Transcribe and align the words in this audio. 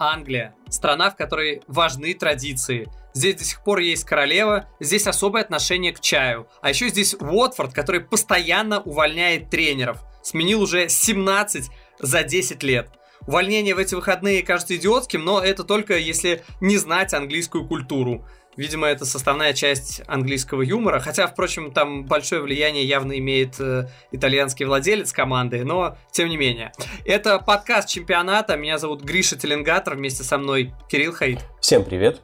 Англия. 0.00 0.54
Страна, 0.68 1.10
в 1.10 1.16
которой 1.16 1.62
важны 1.68 2.14
традиции. 2.14 2.88
Здесь 3.12 3.36
до 3.36 3.44
сих 3.44 3.62
пор 3.62 3.80
есть 3.80 4.04
королева, 4.04 4.68
здесь 4.80 5.06
особое 5.06 5.42
отношение 5.42 5.92
к 5.92 6.00
чаю. 6.00 6.48
А 6.62 6.70
еще 6.70 6.88
здесь 6.88 7.14
Уотфорд, 7.14 7.74
который 7.74 8.00
постоянно 8.00 8.80
увольняет 8.80 9.50
тренеров. 9.50 9.98
Сменил 10.22 10.62
уже 10.62 10.88
17 10.88 11.70
за 11.98 12.22
10 12.22 12.62
лет. 12.62 12.88
Увольнение 13.26 13.74
в 13.74 13.78
эти 13.78 13.94
выходные 13.94 14.42
кажется 14.42 14.74
идиотским, 14.76 15.22
но 15.22 15.40
это 15.40 15.64
только 15.64 15.98
если 15.98 16.42
не 16.60 16.78
знать 16.78 17.12
английскую 17.12 17.66
культуру. 17.66 18.26
Видимо, 18.56 18.88
это 18.88 19.04
составная 19.04 19.52
часть 19.52 20.02
английского 20.06 20.62
юмора. 20.62 20.98
Хотя, 21.00 21.26
впрочем, 21.26 21.72
там 21.72 22.04
большое 22.04 22.42
влияние 22.42 22.84
явно 22.84 23.16
имеет 23.18 23.60
э, 23.60 23.88
итальянский 24.10 24.66
владелец 24.66 25.12
команды, 25.12 25.64
но 25.64 25.96
тем 26.10 26.28
не 26.28 26.36
менее. 26.36 26.72
Это 27.04 27.38
подкаст 27.38 27.88
чемпионата. 27.88 28.56
Меня 28.56 28.78
зовут 28.78 29.02
Гриша 29.02 29.36
Теленгатор. 29.36 29.94
Вместе 29.94 30.24
со 30.24 30.36
мной 30.36 30.74
Кирилл 30.88 31.12
Хаид. 31.12 31.40
Всем 31.60 31.84
привет. 31.84 32.20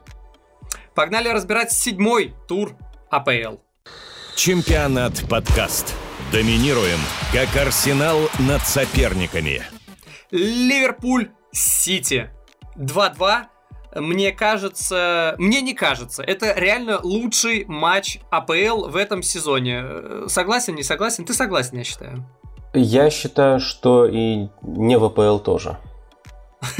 Погнали 0.93 1.29
разбирать 1.29 1.71
седьмой 1.71 2.33
тур 2.47 2.75
АПЛ. 3.09 3.57
Чемпионат 4.35 5.23
подкаст. 5.29 5.95
Доминируем, 6.31 6.99
как 7.31 7.55
арсенал 7.55 8.29
над 8.39 8.61
соперниками. 8.61 9.63
Ливерпуль 10.31 11.29
Сити. 11.53 12.29
2-2 12.75 13.45
мне 13.99 14.31
кажется, 14.31 15.35
мне 15.37 15.61
не 15.61 15.73
кажется, 15.73 16.23
это 16.23 16.53
реально 16.53 16.99
лучший 17.01 17.65
матч 17.67 18.19
АПЛ 18.29 18.87
в 18.87 18.95
этом 18.95 19.23
сезоне. 19.23 20.27
Согласен, 20.27 20.75
не 20.75 20.83
согласен? 20.83 21.25
Ты 21.25 21.33
согласен, 21.33 21.77
я 21.77 21.83
считаю. 21.83 22.25
Я 22.73 23.09
считаю, 23.09 23.59
что 23.59 24.05
и 24.05 24.47
не 24.61 24.97
в 24.97 25.05
АПЛ 25.05 25.39
тоже. 25.39 25.77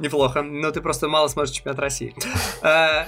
Неплохо, 0.00 0.42
но 0.42 0.70
ты 0.70 0.80
просто 0.80 1.08
мало 1.08 1.28
смотришь 1.28 1.54
чемпионат 1.54 1.78
России. 1.80 2.14
Э, 2.62 3.04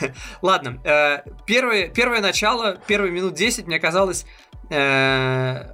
ладно, 0.42 0.80
э, 0.84 1.22
первое, 1.46 1.88
первое 1.88 2.20
начало, 2.20 2.78
первые 2.86 3.12
минут 3.12 3.34
10 3.34 3.66
мне 3.66 3.78
казалось, 3.78 4.26
э, 4.70 5.72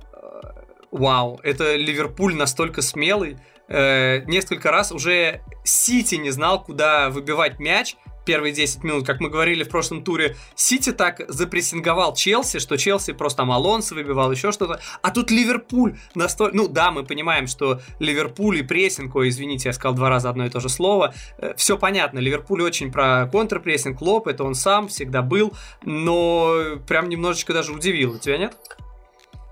вау, 0.91 1.41
это 1.43 1.77
Ливерпуль 1.77 2.35
настолько 2.35 2.83
смелый, 2.83 3.39
э, 3.69 4.25
несколько 4.27 4.71
раз 4.71 4.93
уже 4.93 5.43
Сити 5.65 6.17
не 6.17 6.31
знал, 6.31 6.63
куда 6.63 7.11
выбивать 7.11 7.59
мяч, 7.59 7.97
первые 8.25 8.53
10 8.53 8.85
минут, 8.85 9.07
как 9.07 9.21
мы 9.21 9.29
говорили 9.29 9.65
в 9.65 9.69
прошлом 9.69 10.03
туре, 10.03 10.37
Сити 10.55 10.93
так 10.93 11.23
запрессинговал 11.29 12.15
Челси, 12.15 12.59
что 12.59 12.77
Челси 12.77 13.13
просто 13.13 13.39
там 13.39 13.53
Алонсо 13.53 13.95
выбивал, 13.95 14.31
еще 14.33 14.53
что-то. 14.53 14.81
А 15.03 15.11
тут 15.11 15.31
Ливерпуль 15.31 15.97
настолько... 16.15 16.57
Ну 16.57 16.69
да, 16.69 16.91
мы 16.91 17.05
понимаем, 17.05 17.47
что 17.47 17.81
Ливерпуль 17.99 18.59
и 18.59 18.63
прессинг, 18.63 19.15
ой, 19.15 19.29
извините, 19.29 19.69
я 19.69 19.73
сказал 19.73 19.95
два 19.95 20.09
раза 20.09 20.31
одно 20.31 20.47
и 20.47 20.51
то 20.51 20.61
же 20.61 20.69
слово. 20.69 21.15
Э, 21.39 21.55
Все 21.57 21.77
понятно, 21.79 22.19
Ливерпуль 22.19 22.63
очень 22.63 22.91
про 22.91 23.27
контрпрессинг, 23.31 24.01
лоб, 24.01 24.29
это 24.29 24.45
он 24.45 24.55
сам 24.55 24.89
всегда 24.89 25.23
был, 25.23 25.53
но 25.83 26.79
прям 26.87 27.09
немножечко 27.09 27.53
даже 27.53 27.73
удивил. 27.73 28.19
Тебя 28.19 28.39
нет? 28.39 28.57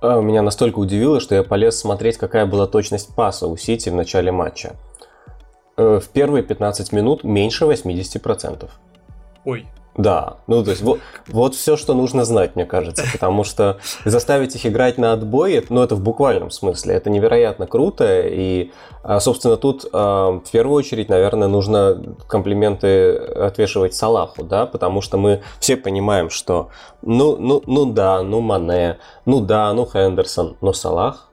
А, 0.03 0.21
меня 0.21 0.43
настолько 0.43 0.81
удивило, 0.81 1.21
что 1.21 1.37
я 1.37 1.45
полез 1.45 1.79
смотреть, 1.79 2.19
какая 2.19 2.45
была 2.45 2.67
точность 2.67 3.15
паса 3.15 3.47
у 3.47 3.57
Сити 3.57 3.89
в 3.89 3.95
начале 3.95 4.33
матча. 4.33 4.73
Э, 5.77 6.01
в 6.03 6.09
первые 6.09 6.43
15 6.43 6.91
минут 6.93 7.23
меньше 7.23 7.67
80%. 7.67 8.69
Ой, 9.45 9.67
да, 9.97 10.39
ну 10.47 10.65
то 10.65 10.71
есть 10.71 10.83
вот, 10.83 11.01
вот 11.29 11.55
все, 11.55 11.77
что 11.77 11.93
нужно 11.93 12.25
знать, 12.25 12.57
мне 12.57 12.65
кажется, 12.65 13.05
потому 13.13 13.45
что 13.45 13.79
заставить 14.05 14.55
их 14.55 14.65
играть 14.65 14.97
на 14.97 15.13
отбое, 15.13 15.63
ну 15.69 15.83
это 15.83 15.95
в 15.95 16.01
буквальном 16.01 16.51
смысле, 16.51 16.95
это 16.95 17.11
невероятно 17.11 17.67
круто, 17.67 18.23
и, 18.23 18.71
а, 19.03 19.21
собственно, 19.21 19.57
тут 19.57 19.85
а, 19.93 20.41
в 20.45 20.51
первую 20.51 20.77
очередь, 20.77 21.11
наверное, 21.11 21.49
нужно 21.49 22.03
комплименты 22.27 23.17
отвешивать 23.17 23.95
Салаху, 23.95 24.45
да, 24.45 24.65
потому 24.65 25.03
что 25.03 25.19
мы 25.19 25.43
все 25.61 25.77
понимаем, 25.77 26.31
что 26.31 26.71
ну, 27.03 27.37
ну, 27.37 27.63
ну 27.67 27.93
да, 27.93 28.23
ну 28.23 28.41
Мане, 28.41 28.99
ну 29.27 29.41
да, 29.41 29.73
ну 29.75 29.87
Хендерсон, 29.87 30.57
но 30.63 30.73
Салах, 30.73 31.32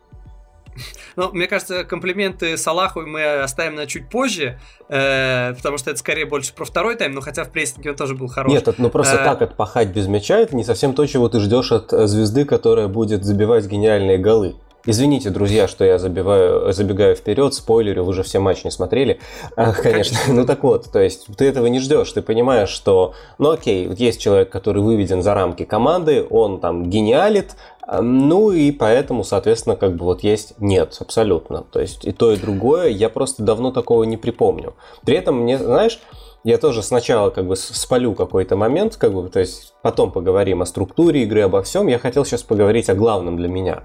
ну, 1.15 1.31
мне 1.31 1.47
кажется, 1.47 1.83
комплименты 1.83 2.57
Салаху 2.57 3.01
мы 3.01 3.41
оставим 3.41 3.75
на 3.75 3.87
чуть 3.87 4.09
позже, 4.09 4.59
э, 4.89 5.53
потому 5.55 5.77
что 5.77 5.91
это 5.91 5.99
скорее 5.99 6.25
больше 6.25 6.53
про 6.53 6.65
второй 6.65 6.95
тайм, 6.95 7.13
но 7.13 7.21
хотя 7.21 7.43
в 7.43 7.51
прессинге 7.51 7.91
он 7.91 7.95
тоже 7.95 8.15
был 8.15 8.27
хороший. 8.27 8.55
Нет, 8.55 8.69
ну 8.77 8.89
просто 8.89 9.15
э, 9.15 9.23
так 9.23 9.41
отпахать 9.41 9.89
без 9.89 10.07
мяча, 10.07 10.37
это 10.37 10.55
не 10.55 10.63
совсем 10.63 10.93
то, 10.93 11.05
чего 11.05 11.29
ты 11.29 11.39
ждешь 11.39 11.71
от 11.71 11.93
э, 11.93 12.07
звезды, 12.07 12.45
которая 12.45 12.87
будет 12.87 13.23
забивать 13.23 13.65
гениальные 13.65 14.17
голы. 14.17 14.55
Извините, 14.85 15.29
друзья, 15.29 15.67
что 15.67 15.83
я 15.83 15.99
забиваю, 15.99 16.71
забегаю 16.71 17.15
вперед, 17.15 17.53
спойлерю, 17.53 18.05
вы 18.05 18.11
уже 18.11 18.23
все 18.23 18.39
матчи 18.39 18.61
не 18.63 18.71
смотрели, 18.71 19.19
а, 19.55 19.73
конечно. 19.73 20.17
Ну 20.29 20.45
так 20.45 20.63
вот, 20.63 20.89
то 20.91 20.99
есть 20.99 21.27
ты 21.37 21.45
этого 21.45 21.67
не 21.67 21.79
ждешь, 21.79 22.11
ты 22.11 22.21
понимаешь, 22.21 22.69
что, 22.69 23.13
ну 23.37 23.51
окей, 23.51 23.87
вот 23.87 23.99
есть 23.99 24.21
человек, 24.21 24.49
который 24.49 24.81
выведен 24.81 25.21
за 25.21 25.33
рамки 25.33 25.65
команды, 25.65 26.25
он 26.29 26.61
там 26.61 26.89
гениалит, 26.89 27.55
ну 27.91 28.51
и 28.51 28.71
поэтому, 28.71 29.23
соответственно, 29.23 29.75
как 29.75 29.95
бы 29.95 30.05
вот 30.05 30.21
есть 30.21 30.53
нет, 30.59 30.97
абсолютно. 30.99 31.63
То 31.63 31.79
есть 31.79 32.05
и 32.05 32.11
то, 32.11 32.31
и 32.31 32.37
другое, 32.37 32.89
я 32.89 33.09
просто 33.09 33.43
давно 33.43 33.71
такого 33.71 34.03
не 34.03 34.17
припомню. 34.17 34.75
При 35.05 35.15
этом 35.15 35.41
мне, 35.41 35.57
знаешь, 35.57 35.99
я 36.43 36.57
тоже 36.57 36.83
сначала 36.83 37.31
как 37.31 37.47
бы 37.47 37.55
спалю 37.55 38.13
какой-то 38.13 38.55
момент, 38.55 38.95
как 38.95 39.13
бы, 39.13 39.27
то 39.29 39.39
есть 39.39 39.73
потом 39.81 40.11
поговорим 40.11 40.61
о 40.61 40.65
структуре 40.65 41.23
игры, 41.23 41.41
обо 41.41 41.63
всем. 41.63 41.87
Я 41.87 41.99
хотел 41.99 42.25
сейчас 42.25 42.43
поговорить 42.43 42.89
о 42.89 42.95
главном 42.95 43.37
для 43.37 43.47
меня. 43.47 43.83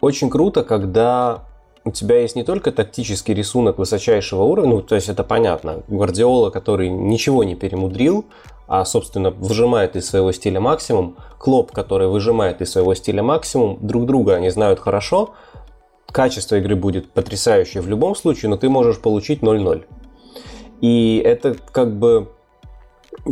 Очень 0.00 0.30
круто, 0.30 0.64
когда 0.64 1.44
у 1.84 1.90
тебя 1.90 2.20
есть 2.20 2.36
не 2.36 2.44
только 2.44 2.72
тактический 2.72 3.34
рисунок 3.34 3.78
высочайшего 3.78 4.44
уровня, 4.44 4.76
ну, 4.76 4.82
то 4.82 4.94
есть 4.94 5.08
это 5.08 5.24
понятно, 5.24 5.82
Гвардиола, 5.88 6.50
который 6.50 6.88
ничего 6.88 7.44
не 7.44 7.56
перемудрил, 7.56 8.24
а, 8.72 8.86
собственно, 8.86 9.30
выжимает 9.30 9.96
из 9.96 10.08
своего 10.08 10.32
стиля 10.32 10.58
максимум, 10.58 11.18
Клоп, 11.38 11.72
который 11.72 12.08
выжимает 12.08 12.62
из 12.62 12.72
своего 12.72 12.94
стиля 12.94 13.22
максимум, 13.22 13.76
друг 13.82 14.06
друга 14.06 14.36
они 14.36 14.48
знают 14.48 14.80
хорошо, 14.80 15.34
качество 16.10 16.56
игры 16.56 16.74
будет 16.74 17.10
потрясающее 17.10 17.82
в 17.82 17.88
любом 17.88 18.14
случае, 18.16 18.48
но 18.48 18.56
ты 18.56 18.70
можешь 18.70 18.98
получить 18.98 19.42
0-0. 19.42 19.84
И 20.80 21.22
это 21.22 21.54
как 21.70 21.98
бы 21.98 22.30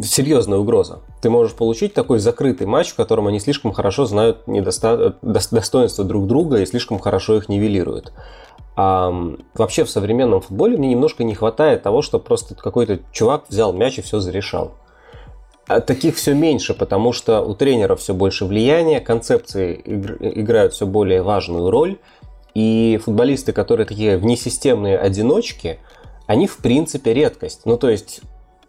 серьезная 0.03 0.59
угроза. 0.59 0.99
Ты 1.23 1.31
можешь 1.31 1.55
получить 1.55 1.95
такой 1.95 2.19
закрытый 2.19 2.67
матч, 2.67 2.91
в 2.91 2.97
котором 2.97 3.27
они 3.27 3.41
слишком 3.41 3.73
хорошо 3.73 4.05
знают 4.05 4.47
недоста... 4.47 5.17
достоинства 5.23 6.05
друг 6.05 6.27
друга 6.27 6.61
и 6.61 6.67
слишком 6.67 6.99
хорошо 6.99 7.37
их 7.39 7.49
нивелируют. 7.49 8.13
А, 8.77 9.11
вообще 9.55 9.85
в 9.85 9.91
современном 9.91 10.43
футболе 10.43 10.77
мне 10.77 10.91
немножко 10.91 11.25
не 11.25 11.35
хватает 11.35 11.83
того, 11.83 12.03
что 12.03 12.19
просто 12.19 12.55
какой-то 12.55 13.01
чувак 13.11 13.45
взял 13.49 13.73
мяч 13.73 13.99
и 13.99 14.03
все 14.03 14.21
зарешал. 14.21 14.73
А 15.71 15.81
таких 15.81 16.17
все 16.17 16.35
меньше, 16.35 16.75
потому 16.75 17.13
что 17.13 17.43
у 17.43 17.55
тренера 17.55 17.95
все 17.95 18.13
больше 18.13 18.45
влияния, 18.45 18.99
концепции 18.99 19.81
играют 19.85 20.73
все 20.73 20.85
более 20.85 21.23
важную 21.23 21.71
роль, 21.71 21.99
и 22.55 22.99
футболисты, 23.05 23.53
которые 23.53 23.87
такие 23.87 24.19
внесистемные 24.19 24.99
одиночки, 24.99 25.79
они 26.27 26.49
в 26.49 26.57
принципе 26.57 27.15
редкость. 27.15 27.61
Ну 27.67 27.77
то 27.77 27.89
есть 27.89 28.21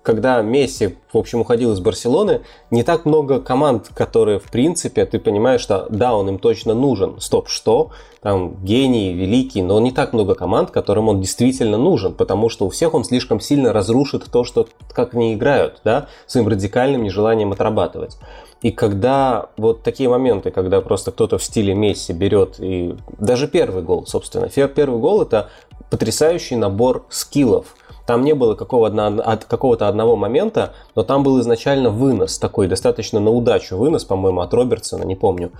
когда 0.03 0.41
Месси, 0.41 0.97
в 1.13 1.17
общем, 1.17 1.41
уходил 1.41 1.73
из 1.73 1.79
Барселоны, 1.79 2.41
не 2.71 2.83
так 2.83 3.05
много 3.05 3.39
команд, 3.39 3.89
которые, 3.93 4.39
в 4.39 4.49
принципе, 4.49 5.05
ты 5.05 5.19
понимаешь, 5.19 5.61
что 5.61 5.87
да, 5.89 6.15
он 6.15 6.29
им 6.29 6.39
точно 6.39 6.73
нужен. 6.73 7.19
Стоп, 7.19 7.49
что? 7.49 7.91
Там 8.21 8.55
гений, 8.63 9.13
великий, 9.13 9.61
но 9.61 9.79
не 9.79 9.91
так 9.91 10.13
много 10.13 10.35
команд, 10.35 10.71
которым 10.71 11.09
он 11.09 11.21
действительно 11.21 11.77
нужен, 11.77 12.13
потому 12.13 12.49
что 12.49 12.65
у 12.65 12.69
всех 12.69 12.93
он 12.93 13.03
слишком 13.03 13.39
сильно 13.39 13.73
разрушит 13.73 14.25
то, 14.31 14.43
что, 14.43 14.67
как 14.91 15.13
они 15.13 15.33
играют, 15.33 15.81
да, 15.83 16.07
своим 16.25 16.47
радикальным 16.47 17.03
нежеланием 17.03 17.51
отрабатывать. 17.51 18.17
И 18.61 18.71
когда 18.71 19.47
вот 19.57 19.81
такие 19.81 20.07
моменты, 20.07 20.51
когда 20.51 20.81
просто 20.81 21.11
кто-то 21.11 21.37
в 21.39 21.43
стиле 21.43 21.73
Месси 21.73 22.13
берет 22.13 22.59
и 22.59 22.95
даже 23.17 23.47
первый 23.47 23.81
гол, 23.81 24.05
собственно, 24.05 24.49
первый 24.49 24.99
гол 24.99 25.23
это 25.23 25.49
потрясающий 25.89 26.55
набор 26.55 27.05
скиллов, 27.09 27.75
там 28.05 28.23
не 28.23 28.33
было 28.33 28.55
какого-то 28.55 29.37
какого 29.47 29.75
одного 29.75 30.15
момента, 30.15 30.73
но 30.95 31.03
там 31.03 31.23
был 31.23 31.39
изначально 31.39 31.89
вынос, 31.89 32.37
такой 32.37 32.67
достаточно 32.67 33.19
на 33.19 33.31
удачу 33.31 33.77
вынос, 33.77 34.05
по-моему, 34.05 34.41
от 34.41 34.53
Робертсона, 34.53 35.03
не 35.03 35.15
помню. 35.15 35.51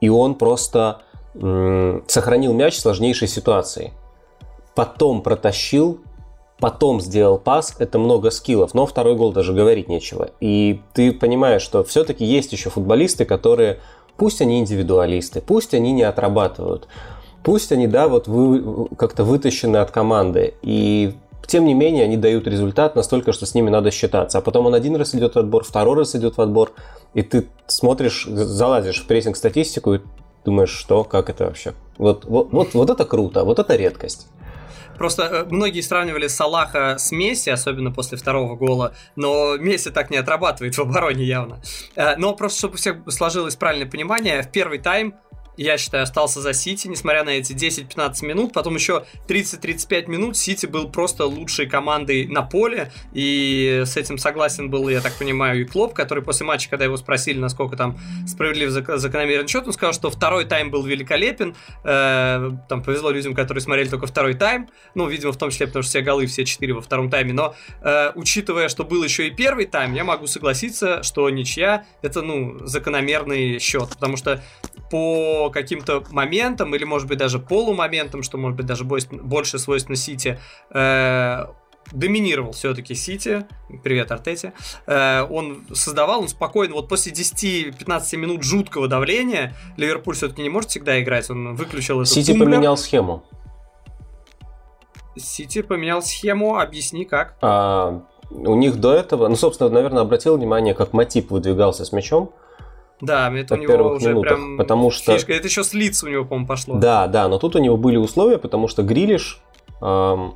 И 0.00 0.08
он 0.08 0.34
просто 0.34 1.00
м- 1.34 2.04
сохранил 2.06 2.52
мяч 2.52 2.74
в 2.76 2.80
сложнейшей 2.80 3.28
ситуации. 3.28 3.92
Потом 4.74 5.22
протащил, 5.22 5.98
потом 6.60 7.00
сделал 7.00 7.38
пас, 7.38 7.74
это 7.78 7.98
много 7.98 8.30
скиллов, 8.30 8.74
но 8.74 8.86
второй 8.86 9.16
гол 9.16 9.32
даже 9.32 9.52
говорить 9.52 9.88
нечего. 9.88 10.30
И 10.40 10.80
ты 10.94 11.12
понимаешь, 11.12 11.62
что 11.62 11.84
все-таки 11.84 12.24
есть 12.24 12.52
еще 12.52 12.70
футболисты, 12.70 13.24
которые, 13.24 13.80
пусть 14.16 14.40
они 14.40 14.60
индивидуалисты, 14.60 15.40
пусть 15.40 15.74
они 15.74 15.92
не 15.92 16.02
отрабатывают, 16.02 16.86
пусть 17.42 17.72
они, 17.72 17.86
да, 17.86 18.08
вот 18.08 18.28
вы, 18.28 18.88
как-то 18.96 19.24
вытащены 19.24 19.78
от 19.78 19.90
команды, 19.90 20.54
и 20.62 21.14
тем 21.46 21.64
не 21.64 21.74
менее, 21.74 22.04
они 22.04 22.16
дают 22.16 22.46
результат 22.46 22.96
настолько, 22.96 23.32
что 23.32 23.46
с 23.46 23.54
ними 23.54 23.70
надо 23.70 23.90
считаться. 23.90 24.38
А 24.38 24.40
потом 24.40 24.66
он 24.66 24.74
один 24.74 24.96
раз 24.96 25.14
идет 25.14 25.34
в 25.34 25.38
отбор, 25.38 25.64
второй 25.64 25.96
раз 25.96 26.14
идет 26.14 26.36
в 26.36 26.40
отбор, 26.40 26.72
и 27.14 27.22
ты 27.22 27.48
смотришь, 27.66 28.24
залазишь 28.26 29.02
в 29.02 29.06
прессинг-статистику 29.06 29.94
и 29.94 30.00
думаешь, 30.44 30.70
что, 30.70 31.04
как 31.04 31.30
это 31.30 31.44
вообще. 31.44 31.74
Вот, 31.96 32.24
вот, 32.24 32.52
вот, 32.52 32.74
вот 32.74 32.90
это 32.90 33.04
круто, 33.04 33.44
вот 33.44 33.58
это 33.58 33.76
редкость. 33.76 34.28
просто 34.98 35.22
э, 35.22 35.44
многие 35.50 35.80
сравнивали 35.80 36.26
Салаха 36.26 36.96
с 36.98 37.12
Месси, 37.12 37.50
особенно 37.50 37.92
после 37.92 38.18
второго 38.18 38.56
гола, 38.56 38.94
но 39.16 39.56
Месси 39.56 39.90
так 39.90 40.10
не 40.10 40.16
отрабатывает 40.16 40.76
в 40.76 40.80
обороне 40.80 41.24
явно. 41.24 41.62
Э, 41.96 42.16
но 42.16 42.34
просто, 42.34 42.58
чтобы 42.58 42.74
у 42.74 42.76
всех 42.76 42.96
сложилось 43.08 43.56
правильное 43.56 43.90
понимание, 43.90 44.42
в 44.42 44.50
первый 44.50 44.78
тайм 44.78 45.14
я 45.62 45.76
считаю, 45.76 46.04
остался 46.04 46.40
за 46.40 46.52
Сити, 46.52 46.86
несмотря 46.86 47.24
на 47.24 47.30
эти 47.30 47.52
10-15 47.52 48.24
минут. 48.24 48.52
Потом 48.52 48.76
еще 48.76 49.04
30-35 49.26 50.08
минут 50.08 50.36
Сити 50.36 50.66
был 50.66 50.88
просто 50.88 51.26
лучшей 51.26 51.66
командой 51.66 52.26
на 52.26 52.42
поле. 52.42 52.92
И 53.12 53.82
с 53.84 53.96
этим 53.96 54.18
согласен 54.18 54.70
был, 54.70 54.88
я 54.88 55.00
так 55.00 55.14
понимаю, 55.14 55.60
и 55.60 55.64
Клоп, 55.64 55.94
который 55.94 56.22
после 56.22 56.46
матча, 56.46 56.70
когда 56.70 56.84
его 56.84 56.96
спросили, 56.96 57.38
насколько 57.38 57.76
там 57.76 57.98
справедлив 58.26 58.70
закономерен 58.70 59.48
счет, 59.48 59.66
он 59.66 59.72
сказал, 59.72 59.92
что 59.92 60.10
второй 60.10 60.44
тайм 60.44 60.70
был 60.70 60.84
великолепен. 60.84 61.56
Э, 61.84 62.50
там 62.68 62.82
повезло 62.82 63.10
людям, 63.10 63.34
которые 63.34 63.60
смотрели 63.60 63.88
только 63.88 64.06
второй 64.06 64.34
тайм. 64.34 64.68
Ну, 64.94 65.08
видимо, 65.08 65.32
в 65.32 65.38
том 65.38 65.50
числе, 65.50 65.66
потому 65.66 65.82
что 65.82 65.90
все 65.90 66.02
голы, 66.02 66.26
все 66.26 66.44
четыре 66.44 66.74
во 66.74 66.80
втором 66.80 67.10
тайме. 67.10 67.32
Но 67.32 67.56
э, 67.82 68.12
учитывая, 68.14 68.68
что 68.68 68.84
был 68.84 69.02
еще 69.02 69.26
и 69.26 69.30
первый 69.30 69.66
тайм, 69.66 69.94
я 69.94 70.04
могу 70.04 70.28
согласиться, 70.28 71.02
что 71.02 71.28
ничья 71.30 71.84
это, 72.02 72.22
ну, 72.22 72.64
закономерный 72.64 73.58
счет. 73.58 73.88
Потому 73.90 74.16
что 74.16 74.40
по 74.90 75.50
каким-то 75.50 76.04
моментам, 76.10 76.74
или, 76.74 76.84
может 76.84 77.08
быть, 77.08 77.18
даже 77.18 77.38
полумоментам, 77.38 78.22
что, 78.22 78.38
может 78.38 78.56
быть, 78.56 78.66
даже 78.66 78.84
больше 78.84 79.58
свойственно 79.58 79.96
Сити, 79.96 80.38
э, 80.70 81.46
доминировал 81.92 82.52
все-таки 82.52 82.94
Сити. 82.94 83.46
Привет, 83.82 84.10
Артете. 84.10 84.52
Э, 84.86 85.22
он 85.28 85.66
создавал, 85.72 86.20
он 86.20 86.28
спокойно, 86.28 86.74
вот 86.74 86.88
после 86.88 87.12
10-15 87.12 88.16
минут 88.16 88.42
жуткого 88.42 88.88
давления, 88.88 89.54
Ливерпуль 89.76 90.14
все-таки 90.14 90.42
не 90.42 90.48
может 90.48 90.70
всегда 90.70 91.00
играть, 91.00 91.30
он 91.30 91.54
выключил 91.54 92.00
эту 92.00 92.10
Сити 92.10 92.32
тумблер. 92.32 92.50
поменял 92.50 92.76
схему. 92.76 93.24
Сити 95.16 95.62
поменял 95.62 96.02
схему, 96.02 96.58
объясни 96.58 97.04
как. 97.04 97.36
А, 97.40 98.02
у 98.30 98.54
них 98.54 98.76
до 98.76 98.94
этого, 98.94 99.28
ну, 99.28 99.36
собственно, 99.36 99.70
наверное, 99.70 100.02
обратил 100.02 100.36
внимание, 100.36 100.74
как 100.74 100.92
Матип 100.92 101.30
выдвигался 101.30 101.84
с 101.84 101.92
мячом. 101.92 102.32
Да, 103.00 103.32
это 103.32 103.54
у 103.54 103.56
него 103.56 103.92
уже 103.92 104.10
минутах, 104.10 104.36
прям 104.36 104.56
потому 104.56 104.90
что... 104.90 105.12
фишка. 105.12 105.32
Это 105.32 105.46
еще 105.46 105.62
с 105.62 105.72
лиц 105.72 106.02
у 106.02 106.08
него, 106.08 106.24
по-моему, 106.24 106.46
пошло. 106.46 106.76
Да, 106.76 107.06
да, 107.06 107.28
но 107.28 107.38
тут 107.38 107.56
у 107.56 107.58
него 107.58 107.76
были 107.76 107.96
условия, 107.96 108.38
потому 108.38 108.66
что 108.66 108.82
Грилиш 108.82 109.40
эм, 109.80 110.34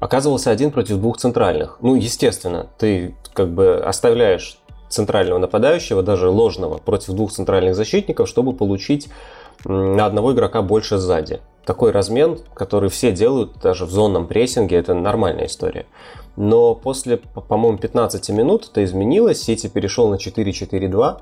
оказывался 0.00 0.50
один 0.50 0.70
против 0.70 0.96
двух 0.96 1.18
центральных. 1.18 1.78
Ну, 1.80 1.96
естественно, 1.96 2.68
ты 2.78 3.14
как 3.34 3.52
бы 3.52 3.76
оставляешь 3.76 4.58
центрального 4.88 5.38
нападающего, 5.38 6.02
даже 6.02 6.28
ложного, 6.28 6.78
против 6.78 7.14
двух 7.14 7.32
центральных 7.32 7.74
защитников, 7.74 8.28
чтобы 8.28 8.52
получить 8.54 9.08
на 9.64 10.06
одного 10.06 10.32
игрока 10.32 10.62
больше 10.62 10.98
сзади. 10.98 11.40
Такой 11.64 11.90
размен, 11.90 12.38
который 12.54 12.90
все 12.90 13.10
делают 13.12 13.58
даже 13.62 13.86
в 13.86 13.90
зонном 13.90 14.26
прессинге, 14.26 14.76
это 14.76 14.94
нормальная 14.94 15.46
история. 15.46 15.86
Но 16.36 16.74
после, 16.74 17.16
по-моему, 17.16 17.78
15 17.78 18.28
минут 18.30 18.68
это 18.70 18.84
изменилось, 18.84 19.42
Сити 19.42 19.68
перешел 19.68 20.08
на 20.08 20.16
4-4-2, 20.16 21.20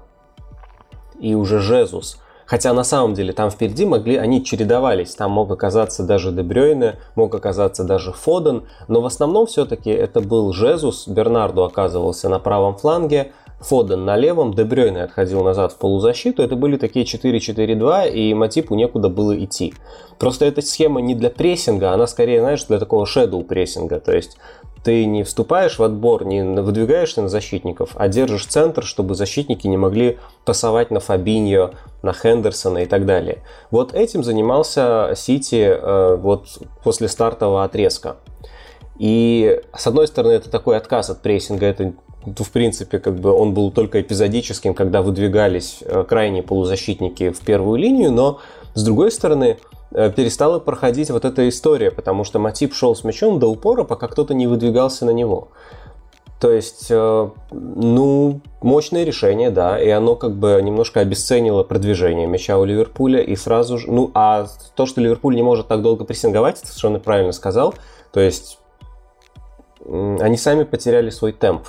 и 1.23 1.35
уже 1.35 1.61
Жезус. 1.61 2.19
Хотя 2.45 2.75
на 2.75 2.85
самом 2.85 3.15
деле 3.15 3.33
там 3.33 3.51
впереди 3.51 3.87
могли, 3.87 4.17
они 4.17 4.45
чередовались. 4.45 5.15
Там 5.15 5.31
мог 5.31 5.51
оказаться 5.51 6.03
даже 6.03 6.33
Дебрёйне, 6.33 6.97
мог 7.15 7.35
оказаться 7.35 7.85
даже 7.85 8.13
Фоден. 8.13 8.65
Но 8.89 9.01
в 9.01 9.07
основном 9.07 9.47
все-таки 9.47 9.91
это 9.91 10.21
был 10.21 10.53
Жезус. 10.53 11.09
Бернарду 11.09 11.65
оказывался 11.65 12.29
на 12.29 12.39
правом 12.39 12.77
фланге. 12.77 13.33
Фоден 13.61 14.05
на 14.05 14.17
левом, 14.17 14.55
Дебрёйне 14.55 15.05
отходил 15.05 15.45
назад 15.45 15.73
в 15.73 15.77
полузащиту. 15.77 16.43
Это 16.43 16.57
были 16.57 16.77
такие 16.77 17.07
4-4-2, 17.07 18.11
и 18.11 18.35
Матипу 18.35 18.75
некуда 18.75 19.09
было 19.09 19.39
идти. 19.43 19.73
Просто 20.19 20.45
эта 20.45 20.63
схема 20.63 21.01
не 21.01 21.15
для 21.15 21.31
прессинга, 21.31 21.93
она 21.93 22.09
скорее, 22.09 22.41
знаешь, 22.41 22.65
для 22.65 22.81
такого 22.81 23.07
шедоу 23.07 23.45
прессинга. 23.45 24.01
То 24.01 24.13
есть 24.13 24.37
ты 24.83 25.05
не 25.07 25.23
вступаешь 25.23 25.79
в 25.79 25.83
отбор, 25.83 26.25
не 26.25 26.43
выдвигаешься 26.43 27.23
на 27.23 27.29
защитников, 27.29 27.91
а 27.95 28.09
держишь 28.09 28.47
центр, 28.47 28.85
чтобы 28.85 29.15
защитники 29.15 29.67
не 29.67 29.77
могли 29.77 30.19
пасовать 30.45 30.91
на 30.91 31.01
Фабиньо, 31.01 31.73
на 32.03 32.13
Хендерсона 32.13 32.79
и 32.79 32.87
так 32.87 33.07
далее. 33.07 33.39
Вот 33.71 33.95
этим 33.95 34.25
занимался 34.25 35.13
Сити 35.17 35.65
э, 35.65 36.17
вот 36.17 36.47
после 36.83 37.09
стартового 37.09 37.65
отрезка. 37.65 38.17
И 38.99 39.61
с 39.77 39.87
одной 39.87 40.07
стороны 40.07 40.33
это 40.33 40.51
такой 40.51 40.77
отказ 40.77 41.11
от 41.11 41.23
прессинга, 41.23 41.67
это 41.67 41.93
в 42.25 42.51
принципе, 42.51 42.99
как 42.99 43.19
бы 43.19 43.33
он 43.33 43.53
был 43.53 43.71
только 43.71 44.01
эпизодическим, 44.01 44.75
когда 44.75 45.03
выдвигались 45.03 45.79
э, 45.81 46.05
крайние 46.09 46.43
полузащитники 46.43 47.31
в 47.31 47.41
первую 47.41 47.79
линию, 47.81 48.13
но 48.13 48.41
с 48.75 48.85
другой 48.85 49.11
стороны, 49.11 49.59
перестала 49.93 50.59
проходить 50.59 51.11
вот 51.11 51.25
эта 51.25 51.49
история, 51.49 51.91
потому 51.91 52.25
что 52.25 52.39
Матип 52.39 52.75
шел 52.75 52.97
с 52.97 53.05
мячом 53.05 53.39
до 53.39 53.49
упора, 53.49 53.85
пока 53.85 54.09
кто-то 54.09 54.35
не 54.35 54.47
выдвигался 54.47 55.05
на 55.05 55.11
него. 55.11 55.49
То 56.43 56.51
есть, 56.51 56.89
э, 56.91 57.31
ну, 57.53 58.41
мощное 58.63 59.05
решение, 59.05 59.51
да, 59.51 59.81
и 59.81 59.89
оно 59.91 60.17
как 60.17 60.35
бы 60.35 60.61
немножко 60.61 60.99
обесценило 60.99 61.63
продвижение 61.63 62.27
мяча 62.27 62.59
у 62.59 62.65
Ливерпуля, 62.65 63.21
и 63.21 63.37
сразу 63.37 63.79
же, 63.79 63.89
ну, 63.89 64.11
а 64.13 64.49
то, 64.75 64.87
что 64.87 65.01
Ливерпуль 65.01 65.37
не 65.37 65.43
может 65.43 65.69
так 65.69 65.83
долго 65.83 66.05
прессинговать, 66.05 66.61
ты 66.61 66.67
совершенно 66.67 66.99
правильно 66.99 67.31
сказал, 67.31 67.75
то 68.13 68.19
есть, 68.19 68.59
они 69.87 70.37
сами 70.37 70.65
потеряли 70.65 71.11
свой 71.11 71.31
темп 71.31 71.63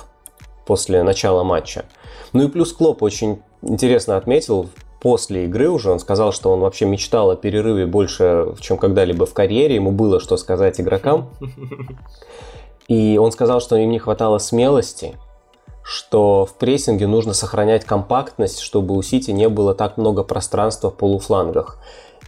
после 0.66 1.04
начала 1.04 1.44
матча. 1.44 1.84
Ну 2.32 2.42
и 2.42 2.48
плюс 2.48 2.72
Клоп 2.72 3.04
очень 3.04 3.42
интересно 3.62 4.16
отметил 4.16 4.70
после 5.04 5.44
игры 5.44 5.68
уже 5.68 5.90
он 5.90 6.00
сказал, 6.00 6.32
что 6.32 6.50
он 6.50 6.60
вообще 6.60 6.86
мечтал 6.86 7.30
о 7.30 7.36
перерыве 7.36 7.84
больше, 7.84 8.54
чем 8.60 8.78
когда-либо 8.78 9.26
в 9.26 9.34
карьере. 9.34 9.74
Ему 9.74 9.90
было 9.90 10.18
что 10.18 10.38
сказать 10.38 10.80
игрокам. 10.80 11.28
И 12.88 13.18
он 13.18 13.30
сказал, 13.30 13.60
что 13.60 13.76
им 13.76 13.90
не 13.90 13.98
хватало 13.98 14.38
смелости, 14.38 15.14
что 15.82 16.46
в 16.46 16.54
прессинге 16.54 17.06
нужно 17.06 17.34
сохранять 17.34 17.84
компактность, 17.84 18.60
чтобы 18.60 18.96
у 18.96 19.02
Сити 19.02 19.30
не 19.30 19.50
было 19.50 19.74
так 19.74 19.98
много 19.98 20.22
пространства 20.22 20.90
в 20.90 20.94
полуфлангах. 20.94 21.76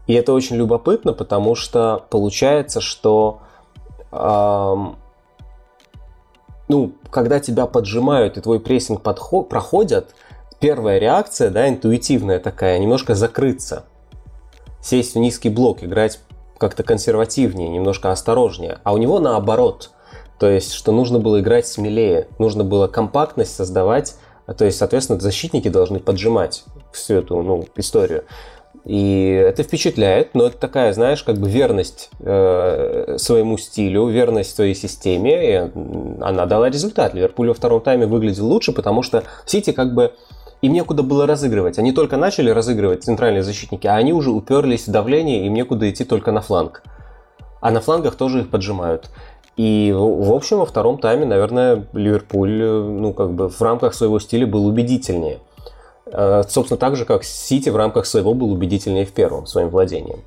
И 0.06 0.12
это 0.12 0.34
очень 0.34 0.56
любопытно, 0.56 1.14
потому 1.14 1.54
что 1.54 2.04
получается, 2.10 2.82
что 2.82 3.38
эм, 4.12 4.96
ну, 6.68 6.92
когда 7.08 7.40
тебя 7.40 7.64
поджимают 7.64 8.36
и 8.36 8.42
твой 8.42 8.60
прессинг 8.60 9.00
подход, 9.00 9.48
проходят, 9.48 10.14
первая 10.60 10.98
реакция, 10.98 11.50
да, 11.50 11.68
интуитивная 11.68 12.38
такая, 12.38 12.78
немножко 12.78 13.14
закрыться. 13.14 13.84
Сесть 14.82 15.14
в 15.14 15.18
низкий 15.18 15.48
блок, 15.48 15.82
играть 15.82 16.20
как-то 16.58 16.82
консервативнее, 16.82 17.68
немножко 17.68 18.10
осторожнее. 18.10 18.78
А 18.84 18.92
у 18.92 18.98
него 18.98 19.18
наоборот. 19.18 19.90
То 20.38 20.48
есть, 20.48 20.72
что 20.72 20.92
нужно 20.92 21.18
было 21.18 21.40
играть 21.40 21.66
смелее, 21.66 22.28
нужно 22.38 22.62
было 22.62 22.88
компактность 22.88 23.54
создавать, 23.54 24.16
то 24.56 24.64
есть, 24.64 24.78
соответственно, 24.78 25.18
защитники 25.18 25.68
должны 25.68 25.98
поджимать 25.98 26.64
всю 26.92 27.14
эту 27.14 27.42
ну, 27.42 27.66
историю. 27.76 28.24
И 28.84 29.30
это 29.30 29.64
впечатляет, 29.64 30.34
но 30.34 30.46
это 30.46 30.58
такая, 30.58 30.92
знаешь, 30.92 31.24
как 31.24 31.38
бы 31.38 31.48
верность 31.48 32.10
э, 32.20 33.16
своему 33.18 33.58
стилю, 33.58 34.06
верность 34.06 34.54
своей 34.54 34.76
системе, 34.76 35.50
и 35.50 35.54
она 36.20 36.46
дала 36.46 36.70
результат. 36.70 37.12
Ливерпуль 37.12 37.48
во 37.48 37.54
втором 37.54 37.80
тайме 37.80 38.06
выглядел 38.06 38.46
лучше, 38.46 38.70
потому 38.70 39.02
что 39.02 39.24
Сити 39.44 39.72
как 39.72 39.92
бы 39.92 40.12
им 40.62 40.72
некуда 40.72 41.02
было 41.02 41.26
разыгрывать. 41.26 41.78
Они 41.78 41.92
только 41.92 42.16
начали 42.16 42.50
разыгрывать 42.50 43.04
центральные 43.04 43.42
защитники, 43.42 43.86
а 43.86 43.96
они 43.96 44.12
уже 44.12 44.30
уперлись 44.30 44.86
в 44.86 44.90
давление, 44.90 45.46
им 45.46 45.54
некуда 45.54 45.90
идти 45.90 46.04
только 46.04 46.32
на 46.32 46.40
фланг. 46.40 46.82
А 47.60 47.70
на 47.70 47.80
флангах 47.80 48.16
тоже 48.16 48.40
их 48.40 48.50
поджимают. 48.50 49.10
И, 49.56 49.92
в 49.94 50.32
общем, 50.32 50.58
во 50.58 50.66
втором 50.66 50.98
тайме, 50.98 51.24
наверное, 51.24 51.86
Ливерпуль, 51.94 52.62
э, 52.62 52.82
ну, 52.82 53.14
как 53.14 53.32
бы 53.32 53.48
в 53.48 53.60
рамках 53.62 53.94
своего 53.94 54.20
стиля 54.20 54.46
был 54.46 54.66
убедительнее. 54.66 55.38
Э, 56.06 56.42
собственно, 56.46 56.78
так 56.78 56.96
же, 56.96 57.06
как 57.06 57.24
Сити 57.24 57.70
в 57.70 57.76
рамках 57.76 58.04
своего 58.04 58.34
был 58.34 58.52
убедительнее 58.52 59.06
в 59.06 59.12
первом 59.12 59.46
своим 59.46 59.70
владением. 59.70 60.20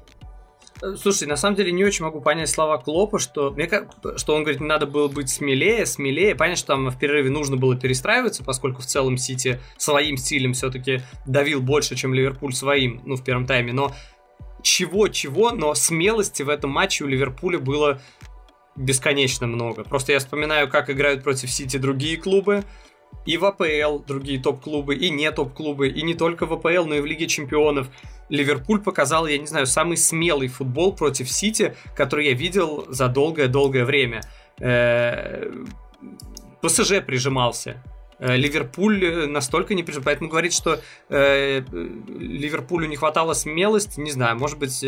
Слушай, 0.98 1.28
на 1.28 1.36
самом 1.36 1.58
деле 1.58 1.72
не 1.72 1.84
очень 1.84 2.06
могу 2.06 2.22
понять 2.22 2.50
слова 2.50 2.78
Клопа, 2.78 3.20
что, 3.20 3.52
мне, 3.52 3.70
что 4.16 4.36
он 4.36 4.44
говорит, 4.44 4.62
надо 4.62 4.86
было 4.86 5.10
быть 5.10 5.30
смелее, 5.30 5.86
смелее. 5.86 6.36
Понятно, 6.36 6.58
что 6.58 6.68
там 6.68 6.90
в 6.90 6.98
перерыве 6.98 7.30
нужно 7.30 7.58
было 7.58 7.76
перестраиваться, 7.76 8.44
поскольку 8.44 8.82
в 8.82 8.86
целом 8.86 9.18
Сити 9.18 9.60
своим 9.78 10.16
стилем 10.16 10.54
все-таки 10.54 11.02
давил 11.26 11.62
больше, 11.62 11.96
чем 11.96 12.14
Ливерпуль 12.14 12.54
своим, 12.54 13.02
ну, 13.06 13.16
в 13.16 13.24
первом 13.24 13.46
тайме. 13.46 13.74
Но 13.74 13.94
чего-чего, 14.64 15.52
но 15.52 15.74
смелости 15.74 16.44
в 16.44 16.50
этом 16.50 16.70
матче 16.72 17.04
у 17.04 17.08
Ливерпуля 17.08 17.60
было 17.60 18.02
бесконечно 18.78 19.48
много. 19.48 19.84
Просто 19.84 20.14
я 20.14 20.20
вспоминаю, 20.20 20.70
как 20.70 20.90
играют 20.90 21.24
против 21.24 21.52
Сити 21.52 21.78
другие 21.78 22.16
клубы, 22.16 22.64
и 23.26 23.38
в 23.38 23.46
АПЛ 23.46 24.00
другие 24.08 24.40
топ-клубы, 24.42 24.96
и 24.96 25.10
не 25.10 25.30
топ-клубы, 25.32 25.90
и 25.90 26.02
не 26.04 26.14
только 26.14 26.46
в 26.46 26.54
АПЛ, 26.54 26.86
но 26.86 26.96
и 26.96 27.02
в 27.02 27.06
Лиге 27.06 27.28
Чемпионов. 27.28 27.90
Ливерпуль 28.30 28.82
показал, 28.82 29.28
я 29.28 29.38
не 29.38 29.48
знаю, 29.48 29.66
самый 29.68 29.98
смелый 29.98 30.48
футбол 30.48 30.94
против 30.94 31.30
Сити, 31.30 31.76
который 31.96 32.28
я 32.28 32.34
видел 32.34 32.86
за 32.90 33.08
долгое-долгое 33.08 33.86
время. 33.86 34.22
Э, 34.60 35.52
ПСЖ 36.62 37.02
прижимался. 37.06 37.84
Э, 38.20 38.36
Ливерпуль 38.36 39.28
настолько 39.28 39.74
не 39.74 39.84
прижимал. 39.84 40.06
Поэтому 40.06 40.30
говорить, 40.30 40.54
что 40.54 40.80
э, 41.10 41.62
Ливерпулю 41.62 42.88
не 42.88 42.96
хватало 42.96 43.34
смелости, 43.34 44.00
не 44.00 44.12
знаю, 44.12 44.38
может 44.38 44.60
быть, 44.60 44.86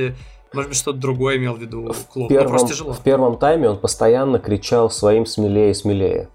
Может 0.54 0.70
быть, 0.70 0.78
что-то 0.78 1.00
другое 1.00 1.38
имел 1.38 1.54
в 1.56 1.62
виду 1.62 1.94
клуб. 2.10 2.30
В 2.30 2.34
первом, 2.34 2.50
просто 2.50 2.70
тяжело. 2.70 2.94
в 2.94 3.02
первом 3.02 3.38
тайме 3.38 3.70
он 3.70 3.80
постоянно 3.80 4.38
кричал 4.38 4.90
своим 4.90 5.26
смелее, 5.26 5.74
смелее. 5.74 6.30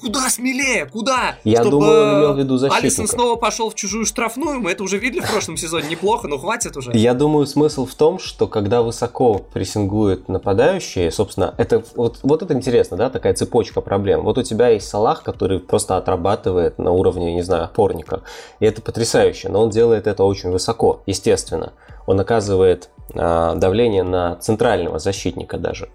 Куда 0.00 0.28
смелее? 0.28 0.86
Куда? 0.86 1.36
Я 1.44 1.60
Чтобы 1.60 1.70
думаю, 1.70 2.02
он 2.02 2.18
имел 2.20 2.34
в 2.34 2.38
виду 2.38 2.58
защитника. 2.58 2.84
Алисон 2.84 3.08
снова 3.08 3.36
пошел 3.36 3.70
в 3.70 3.74
чужую 3.74 4.04
штрафную. 4.04 4.60
Мы 4.60 4.72
это 4.72 4.82
уже 4.82 4.98
видели 4.98 5.20
в 5.20 5.30
прошлом 5.30 5.56
сезоне. 5.56 5.88
Неплохо, 5.88 6.28
но 6.28 6.38
хватит 6.38 6.76
уже. 6.76 6.92
Я 6.94 7.14
думаю, 7.14 7.46
смысл 7.46 7.86
в 7.86 7.94
том, 7.94 8.18
что 8.18 8.46
когда 8.46 8.82
высоко 8.82 9.38
прессингуют 9.38 10.28
нападающие, 10.28 11.10
собственно, 11.10 11.54
это 11.56 11.82
вот, 11.94 12.18
вот 12.22 12.42
это 12.42 12.52
интересно, 12.52 12.96
да, 12.96 13.08
такая 13.08 13.32
цепочка 13.34 13.80
проблем. 13.80 14.22
Вот 14.22 14.36
у 14.36 14.42
тебя 14.42 14.68
есть 14.68 14.88
Салах, 14.88 15.22
который 15.22 15.58
просто 15.58 15.96
отрабатывает 15.96 16.78
на 16.78 16.90
уровне, 16.90 17.34
не 17.34 17.42
знаю, 17.42 17.64
опорника. 17.64 18.22
И 18.60 18.66
это 18.66 18.82
потрясающе, 18.82 19.48
но 19.48 19.62
он 19.62 19.70
делает 19.70 20.06
это 20.06 20.24
очень 20.24 20.50
высоко, 20.50 21.02
естественно. 21.06 21.72
Он 22.06 22.20
оказывает 22.20 22.90
а, 23.14 23.54
давление 23.54 24.02
на 24.02 24.36
центрального 24.36 24.98
защитника 24.98 25.58
даже. 25.58 25.88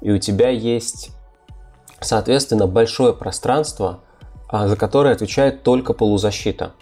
И 0.00 0.10
у 0.10 0.18
тебя 0.18 0.50
есть 0.50 1.10
соответственно, 2.00 2.66
большое 2.66 3.12
пространство, 3.12 4.00
а, 4.48 4.68
за 4.68 4.76
которое 4.76 5.14
отвечает 5.14 5.62
только 5.62 5.92
полузащита. 5.92 6.72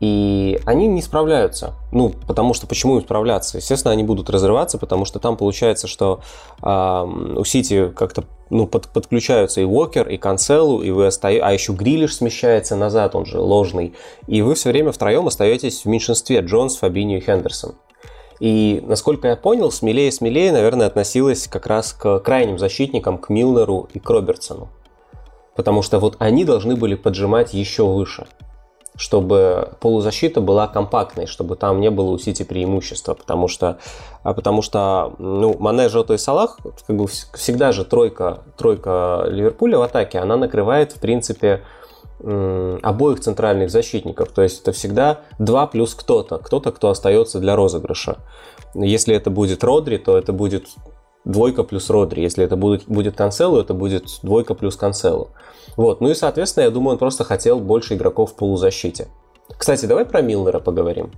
И 0.00 0.60
они 0.66 0.86
не 0.86 1.00
справляются. 1.00 1.74
Ну, 1.92 2.12
потому 2.26 2.52
что 2.52 2.66
почему 2.66 2.96
им 2.96 3.02
справляться? 3.02 3.58
Естественно, 3.58 3.92
они 3.92 4.02
будут 4.02 4.28
разрываться, 4.28 4.76
потому 4.76 5.04
что 5.04 5.18
там 5.18 5.36
получается, 5.36 5.86
что 5.86 6.20
э, 6.62 7.36
у 7.36 7.44
Сити 7.44 7.90
как-то 7.96 8.24
ну, 8.50 8.66
под, 8.66 8.88
подключаются 8.88 9.60
и 9.60 9.64
Уокер, 9.64 10.08
и 10.08 10.18
Канцелу, 10.18 10.82
и 10.82 10.90
вы 10.90 11.06
остаете, 11.06 11.42
а 11.42 11.52
еще 11.52 11.72
Грилиш 11.72 12.16
смещается 12.16 12.76
назад, 12.76 13.14
он 13.14 13.24
же 13.24 13.38
ложный. 13.38 13.94
И 14.26 14.42
вы 14.42 14.54
все 14.56 14.70
время 14.70 14.92
втроем 14.92 15.26
остаетесь 15.26 15.84
в 15.84 15.86
меньшинстве 15.86 16.40
Джонс, 16.40 16.76
Фабини 16.76 17.16
и 17.16 17.20
Хендерсон. 17.20 17.76
И, 18.40 18.82
насколько 18.86 19.28
я 19.28 19.36
понял, 19.36 19.70
смелее-смелее, 19.70 20.52
наверное, 20.52 20.86
относилась 20.86 21.46
как 21.46 21.66
раз 21.66 21.92
к 21.92 22.18
крайним 22.20 22.58
защитникам, 22.58 23.18
к 23.18 23.28
Милнеру 23.28 23.88
и 23.92 23.98
к 23.98 24.10
Робертсону. 24.10 24.68
Потому 25.54 25.82
что 25.82 26.00
вот 26.00 26.16
они 26.18 26.44
должны 26.44 26.74
были 26.74 26.96
поджимать 26.96 27.54
еще 27.54 27.86
выше, 27.86 28.26
чтобы 28.96 29.74
полузащита 29.80 30.40
была 30.40 30.66
компактной, 30.66 31.26
чтобы 31.26 31.54
там 31.54 31.80
не 31.80 31.90
было 31.90 32.10
у 32.10 32.18
Сити 32.18 32.42
преимущества. 32.42 33.14
Потому 33.14 33.46
что, 33.46 33.78
а 34.24 34.34
потому 34.34 34.62
что 34.62 35.14
ну, 35.18 35.56
Мане, 35.58 35.88
Жота 35.88 36.14
и 36.14 36.18
Салах, 36.18 36.58
как 36.86 36.96
бы 36.96 37.06
всегда 37.06 37.70
же 37.70 37.84
тройка, 37.84 38.42
тройка 38.56 39.26
Ливерпуля 39.28 39.78
в 39.78 39.82
атаке, 39.82 40.18
она 40.18 40.36
накрывает, 40.36 40.92
в 40.92 41.00
принципе, 41.00 41.62
обоих 42.24 43.20
центральных 43.20 43.70
защитников. 43.70 44.30
То 44.30 44.42
есть 44.42 44.62
это 44.62 44.72
всегда 44.72 45.20
два 45.38 45.66
плюс 45.66 45.94
кто-то, 45.94 46.38
кто-то, 46.38 46.72
кто 46.72 46.90
остается 46.90 47.38
для 47.40 47.56
розыгрыша. 47.56 48.18
Если 48.74 49.14
это 49.14 49.30
будет 49.30 49.62
Родри, 49.62 49.98
то 49.98 50.16
это 50.16 50.32
будет 50.32 50.66
двойка 51.24 51.62
плюс 51.62 51.90
Родри. 51.90 52.22
Если 52.22 52.44
это 52.44 52.56
будет, 52.56 52.86
будет 52.86 53.16
Канцелу, 53.16 53.58
это 53.60 53.74
будет 53.74 54.06
двойка 54.22 54.54
плюс 54.54 54.76
Канцелу. 54.76 55.28
Вот. 55.76 56.00
Ну 56.00 56.10
и, 56.10 56.14
соответственно, 56.14 56.64
я 56.64 56.70
думаю, 56.70 56.92
он 56.94 56.98
просто 56.98 57.24
хотел 57.24 57.60
больше 57.60 57.94
игроков 57.94 58.32
в 58.32 58.36
полузащите. 58.36 59.08
Кстати, 59.56 59.86
давай 59.86 60.04
про 60.04 60.22
Милнера 60.22 60.60
поговорим. 60.60 61.12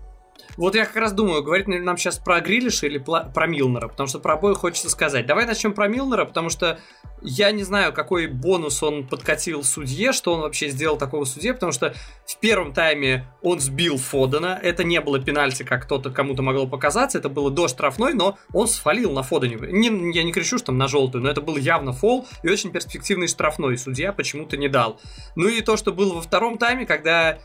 Вот 0.56 0.74
я 0.74 0.86
как 0.86 0.96
раз 0.96 1.12
думаю, 1.12 1.42
говорить 1.42 1.68
нам 1.68 1.96
сейчас 1.98 2.18
про 2.18 2.40
Грилиша 2.40 2.86
или 2.86 2.98
про 2.98 3.46
Милнера, 3.46 3.88
потому 3.88 4.06
что 4.08 4.18
про 4.18 4.34
обоих 4.34 4.58
хочется 4.58 4.88
сказать. 4.88 5.26
Давай 5.26 5.46
начнем 5.46 5.72
про 5.72 5.86
Милнера, 5.86 6.24
потому 6.24 6.48
что 6.48 6.78
я 7.22 7.50
не 7.50 7.62
знаю, 7.62 7.92
какой 7.92 8.26
бонус 8.26 8.82
он 8.82 9.06
подкатил 9.06 9.64
судье, 9.64 10.12
что 10.12 10.34
он 10.34 10.40
вообще 10.40 10.68
сделал 10.68 10.96
такого 10.96 11.24
судье, 11.24 11.54
потому 11.54 11.72
что 11.72 11.94
в 12.26 12.38
первом 12.38 12.72
тайме 12.72 13.26
он 13.42 13.60
сбил 13.60 13.96
Фодена. 13.96 14.58
Это 14.62 14.84
не 14.84 15.00
было 15.00 15.18
пенальти, 15.18 15.62
как 15.62 15.84
кто-то 15.84 16.10
кому-то 16.10 16.42
могло 16.42 16.66
показаться. 16.66 17.18
Это 17.18 17.28
было 17.28 17.50
до 17.50 17.68
штрафной, 17.68 18.14
но 18.14 18.38
он 18.52 18.68
сфалил 18.68 19.12
на 19.12 19.22
Фодене. 19.22 19.56
Не, 19.56 20.12
я 20.12 20.22
не 20.24 20.32
кричу, 20.32 20.58
что 20.58 20.66
там 20.66 20.78
на 20.78 20.88
желтую, 20.88 21.24
но 21.24 21.30
это 21.30 21.40
был 21.40 21.56
явно 21.56 21.92
фол 21.92 22.26
и 22.42 22.48
очень 22.48 22.70
перспективный 22.70 23.28
штрафной. 23.28 23.76
Судья 23.78 24.12
почему-то 24.12 24.56
не 24.56 24.68
дал. 24.68 25.00
Ну 25.34 25.48
и 25.48 25.60
то, 25.62 25.76
что 25.76 25.92
было 25.92 26.14
во 26.14 26.20
втором 26.20 26.58
тайме, 26.58 26.86
когда 26.86 27.38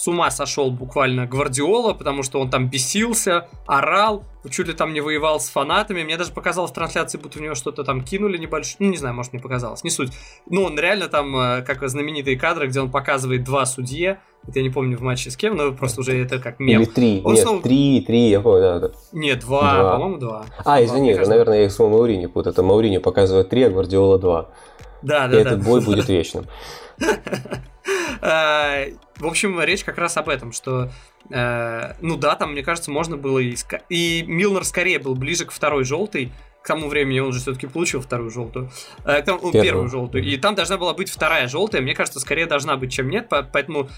с 0.00 0.08
ума 0.08 0.30
сошел 0.30 0.70
буквально 0.70 1.26
Гвардиола, 1.26 1.92
потому 1.92 2.22
что 2.22 2.40
он 2.40 2.48
там 2.48 2.70
бесился, 2.70 3.48
орал, 3.66 4.24
чуть 4.48 4.66
ли 4.66 4.72
там 4.72 4.94
не 4.94 5.02
воевал 5.02 5.40
с 5.40 5.50
фанатами. 5.50 6.02
Мне 6.02 6.16
даже 6.16 6.32
показалось 6.32 6.70
в 6.70 6.74
трансляции, 6.74 7.18
будто 7.18 7.38
в 7.38 7.42
него 7.42 7.54
что-то 7.54 7.84
там 7.84 8.02
кинули 8.02 8.38
небольшое. 8.38 8.76
Ну, 8.78 8.88
не 8.88 8.96
знаю, 8.96 9.14
может, 9.14 9.34
мне 9.34 9.42
показалось, 9.42 9.84
не 9.84 9.90
суть. 9.90 10.12
Но 10.48 10.62
он 10.62 10.78
реально 10.78 11.08
там, 11.08 11.36
э, 11.36 11.62
как 11.66 11.86
знаменитые 11.86 12.38
кадры, 12.38 12.68
где 12.68 12.80
он 12.80 12.90
показывает 12.90 13.44
два 13.44 13.66
судье. 13.66 14.20
Это 14.48 14.60
я 14.60 14.62
не 14.62 14.70
помню 14.70 14.96
в 14.96 15.02
матче 15.02 15.30
с 15.30 15.36
кем, 15.36 15.54
но 15.54 15.70
просто 15.72 16.00
уже 16.00 16.16
это 16.16 16.38
как 16.38 16.60
мем. 16.60 16.80
Или 16.80 16.88
три. 16.88 17.20
Он 17.22 17.34
Нет, 17.34 17.42
снова... 17.42 17.60
три, 17.60 18.00
три, 18.00 18.30
я 18.30 18.40
помню, 18.40 18.60
да, 18.62 18.78
да. 18.78 18.90
Нет, 19.12 19.40
два, 19.40 19.80
два. 19.80 19.92
по-моему, 19.92 20.16
два. 20.16 20.46
А, 20.64 20.82
извини, 20.82 21.12
два, 21.14 21.26
наверное, 21.26 21.58
я 21.58 21.64
их 21.66 21.72
с 21.72 21.78
Маурини 21.78 22.24
путаю. 22.24 22.54
Это 22.54 22.62
Маурини 22.62 22.96
показывает 22.96 23.50
три, 23.50 23.64
а 23.64 23.68
Гвардиола 23.68 24.18
два. 24.18 24.48
Да, 25.02 25.28
да, 25.28 25.38
И 25.38 25.44
да. 25.44 25.50
этот 25.50 25.62
бой 25.62 25.82
будет 25.82 26.08
вечным. 26.08 26.46
А, 28.20 28.84
в 29.16 29.26
общем, 29.26 29.60
речь 29.60 29.84
как 29.84 29.98
раз 29.98 30.16
об 30.16 30.28
этом, 30.28 30.52
что 30.52 30.90
э, 31.30 31.94
ну 32.00 32.16
да, 32.16 32.36
там, 32.36 32.52
мне 32.52 32.62
кажется, 32.62 32.90
можно 32.90 33.16
было 33.16 33.38
и... 33.38 33.56
И 33.88 34.24
Милнер 34.26 34.64
скорее 34.64 34.98
был 34.98 35.14
ближе 35.14 35.44
к 35.44 35.52
второй 35.52 35.84
желтой, 35.84 36.32
к 36.62 36.66
тому 36.66 36.88
времени 36.88 37.20
он 37.20 37.32
же 37.32 37.40
все-таки 37.40 37.66
получил 37.66 38.00
вторую 38.00 38.30
желтую, 38.30 38.70
э, 39.04 39.22
там, 39.22 39.38
первую. 39.38 39.62
первую 39.62 39.88
желтую, 39.88 40.24
и 40.24 40.36
там 40.36 40.54
должна 40.54 40.76
была 40.76 40.94
быть 40.94 41.10
вторая 41.10 41.48
желтая, 41.48 41.80
мне 41.82 41.94
кажется, 41.94 42.20
скорее 42.20 42.46
должна 42.46 42.76
быть, 42.76 42.92
чем 42.92 43.08
нет, 43.08 43.28
поэтому 43.28 43.88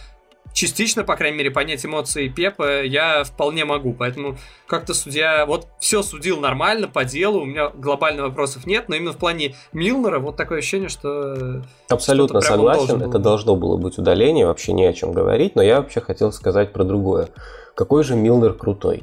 частично, 0.53 1.05
по 1.05 1.17
крайней 1.17 1.39
мере, 1.39 1.51
понять 1.51 1.85
эмоции 1.85 2.29
Пепа 2.29 2.83
я 2.83 3.25
вполне 3.25 3.65
могу. 3.65 3.93
Поэтому 3.93 4.37
как-то 4.67 4.95
судья 4.95 5.47
вот 5.47 5.67
все 5.81 6.03
судил 6.03 6.41
нормально, 6.41 6.89
по 6.89 7.05
делу, 7.05 7.41
у 7.41 7.45
меня 7.45 7.71
глобальных 7.71 8.27
вопросов 8.27 8.67
нет, 8.67 8.89
но 8.89 8.97
именно 8.97 9.13
в 9.13 9.19
плане 9.19 9.55
Милнера 9.73 10.19
вот 10.19 10.37
такое 10.37 10.59
ощущение, 10.59 10.89
что... 10.89 11.63
Абсолютно 11.89 12.41
согласен, 12.41 13.03
это 13.03 13.19
должно 13.19 13.57
было 13.57 13.77
быть 13.77 13.99
удаление, 13.99 14.47
вообще 14.47 14.73
не 14.73 14.85
о 14.87 14.93
чем 14.93 15.13
говорить, 15.13 15.57
но 15.57 15.63
я 15.63 15.81
вообще 15.81 16.01
хотел 16.01 16.33
сказать 16.33 16.73
про 16.73 16.85
другое. 16.85 17.29
Какой 17.75 18.05
же 18.05 18.15
Милнер 18.15 18.55
крутой? 18.55 19.03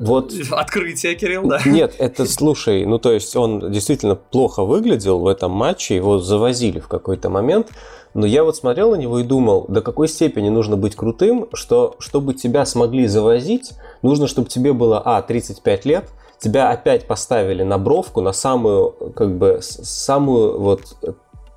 Вот. 0.00 0.32
Открытие, 0.50 1.14
Кирилл, 1.14 1.46
да? 1.46 1.60
Нет, 1.66 1.94
это, 1.98 2.24
слушай, 2.24 2.86
ну 2.86 2.98
то 2.98 3.12
есть 3.12 3.36
он 3.36 3.70
действительно 3.70 4.14
плохо 4.14 4.64
выглядел 4.64 5.20
в 5.20 5.26
этом 5.26 5.50
матче, 5.50 5.94
его 5.94 6.18
завозили 6.18 6.80
в 6.80 6.88
какой-то 6.88 7.28
момент, 7.28 7.68
но 8.14 8.26
я 8.26 8.44
вот 8.44 8.56
смотрел 8.56 8.90
на 8.90 8.96
него 8.96 9.20
и 9.20 9.22
думал, 9.22 9.66
до 9.68 9.82
какой 9.82 10.08
степени 10.08 10.48
нужно 10.48 10.76
быть 10.76 10.96
крутым, 10.96 11.48
что 11.52 11.96
чтобы 11.98 12.34
тебя 12.34 12.64
смогли 12.66 13.06
завозить, 13.06 13.72
нужно, 14.02 14.26
чтобы 14.26 14.48
тебе 14.48 14.72
было, 14.72 15.00
а, 15.04 15.22
35 15.22 15.84
лет, 15.84 16.10
тебя 16.38 16.70
опять 16.70 17.06
поставили 17.06 17.62
на 17.62 17.78
бровку, 17.78 18.20
на 18.20 18.32
самую, 18.32 18.90
как 19.14 19.36
бы, 19.36 19.60
самую 19.62 20.58
вот 20.58 20.82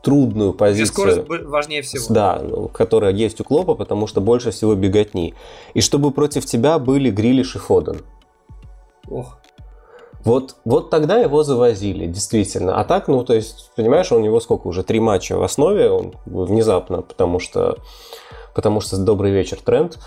трудную 0.04 0.54
позицию. 0.54 0.86
Где 0.86 1.24
скорость 1.24 1.46
важнее 1.46 1.82
всего. 1.82 2.14
Да, 2.14 2.42
ну, 2.44 2.68
которая 2.68 3.14
есть 3.14 3.40
у 3.40 3.44
Клопа, 3.44 3.74
потому 3.74 4.06
что 4.06 4.22
больше 4.22 4.52
всего 4.52 4.76
беготни. 4.76 5.34
И 5.74 5.82
чтобы 5.82 6.12
против 6.12 6.46
тебя 6.46 6.78
были 6.78 7.10
Грилиш 7.10 7.56
и 7.56 7.60
Фоден. 7.60 8.02
Ох. 9.10 9.38
Вот, 10.24 10.56
вот 10.64 10.90
тогда 10.90 11.18
его 11.18 11.44
завозили, 11.44 12.06
действительно. 12.06 12.80
А 12.80 12.86
так, 12.86 13.08
ну, 13.08 13.24
то 13.24 13.34
есть, 13.34 13.72
понимаешь, 13.76 14.12
у 14.12 14.20
него 14.20 14.40
сколько 14.40 14.68
уже? 14.68 14.84
Три 14.84 15.00
матча 15.00 15.38
в 15.38 15.44
основе, 15.44 15.90
он 15.90 16.16
внезапно, 16.26 17.02
потому 17.02 17.40
что, 17.40 17.78
потому 18.56 18.80
что 18.80 18.98
добрый 18.98 19.32
вечер 19.32 19.58
тренд. 19.60 20.00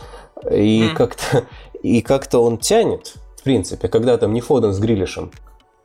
И 0.50 0.88
mm. 0.88 0.94
как-то 0.94 1.44
и 1.82 2.00
как-то 2.02 2.40
он 2.40 2.58
тянет, 2.58 3.14
в 3.36 3.42
принципе, 3.42 3.88
когда 3.88 4.16
там 4.18 4.32
не 4.32 4.40
Фоден 4.40 4.72
с 4.72 4.78
Грилишем. 4.78 5.30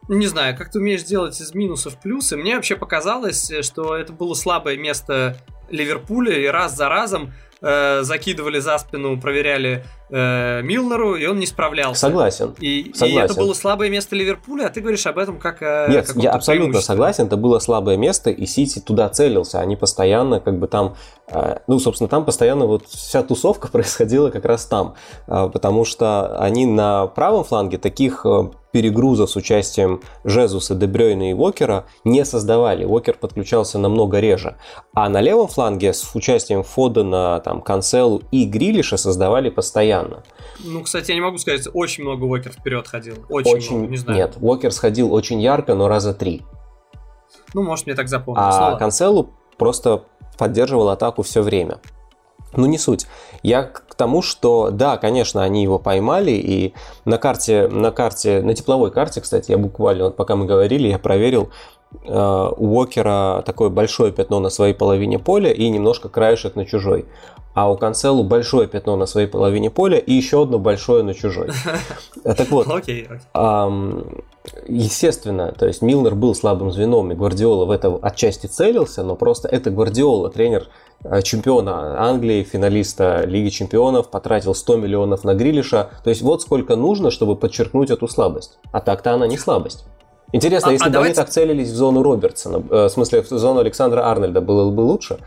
Не 0.08 0.28
знаю, 0.28 0.58
как 0.58 0.72
ты 0.72 0.80
умеешь 0.80 1.04
делать 1.04 1.40
из 1.40 1.54
минусов 1.54 2.00
плюсы. 2.02 2.36
Мне 2.36 2.56
вообще 2.56 2.76
показалось, 2.76 3.52
что 3.62 3.96
это 3.96 4.12
было 4.14 4.34
слабое 4.34 4.78
место 4.78 5.38
Ливерпуля, 5.70 6.38
и 6.38 6.48
раз 6.48 6.76
за 6.76 6.90
разом 6.90 7.34
э, 7.62 8.02
закидывали 8.02 8.60
за 8.60 8.78
спину, 8.78 9.20
проверяли 9.22 9.86
э, 10.12 10.62
Милнеру, 10.62 11.16
и 11.16 11.26
он 11.26 11.40
не 11.40 11.46
справлялся. 11.46 12.02
Согласен. 12.02 12.56
И, 12.60 12.92
согласен. 12.94 13.18
и 13.18 13.24
это 13.24 13.34
было 13.34 13.54
слабое 13.54 13.90
место 13.90 14.16
Ливерпуля, 14.16 14.68
а 14.68 14.70
ты 14.70 14.82
говоришь 14.82 15.06
об 15.08 15.18
этом 15.18 15.40
как 15.40 15.62
о 15.62 15.88
Нет, 15.90 16.12
я 16.16 16.32
абсолютно 16.32 16.82
согласен, 16.82 17.26
это 17.26 17.38
было 17.38 17.60
слабое 17.60 17.98
место, 17.98 18.30
и 18.30 18.46
Сити 18.46 18.80
туда 18.80 19.10
целился. 19.10 19.60
Они 19.60 19.76
постоянно 19.76 20.40
как 20.40 20.60
бы 20.60 20.68
там, 20.68 20.96
э, 21.28 21.60
ну, 21.68 21.80
собственно, 21.80 22.08
там 22.08 22.26
постоянно 22.26 22.66
вот 22.66 22.86
вся 22.88 23.24
тусовка 23.24 23.68
происходила 23.72 24.30
как 24.30 24.46
раз 24.46 24.66
там, 24.66 24.96
э, 25.28 25.50
потому 25.52 25.86
что 25.86 26.38
они 26.38 26.66
на 26.66 27.08
правом 27.08 27.44
фланге 27.44 27.78
таких 27.78 28.26
перегрузов 28.72 29.30
с 29.30 29.36
участием 29.36 30.02
Жезуса, 30.24 30.76
Дебрёйна 30.76 31.32
и 31.32 31.34
Уокера 31.34 31.86
не 32.04 32.26
создавали. 32.26 32.86
Уокер 32.86 33.18
подключался 33.18 33.78
намного 33.78 34.20
реже. 34.20 34.56
А 34.94 35.10
на 35.10 35.22
левом 35.22 35.48
фланге 35.48 35.94
с 35.94 36.16
участием 36.16 36.64
Фодена, 36.64 37.42
там, 37.44 37.62
Канцелу 37.62 38.22
и 38.32 38.46
Грилиша 38.46 38.98
создавали 38.98 39.50
постоянно. 39.50 40.01
Ну, 40.60 40.84
кстати, 40.84 41.12
я 41.12 41.16
не 41.16 41.22
могу 41.22 41.38
сказать, 41.38 41.68
очень 41.74 42.04
много 42.04 42.24
Уокер 42.26 42.52
вперед 42.52 42.88
ходил. 42.88 43.26
Очень, 43.30 43.56
очень 43.56 43.78
много, 43.78 43.92
не 43.92 43.98
знаю. 43.98 44.18
Нет, 44.18 44.38
Уокер 44.40 44.72
сходил 44.72 45.14
очень 45.14 45.42
ярко, 45.42 45.76
но 45.76 45.88
раза 45.88 46.14
три. 46.14 46.42
Ну, 47.54 47.64
может, 47.64 47.86
мне 47.86 47.96
так 47.96 48.08
запомнилось. 48.08 48.56
А 48.58 48.76
Канцелу 48.78 49.32
просто 49.58 50.04
поддерживал 50.38 50.90
атаку 50.90 51.24
все 51.24 51.42
время. 51.42 51.80
Ну, 52.56 52.66
не 52.66 52.78
суть. 52.78 53.08
Я 53.44 53.64
к 53.64 53.96
тому, 53.96 54.22
что, 54.22 54.72
да, 54.72 54.98
конечно, 54.98 55.42
они 55.42 55.64
его 55.64 55.80
поймали, 55.80 56.32
и 56.32 56.74
на 57.06 57.18
карте, 57.18 57.68
на 57.68 57.92
карте, 57.92 58.42
на 58.42 58.54
тепловой 58.54 58.92
карте, 58.92 59.22
кстати, 59.22 59.52
я 59.52 59.58
буквально, 59.58 60.06
вот 60.06 60.18
пока 60.18 60.36
мы 60.36 60.46
говорили, 60.46 60.88
я 60.88 61.00
проверил, 61.00 61.52
у 62.04 62.78
Уокера 62.78 63.44
такое 63.46 63.70
большое 63.70 64.12
пятно 64.12 64.40
на 64.40 64.50
своей 64.50 64.74
половине 64.74 65.20
поля 65.20 65.52
и 65.52 65.70
немножко 65.70 66.10
краешек 66.10 66.56
на 66.56 66.66
чужой. 66.66 67.06
А 67.54 67.70
у 67.70 67.78
Канцелу 67.78 68.24
большое 68.24 68.68
пятно 68.68 68.96
на 68.96 69.06
своей 69.06 69.28
половине 69.28 69.70
поля 69.70 69.98
и 69.98 70.14
еще 70.14 70.44
одно 70.44 70.58
большое 70.58 71.04
на 71.04 71.14
чужой. 71.14 71.50
Так 72.24 72.50
вот, 72.50 72.68
естественно, 74.68 75.52
то 75.52 75.68
есть 75.68 75.82
Милнер 75.82 76.16
был 76.16 76.34
слабым 76.34 76.72
звеном, 76.72 77.12
и 77.12 77.16
Гвардиола 77.16 77.66
в 77.66 77.72
это 77.72 77.96
отчасти 78.02 78.48
целился, 78.48 79.04
но 79.04 79.16
просто 79.16 79.48
это 79.48 79.70
Гвардиола, 79.70 80.30
тренер 80.30 80.70
Э, 81.04 81.22
чемпиона 81.22 82.00
Англии, 82.00 82.44
финалиста 82.44 83.24
Лиги 83.26 83.50
чемпионов, 83.50 84.10
потратил 84.10 84.54
100 84.54 84.78
миллионов 84.78 85.24
на 85.24 85.34
Грилиша. 85.34 85.90
То 86.04 86.10
есть 86.10 86.22
вот 86.22 86.42
сколько 86.42 86.76
нужно, 86.76 87.10
чтобы 87.12 87.36
подчеркнуть 87.36 87.90
эту 87.90 88.08
слабость. 88.08 88.60
А 88.72 88.82
так-то 88.82 89.14
она 89.14 89.28
не 89.28 89.38
слабость. 89.38 89.86
Интересно, 90.34 90.70
а, 90.70 90.72
если 90.74 90.86
а 90.86 90.88
бы 90.88 90.94
давайте... 90.94 91.20
они 91.20 91.26
так 91.26 91.34
целились 91.34 91.70
в 91.70 91.76
зону 91.76 92.04
Робертсона, 92.04 92.64
э, 92.70 92.86
в 92.86 92.90
смысле 92.90 93.22
в 93.22 93.28
зону 93.28 93.60
Александра 93.60 94.02
Арнольда, 94.10 94.42
было 94.42 94.70
бы 94.72 94.82
лучше? 94.82 95.20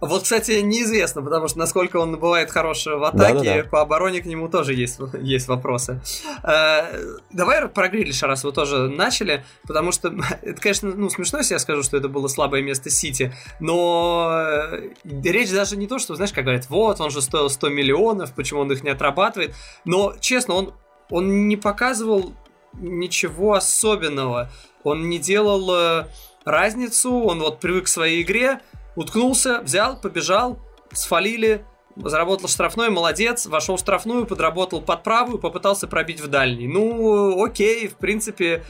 Вот, 0.00 0.22
кстати, 0.22 0.52
неизвестно, 0.62 1.20
потому 1.20 1.46
что 1.48 1.58
насколько 1.58 1.98
он 1.98 2.18
бывает 2.18 2.50
хорош 2.50 2.86
в 2.86 3.04
атаке, 3.04 3.34
да, 3.34 3.56
да, 3.56 3.62
да. 3.62 3.68
по 3.68 3.80
обороне 3.82 4.22
к 4.22 4.26
нему 4.26 4.48
тоже 4.48 4.72
есть, 4.72 4.98
есть 5.20 5.46
вопросы. 5.46 6.00
Э, 6.42 7.18
давай 7.30 7.68
про 7.68 7.88
Грилиша, 7.88 8.26
раз 8.26 8.42
вы 8.44 8.52
тоже 8.52 8.88
начали, 8.88 9.44
потому 9.66 9.92
что 9.92 10.08
это, 10.42 10.60
конечно, 10.60 10.90
ну, 10.94 11.10
смешно, 11.10 11.38
если 11.38 11.54
я 11.54 11.58
скажу, 11.58 11.82
что 11.82 11.98
это 11.98 12.08
было 12.08 12.28
слабое 12.28 12.62
место 12.62 12.88
Сити, 12.88 13.34
но 13.60 14.30
э, 14.32 14.90
речь 15.04 15.50
даже 15.50 15.76
не 15.76 15.86
то, 15.86 15.98
что, 15.98 16.14
знаешь, 16.14 16.32
как 16.32 16.44
говорят, 16.44 16.70
вот, 16.70 16.98
он 17.00 17.10
же 17.10 17.20
стоил 17.20 17.50
100 17.50 17.68
миллионов, 17.68 18.34
почему 18.34 18.60
он 18.60 18.72
их 18.72 18.82
не 18.82 18.90
отрабатывает, 18.90 19.54
но, 19.84 20.14
честно, 20.18 20.54
он, 20.54 20.72
он 21.10 21.46
не 21.46 21.56
показывал 21.56 22.32
ничего 22.74 23.54
особенного, 23.54 24.50
он 24.84 25.08
не 25.08 25.18
делал 25.18 25.70
э, 25.74 26.06
разницу, 26.44 27.12
он 27.12 27.40
вот 27.40 27.60
привык 27.60 27.84
к 27.84 27.88
своей 27.88 28.22
игре, 28.22 28.60
Уткнулся, 28.96 29.60
взял, 29.60 30.00
побежал, 30.00 30.58
сфалили, 30.92 31.64
заработал 31.96 32.48
штрафной, 32.48 32.90
молодец, 32.90 33.46
вошел 33.46 33.76
в 33.76 33.80
штрафную, 33.80 34.26
подработал 34.26 34.82
под 34.82 35.02
правую, 35.02 35.38
попытался 35.38 35.86
пробить 35.86 36.20
в 36.20 36.28
дальний. 36.28 36.66
Ну, 36.66 37.42
окей, 37.42 37.88
в 37.88 37.94
принципе, 37.94 38.64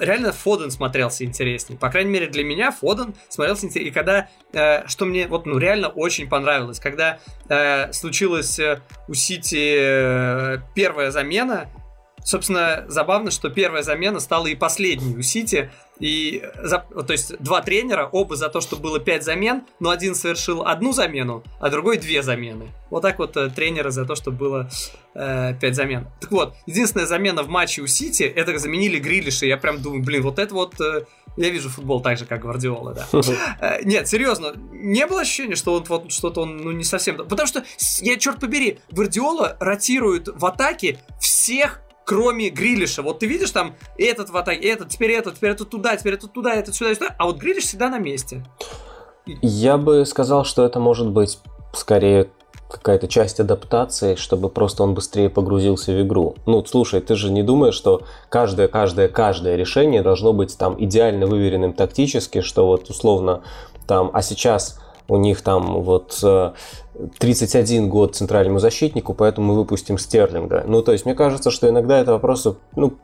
реально 0.00 0.32
Фоден 0.32 0.70
смотрелся 0.70 1.24
интереснее. 1.24 1.78
По 1.78 1.90
крайней 1.90 2.10
мере, 2.10 2.26
для 2.26 2.42
меня 2.42 2.70
Фоден 2.70 3.14
смотрелся 3.28 3.66
интереснее. 3.66 3.90
И 3.90 3.94
когда, 3.94 4.28
э, 4.52 4.86
что 4.88 5.04
мне 5.04 5.28
вот, 5.28 5.46
ну, 5.46 5.58
реально 5.58 5.88
очень 5.88 6.28
понравилось, 6.28 6.80
когда 6.80 7.18
э, 7.48 7.92
случилась 7.92 8.58
э, 8.58 8.80
у 9.08 9.14
Сити 9.14 9.76
э, 9.78 10.58
первая 10.74 11.10
замена, 11.10 11.68
собственно, 12.24 12.84
забавно, 12.88 13.30
что 13.30 13.50
первая 13.50 13.82
замена 13.82 14.18
стала 14.18 14.48
и 14.48 14.56
последней 14.56 15.16
у 15.16 15.22
Сити, 15.22 15.70
и, 16.00 16.42
то 16.52 17.12
есть, 17.12 17.38
два 17.38 17.62
тренера, 17.62 18.08
оба 18.10 18.34
за 18.34 18.48
то, 18.48 18.60
что 18.60 18.76
было 18.76 18.98
пять 18.98 19.22
замен, 19.22 19.62
но 19.78 19.90
один 19.90 20.16
совершил 20.16 20.62
одну 20.66 20.92
замену, 20.92 21.44
а 21.60 21.70
другой 21.70 21.98
две 21.98 22.22
замены. 22.22 22.72
Вот 22.90 23.02
так 23.02 23.18
вот 23.18 23.36
э, 23.36 23.48
тренеры 23.50 23.92
за 23.92 24.04
то, 24.04 24.16
что 24.16 24.32
было 24.32 24.68
э, 25.14 25.54
пять 25.60 25.76
замен. 25.76 26.08
Так 26.20 26.32
вот, 26.32 26.54
единственная 26.66 27.06
замена 27.06 27.42
в 27.44 27.48
матче 27.48 27.82
у 27.82 27.86
Сити, 27.86 28.24
это 28.24 28.58
заменили 28.58 28.98
Грилиша. 28.98 29.46
Я 29.46 29.56
прям 29.56 29.80
думаю, 29.80 30.02
блин, 30.02 30.22
вот 30.22 30.38
это 30.38 30.52
вот... 30.52 30.80
Э, 30.80 31.04
я 31.36 31.50
вижу 31.50 31.68
футбол 31.68 32.00
так 32.00 32.18
же, 32.18 32.26
как 32.26 32.42
Гвардиола, 32.42 32.94
да. 32.94 33.06
Э, 33.60 33.82
нет, 33.84 34.08
серьезно, 34.08 34.54
не 34.72 35.06
было 35.06 35.20
ощущения, 35.20 35.54
что 35.54 35.74
он 35.74 35.84
вот 35.84 36.10
что-то 36.10 36.42
он 36.42 36.56
ну, 36.56 36.72
не 36.72 36.84
совсем... 36.84 37.16
Потому 37.16 37.46
что, 37.46 37.64
я 38.00 38.16
черт 38.16 38.40
побери, 38.40 38.78
Гвардиола 38.90 39.56
ротирует 39.60 40.28
в 40.28 40.44
атаке 40.44 40.98
всех 41.20 41.83
кроме 42.04 42.50
Грилиша. 42.50 43.02
Вот 43.02 43.20
ты 43.20 43.26
видишь 43.26 43.50
там 43.50 43.74
этот 43.98 44.30
в 44.30 44.36
атаке, 44.36 44.68
этот, 44.68 44.88
теперь 44.90 45.12
этот, 45.12 45.36
теперь 45.36 45.50
этот 45.50 45.70
туда, 45.70 45.96
теперь 45.96 46.14
этот 46.14 46.32
туда, 46.32 46.54
этот 46.54 46.74
сюда, 46.74 46.94
сюда, 46.94 47.14
а 47.18 47.26
вот 47.26 47.38
Грилиш 47.38 47.64
всегда 47.64 47.88
на 47.88 47.98
месте. 47.98 48.44
Я 49.26 49.78
бы 49.78 50.04
сказал, 50.04 50.44
что 50.44 50.64
это 50.64 50.80
может 50.80 51.10
быть 51.10 51.38
скорее 51.72 52.28
какая-то 52.70 53.08
часть 53.08 53.40
адаптации, 53.40 54.16
чтобы 54.16 54.48
просто 54.48 54.82
он 54.82 54.94
быстрее 54.94 55.30
погрузился 55.30 55.92
в 55.92 56.02
игру. 56.02 56.34
Ну, 56.46 56.64
слушай, 56.64 57.00
ты 57.00 57.14
же 57.14 57.30
не 57.30 57.42
думаешь, 57.42 57.74
что 57.74 58.02
каждое, 58.28 58.68
каждое, 58.68 59.08
каждое 59.08 59.56
решение 59.56 60.02
должно 60.02 60.32
быть 60.32 60.56
там 60.58 60.82
идеально 60.82 61.26
выверенным 61.26 61.72
тактически, 61.72 62.40
что 62.40 62.66
вот 62.66 62.90
условно 62.90 63.42
там, 63.86 64.10
а 64.12 64.22
сейчас 64.22 64.80
у 65.08 65.16
них 65.16 65.42
там 65.42 65.82
вот 65.82 66.22
31 67.18 67.84
э, 67.84 67.88
год 67.88 68.16
центральному 68.16 68.58
защитнику, 68.58 69.14
поэтому 69.14 69.48
мы 69.48 69.54
выпустим 69.56 69.98
Стерлинга. 69.98 70.64
Ну, 70.66 70.82
то 70.82 70.92
есть, 70.92 71.04
мне 71.04 71.14
кажется, 71.14 71.50
что 71.50 71.68
иногда 71.68 71.98
это 72.00 72.12
вопросы, 72.12 72.56
ну, 72.76 72.94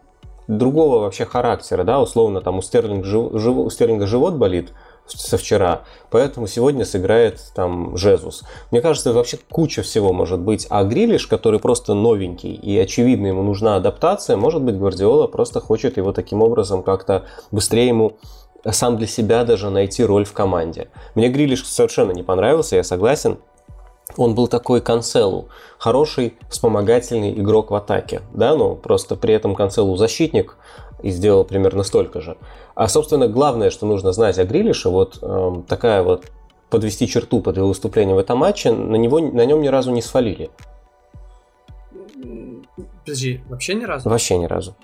другого 0.49 1.01
вообще 1.01 1.25
характера, 1.25 1.85
да, 1.85 2.01
условно, 2.01 2.41
там 2.41 2.59
у 2.59 2.63
Стерлинга, 2.63 3.05
жив, 3.05 3.57
у 3.57 3.71
Стерлинга 3.71 4.07
живот 4.07 4.35
болит 4.35 4.73
со 5.07 5.37
вчера, 5.37 5.83
поэтому 6.11 6.47
сегодня 6.47 6.85
сыграет 6.85 7.41
там 7.55 7.97
Жезус. 7.97 8.45
Мне 8.71 8.81
кажется, 8.81 9.13
вообще 9.13 9.39
куча 9.51 9.83
всего 9.83 10.13
может 10.13 10.41
быть. 10.41 10.67
А 10.71 10.85
Грилиш, 10.85 11.27
который 11.27 11.59
просто 11.59 11.95
новенький 11.95 12.55
и 12.55 12.79
очевидно 12.79 13.27
ему 13.27 13.43
нужна 13.43 13.77
адаптация, 13.77 14.37
может 14.37 14.63
быть, 14.63 14.79
Гвардиола 14.79 15.27
просто 15.27 15.61
хочет 15.61 15.97
его 15.97 16.13
таким 16.13 16.43
образом 16.43 16.83
как-то 16.83 17.25
быстрее 17.51 17.89
ему 17.89 18.19
сам 18.71 18.97
для 18.97 19.07
себя 19.07 19.45
даже 19.45 19.71
найти 19.71 20.05
роль 20.05 20.25
в 20.25 20.33
команде. 20.33 20.89
Мне 21.15 21.29
Грилиш 21.29 21.65
совершенно 21.67 22.13
не 22.13 22.23
понравился, 22.23 22.77
я 22.77 22.85
согласен. 22.85 23.39
Он 24.17 24.35
был 24.35 24.49
такой 24.49 24.81
Канцелу, 24.81 25.49
хороший 25.79 26.37
вспомогательный 26.49 27.33
игрок 27.33 27.71
в 27.71 27.75
атаке, 27.75 28.23
да, 28.35 28.57
но 28.57 28.75
просто 28.75 29.15
при 29.15 29.35
этом 29.35 29.55
Канцелу 29.55 29.97
защитник 29.97 30.57
и 31.03 31.11
сделал 31.11 31.45
примерно 31.45 31.85
столько 31.85 32.21
же. 32.21 32.37
А, 32.75 32.89
собственно, 32.89 33.29
главное, 33.29 33.71
что 33.71 33.87
нужно 33.87 34.13
знать 34.13 34.39
о 34.39 34.45
Грилише, 34.45 34.89
вот 34.89 35.19
э, 35.23 35.63
такая 35.69 36.03
вот 36.03 36.25
подвести 36.71 37.07
черту 37.07 37.41
под 37.41 37.57
его 37.57 37.69
выступлением 37.69 38.17
в 38.17 38.21
этом 38.21 38.39
матче, 38.39 38.73
на, 38.73 38.97
него, 38.97 39.21
на 39.21 39.45
нем 39.45 39.61
ни 39.61 39.69
разу 39.69 39.91
не 39.93 40.03
свалили. 40.03 40.51
Подожди, 43.05 43.41
вообще 43.49 43.75
ни 43.75 43.85
разу? 43.85 44.09
Вообще 44.09 44.39
ни 44.39 44.47
разу. 44.47 44.75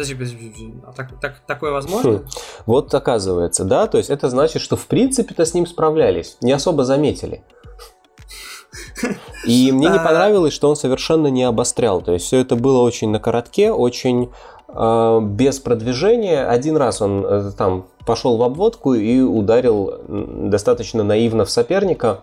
Подожди, 0.00 0.14
подожди, 0.14 0.74
а 0.86 0.92
так, 0.92 1.20
так, 1.20 1.40
такое 1.46 1.72
возможно? 1.72 2.20
Хм. 2.20 2.24
Вот 2.64 2.94
оказывается, 2.94 3.64
да, 3.64 3.86
то 3.86 3.98
есть 3.98 4.08
это 4.08 4.30
значит, 4.30 4.62
что 4.62 4.74
в 4.76 4.86
принципе-то 4.86 5.44
с 5.44 5.52
ним 5.52 5.66
справлялись, 5.66 6.38
не 6.40 6.52
особо 6.52 6.86
заметили. 6.86 7.42
И 9.44 9.70
мне 9.74 9.88
не 9.88 9.98
а. 9.98 10.02
понравилось, 10.02 10.54
что 10.54 10.70
он 10.70 10.76
совершенно 10.76 11.26
не 11.26 11.44
обострял. 11.44 12.00
То 12.00 12.12
есть 12.12 12.24
все 12.24 12.38
это 12.38 12.56
было 12.56 12.80
очень 12.80 13.10
на 13.10 13.20
коротке, 13.20 13.72
очень 13.72 14.30
э, 14.68 15.20
без 15.22 15.58
продвижения. 15.58 16.46
Один 16.46 16.78
раз 16.78 17.02
он 17.02 17.22
э, 17.26 17.52
там 17.58 17.86
пошел 18.06 18.38
в 18.38 18.42
обводку 18.42 18.94
и 18.94 19.20
ударил 19.20 20.00
достаточно 20.48 21.04
наивно 21.04 21.44
в 21.44 21.50
соперника. 21.50 22.20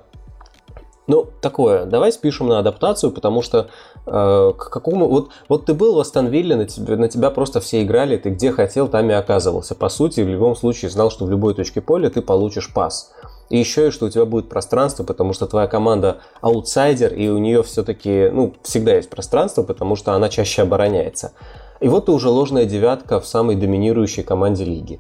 Ну, 1.08 1.26
такое. 1.39 1.86
Давай 1.86 2.12
спишем 2.12 2.48
на 2.48 2.60
адаптацию, 2.60 3.12
потому 3.12 3.41
что 3.41 3.70
э, 4.06 4.54
к 4.58 4.70
какому... 4.70 5.08
Вот, 5.08 5.30
вот 5.48 5.65
ты 5.65 5.74
был 5.74 5.96
в 5.96 6.00
Астонвилле, 6.00 6.58
на 6.58 6.65
тебя, 6.65 6.98
на 6.98 7.08
тебя 7.08 7.32
просто 7.32 7.62
все 7.62 7.82
играли, 7.82 8.17
ты 8.17 8.30
где 8.30 8.52
хотел, 8.52 8.89
там 8.89 9.10
и 9.10 9.13
оказывался. 9.13 9.74
По 9.74 9.88
сути, 9.88 10.20
в 10.20 10.28
любом 10.28 10.58
случае 10.58 10.91
знал, 10.91 11.10
что 11.10 11.26
в 11.26 11.32
любой 11.32 11.54
точке 11.54 11.80
поля 11.80 12.10
ты 12.10 12.22
получишь 12.22 12.74
пас. 12.74 13.13
И 13.50 13.58
еще 13.58 13.88
и 13.88 13.91
что 13.91 14.08
у 14.08 14.10
тебя 14.10 14.26
будет 14.26 14.50
пространство, 14.50 15.06
потому 15.06 15.32
что 15.32 15.48
твоя 15.48 15.67
команда 15.67 16.17
аутсайдер, 16.41 17.13
и 17.13 17.30
у 17.30 17.38
нее 17.38 17.63
все-таки, 17.63 18.30
ну, 18.30 18.54
всегда 18.63 18.96
есть 18.96 19.10
пространство, 19.10 19.63
потому 19.63 19.96
что 19.96 20.12
она 20.12 20.28
чаще 20.28 20.63
обороняется. 20.63 21.32
И 21.80 21.88
вот 21.88 22.08
ты 22.08 22.12
уже 22.12 22.28
ложная 22.28 22.65
девятка 22.65 23.22
в 23.22 23.28
самой 23.28 23.56
доминирующей 23.56 24.24
команде 24.24 24.65
лиги. 24.65 25.00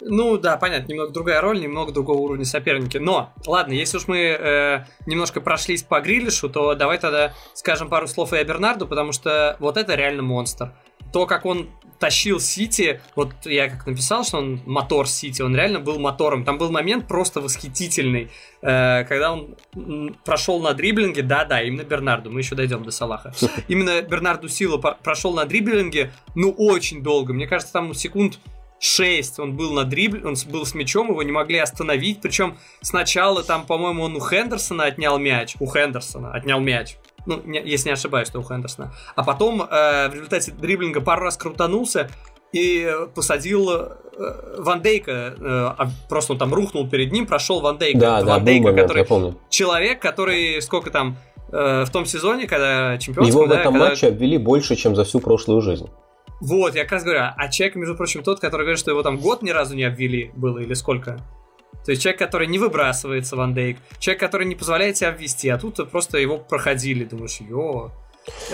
Ну 0.00 0.38
да, 0.38 0.56
понятно, 0.56 0.92
немного 0.92 1.12
другая 1.12 1.40
роль, 1.40 1.60
немного 1.60 1.92
другого 1.92 2.18
уровня 2.18 2.44
соперники. 2.44 2.98
Но, 2.98 3.32
ладно, 3.46 3.72
если 3.72 3.98
уж 3.98 4.08
мы 4.08 4.18
э, 4.18 4.84
немножко 5.06 5.40
прошлись 5.40 5.82
по 5.82 6.00
Грилишу, 6.00 6.48
то 6.48 6.74
давай 6.74 6.98
тогда 6.98 7.34
скажем 7.54 7.88
пару 7.88 8.06
слов 8.08 8.32
и 8.32 8.36
о 8.36 8.44
Бернарду, 8.44 8.86
потому 8.86 9.12
что 9.12 9.56
вот 9.60 9.76
это 9.76 9.94
реально 9.94 10.22
монстр. 10.22 10.72
То, 11.12 11.26
как 11.26 11.44
он 11.44 11.68
тащил 11.98 12.40
Сити, 12.40 13.00
вот 13.14 13.34
я 13.44 13.68
как 13.68 13.86
написал, 13.86 14.24
что 14.24 14.38
он 14.38 14.62
мотор 14.64 15.06
Сити, 15.06 15.42
он 15.42 15.54
реально 15.54 15.80
был 15.80 15.98
мотором. 15.98 16.44
Там 16.44 16.56
был 16.56 16.70
момент 16.70 17.06
просто 17.06 17.40
восхитительный, 17.40 18.30
э, 18.62 19.04
когда 19.04 19.32
он 19.32 19.56
прошел 20.24 20.60
на 20.60 20.72
дриблинге, 20.72 21.22
да-да, 21.22 21.60
именно 21.60 21.82
Бернарду, 21.82 22.30
мы 22.30 22.40
еще 22.40 22.54
дойдем 22.54 22.84
до 22.84 22.90
Салаха. 22.90 23.34
Именно 23.68 24.00
Бернарду 24.02 24.48
Сила 24.48 24.78
прошел 24.78 25.34
на 25.34 25.44
дриблинге, 25.44 26.12
ну, 26.34 26.50
очень 26.50 27.02
долго. 27.02 27.34
Мне 27.34 27.46
кажется, 27.46 27.72
там 27.72 27.92
секунд 27.92 28.38
6 28.80 29.38
он 29.38 29.56
был 29.56 29.72
на 29.72 29.84
дрибле, 29.84 30.26
он 30.26 30.34
был 30.48 30.64
с 30.64 30.74
мячом, 30.74 31.10
его 31.10 31.22
не 31.22 31.32
могли 31.32 31.58
остановить. 31.58 32.20
Причем 32.20 32.56
сначала 32.80 33.42
там, 33.42 33.66
по-моему, 33.66 34.04
он 34.04 34.16
у 34.16 34.20
Хендерсона 34.20 34.84
отнял 34.84 35.18
мяч. 35.18 35.54
У 35.60 35.66
Хендерсона 35.66 36.32
отнял 36.32 36.60
мяч. 36.60 36.96
Ну, 37.26 37.42
не, 37.44 37.60
если 37.60 37.90
не 37.90 37.92
ошибаюсь, 37.92 38.28
что 38.28 38.40
у 38.40 38.42
Хендерсона. 38.42 38.92
А 39.14 39.22
потом 39.22 39.62
э, 39.62 40.08
в 40.08 40.14
результате 40.14 40.52
дриблинга 40.52 41.02
пару 41.02 41.24
раз 41.24 41.36
крутанулся, 41.36 42.10
и 42.52 42.90
посадил 43.14 43.70
э, 43.70 43.90
Ван 44.58 44.82
Дейка, 44.82 45.10
э, 45.10 45.34
а 45.38 45.88
просто 46.08 46.32
он 46.32 46.38
там 46.38 46.52
рухнул 46.52 46.88
перед 46.88 47.12
ним, 47.12 47.26
прошел 47.26 47.60
Ван 47.60 47.78
Дейка. 47.78 48.00
Да, 48.00 48.22
да, 48.22 48.32
Ван 48.34 48.44
Дейка, 48.44 48.68
момент, 48.68 48.88
который 48.88 49.00
я 49.00 49.04
помню. 49.04 49.38
человек, 49.50 50.00
который 50.00 50.60
сколько 50.62 50.90
там 50.90 51.16
в 51.52 51.88
том 51.92 52.06
сезоне, 52.06 52.46
когда 52.46 52.96
чемпион. 52.98 53.26
Его 53.26 53.44
в 53.44 53.48
да, 53.48 53.60
этом 53.60 53.72
когда... 53.74 53.88
матче 53.88 54.06
обвели 54.06 54.38
больше, 54.38 54.76
чем 54.76 54.94
за 54.94 55.02
всю 55.02 55.18
прошлую 55.18 55.60
жизнь. 55.60 55.88
Вот, 56.40 56.74
я 56.74 56.84
как 56.84 56.92
раз 56.92 57.04
говорю, 57.04 57.20
а 57.36 57.48
человек, 57.48 57.76
между 57.76 57.94
прочим, 57.94 58.22
тот, 58.22 58.40
который 58.40 58.62
говорит, 58.62 58.78
что 58.78 58.90
его 58.90 59.02
там 59.02 59.18
год 59.18 59.42
ни 59.42 59.50
разу 59.50 59.74
не 59.74 59.84
обвели 59.84 60.30
было 60.34 60.58
или 60.58 60.74
сколько. 60.74 61.18
То 61.84 61.92
есть 61.92 62.02
человек, 62.02 62.18
который 62.18 62.46
не 62.46 62.58
выбрасывается 62.58 63.36
Ван 63.36 63.54
Дейк, 63.54 63.78
человек, 63.98 64.20
который 64.20 64.46
не 64.46 64.54
позволяет 64.54 64.96
себя 64.96 65.10
ввести, 65.10 65.48
а 65.48 65.58
тут 65.58 65.90
просто 65.90 66.18
его 66.18 66.38
проходили, 66.38 67.04
думаешь, 67.04 67.40
ё. 67.40 67.90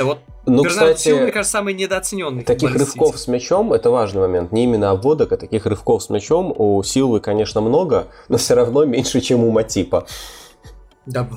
Вот 0.01 0.21
ну, 0.47 0.63
Бернард 0.63 0.95
кстати, 0.95 1.03
Силва, 1.03 1.23
мне 1.23 1.33
кажется, 1.33 1.53
самый 1.53 1.75
недооцененный. 1.75 2.45
Таких 2.45 2.75
рывков 2.75 3.19
с 3.19 3.27
мячом, 3.27 3.73
это 3.73 3.91
важный 3.91 4.23
момент, 4.23 4.53
не 4.53 4.65
именно 4.65 4.91
обводок, 4.91 5.33
а 5.33 5.37
таких 5.37 5.67
рывков 5.67 6.05
с 6.05 6.11
мячом 6.11 6.55
у 6.57 6.83
Силвы, 6.85 7.21
конечно, 7.21 7.61
много, 7.61 8.07
но 8.29 8.37
все 8.37 8.55
равно 8.55 8.85
меньше, 8.85 9.21
чем 9.21 9.45
у 9.45 9.51
Матипа. 9.51 10.07
Да, 11.07 11.29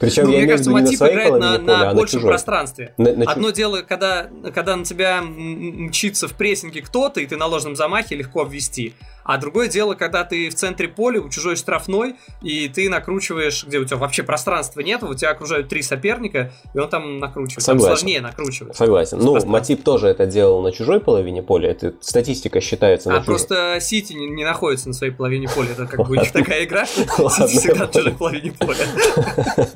Причем 0.00 0.24
ну, 0.24 0.32
я 0.32 0.38
мне 0.38 0.48
кажется, 0.48 0.70
на 0.70 0.80
играет 0.80 1.38
на, 1.38 1.58
на 1.58 1.90
а 1.90 1.94
большем 1.94 2.22
на 2.22 2.28
пространстве. 2.28 2.92
На, 2.98 3.12
на 3.12 3.30
Одно 3.30 3.50
дело, 3.50 3.82
когда, 3.82 4.28
когда 4.52 4.74
на 4.74 4.84
тебя 4.84 5.22
мчится 5.22 6.26
в 6.26 6.34
прессинге 6.34 6.82
кто-то, 6.82 7.20
и 7.20 7.26
ты 7.26 7.36
на 7.36 7.46
ложном 7.46 7.76
замахе 7.76 8.16
легко 8.16 8.42
обвести. 8.42 8.94
А 9.26 9.38
другое 9.38 9.68
дело, 9.68 9.94
когда 9.94 10.24
ты 10.24 10.48
в 10.48 10.54
центре 10.54 10.86
поля, 10.88 11.20
у 11.20 11.28
чужой 11.28 11.56
штрафной, 11.56 12.14
и 12.42 12.68
ты 12.68 12.88
накручиваешь, 12.88 13.64
где 13.66 13.78
у 13.78 13.84
тебя 13.84 13.96
вообще 13.96 14.22
пространства 14.22 14.80
нет, 14.80 15.02
у 15.02 15.14
тебя 15.14 15.30
окружают 15.30 15.68
три 15.68 15.82
соперника, 15.82 16.52
и 16.72 16.78
он 16.78 16.88
там 16.88 17.18
накручивает. 17.18 17.64
Согласен. 17.64 17.88
Там 17.88 17.96
сложнее 17.96 18.20
накручивать. 18.20 18.76
Согласен. 18.76 19.18
Ну, 19.18 19.44
Матип 19.46 19.82
тоже 19.82 20.06
это 20.08 20.26
делал 20.26 20.62
на 20.62 20.70
чужой 20.70 21.00
половине 21.00 21.42
поля, 21.42 21.70
это 21.70 21.94
статистика 22.00 22.60
считается 22.60 23.08
на 23.08 23.16
А 23.16 23.18
чужой. 23.20 23.34
просто 23.34 23.78
Сити 23.80 24.12
не, 24.12 24.28
не 24.28 24.44
находится 24.44 24.88
на 24.88 24.94
своей 24.94 25.12
половине 25.12 25.48
поля, 25.48 25.72
это 25.72 25.86
как 25.86 26.06
бы 26.06 26.12
у 26.12 26.14
них 26.14 26.30
такая 26.30 26.64
игра, 26.64 26.86
что 26.86 27.28
Сити 27.28 27.58
всегда 27.58 27.86
на 27.86 27.92
чужой 27.92 28.12
половине 28.12 28.52
поля. 28.52 28.86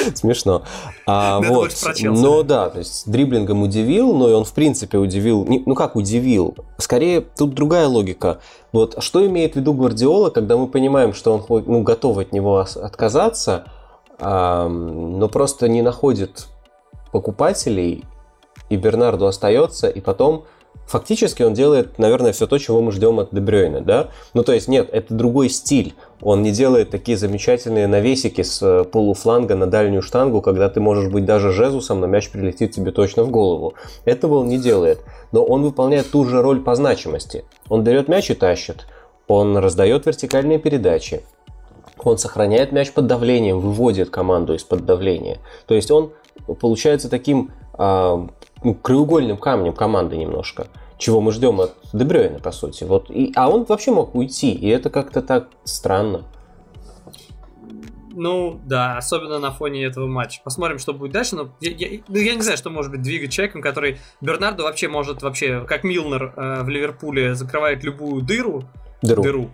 Смешно. 0.14 0.62
А, 1.06 1.40
вот. 1.44 1.72
Ну 2.00 2.42
да, 2.42 2.70
то 2.70 2.78
есть 2.78 3.10
дриблингом 3.10 3.62
удивил, 3.62 4.14
но 4.14 4.28
и 4.28 4.32
он 4.32 4.44
в 4.44 4.52
принципе 4.52 4.98
удивил. 4.98 5.44
Ну 5.44 5.74
как 5.74 5.96
удивил? 5.96 6.56
Скорее, 6.78 7.20
тут 7.20 7.54
другая 7.54 7.86
логика. 7.86 8.40
Вот 8.72 9.02
что 9.02 9.26
имеет 9.26 9.54
в 9.54 9.56
виду 9.56 9.74
Гвардиола, 9.74 10.30
когда 10.30 10.56
мы 10.56 10.68
понимаем, 10.68 11.12
что 11.12 11.34
он 11.34 11.64
ну, 11.66 11.82
готов 11.82 12.18
от 12.18 12.32
него 12.32 12.58
отказаться, 12.58 13.64
а, 14.18 14.68
но 14.68 15.28
просто 15.28 15.68
не 15.68 15.82
находит 15.82 16.46
покупателей, 17.12 18.04
и 18.68 18.76
Бернарду 18.76 19.26
остается, 19.26 19.88
и 19.88 20.00
потом 20.00 20.44
фактически 20.90 21.42
он 21.42 21.54
делает, 21.54 21.98
наверное, 21.98 22.32
все 22.32 22.46
то, 22.46 22.58
чего 22.58 22.80
мы 22.82 22.90
ждем 22.90 23.20
от 23.20 23.32
Дебрёйна, 23.32 23.80
да? 23.80 24.08
Ну, 24.34 24.42
то 24.42 24.52
есть, 24.52 24.66
нет, 24.66 24.88
это 24.92 25.14
другой 25.14 25.48
стиль. 25.48 25.94
Он 26.20 26.42
не 26.42 26.50
делает 26.50 26.90
такие 26.90 27.16
замечательные 27.16 27.86
навесики 27.86 28.42
с 28.42 28.60
э, 28.60 28.84
полуфланга 28.84 29.54
на 29.54 29.66
дальнюю 29.66 30.02
штангу, 30.02 30.42
когда 30.42 30.68
ты 30.68 30.80
можешь 30.80 31.10
быть 31.10 31.24
даже 31.24 31.52
Жезусом, 31.52 32.00
но 32.00 32.06
мяч 32.06 32.30
прилетит 32.30 32.72
тебе 32.72 32.90
точно 32.90 33.22
в 33.22 33.30
голову. 33.30 33.74
Этого 34.04 34.38
он 34.38 34.48
не 34.48 34.58
делает. 34.58 35.00
Но 35.30 35.44
он 35.44 35.62
выполняет 35.62 36.10
ту 36.10 36.24
же 36.24 36.42
роль 36.42 36.60
по 36.60 36.74
значимости. 36.74 37.44
Он 37.68 37.84
берет 37.84 38.08
мяч 38.08 38.30
и 38.30 38.34
тащит. 38.34 38.86
Он 39.28 39.56
раздает 39.58 40.06
вертикальные 40.06 40.58
передачи. 40.58 41.22
Он 42.02 42.18
сохраняет 42.18 42.72
мяч 42.72 42.92
под 42.92 43.06
давлением, 43.06 43.60
выводит 43.60 44.10
команду 44.10 44.54
из-под 44.54 44.84
давления. 44.86 45.38
То 45.66 45.74
есть 45.74 45.90
он 45.90 46.12
получается 46.60 47.08
таким 47.08 47.52
э, 48.64 48.74
краеугольным 48.74 49.36
камнем 49.36 49.72
команды 49.72 50.16
немножко 50.16 50.66
чего 51.00 51.20
мы 51.20 51.32
ждем 51.32 51.60
от 51.60 51.74
Дебрёйна, 51.92 52.38
по 52.38 52.52
сути. 52.52 52.84
Вот, 52.84 53.10
и, 53.10 53.32
а 53.34 53.48
он 53.48 53.64
вообще 53.64 53.90
мог 53.90 54.14
уйти, 54.14 54.52
и 54.52 54.68
это 54.68 54.90
как-то 54.90 55.22
так 55.22 55.48
странно. 55.64 56.24
Ну, 58.12 58.60
да, 58.66 58.98
особенно 58.98 59.38
на 59.38 59.50
фоне 59.50 59.84
этого 59.84 60.06
матча. 60.06 60.40
Посмотрим, 60.44 60.78
что 60.78 60.92
будет 60.92 61.12
дальше. 61.12 61.36
Но 61.36 61.54
я, 61.60 61.70
я, 61.70 62.00
ну, 62.08 62.16
я 62.16 62.34
не 62.34 62.42
знаю, 62.42 62.58
что 62.58 62.68
может 62.68 62.90
быть 62.90 63.02
двигать 63.02 63.32
человеком, 63.32 63.62
который 63.62 63.98
Бернарду 64.20 64.64
вообще 64.64 64.88
может 64.88 65.22
вообще, 65.22 65.64
как 65.64 65.84
Милнер 65.84 66.34
э, 66.36 66.62
в 66.62 66.68
Ливерпуле, 66.68 67.34
закрывает 67.34 67.82
любую 67.84 68.22
дыру. 68.22 68.64
Дыру. 69.00 69.22
Дыру. 69.22 69.50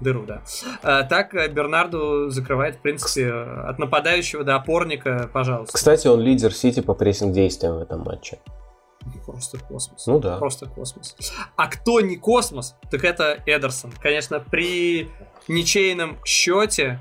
Дыру, 0.00 0.24
да. 0.24 0.42
А, 0.82 1.02
так 1.04 1.34
э, 1.34 1.48
Бернарду 1.48 2.30
закрывает, 2.30 2.76
в 2.76 2.78
принципе, 2.80 3.30
от 3.30 3.78
нападающего 3.78 4.44
до 4.44 4.56
опорника, 4.56 5.28
пожалуйста. 5.32 5.74
Кстати, 5.76 6.06
он 6.06 6.20
лидер 6.20 6.52
Сити 6.52 6.80
по 6.80 6.94
прессинг 6.94 7.34
действиям 7.34 7.76
в 7.76 7.82
этом 7.82 8.00
матче. 8.00 8.38
Просто 9.24 9.58
космос. 9.58 10.06
Ну 10.06 10.18
да. 10.18 10.36
Просто 10.36 10.66
космос. 10.66 11.16
А 11.56 11.68
кто 11.68 12.00
не 12.00 12.16
космос, 12.16 12.76
так 12.90 13.04
это 13.04 13.42
Эдерсон. 13.46 13.92
Конечно, 14.00 14.40
при 14.40 15.08
ничейном 15.48 16.18
счете 16.24 17.00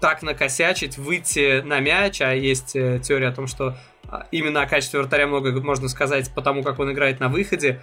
так 0.00 0.22
накосячить, 0.22 0.98
выйти 0.98 1.60
на 1.60 1.80
мяч, 1.80 2.20
а 2.20 2.32
есть 2.32 2.76
э, 2.76 3.00
теория 3.02 3.28
о 3.28 3.32
том, 3.32 3.46
что 3.46 3.76
а, 4.08 4.26
именно 4.30 4.62
о 4.62 4.66
качестве 4.66 5.00
вратаря 5.00 5.26
много 5.26 5.50
можно 5.60 5.88
сказать 5.88 6.30
потому, 6.34 6.62
как 6.62 6.78
он 6.78 6.92
играет 6.92 7.18
на 7.18 7.28
выходе, 7.28 7.82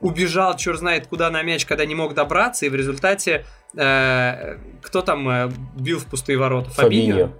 убежал, 0.00 0.56
черт 0.56 0.78
знает 0.78 1.06
куда 1.06 1.30
на 1.30 1.42
мяч, 1.42 1.64
когда 1.64 1.86
не 1.86 1.94
мог 1.94 2.14
добраться, 2.14 2.66
и 2.66 2.68
в 2.68 2.74
результате 2.74 3.46
э, 3.76 4.58
кто 4.82 5.02
там 5.02 5.28
э, 5.28 5.50
бил 5.76 5.98
в 5.98 6.06
пустые 6.06 6.38
ворота? 6.38 6.70
Фабиньо. 6.70 7.12
Фабиньо. 7.12 7.32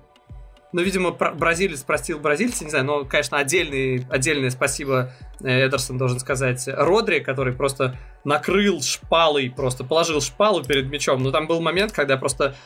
Ну, 0.72 0.82
видимо, 0.82 1.12
бразилец 1.12 1.82
простил 1.82 2.18
бразильца, 2.18 2.64
не 2.64 2.70
знаю, 2.70 2.84
но, 2.84 3.04
конечно, 3.04 3.38
отдельный, 3.38 4.04
отдельное 4.10 4.50
спасибо 4.50 5.12
э, 5.40 5.66
Эдерсон 5.66 5.98
должен 5.98 6.18
сказать 6.18 6.64
Родри, 6.66 7.20
который 7.20 7.52
просто 7.52 7.96
накрыл 8.24 8.82
шпалой, 8.82 9.50
просто 9.50 9.84
положил 9.84 10.20
шпалу 10.20 10.64
перед 10.64 10.90
мячом. 10.90 11.22
Но 11.22 11.30
там 11.30 11.46
был 11.46 11.60
момент, 11.60 11.92
когда 11.92 12.16
просто 12.16 12.56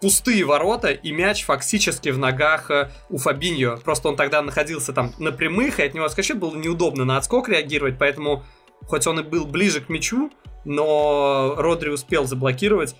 пустые 0.00 0.44
ворота 0.44 0.90
и 0.90 1.12
мяч 1.12 1.44
фактически 1.44 2.08
в 2.08 2.18
ногах 2.18 2.70
у 3.10 3.18
Фабиньо. 3.18 3.76
Просто 3.76 4.08
он 4.08 4.16
тогда 4.16 4.40
находился 4.40 4.94
там 4.94 5.12
на 5.18 5.30
прямых, 5.30 5.80
и 5.80 5.82
от 5.82 5.92
него 5.92 6.06
отскочить 6.06 6.38
было 6.38 6.54
неудобно 6.56 7.04
на 7.04 7.18
отскок 7.18 7.48
реагировать, 7.48 7.98
поэтому 7.98 8.42
хоть 8.86 9.06
он 9.06 9.20
и 9.20 9.22
был 9.22 9.46
ближе 9.46 9.80
к 9.80 9.88
мячу, 9.88 10.30
но 10.64 11.54
Родри 11.56 11.90
успел 11.90 12.24
заблокировать. 12.24 12.94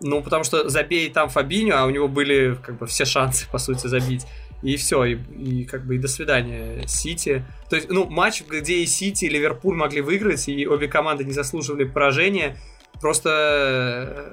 Ну, 0.00 0.22
потому 0.22 0.44
что 0.44 0.68
забей 0.68 1.08
там 1.10 1.28
Фабиню, 1.28 1.78
а 1.78 1.86
у 1.86 1.90
него 1.90 2.06
были 2.06 2.54
как 2.54 2.78
бы 2.78 2.86
все 2.86 3.04
шансы, 3.04 3.48
по 3.50 3.58
сути, 3.58 3.86
забить. 3.86 4.26
И 4.62 4.76
все, 4.76 5.04
и, 5.04 5.14
и 5.14 5.64
как 5.64 5.86
бы 5.86 5.96
и 5.96 5.98
до 5.98 6.08
свидания 6.08 6.82
Сити. 6.86 7.44
То 7.70 7.76
есть, 7.76 7.88
ну, 7.88 8.06
матч, 8.06 8.42
где 8.46 8.76
и 8.76 8.86
Сити, 8.86 9.26
и 9.26 9.28
Ливерпуль 9.28 9.76
могли 9.76 10.00
выиграть, 10.00 10.48
и 10.48 10.66
обе 10.66 10.88
команды 10.88 11.24
не 11.24 11.32
заслуживали 11.32 11.84
поражения. 11.84 12.56
Просто, 13.00 14.32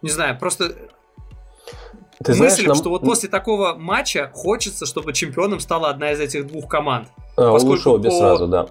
не 0.00 0.10
знаю, 0.10 0.38
просто 0.38 0.74
ты 2.24 2.34
знаешь, 2.34 2.52
мысль, 2.52 2.66
нам... 2.66 2.76
что 2.76 2.90
вот 2.90 3.02
после 3.02 3.28
такого 3.28 3.74
матча 3.74 4.30
хочется, 4.32 4.86
чтобы 4.86 5.12
чемпионом 5.12 5.60
стала 5.60 5.90
одна 5.90 6.12
из 6.12 6.20
этих 6.20 6.46
двух 6.46 6.68
команд. 6.68 7.08
А, 7.36 7.52
лучше 7.52 7.88
обе 7.90 8.10
по... 8.10 8.18
сразу, 8.18 8.48
да. 8.48 8.68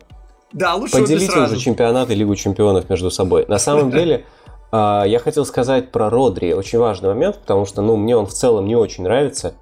Да, 0.53 0.75
лучше 0.75 0.99
Поделите 0.99 1.31
сразу. 1.31 1.53
уже 1.53 1.63
чемпионат 1.63 2.09
и 2.09 2.15
Лигу 2.15 2.35
чемпионов 2.35 2.89
между 2.89 3.11
собой. 3.11 3.45
На 3.47 3.59
самом 3.59 3.91
деле, 3.91 4.25
а, 4.71 5.03
я 5.05 5.19
хотел 5.19 5.45
сказать 5.45 5.91
про 5.91 6.09
Родри. 6.09 6.53
Очень 6.53 6.79
важный 6.79 7.09
момент, 7.09 7.39
потому 7.39 7.65
что, 7.65 7.81
ну, 7.81 7.95
мне 7.95 8.15
он 8.15 8.25
в 8.25 8.33
целом 8.33 8.67
не 8.67 8.75
очень 8.75 9.03
нравится. 9.03 9.53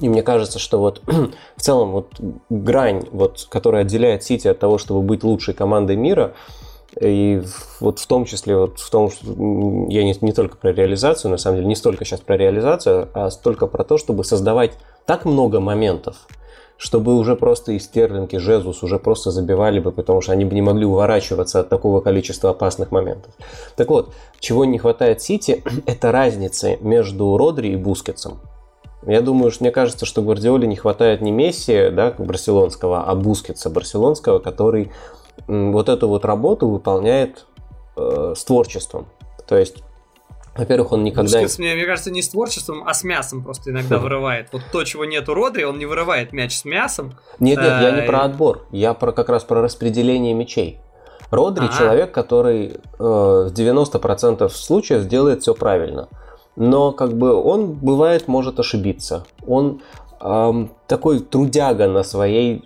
И 0.00 0.08
мне 0.08 0.22
кажется, 0.22 0.58
что 0.58 0.78
вот 0.78 1.02
в 1.56 1.60
целом 1.60 1.92
вот 1.92 2.12
грань, 2.50 3.06
вот, 3.10 3.46
которая 3.50 3.82
отделяет 3.82 4.22
Сити 4.22 4.48
от 4.48 4.58
того, 4.58 4.78
чтобы 4.78 5.02
быть 5.02 5.24
лучшей 5.24 5.54
командой 5.54 5.96
мира, 5.96 6.34
и 7.00 7.42
вот 7.80 7.98
в 7.98 8.06
том 8.06 8.24
числе 8.24 8.56
вот 8.56 8.80
в 8.80 8.90
том, 8.90 9.10
что 9.10 9.26
я 9.26 10.04
не, 10.04 10.16
не 10.20 10.32
только 10.32 10.56
про 10.56 10.72
реализацию, 10.72 11.30
на 11.30 11.36
самом 11.36 11.58
деле, 11.58 11.68
не 11.68 11.76
столько 11.76 12.04
сейчас 12.04 12.20
про 12.20 12.36
реализацию, 12.36 13.08
а 13.14 13.30
столько 13.30 13.66
про 13.66 13.84
то, 13.84 13.98
чтобы 13.98 14.24
создавать 14.24 14.72
так 15.06 15.24
много 15.24 15.60
моментов, 15.60 16.16
чтобы 16.78 17.16
уже 17.16 17.34
просто 17.34 17.72
и 17.72 17.78
Стерлинг, 17.80 18.32
и 18.32 18.38
Жезус 18.38 18.82
уже 18.84 18.98
просто 18.98 19.32
забивали 19.32 19.80
бы, 19.80 19.90
потому 19.90 20.20
что 20.20 20.32
они 20.32 20.44
бы 20.44 20.54
не 20.54 20.62
могли 20.62 20.86
уворачиваться 20.86 21.60
от 21.60 21.68
такого 21.68 22.00
количества 22.00 22.50
опасных 22.50 22.92
моментов. 22.92 23.34
Так 23.76 23.90
вот, 23.90 24.14
чего 24.38 24.64
не 24.64 24.78
хватает 24.78 25.20
Сити, 25.20 25.62
это 25.86 26.12
разницы 26.12 26.78
между 26.80 27.36
Родри 27.36 27.72
и 27.72 27.76
Бускетсом. 27.76 28.38
Я 29.06 29.20
думаю, 29.22 29.50
что 29.50 29.64
мне 29.64 29.72
кажется, 29.72 30.06
что 30.06 30.22
Гвардиоле 30.22 30.66
не 30.66 30.76
хватает 30.76 31.20
не 31.20 31.32
Месси, 31.32 31.90
да, 31.90 32.14
барселонского, 32.16 33.04
а 33.04 33.14
Бускетса 33.14 33.70
барселонского, 33.70 34.38
который 34.38 34.92
вот 35.46 35.88
эту 35.88 36.08
вот 36.08 36.24
работу 36.24 36.68
выполняет 36.68 37.46
э, 37.96 38.34
с 38.36 38.44
творчеством. 38.44 39.06
То 39.46 39.56
есть 39.56 39.82
во-первых, 40.58 40.90
он 40.90 41.04
никогда... 41.04 41.40
Бускетс, 41.40 41.58
мне, 41.60 41.74
мне 41.76 41.86
кажется, 41.86 42.10
не 42.10 42.20
с 42.20 42.28
творчеством, 42.28 42.82
а 42.84 42.92
с 42.92 43.04
мясом 43.04 43.44
просто 43.44 43.70
иногда 43.70 43.98
вырывает. 44.00 44.48
Вот 44.52 44.62
то, 44.72 44.82
чего 44.82 45.04
нет 45.04 45.28
у 45.28 45.34
Родри, 45.34 45.62
он 45.62 45.78
не 45.78 45.86
вырывает 45.86 46.32
мяч 46.32 46.58
с 46.58 46.64
мясом. 46.64 47.14
Нет, 47.38 47.58
нет, 47.58 47.80
я 47.80 47.92
не 47.92 48.02
про 48.02 48.22
отбор. 48.22 48.66
Я 48.72 48.92
про 48.92 49.12
как 49.12 49.28
раз 49.28 49.44
про 49.44 49.62
распределение 49.62 50.34
мячей. 50.34 50.80
Родри 51.30 51.66
А-а-а. 51.66 51.78
человек, 51.78 52.10
который 52.10 52.70
э, 52.70 52.76
в 52.98 53.52
90% 53.54 54.48
случаев 54.48 55.02
сделает 55.02 55.42
все 55.42 55.54
правильно. 55.54 56.08
Но 56.56 56.90
как 56.90 57.12
бы 57.16 57.32
он 57.34 57.74
бывает 57.74 58.26
может 58.26 58.58
ошибиться. 58.58 59.26
Он 59.46 59.80
эм, 60.20 60.72
такой 60.88 61.20
трудяга 61.20 61.86
на 61.86 62.02
своей 62.02 62.64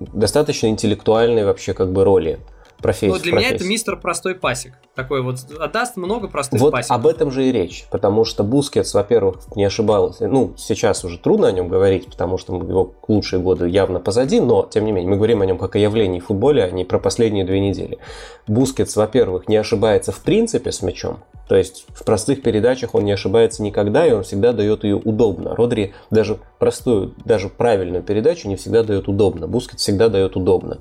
достаточно 0.00 0.68
интеллектуальной 0.68 1.44
вообще 1.44 1.74
как 1.74 1.92
бы 1.92 2.04
роли. 2.04 2.38
Профессия. 2.84 3.14
Ну, 3.14 3.18
для 3.18 3.32
профессия. 3.32 3.52
меня 3.52 3.56
это 3.56 3.64
мистер 3.64 3.96
простой 3.96 4.34
пасик. 4.34 4.74
Такой 4.94 5.22
вот 5.22 5.38
отдаст 5.58 5.96
много 5.96 6.28
простых 6.28 6.60
вот 6.60 6.72
пасик. 6.72 6.92
об 6.92 7.06
этом 7.06 7.30
же 7.30 7.48
и 7.48 7.50
речь, 7.50 7.86
потому 7.90 8.26
что 8.26 8.44
Бускетс, 8.44 8.92
во-первых, 8.92 9.36
не 9.56 9.64
ошибался. 9.64 10.28
Ну, 10.28 10.52
сейчас 10.58 11.02
уже 11.02 11.18
трудно 11.18 11.48
о 11.48 11.52
нем 11.52 11.68
говорить, 11.68 12.06
потому 12.06 12.36
что 12.36 12.54
его 12.54 12.92
лучшие 13.08 13.40
годы 13.40 13.68
явно 13.70 14.00
позади, 14.00 14.38
но, 14.38 14.68
тем 14.70 14.84
не 14.84 14.92
менее, 14.92 15.10
мы 15.10 15.16
говорим 15.16 15.40
о 15.40 15.46
нем 15.46 15.56
как 15.56 15.76
о 15.76 15.78
явлении 15.78 16.20
в 16.20 16.26
футболе, 16.26 16.62
а 16.62 16.70
не 16.70 16.84
про 16.84 16.98
последние 16.98 17.46
две 17.46 17.58
недели. 17.58 17.98
Бускетс, 18.46 18.96
во-первых, 18.96 19.48
не 19.48 19.56
ошибается 19.56 20.12
в 20.12 20.20
принципе 20.20 20.70
с 20.70 20.82
мячом, 20.82 21.20
то 21.48 21.56
есть 21.56 21.86
в 21.88 22.04
простых 22.04 22.42
передачах 22.42 22.94
он 22.94 23.04
не 23.04 23.12
ошибается 23.12 23.62
никогда, 23.62 24.06
и 24.06 24.12
он 24.12 24.24
всегда 24.24 24.52
дает 24.52 24.84
ее 24.84 24.96
удобно. 24.96 25.54
Родри 25.54 25.94
даже 26.10 26.38
простую, 26.58 27.14
даже 27.24 27.48
правильную 27.48 28.02
передачу 28.02 28.48
не 28.48 28.56
всегда 28.56 28.82
дает 28.82 29.08
удобно. 29.08 29.46
Бускет 29.46 29.80
всегда 29.80 30.08
дает 30.08 30.36
удобно. 30.36 30.78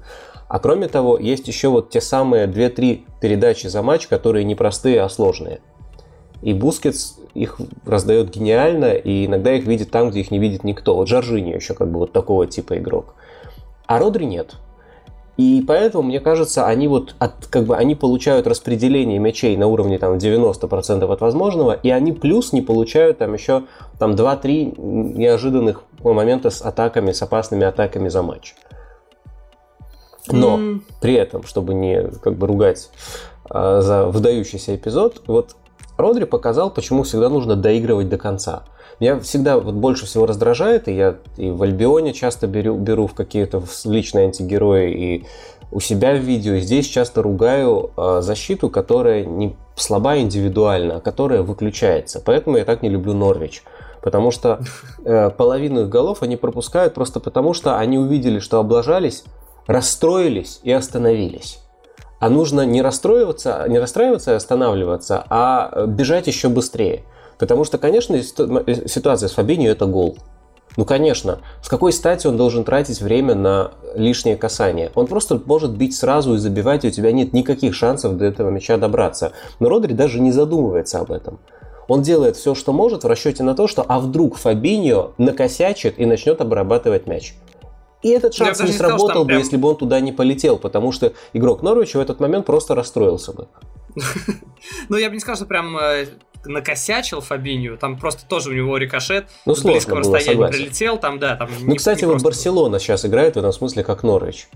А 0.53 0.59
кроме 0.59 0.87
того, 0.87 1.17
есть 1.17 1.47
еще 1.47 1.69
вот 1.69 1.89
те 1.89 1.99
самые 1.99 2.45
2-3 2.45 3.05
передачи 3.19 3.65
за 3.65 3.81
матч, 3.81 4.05
которые 4.05 4.43
не 4.43 4.53
простые, 4.53 5.01
а 5.01 5.09
сложные. 5.09 5.61
И 6.43 6.53
Бускетс 6.53 7.15
их 7.33 7.59
раздает 7.87 8.29
гениально, 8.29 8.93
и 8.93 9.25
иногда 9.25 9.51
их 9.51 9.65
видит 9.65 9.89
там, 9.89 10.11
где 10.11 10.19
их 10.19 10.29
не 10.29 10.37
видит 10.37 10.63
никто. 10.63 10.95
Вот 10.95 11.07
Жоржиньо 11.07 11.55
еще 11.55 11.73
как 11.73 11.89
бы 11.89 11.97
вот 11.97 12.11
такого 12.11 12.45
типа 12.45 12.77
игрок. 12.77 13.15
А 13.87 13.97
Родри 13.97 14.25
нет. 14.25 14.53
И 15.37 15.63
поэтому, 15.67 16.03
мне 16.03 16.19
кажется, 16.19 16.67
они 16.67 16.87
вот 16.87 17.15
от, 17.17 17.47
как 17.47 17.65
бы 17.65 17.75
они 17.75 17.95
получают 17.95 18.45
распределение 18.45 19.17
мячей 19.17 19.57
на 19.57 19.65
уровне 19.65 19.97
там 19.97 20.17
90% 20.17 21.11
от 21.11 21.19
возможного, 21.21 21.71
и 21.71 21.89
они 21.89 22.11
плюс 22.11 22.53
не 22.53 22.61
получают 22.61 23.17
там 23.17 23.33
еще 23.33 23.63
там 23.97 24.11
2-3 24.11 24.79
неожиданных 25.17 25.81
момента 26.03 26.51
с 26.51 26.61
атаками, 26.61 27.11
с 27.11 27.23
опасными 27.23 27.65
атаками 27.65 28.09
за 28.09 28.21
матч. 28.21 28.53
Но 30.31 30.57
mm. 30.57 30.81
при 31.01 31.15
этом, 31.15 31.43
чтобы 31.43 31.73
не 31.73 32.03
как 32.21 32.35
бы 32.35 32.47
ругать 32.47 32.89
а, 33.49 33.81
за 33.81 34.05
выдающийся 34.05 34.75
эпизод, 34.75 35.23
вот 35.27 35.55
Родри 35.97 36.23
показал, 36.25 36.69
почему 36.69 37.03
всегда 37.03 37.29
нужно 37.29 37.55
доигрывать 37.55 38.09
до 38.09 38.17
конца. 38.17 38.63
Меня 38.99 39.19
всегда 39.19 39.59
вот 39.59 39.75
больше 39.75 40.05
всего 40.05 40.25
раздражает, 40.25 40.87
и 40.87 40.95
я 40.95 41.15
и 41.37 41.49
в 41.49 41.61
Альбионе 41.63 42.13
часто 42.13 42.47
беру, 42.47 42.75
беру 42.77 43.07
в 43.07 43.13
какие-то 43.13 43.61
личные 43.85 44.25
антигерои, 44.25 44.93
и 44.93 45.25
у 45.71 45.79
себя 45.79 46.13
в 46.13 46.19
видео, 46.19 46.53
и 46.53 46.61
здесь 46.61 46.85
часто 46.85 47.23
ругаю 47.23 47.91
э, 47.97 48.19
защиту, 48.21 48.69
которая 48.69 49.25
не 49.25 49.55
слаба 49.75 50.19
индивидуально, 50.19 50.97
а 50.97 51.01
которая 51.01 51.41
выключается. 51.41 52.21
Поэтому 52.23 52.57
я 52.57 52.65
так 52.65 52.83
не 52.83 52.89
люблю 52.89 53.13
Норвич. 53.13 53.63
Потому 54.01 54.29
что 54.29 54.59
э, 55.05 55.31
половину 55.31 55.81
их 55.81 55.89
голов 55.89 56.21
они 56.21 56.37
пропускают 56.37 56.93
просто 56.93 57.19
потому, 57.19 57.53
что 57.53 57.77
они 57.77 57.97
увидели, 57.97 58.37
что 58.37 58.59
облажались, 58.59 59.23
расстроились 59.67 60.59
и 60.63 60.71
остановились. 60.71 61.59
А 62.19 62.29
нужно 62.29 62.65
не 62.65 62.81
расстраиваться, 62.81 63.65
не 63.67 63.79
расстраиваться 63.79 64.31
и 64.31 64.35
останавливаться, 64.35 65.25
а 65.29 65.85
бежать 65.87 66.27
еще 66.27 66.49
быстрее. 66.49 67.03
Потому 67.37 67.65
что, 67.65 67.77
конечно, 67.77 68.21
ситуация 68.21 69.27
с 69.27 69.33
Фабинью 69.33 69.71
это 69.71 69.85
гол. 69.85 70.17
Ну, 70.75 70.85
конечно, 70.85 71.39
с 71.61 71.67
какой 71.67 71.93
стати 71.93 72.25
он 72.25 72.37
должен 72.37 72.63
тратить 72.63 73.01
время 73.01 73.35
на 73.35 73.71
лишнее 73.95 74.37
касание? 74.37 74.91
Он 74.95 75.05
просто 75.05 75.39
может 75.45 75.71
бить 75.71 75.95
сразу 75.95 76.33
и 76.33 76.37
забивать, 76.37 76.83
и 76.83 76.87
у 76.87 76.91
тебя 76.91 77.11
нет 77.11 77.33
никаких 77.33 77.75
шансов 77.75 78.17
до 78.17 78.25
этого 78.25 78.49
мяча 78.49 78.77
добраться. 78.77 79.33
Но 79.59 79.69
Родри 79.69 79.93
даже 79.93 80.19
не 80.19 80.31
задумывается 80.31 80.99
об 80.99 81.11
этом. 81.11 81.39
Он 81.87 82.01
делает 82.01 82.37
все, 82.37 82.55
что 82.55 82.71
может 82.71 83.03
в 83.03 83.07
расчете 83.07 83.43
на 83.43 83.55
то, 83.55 83.67
что 83.67 83.83
а 83.87 83.99
вдруг 83.99 84.37
Фабиньо 84.37 85.11
накосячит 85.17 85.99
и 85.99 86.05
начнет 86.05 86.41
обрабатывать 86.41 87.05
мяч. 87.05 87.35
И 88.03 88.09
этот 88.09 88.33
шанс 88.33 88.59
не 88.59 88.71
сработал 88.71 89.07
сказал, 89.07 89.23
бы, 89.23 89.27
прям... 89.29 89.39
если 89.39 89.57
бы 89.57 89.69
он 89.69 89.77
туда 89.77 89.99
не 90.01 90.11
полетел, 90.11 90.57
потому 90.57 90.91
что 90.91 91.13
игрок 91.31 91.63
Норвича 91.63 91.99
в 91.99 92.01
этот 92.01 92.19
момент 92.19 92.45
просто 92.45 92.75
расстроился 92.75 93.33
бы. 93.33 93.47
Ну, 94.89 94.97
я 94.97 95.09
бы 95.09 95.15
не 95.15 95.19
сказал, 95.19 95.35
что 95.35 95.45
прям 95.45 95.77
э, 95.77 96.05
накосячил 96.45 97.21
Фабинью, 97.21 97.77
там 97.77 97.97
просто 97.97 98.25
тоже 98.25 98.49
у 98.49 98.53
него 98.53 98.77
рикошет 98.77 99.27
ну, 99.45 99.55
с 99.55 99.61
близкого 99.61 99.95
было, 99.95 99.99
расстояния 99.99 100.31
согласен. 100.31 100.53
прилетел, 100.53 100.97
там, 100.97 101.19
да, 101.19 101.35
там 101.35 101.49
Ну, 101.59 101.71
не, 101.71 101.77
кстати, 101.77 102.01
не 102.01 102.11
вот 102.11 102.21
Барселона 102.21 102.79
сейчас 102.79 103.05
играет 103.05 103.35
в 103.35 103.39
этом 103.39 103.51
смысле 103.51 103.83
как 103.83 104.03
Норвич. 104.03 104.47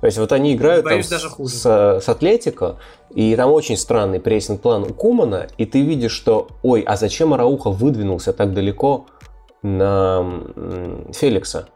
То 0.00 0.06
есть 0.06 0.18
вот 0.18 0.32
они 0.32 0.54
играют 0.54 0.84
Боюсь, 0.84 1.08
там 1.08 1.18
с, 1.20 1.52
с, 1.52 2.00
с 2.00 2.08
Атлетико, 2.08 2.78
и 3.14 3.36
там 3.36 3.50
очень 3.50 3.76
странный 3.76 4.18
прессинг-план 4.18 4.84
у 4.84 4.94
Кумана, 4.94 5.48
и 5.58 5.66
ты 5.66 5.82
видишь, 5.82 6.12
что, 6.12 6.48
ой, 6.62 6.80
а 6.80 6.96
зачем 6.96 7.34
Арауха 7.34 7.70
выдвинулся 7.70 8.32
так 8.32 8.54
далеко 8.54 9.06
на 9.62 10.42
Феликса? 11.12 11.68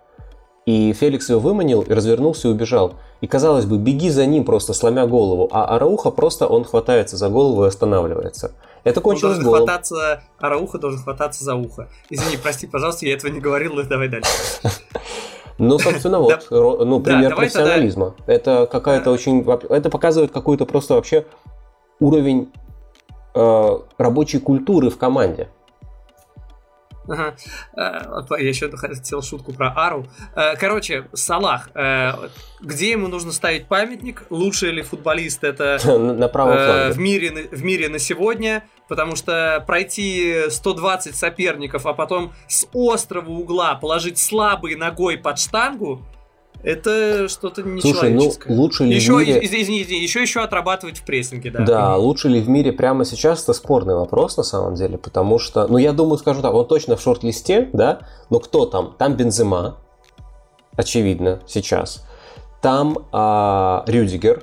И 0.67 0.93
Феликс 0.95 1.29
его 1.29 1.41
выманил, 1.41 1.83
и 1.83 1.93
развернулся 1.93 2.49
и 2.49 2.51
убежал. 2.51 2.95
И 3.21 3.27
казалось 3.27 3.67
бы, 3.67 3.77
беги 3.77 4.11
за 4.11 4.25
ним, 4.27 4.45
просто 4.45 4.73
сломя 4.73 5.07
голову, 5.07 5.49
а 5.53 5.65
Арауха 5.77 6.11
просто 6.11 6.47
он 6.47 6.65
хватается 6.65 7.17
за 7.17 7.29
голову 7.29 7.65
и 7.65 7.69
останавливается. 7.69 8.53
Это 8.83 9.01
кончилось 9.01 9.39
он 9.39 9.45
должен 9.45 9.67
хвататься, 9.67 10.23
Арауха 10.39 10.79
должен 10.79 11.03
хвататься 11.03 11.45
за 11.45 11.55
ухо. 11.55 11.89
Извини, 12.11 12.37
прости, 12.37 12.67
пожалуйста, 12.67 13.07
я 13.07 13.15
этого 13.15 13.31
не 13.31 13.41
говорил, 13.41 13.75
но 13.75 13.83
давай 13.83 14.09
дальше. 14.09 14.31
Ну, 15.57 15.79
собственно, 15.79 16.19
вот, 16.19 16.49
ну, 16.51 16.99
пример 16.99 17.37
профессионализма. 17.37 18.17
Это 18.27 18.67
какая-то 18.67 19.13
очень... 19.13 19.49
Это 19.69 19.89
показывает 19.89 20.33
какой-то 20.33 20.67
просто 20.67 20.95
вообще 20.95 21.27
уровень 22.01 22.51
э, 23.35 23.79
рабочей 23.99 24.41
культуры 24.41 24.91
в 24.91 24.99
команде. 24.99 25.49
Ага. 27.09 27.35
Э, 27.77 28.23
я 28.39 28.49
еще 28.49 28.71
хотел 28.77 29.23
шутку 29.23 29.53
про 29.53 29.73
Ару. 29.77 30.07
Э, 30.35 30.57
короче, 30.57 31.07
Салах. 31.13 31.71
Э, 31.75 32.13
где 32.61 32.93
ему 32.93 33.09
нужно 33.09 33.33
ставить 33.33 33.67
памятник? 33.67 34.25
Лучший 34.31 34.71
ли 34.71 34.83
футболист 34.83 35.45
это 35.45 35.79
на 35.99 36.29
в, 36.29 36.99
мире, 36.99 37.49
в 37.51 37.63
мире 37.63 37.89
на 37.89 37.99
сегодня? 37.99 38.65
Потому 38.89 39.17
что 39.17 39.63
пройти 39.67 40.51
120 40.51 41.17
соперников, 41.17 41.87
а 41.87 41.95
потом 41.95 42.33
с 42.49 42.67
острого 42.75 43.31
угла 43.31 43.75
положить 43.75 44.19
слабой 44.19 44.75
ногой 44.75 45.17
под 45.17 45.39
штангу, 45.39 46.03
это 46.65 47.29
что-то 47.29 47.63
нечеловеческое. 47.63 48.19
Слушай, 48.19 48.45
ну 48.49 48.55
лучше 48.55 48.85
ли 48.85 48.97
еще, 48.97 49.15
в 49.15 49.19
мире... 49.19 49.45
Извини, 49.45 49.83
извини, 49.83 50.03
еще, 50.03 50.23
еще 50.23 50.41
отрабатывать 50.41 50.99
в 50.99 51.05
прессинге, 51.05 51.51
да. 51.51 51.65
Да, 51.65 51.97
лучше 51.97 52.29
ли 52.29 52.41
в 52.41 52.49
мире 52.49 52.73
прямо 52.73 53.05
сейчас, 53.05 53.43
это 53.43 53.53
спорный 53.53 53.95
вопрос 53.95 54.37
на 54.37 54.43
самом 54.43 54.75
деле, 54.75 54.97
потому 54.97 55.39
что, 55.39 55.67
ну 55.69 55.77
я 55.77 55.93
думаю, 55.93 56.17
скажу 56.19 56.41
так, 56.43 56.55
он 56.55 56.67
точно 56.67 56.97
в 56.97 57.03
шорт-листе, 57.03 57.69
да, 57.73 58.01
но 58.31 58.41
кто 58.41 58.65
там? 58.65 58.95
Там 58.99 59.15
Бензема, 59.15 59.77
очевидно, 60.77 61.41
сейчас. 61.47 62.07
Там 62.63 62.99
а, 63.13 63.85
Рюдигер, 63.87 64.43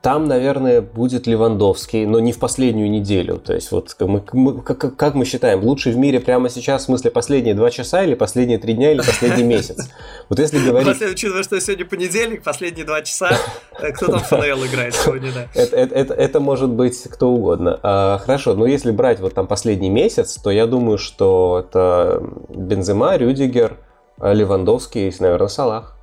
там, 0.00 0.26
наверное, 0.26 0.80
будет 0.80 1.26
Левандовский, 1.26 2.06
но 2.06 2.20
не 2.20 2.32
в 2.32 2.38
последнюю 2.38 2.88
неделю. 2.88 3.38
То 3.38 3.52
есть, 3.52 3.72
вот 3.72 3.96
мы, 4.00 4.22
мы, 4.32 4.62
как, 4.62 4.94
как 4.94 5.14
мы 5.14 5.24
считаем, 5.24 5.64
лучший 5.64 5.92
в 5.92 5.96
мире 5.96 6.20
прямо 6.20 6.48
сейчас, 6.50 6.82
в 6.82 6.84
смысле, 6.86 7.10
последние 7.10 7.54
два 7.54 7.70
часа 7.70 8.04
или 8.04 8.14
последние 8.14 8.58
три 8.58 8.74
дня 8.74 8.92
или 8.92 8.98
последний 8.98 9.42
месяц? 9.56 9.90
Вот 10.28 10.38
если 10.38 10.64
говорить... 10.64 10.88
После, 10.88 11.08
учитывая, 11.08 11.42
что 11.42 11.60
сегодня 11.60 11.84
понедельник, 11.84 12.44
последние 12.44 12.86
два 12.86 13.02
часа, 13.02 13.36
э, 13.80 13.90
кто 13.90 14.06
там 14.06 14.20
в 14.20 14.26
ФНЛ 14.26 14.66
играет 14.66 14.94
сегодня, 14.94 15.32
да? 15.32 15.48
Это, 15.54 15.74
это, 15.76 15.94
это, 15.96 16.14
это 16.14 16.40
может 16.40 16.70
быть 16.70 17.02
кто 17.02 17.30
угодно. 17.30 17.80
А, 17.82 18.18
хорошо, 18.18 18.54
но 18.54 18.66
если 18.66 18.92
брать 18.92 19.18
вот 19.18 19.34
там 19.34 19.48
последний 19.48 19.90
месяц, 19.90 20.36
то 20.36 20.52
я 20.52 20.66
думаю, 20.66 20.98
что 20.98 21.64
это 21.66 22.22
Бензема, 22.50 23.16
Рюдигер, 23.16 23.78
Левандовский 24.20 25.08
и, 25.08 25.14
наверное, 25.18 25.48
Салах 25.48 25.97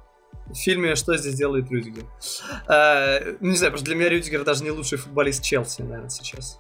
в 0.48 0.56
фильме 0.56 0.96
«Что 0.96 1.18
здесь 1.18 1.36
делает 1.36 1.70
Рюдигер». 1.70 2.04
А, 2.68 3.20
не 3.40 3.56
знаю, 3.56 3.72
просто 3.72 3.86
для 3.86 3.96
меня 3.96 4.10
Рюдигер 4.10 4.44
даже 4.44 4.64
не 4.64 4.72
лучший 4.72 4.98
футболист 4.98 5.44
Челси, 5.44 5.82
наверное, 5.82 6.10
сейчас. 6.10 6.58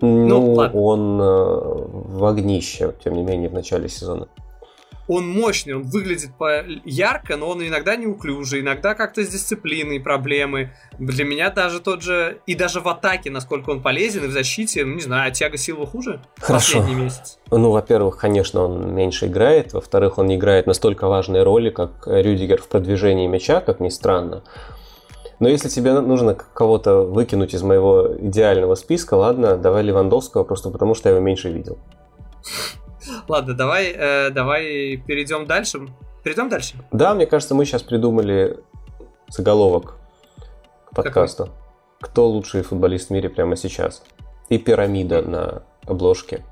Ну, 0.00 0.26
ну 0.26 0.54
он 0.54 1.20
э, 1.20 2.18
в 2.18 2.24
огнище, 2.24 2.94
тем 3.02 3.14
не 3.14 3.22
менее, 3.22 3.48
в 3.48 3.54
начале 3.54 3.88
сезона 3.88 4.28
он 5.08 5.28
мощный, 5.28 5.74
он 5.74 5.82
выглядит 5.82 6.30
ярко, 6.84 7.36
но 7.36 7.48
он 7.48 7.66
иногда 7.66 7.96
неуклюжий, 7.96 8.60
иногда 8.60 8.94
как-то 8.94 9.22
с 9.22 9.28
дисциплиной 9.28 10.00
проблемы. 10.00 10.72
Для 10.98 11.24
меня 11.24 11.50
даже 11.50 11.80
тот 11.80 12.02
же, 12.02 12.38
и 12.46 12.54
даже 12.54 12.80
в 12.80 12.88
атаке, 12.88 13.30
насколько 13.30 13.70
он 13.70 13.82
полезен, 13.82 14.24
и 14.24 14.28
в 14.28 14.32
защите, 14.32 14.84
ну 14.84 14.94
не 14.94 15.02
знаю, 15.02 15.28
а 15.28 15.30
Тиаго 15.30 15.56
Силва 15.56 15.86
хуже 15.86 16.20
Хорошо. 16.38 16.78
последний 16.78 17.02
месяц? 17.02 17.38
Ну, 17.50 17.70
во-первых, 17.70 18.16
конечно, 18.16 18.62
он 18.62 18.94
меньше 18.94 19.26
играет, 19.26 19.72
во-вторых, 19.72 20.18
он 20.18 20.26
не 20.26 20.36
играет 20.36 20.66
настолько 20.66 21.08
важной 21.08 21.42
роли, 21.42 21.70
как 21.70 22.06
Рюдигер 22.06 22.60
в 22.60 22.68
продвижении 22.68 23.26
мяча, 23.26 23.60
как 23.60 23.80
ни 23.80 23.90
странно. 23.90 24.42
Но 25.40 25.48
если 25.48 25.68
тебе 25.68 25.92
нужно 26.00 26.34
кого-то 26.34 27.02
выкинуть 27.02 27.54
из 27.54 27.62
моего 27.62 28.16
идеального 28.18 28.76
списка, 28.76 29.14
ладно, 29.14 29.56
давай 29.56 29.82
Левандовского, 29.82 30.44
просто 30.44 30.70
потому 30.70 30.94
что 30.94 31.08
я 31.08 31.14
его 31.16 31.24
меньше 31.24 31.50
видел. 31.50 31.78
Ладно, 33.28 33.54
давай, 33.54 33.92
э, 33.96 34.30
давай 34.30 34.96
перейдем 35.06 35.46
дальше. 35.46 35.88
Перейдем 36.22 36.48
дальше? 36.48 36.74
Да, 36.92 37.14
мне 37.14 37.26
кажется, 37.26 37.54
мы 37.54 37.64
сейчас 37.64 37.82
придумали 37.82 38.58
заголовок 39.28 39.96
к 40.86 40.94
подкасту. 40.94 41.44
Какой? 41.44 41.58
Кто 42.00 42.28
лучший 42.28 42.62
футболист 42.62 43.08
в 43.08 43.10
мире 43.10 43.28
прямо 43.28 43.56
сейчас? 43.56 44.02
И 44.48 44.58
пирамида 44.58 45.22
на 45.22 45.62
обложке. 45.86 46.44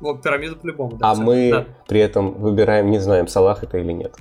Вот, 0.00 0.22
пирамида 0.22 0.56
по-любому. 0.56 0.96
Да, 0.96 1.10
а 1.10 1.14
мы 1.14 1.50
да. 1.50 1.66
при 1.88 2.00
этом 2.00 2.32
выбираем, 2.34 2.90
не 2.90 2.98
знаем, 2.98 3.26
Салах 3.28 3.62
это 3.62 3.78
или 3.78 3.92
нет. 3.92 4.14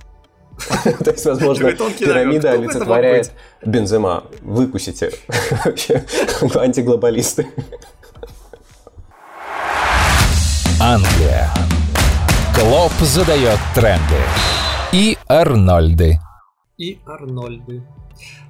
То 1.04 1.12
есть, 1.12 1.26
возможно, 1.26 1.72
пирамида 1.72 2.52
олицетворяет 2.52 3.32
Бензема. 3.66 4.26
Выкусите. 4.42 5.12
Вообще, 5.66 6.04
антиглобалисты. 6.56 7.48
Англия. 10.80 11.63
Клоп 12.56 12.92
задает 13.00 13.58
тренды. 13.74 14.22
И 14.92 15.18
Арнольды. 15.28 16.20
И 16.78 17.00
Арнольды. 17.04 17.82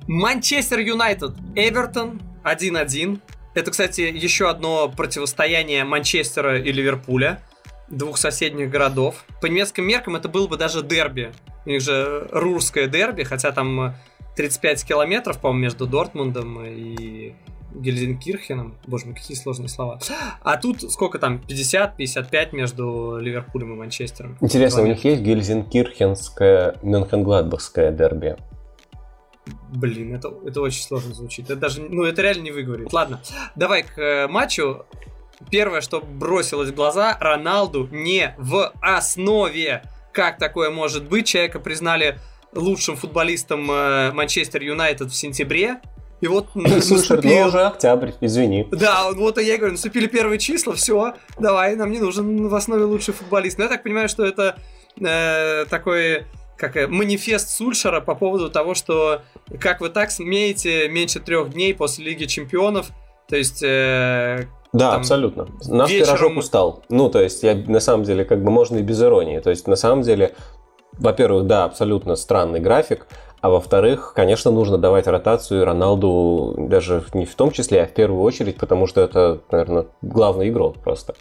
Манчестер 0.08 0.80
Юнайтед. 0.80 1.32
Эвертон 1.56 2.22
1-1. 2.44 3.22
Это, 3.54 3.72
кстати, 3.72 4.02
еще 4.02 4.50
одно 4.50 4.90
противостояние 4.90 5.86
Манчестера 5.86 6.60
и 6.60 6.70
Ливерпуля 6.74 7.40
двух 7.90 8.18
соседних 8.18 8.70
городов. 8.70 9.24
По 9.42 9.46
немецким 9.46 9.86
меркам 9.88 10.18
это 10.18 10.28
было 10.28 10.48
бы 10.48 10.58
даже 10.58 10.84
дерби. 10.84 11.32
У 11.66 11.70
них 11.70 11.82
же 11.82 12.28
рурское 12.32 12.88
дерби, 12.88 13.24
хотя 13.24 13.54
там 13.54 13.96
35 14.36 14.84
километров, 14.84 15.40
по-моему, 15.40 15.64
между 15.64 15.88
Дортмундом 15.88 16.62
и 16.66 17.34
Гельзенкирхеном. 17.76 18.78
Боже 18.88 19.08
мой, 19.08 19.16
какие 19.16 19.38
сложные 19.38 19.70
слова. 19.70 20.00
А 20.42 20.58
тут 20.58 20.92
сколько 20.92 21.20
там? 21.20 21.42
50-55 21.48 22.56
между 22.56 23.18
Ливерпулем 23.18 23.74
и 23.74 23.76
Манчестером. 23.76 24.38
Интересно, 24.42 24.84
у 24.84 24.86
них 24.86 25.04
есть 25.04 25.22
Гельзенкирхенское, 25.22 26.78
Мюнхен-Гладбахское 26.82 27.92
дерби? 27.92 28.38
Блин, 29.70 30.16
это, 30.16 30.34
это 30.46 30.62
очень 30.62 30.84
сложно 30.84 31.14
звучит. 31.14 31.46
Это 31.46 31.58
даже, 31.58 31.82
ну, 31.82 32.04
это 32.04 32.22
реально 32.22 32.44
не 32.44 32.52
выговорить. 32.52 32.94
Ладно, 32.94 33.22
давай 33.56 33.84
к 33.84 33.98
э, 33.98 34.28
матчу. 34.28 34.86
Первое, 35.50 35.82
что 35.82 36.00
бросилось 36.00 36.70
в 36.70 36.76
глаза, 36.76 37.18
Роналду 37.20 37.90
не 37.92 38.36
в 38.38 38.72
основе. 38.82 39.84
Как 40.14 40.38
такое 40.38 40.70
может 40.70 41.10
быть? 41.10 41.28
Человека 41.28 41.60
признали 41.60 42.20
лучшим 42.54 42.96
футболистом 42.96 43.70
э, 43.70 44.12
Манчестер 44.12 44.62
Юнайтед 44.62 45.12
в 45.12 45.16
сентябре. 45.16 45.82
И 46.24 46.28
вот 46.28 46.48
Слушай, 46.82 47.20
ну 47.22 47.48
уже 47.48 47.66
октябрь, 47.66 48.12
извини. 48.22 48.66
Да, 48.72 49.12
вот 49.12 49.38
я 49.42 49.58
говорю, 49.58 49.74
наступили 49.74 50.08
первые 50.08 50.40
числа, 50.40 50.74
все, 50.74 51.16
давай, 51.38 51.76
нам 51.76 51.92
не 51.92 52.00
нужен 52.00 52.48
в 52.48 52.56
основе 52.56 52.86
лучший 52.86 53.14
футболист. 53.14 53.58
Но 53.58 53.66
я 53.66 53.70
так 53.70 53.84
понимаю, 53.84 54.08
что 54.08 54.26
это 54.26 54.56
э, 55.02 55.66
такой 55.70 56.24
как 56.56 56.78
э, 56.78 56.88
манифест 56.88 57.50
Сульшера 57.50 58.00
по 58.00 58.16
поводу 58.16 58.50
того, 58.50 58.74
что 58.74 59.22
как 59.60 59.82
вы 59.82 59.90
так 59.90 60.12
смеете 60.12 60.88
меньше 60.88 61.20
трех 61.20 61.50
дней 61.50 61.74
после 61.74 62.06
Лиги 62.06 62.24
Чемпионов, 62.24 62.92
то 63.28 63.36
есть 63.36 63.62
э, 63.62 64.46
да, 64.72 64.92
там, 64.92 65.02
абсолютно. 65.02 65.48
Наш 65.68 65.90
вечером... 65.90 66.08
пирожок 66.08 66.38
устал. 66.38 66.84
Ну, 66.88 67.10
то 67.10 67.22
есть, 67.22 67.44
я 67.44 67.54
на 67.54 67.82
самом 67.82 68.06
деле, 68.06 68.24
как 68.24 68.42
бы 68.42 68.50
можно 68.50 68.78
и 68.78 68.82
без 68.82 69.02
иронии. 69.02 69.40
То 69.40 69.50
есть, 69.50 69.68
на 69.68 69.76
самом 69.76 70.04
деле, 70.04 70.36
во-первых, 70.94 71.48
да, 71.48 71.66
абсолютно 71.66 72.16
странный 72.16 72.62
график, 72.62 73.08
а 73.44 73.50
во-вторых, 73.50 74.14
конечно, 74.16 74.52
нужно 74.52 74.78
давать 74.78 75.06
ротацию 75.06 75.66
Роналду 75.66 76.56
даже 76.58 77.04
не 77.14 77.26
в 77.26 77.36
том 77.36 77.52
числе, 77.52 77.84
а 77.84 77.86
в 77.86 77.94
первую 77.94 78.22
очередь, 78.22 78.56
потому 78.56 78.88
что 78.88 79.02
это, 79.02 79.42
наверное, 79.52 79.88
главный 80.02 80.48
игрок 80.48 80.78
просто. 80.82 81.14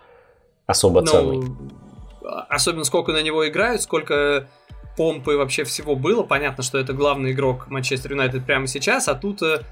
Особо 0.66 1.00
ну, 1.00 1.06
ценный. 1.08 1.48
Особенно 2.48 2.84
сколько 2.84 3.10
на 3.10 3.22
него 3.22 3.48
играют, 3.48 3.82
сколько 3.82 4.46
помпы 4.96 5.36
вообще 5.36 5.64
всего 5.64 5.96
было. 5.96 6.22
Понятно, 6.22 6.62
что 6.62 6.78
это 6.78 6.92
главный 6.92 7.32
игрок 7.32 7.66
Манчестер 7.66 8.12
Юнайтед 8.12 8.46
прямо 8.46 8.68
сейчас, 8.68 9.08
а 9.08 9.16
тут, 9.16 9.42
э, 9.42 9.62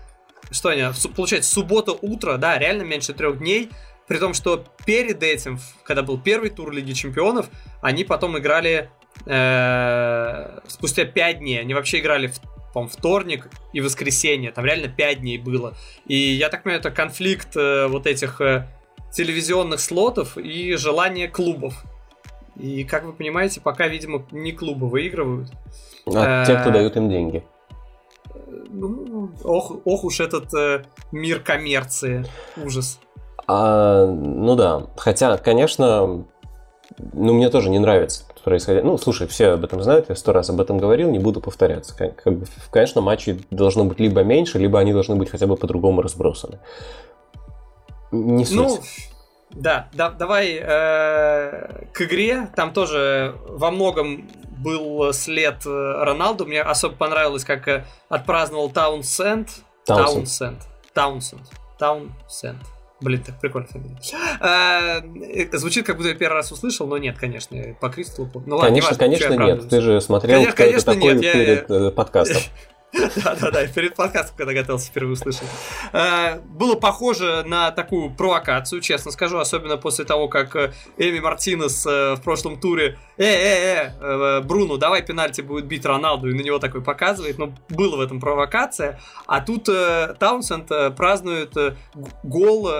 что 0.50 0.70
они, 0.70 0.82
получается, 1.14 1.52
суббота 1.52 1.92
утро, 1.92 2.36
да, 2.36 2.58
реально 2.58 2.82
меньше 2.82 3.12
трех 3.12 3.38
дней, 3.38 3.70
при 4.08 4.18
том, 4.18 4.34
что 4.34 4.64
перед 4.84 5.22
этим, 5.22 5.60
когда 5.84 6.02
был 6.02 6.18
первый 6.18 6.50
тур 6.50 6.72
Лиги 6.72 6.94
Чемпионов, 6.94 7.48
они 7.80 8.02
потом 8.02 8.36
играли 8.36 8.90
э, 9.26 10.60
спустя 10.66 11.04
5 11.04 11.38
дней. 11.38 11.60
Они 11.60 11.74
вообще 11.74 12.00
играли 12.00 12.28
в 12.28 12.40
по 12.72 12.86
вторник 12.86 13.50
и 13.72 13.80
воскресенье. 13.80 14.52
Там 14.52 14.64
реально 14.64 14.88
5 14.88 15.20
дней 15.20 15.38
было. 15.38 15.74
И 16.06 16.16
я 16.16 16.48
так 16.48 16.62
понимаю, 16.62 16.80
это 16.80 16.90
конфликт 16.90 17.56
э, 17.56 17.86
вот 17.88 18.06
этих 18.06 18.40
э, 18.40 18.66
телевизионных 19.12 19.80
слотов 19.80 20.38
и 20.38 20.76
желание 20.76 21.28
клубов. 21.28 21.84
И, 22.56 22.84
как 22.84 23.04
вы 23.04 23.12
понимаете, 23.12 23.60
пока, 23.60 23.88
видимо, 23.88 24.24
не 24.30 24.52
клубы 24.52 24.88
выигрывают. 24.88 25.50
А 26.14 26.44
те, 26.44 26.56
кто 26.56 26.70
дают 26.70 26.96
им 26.96 27.08
деньги. 27.08 27.42
Ну, 28.68 29.30
ох, 29.42 29.78
ох 29.84 30.04
уж 30.04 30.20
этот 30.20 30.52
э, 30.54 30.84
мир 31.12 31.40
коммерции. 31.40 32.24
Ужас. 32.56 33.00
А, 33.46 34.06
ну 34.06 34.54
да. 34.54 34.86
Хотя, 34.96 35.36
конечно, 35.38 36.24
ну, 37.12 37.32
мне 37.34 37.50
тоже 37.50 37.70
не 37.70 37.78
нравится 37.78 38.24
происходящее. 38.44 38.90
Ну, 38.90 38.98
слушай, 38.98 39.26
все 39.26 39.48
об 39.50 39.64
этом 39.64 39.82
знают, 39.82 40.08
я 40.08 40.16
сто 40.16 40.32
раз 40.32 40.50
об 40.50 40.60
этом 40.60 40.78
говорил, 40.78 41.10
не 41.10 41.18
буду 41.18 41.40
повторяться. 41.40 41.96
Как, 41.96 42.38
бы, 42.38 42.46
конечно, 42.70 43.00
матчей 43.00 43.44
должно 43.50 43.84
быть 43.84 44.00
либо 44.00 44.22
меньше, 44.22 44.58
либо 44.58 44.78
они 44.78 44.92
должны 44.92 45.16
быть 45.16 45.30
хотя 45.30 45.46
бы 45.46 45.56
по-другому 45.56 46.02
разбросаны. 46.02 46.58
Не 48.12 48.44
суть. 48.44 48.56
Ну, 48.56 48.78
да, 49.50 49.88
да 49.92 50.10
давай 50.10 50.58
э, 50.60 51.86
к 51.92 52.02
игре. 52.02 52.48
Там 52.56 52.72
тоже 52.72 53.34
во 53.46 53.70
многом 53.70 54.28
был 54.58 55.12
след 55.12 55.66
э, 55.66 56.04
Роналду. 56.04 56.46
Мне 56.46 56.62
особо 56.62 56.94
понравилось, 56.94 57.44
как 57.44 57.68
э, 57.68 57.84
отпраздновал 58.08 58.70
Таунсенд. 58.70 59.48
Таунсенд. 59.84 60.58
Таунсенд. 60.92 61.42
Таунсенд. 61.78 62.60
Блин, 63.00 63.22
так 63.22 63.40
прикольно 63.40 63.66
фамилия. 63.66 63.98
А, 64.40 65.02
звучит, 65.56 65.86
как 65.86 65.96
будто 65.96 66.10
я 66.10 66.14
первый 66.14 66.34
раз 66.34 66.52
услышал, 66.52 66.86
но 66.86 66.98
нет, 66.98 67.18
конечно, 67.18 67.58
по 67.80 67.88
Кристаллу. 67.88 68.30
Ну, 68.46 68.56
ладно, 68.56 68.68
конечно, 68.68 68.90
важно, 68.90 69.04
конечно 69.04 69.34
нет. 69.34 69.68
Ты 69.68 69.80
же 69.80 70.00
смотрел, 70.00 70.40
конечно, 70.40 70.56
конечно, 70.56 70.94
такой 70.94 71.14
нет, 71.14 71.32
перед 71.32 71.70
я... 71.70 71.90
подкастом. 71.90 72.42
Да-да-да, 72.92 73.66
перед 73.68 73.94
подкастом, 73.94 74.36
когда 74.36 74.52
готовился, 74.52 74.88
впервые 74.88 75.14
услышал. 75.14 75.46
А, 75.92 76.40
было 76.44 76.74
похоже 76.74 77.44
на 77.46 77.70
такую 77.70 78.10
провокацию, 78.10 78.80
честно 78.80 79.12
скажу, 79.12 79.38
особенно 79.38 79.76
после 79.76 80.04
того, 80.04 80.28
как 80.28 80.56
э, 80.56 80.72
Эми 80.96 81.20
Мартинес 81.20 81.86
э, 81.86 82.14
в 82.16 82.22
прошлом 82.22 82.58
туре 82.58 82.98
«Э-э-э, 83.16 83.92
э, 84.00 84.40
Бруно, 84.40 84.76
давай 84.76 85.02
пенальти 85.02 85.40
будет 85.40 85.66
бить 85.66 85.84
Роналду», 85.86 86.28
и 86.30 86.34
на 86.34 86.40
него 86.40 86.58
такой 86.58 86.82
показывает, 86.82 87.38
но 87.38 87.52
было 87.68 87.96
в 87.96 88.00
этом 88.00 88.18
провокация. 88.18 89.00
А 89.26 89.40
тут 89.40 89.66
Таунсенд 90.18 90.96
празднует 90.96 91.54
гол, 92.24 92.70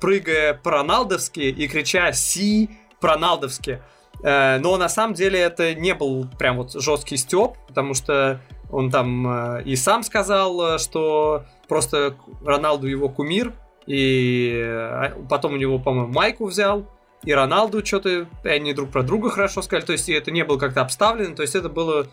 прыгая 0.00 0.54
по-роналдовски 0.54 1.40
и 1.40 1.68
крича 1.68 2.12
«Си!» 2.12 2.70
по-роналдовски. 3.00 3.82
Но 4.22 4.76
на 4.76 4.88
самом 4.88 5.14
деле 5.14 5.40
это 5.40 5.74
не 5.74 5.94
был 5.94 6.28
прям 6.38 6.58
вот 6.58 6.72
жесткий 6.74 7.16
степ, 7.16 7.56
потому 7.66 7.94
что 7.94 8.40
он 8.72 8.90
там 8.90 9.58
э, 9.58 9.62
и 9.64 9.76
сам 9.76 10.02
сказал, 10.02 10.74
э, 10.74 10.78
что 10.78 11.44
просто 11.68 12.16
Роналду 12.44 12.88
его 12.88 13.08
кумир, 13.08 13.52
и 13.86 14.50
э, 14.64 15.10
потом 15.28 15.52
у 15.52 15.56
него, 15.56 15.78
по-моему, 15.78 16.12
майку 16.12 16.46
взял, 16.46 16.86
и 17.22 17.32
Роналду 17.32 17.84
что-то, 17.84 18.26
они 18.42 18.72
друг 18.72 18.90
про 18.90 19.02
друга 19.02 19.30
хорошо 19.30 19.62
сказали, 19.62 19.84
то 19.84 19.92
есть 19.92 20.08
это 20.08 20.30
не 20.30 20.42
было 20.42 20.58
как-то 20.58 20.80
обставлено, 20.80 21.36
то 21.36 21.42
есть 21.42 21.54
это 21.54 21.68
было 21.68 22.08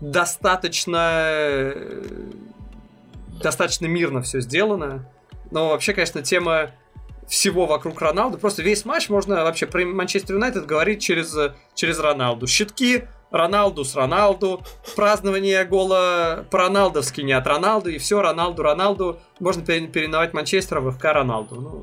достаточно 0.00 1.74
достаточно 3.42 3.86
мирно 3.86 4.22
все 4.22 4.40
сделано. 4.40 5.10
Но 5.50 5.70
вообще, 5.70 5.92
конечно, 5.92 6.22
тема 6.22 6.70
всего 7.26 7.66
вокруг 7.66 8.00
Роналду, 8.00 8.38
просто 8.38 8.62
весь 8.62 8.84
матч 8.84 9.08
можно 9.08 9.44
вообще 9.44 9.66
про 9.66 9.84
Манчестер 9.84 10.34
Юнайтед 10.34 10.66
говорить 10.66 11.02
через, 11.02 11.34
через 11.74 11.98
Роналду. 11.98 12.46
Щитки, 12.46 13.04
Роналду 13.30 13.84
с 13.84 13.94
Роналду, 13.94 14.60
празднование 14.96 15.64
гола 15.64 16.44
по-роналдовски, 16.50 17.20
не 17.20 17.32
от 17.32 17.46
Роналду, 17.46 17.90
и 17.90 17.98
все, 17.98 18.20
Роналду, 18.20 18.62
Роналду. 18.62 19.18
Можно 19.38 19.64
переименовать 19.64 20.32
Манчестер 20.32 20.80
в 20.80 20.90
ФК 20.92 21.04
Роналду. 21.04 21.54
Ну, 21.54 21.82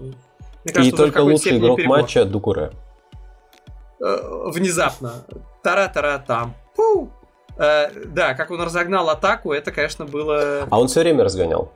мне 0.64 0.74
кажется, 0.74 0.94
и 0.94 0.98
только 0.98 1.20
лучший 1.20 1.58
игрок 1.58 1.78
перебор. 1.78 2.00
матча 2.00 2.26
Дукуре. 2.26 2.72
Э, 4.00 4.50
внезапно. 4.52 5.26
Тара-тара 5.64 6.24
там. 6.26 6.54
Пу! 6.76 7.10
Э, 7.58 7.90
да, 8.06 8.34
как 8.34 8.52
он 8.52 8.62
разогнал 8.62 9.10
атаку, 9.10 9.54
это, 9.54 9.72
конечно, 9.72 10.06
было... 10.06 10.68
А 10.70 10.80
он 10.80 10.88
все 10.88 11.00
время 11.00 11.24
разгонял. 11.24 11.72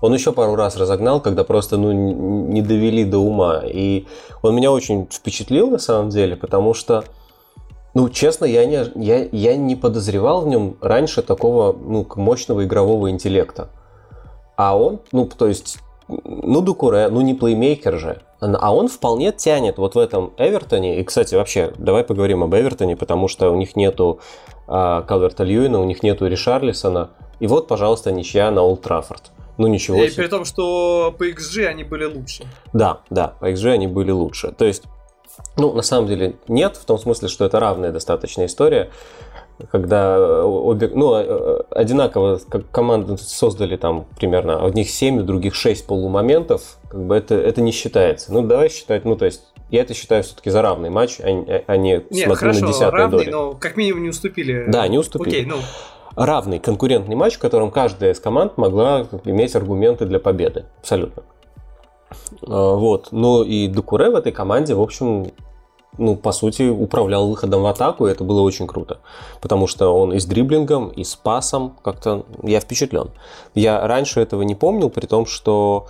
Он 0.00 0.14
еще 0.14 0.32
пару 0.32 0.54
раз 0.54 0.76
разогнал, 0.76 1.20
когда 1.20 1.44
просто 1.44 1.76
ну, 1.76 1.92
не 1.92 2.62
довели 2.62 3.04
до 3.04 3.18
ума. 3.18 3.62
И 3.66 4.06
он 4.42 4.54
меня 4.54 4.70
очень 4.70 5.08
впечатлил 5.10 5.70
на 5.70 5.78
самом 5.78 6.08
деле, 6.10 6.36
потому 6.36 6.74
что 6.74 7.04
ну, 7.94 8.08
честно, 8.08 8.44
я 8.44 8.64
не, 8.66 8.84
я, 8.96 9.28
я 9.32 9.56
не 9.56 9.76
подозревал 9.76 10.42
в 10.42 10.48
нем 10.48 10.76
раньше 10.80 11.22
такого 11.22 11.72
ну, 11.72 12.06
мощного 12.16 12.64
игрового 12.64 13.10
интеллекта. 13.10 13.68
А 14.56 14.76
он, 14.78 15.00
ну, 15.12 15.26
то 15.26 15.48
есть, 15.48 15.78
ну, 16.08 16.60
Дукуре, 16.60 17.08
ну, 17.08 17.20
не 17.20 17.34
плеймейкер 17.34 17.98
же. 17.98 18.22
А 18.40 18.74
он 18.74 18.88
вполне 18.88 19.32
тянет 19.32 19.78
вот 19.78 19.94
в 19.94 19.98
этом 19.98 20.32
Эвертоне. 20.38 21.00
И, 21.00 21.04
кстати, 21.04 21.34
вообще, 21.34 21.72
давай 21.78 22.04
поговорим 22.04 22.42
об 22.42 22.54
Эвертоне, 22.54 22.96
потому 22.96 23.28
что 23.28 23.50
у 23.50 23.56
них 23.56 23.76
нету 23.76 24.20
а, 24.66 25.02
Калверта 25.02 25.44
Льюина, 25.44 25.80
у 25.80 25.84
них 25.84 26.02
нету 26.02 26.26
Ришарлисона. 26.26 27.10
И 27.40 27.46
вот, 27.46 27.68
пожалуйста, 27.68 28.12
ничья 28.12 28.50
на 28.50 28.62
Олд 28.62 28.82
Траффорд. 28.82 29.32
Ну 29.58 29.66
ничего 29.66 30.02
И 30.02 30.08
себе. 30.08 30.22
при 30.22 30.30
том, 30.30 30.44
что 30.46 31.14
по 31.18 31.28
XG 31.28 31.66
они 31.66 31.84
были 31.84 32.04
лучше. 32.04 32.44
Да, 32.72 33.00
да, 33.10 33.34
по 33.40 33.50
XG 33.50 33.72
они 33.72 33.88
были 33.88 34.10
лучше. 34.10 34.52
То 34.52 34.64
есть 34.64 34.84
ну, 35.56 35.72
на 35.72 35.82
самом 35.82 36.06
деле 36.06 36.36
нет, 36.48 36.76
в 36.76 36.84
том 36.84 36.98
смысле, 36.98 37.28
что 37.28 37.44
это 37.44 37.60
равная 37.60 37.92
достаточно 37.92 38.46
история. 38.46 38.90
когда 39.70 40.44
обе, 40.44 40.88
ну, 40.88 41.62
одинаково 41.70 42.40
как 42.48 42.70
команды 42.70 43.18
создали 43.18 43.76
там 43.76 44.06
примерно 44.18 44.64
одних 44.64 44.88
7, 44.88 45.20
у 45.20 45.22
других 45.22 45.54
6 45.54 45.86
полумоментов, 45.86 46.78
как 46.88 47.04
бы 47.04 47.14
это, 47.14 47.34
это 47.34 47.60
не 47.60 47.72
считается. 47.72 48.32
Ну, 48.32 48.42
давай 48.42 48.70
считать, 48.70 49.04
ну, 49.04 49.16
то 49.16 49.26
есть 49.26 49.42
я 49.70 49.82
это 49.82 49.94
считаю 49.94 50.22
все-таки 50.22 50.50
за 50.50 50.62
равный 50.62 50.90
матч, 50.90 51.20
а, 51.20 51.62
а 51.66 51.76
не 51.76 52.02
Нет, 52.10 52.24
смотрю 52.24 52.34
хорошо, 52.36 52.60
на 52.60 52.66
десятые 52.68 52.90
равный, 52.90 53.18
доли. 53.18 53.30
но 53.30 53.52
как 53.52 53.76
минимум 53.76 54.02
не 54.02 54.08
уступили. 54.08 54.64
Да, 54.66 54.88
не 54.88 54.98
уступили. 54.98 55.36
Окей, 55.36 55.46
ну, 55.46 55.56
Равный 56.16 56.58
конкурентный 56.58 57.14
матч, 57.14 57.34
в 57.34 57.38
котором 57.38 57.70
каждая 57.70 58.12
из 58.12 58.18
команд 58.18 58.56
могла 58.56 59.06
иметь 59.24 59.54
аргументы 59.54 60.06
для 60.06 60.18
победы. 60.18 60.64
Абсолютно. 60.80 61.22
А, 62.46 62.74
Вот. 62.74 63.08
Ну 63.12 63.42
и 63.42 63.68
Дукуре 63.68 64.10
в 64.10 64.16
этой 64.16 64.32
команде, 64.32 64.74
в 64.74 64.80
общем, 64.80 65.32
ну, 65.98 66.16
по 66.16 66.32
сути, 66.32 66.68
управлял 66.68 67.28
выходом 67.28 67.62
в 67.62 67.66
атаку, 67.66 68.06
и 68.06 68.10
это 68.10 68.24
было 68.24 68.40
очень 68.40 68.66
круто. 68.66 69.00
Потому 69.40 69.66
что 69.66 69.94
он 69.94 70.12
и 70.12 70.20
с 70.20 70.24
дриблингом, 70.24 70.88
и 70.88 71.04
с 71.04 71.14
пасом, 71.14 71.76
как-то 71.82 72.24
я 72.42 72.60
впечатлен. 72.60 73.10
Я 73.54 73.86
раньше 73.86 74.20
этого 74.20 74.42
не 74.42 74.54
помнил, 74.54 74.88
при 74.88 75.06
том, 75.06 75.26
что 75.26 75.88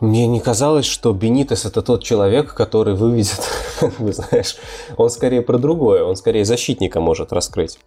мне 0.00 0.26
не 0.26 0.40
казалось, 0.40 0.86
что 0.86 1.12
Бенитес 1.12 1.64
это 1.64 1.82
тот 1.82 2.04
человек, 2.04 2.54
который 2.54 2.94
выведет, 2.94 3.40
вы 3.98 4.12
знаешь, 4.12 4.56
он 4.96 5.10
скорее 5.10 5.42
про 5.42 5.58
другое, 5.58 6.04
он 6.04 6.16
скорее 6.16 6.44
защитника 6.44 7.00
может 7.00 7.32
раскрыть. 7.32 7.78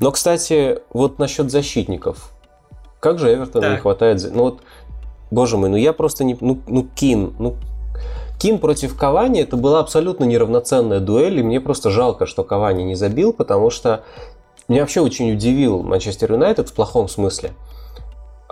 Но, 0.00 0.10
кстати, 0.10 0.80
вот 0.92 1.18
насчет 1.18 1.50
защитников. 1.50 2.32
Как 3.00 3.18
же 3.18 3.32
Эвертону 3.34 3.72
не 3.72 3.78
хватает... 3.78 4.22
Ну 4.32 4.42
вот, 4.44 4.60
боже 5.32 5.56
мой, 5.56 5.68
ну 5.70 5.76
я 5.76 5.92
просто 5.92 6.24
не... 6.24 6.36
Ну, 6.40 6.60
ну 6.66 6.86
Кин, 6.94 7.34
ну 7.38 7.56
Кин 8.38 8.58
против 8.58 8.96
Кавани 8.96 9.40
это 9.40 9.56
была 9.56 9.80
абсолютно 9.80 10.24
неравноценная 10.24 11.00
дуэль, 11.00 11.38
и 11.38 11.42
мне 11.42 11.60
просто 11.60 11.90
жалко, 11.90 12.26
что 12.26 12.44
Кавани 12.44 12.82
не 12.82 12.94
забил, 12.94 13.32
потому 13.32 13.70
что 13.70 14.04
меня 14.68 14.82
вообще 14.82 15.00
очень 15.00 15.32
удивил 15.32 15.82
Манчестер 15.82 16.32
Юнайтед 16.32 16.68
в 16.68 16.74
плохом 16.74 17.08
смысле. 17.08 17.52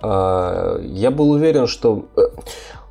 А, 0.02 0.78
Я 0.80 1.10
был 1.10 1.30
уверен, 1.30 1.66
что 1.66 2.06
э, 2.16 2.20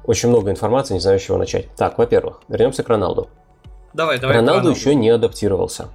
очень 0.04 0.30
много 0.30 0.52
информации, 0.52 0.94
не 0.94 1.00
знаю, 1.00 1.20
с 1.20 1.24
чего 1.24 1.38
начать. 1.38 1.68
Так, 1.76 1.98
во-первых, 1.98 2.42
вернемся 2.48 2.84
к 2.84 2.90
Роналду. 2.90 3.30
давай, 3.94 4.20
давай. 4.20 4.36
Роналду 4.38 4.62
Иванов. 4.68 4.78
еще 4.78 4.96
не 4.96 5.10
адаптировался. 5.10 5.88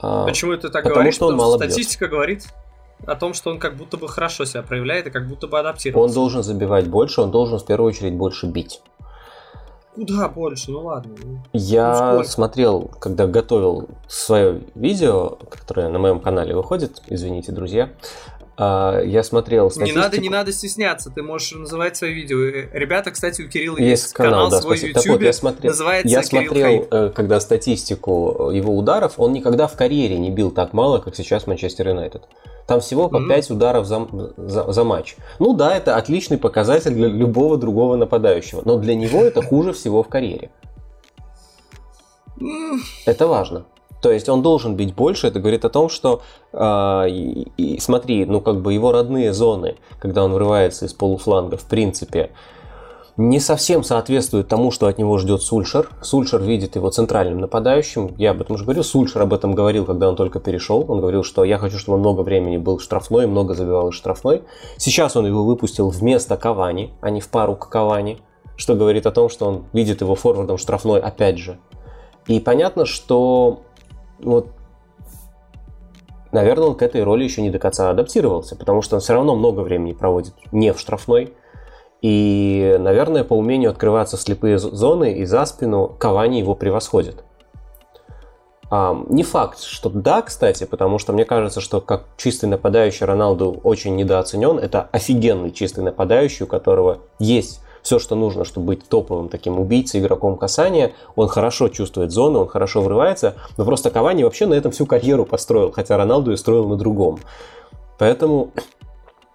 А, 0.00 0.26
Почему 0.26 0.52
ты 0.56 0.68
так 0.68 0.82
Потому 0.82 0.94
говоришь? 0.96 1.14
что 1.14 1.26
он 1.28 1.34
Потому 1.36 1.50
мало 1.50 1.58
статистика 1.58 2.08
говорит 2.08 2.44
о 3.06 3.14
том, 3.16 3.34
что 3.34 3.50
он 3.50 3.58
как 3.58 3.76
будто 3.76 3.96
бы 3.96 4.08
хорошо 4.08 4.44
себя 4.44 4.62
проявляет 4.62 5.06
и 5.06 5.10
как 5.10 5.28
будто 5.28 5.46
бы 5.46 5.58
адаптировался. 5.58 6.08
Он 6.08 6.14
должен 6.14 6.42
забивать 6.42 6.88
больше, 6.88 7.20
он 7.20 7.30
должен 7.30 7.58
в 7.58 7.66
первую 7.66 7.88
очередь 7.88 8.14
больше 8.14 8.46
бить. 8.46 8.80
Куда 9.94 10.28
больше? 10.28 10.72
Ну 10.72 10.80
ладно. 10.80 11.14
ну. 11.22 11.38
Я 11.52 12.14
Ну, 12.14 12.24
смотрел, 12.24 12.90
когда 12.98 13.28
готовил 13.28 13.88
свое 14.08 14.62
видео, 14.74 15.38
которое 15.48 15.88
на 15.88 16.00
моем 16.00 16.18
канале 16.20 16.54
выходит, 16.54 17.00
извините, 17.06 17.52
друзья, 17.52 17.90
а, 18.56 19.00
я 19.02 19.22
смотрел 19.22 19.64
Не 19.66 19.70
статистику. 19.70 19.98
надо, 20.00 20.18
не 20.18 20.28
надо 20.28 20.52
стесняться, 20.52 21.10
ты 21.10 21.22
можешь 21.22 21.52
называть 21.52 21.96
свои 21.96 22.12
видео. 22.12 22.38
Э, 22.44 22.68
Ребята, 22.72 23.10
кстати, 23.10 23.42
у 23.42 23.48
Кирилла 23.48 23.78
Есть 23.78 24.02
есть, 24.04 24.12
канал, 24.14 24.50
да, 24.50 24.60
свой 24.60 24.76
в. 24.76 24.92
Так 24.92 25.06
вот, 25.06 25.22
я 25.22 25.32
смотрел, 25.32 25.70
называется 25.72 26.08
я 26.08 26.22
Кирилл 26.22 26.44
смотрел, 26.46 26.66
Хайп. 26.66 26.88
э, 26.94 27.10
когда 27.14 27.40
статистику 27.40 28.50
его 28.52 28.76
ударов, 28.76 29.14
он 29.18 29.32
никогда 29.32 29.66
в 29.66 29.74
карьере 29.76 30.18
не 30.18 30.30
бил 30.30 30.50
так 30.50 30.72
мало, 30.72 30.98
как 30.98 31.16
сейчас 31.16 31.46
Манчестер 31.46 31.88
Юнайтед. 31.88 32.22
Там 32.66 32.80
всего 32.80 33.08
по 33.08 33.18
Мгм. 33.18 33.28
5 33.28 33.50
ударов 33.50 33.86
за, 33.86 34.08
за, 34.36 34.72
за 34.72 34.84
матч. 34.84 35.16
Ну 35.38 35.52
да, 35.54 35.76
это 35.76 35.96
отличный 35.96 36.38
показатель 36.38 36.92
для 36.92 37.08
любого 37.08 37.58
другого 37.58 37.96
нападающего, 37.96 38.62
но 38.64 38.78
для 38.78 38.94
него 38.94 39.22
это 39.22 39.42
хуже 39.42 39.72
всего 39.72 40.02
в 40.02 40.08
карьере. 40.08 40.50
Это 43.06 43.26
важно. 43.26 43.66
То 44.04 44.12
есть 44.12 44.28
он 44.28 44.42
должен 44.42 44.76
бить 44.76 44.94
больше, 44.94 45.28
это 45.28 45.40
говорит 45.40 45.64
о 45.64 45.70
том, 45.70 45.88
что 45.88 46.20
а, 46.52 47.06
и, 47.06 47.48
и 47.56 47.80
смотри, 47.80 48.26
ну 48.26 48.42
как 48.42 48.60
бы 48.60 48.74
его 48.74 48.92
родные 48.92 49.32
зоны, 49.32 49.76
когда 49.98 50.22
он 50.22 50.34
врывается 50.34 50.84
из 50.84 50.92
полуфланга, 50.92 51.56
в 51.56 51.64
принципе, 51.64 52.32
не 53.16 53.40
совсем 53.40 53.82
соответствуют 53.82 54.46
тому, 54.46 54.70
что 54.70 54.88
от 54.88 54.98
него 54.98 55.16
ждет 55.16 55.40
Сульшер. 55.40 55.88
Сульшер 56.02 56.42
видит 56.42 56.76
его 56.76 56.90
центральным 56.90 57.40
нападающим. 57.40 58.14
Я 58.18 58.32
об 58.32 58.42
этом 58.42 58.56
уже 58.56 58.64
говорил. 58.64 58.84
Сульшер 58.84 59.22
об 59.22 59.32
этом 59.32 59.54
говорил, 59.54 59.86
когда 59.86 60.10
он 60.10 60.16
только 60.16 60.38
перешел. 60.38 60.84
Он 60.86 61.00
говорил, 61.00 61.24
что 61.24 61.42
я 61.42 61.56
хочу, 61.56 61.78
чтобы 61.78 61.94
он 61.94 62.00
много 62.00 62.20
времени 62.20 62.58
был 62.58 62.80
штрафной, 62.80 63.26
много 63.26 63.54
забивал 63.54 63.88
из 63.88 63.94
штрафной. 63.94 64.42
Сейчас 64.76 65.16
он 65.16 65.26
его 65.26 65.44
выпустил 65.44 65.88
вместо 65.88 66.36
Кавани, 66.36 66.92
а 67.00 67.08
не 67.08 67.22
в 67.22 67.28
пару 67.30 67.56
к 67.56 67.70
Кавани, 67.70 68.18
что 68.56 68.74
говорит 68.74 69.06
о 69.06 69.12
том, 69.12 69.30
что 69.30 69.46
он 69.46 69.64
видит 69.72 70.02
его 70.02 70.14
форвардом 70.14 70.58
штрафной 70.58 71.00
опять 71.00 71.38
же. 71.38 71.56
И 72.26 72.40
понятно, 72.40 72.86
что 72.86 73.60
вот, 74.18 74.48
наверное, 76.32 76.68
он 76.68 76.74
к 76.74 76.82
этой 76.82 77.02
роли 77.02 77.24
еще 77.24 77.42
не 77.42 77.50
до 77.50 77.58
конца 77.58 77.90
адаптировался, 77.90 78.56
потому 78.56 78.82
что 78.82 78.96
он 78.96 79.00
все 79.00 79.14
равно 79.14 79.34
много 79.34 79.60
времени 79.60 79.92
проводит 79.92 80.34
не 80.52 80.72
в 80.72 80.80
штрафной. 80.80 81.34
И, 82.02 82.76
наверное, 82.78 83.24
по 83.24 83.32
умению 83.32 83.70
открываться 83.70 84.18
в 84.18 84.20
слепые 84.20 84.58
зоны 84.58 85.14
и 85.14 85.24
за 85.24 85.46
спину 85.46 85.88
Кавани 85.88 86.38
его 86.38 86.54
превосходит. 86.54 87.24
А, 88.70 88.94
не 89.08 89.22
факт, 89.22 89.60
что 89.60 89.88
да, 89.88 90.20
кстати, 90.20 90.64
потому 90.64 90.98
что 90.98 91.12
мне 91.12 91.24
кажется, 91.24 91.60
что 91.60 91.80
как 91.80 92.04
чистый 92.16 92.46
нападающий 92.46 93.06
Роналду 93.06 93.58
очень 93.62 93.96
недооценен. 93.96 94.58
Это 94.58 94.88
офигенный 94.92 95.50
чистый 95.50 95.84
нападающий, 95.84 96.44
у 96.44 96.46
которого 96.46 96.98
есть 97.18 97.63
все, 97.84 97.98
что 97.98 98.16
нужно, 98.16 98.44
чтобы 98.44 98.68
быть 98.68 98.88
топовым 98.88 99.28
таким 99.28 99.60
убийцей, 99.60 100.00
игроком 100.00 100.38
касания. 100.38 100.92
Он 101.16 101.28
хорошо 101.28 101.68
чувствует 101.68 102.10
зону, 102.10 102.40
он 102.40 102.48
хорошо 102.48 102.80
врывается. 102.80 103.34
Но 103.58 103.64
просто 103.66 103.90
Кавани 103.90 104.24
вообще 104.24 104.46
на 104.46 104.54
этом 104.54 104.72
всю 104.72 104.86
карьеру 104.86 105.26
построил, 105.26 105.70
хотя 105.70 105.98
Роналду 105.98 106.32
и 106.32 106.36
строил 106.36 106.66
на 106.66 106.76
другом. 106.76 107.20
Поэтому 107.98 108.50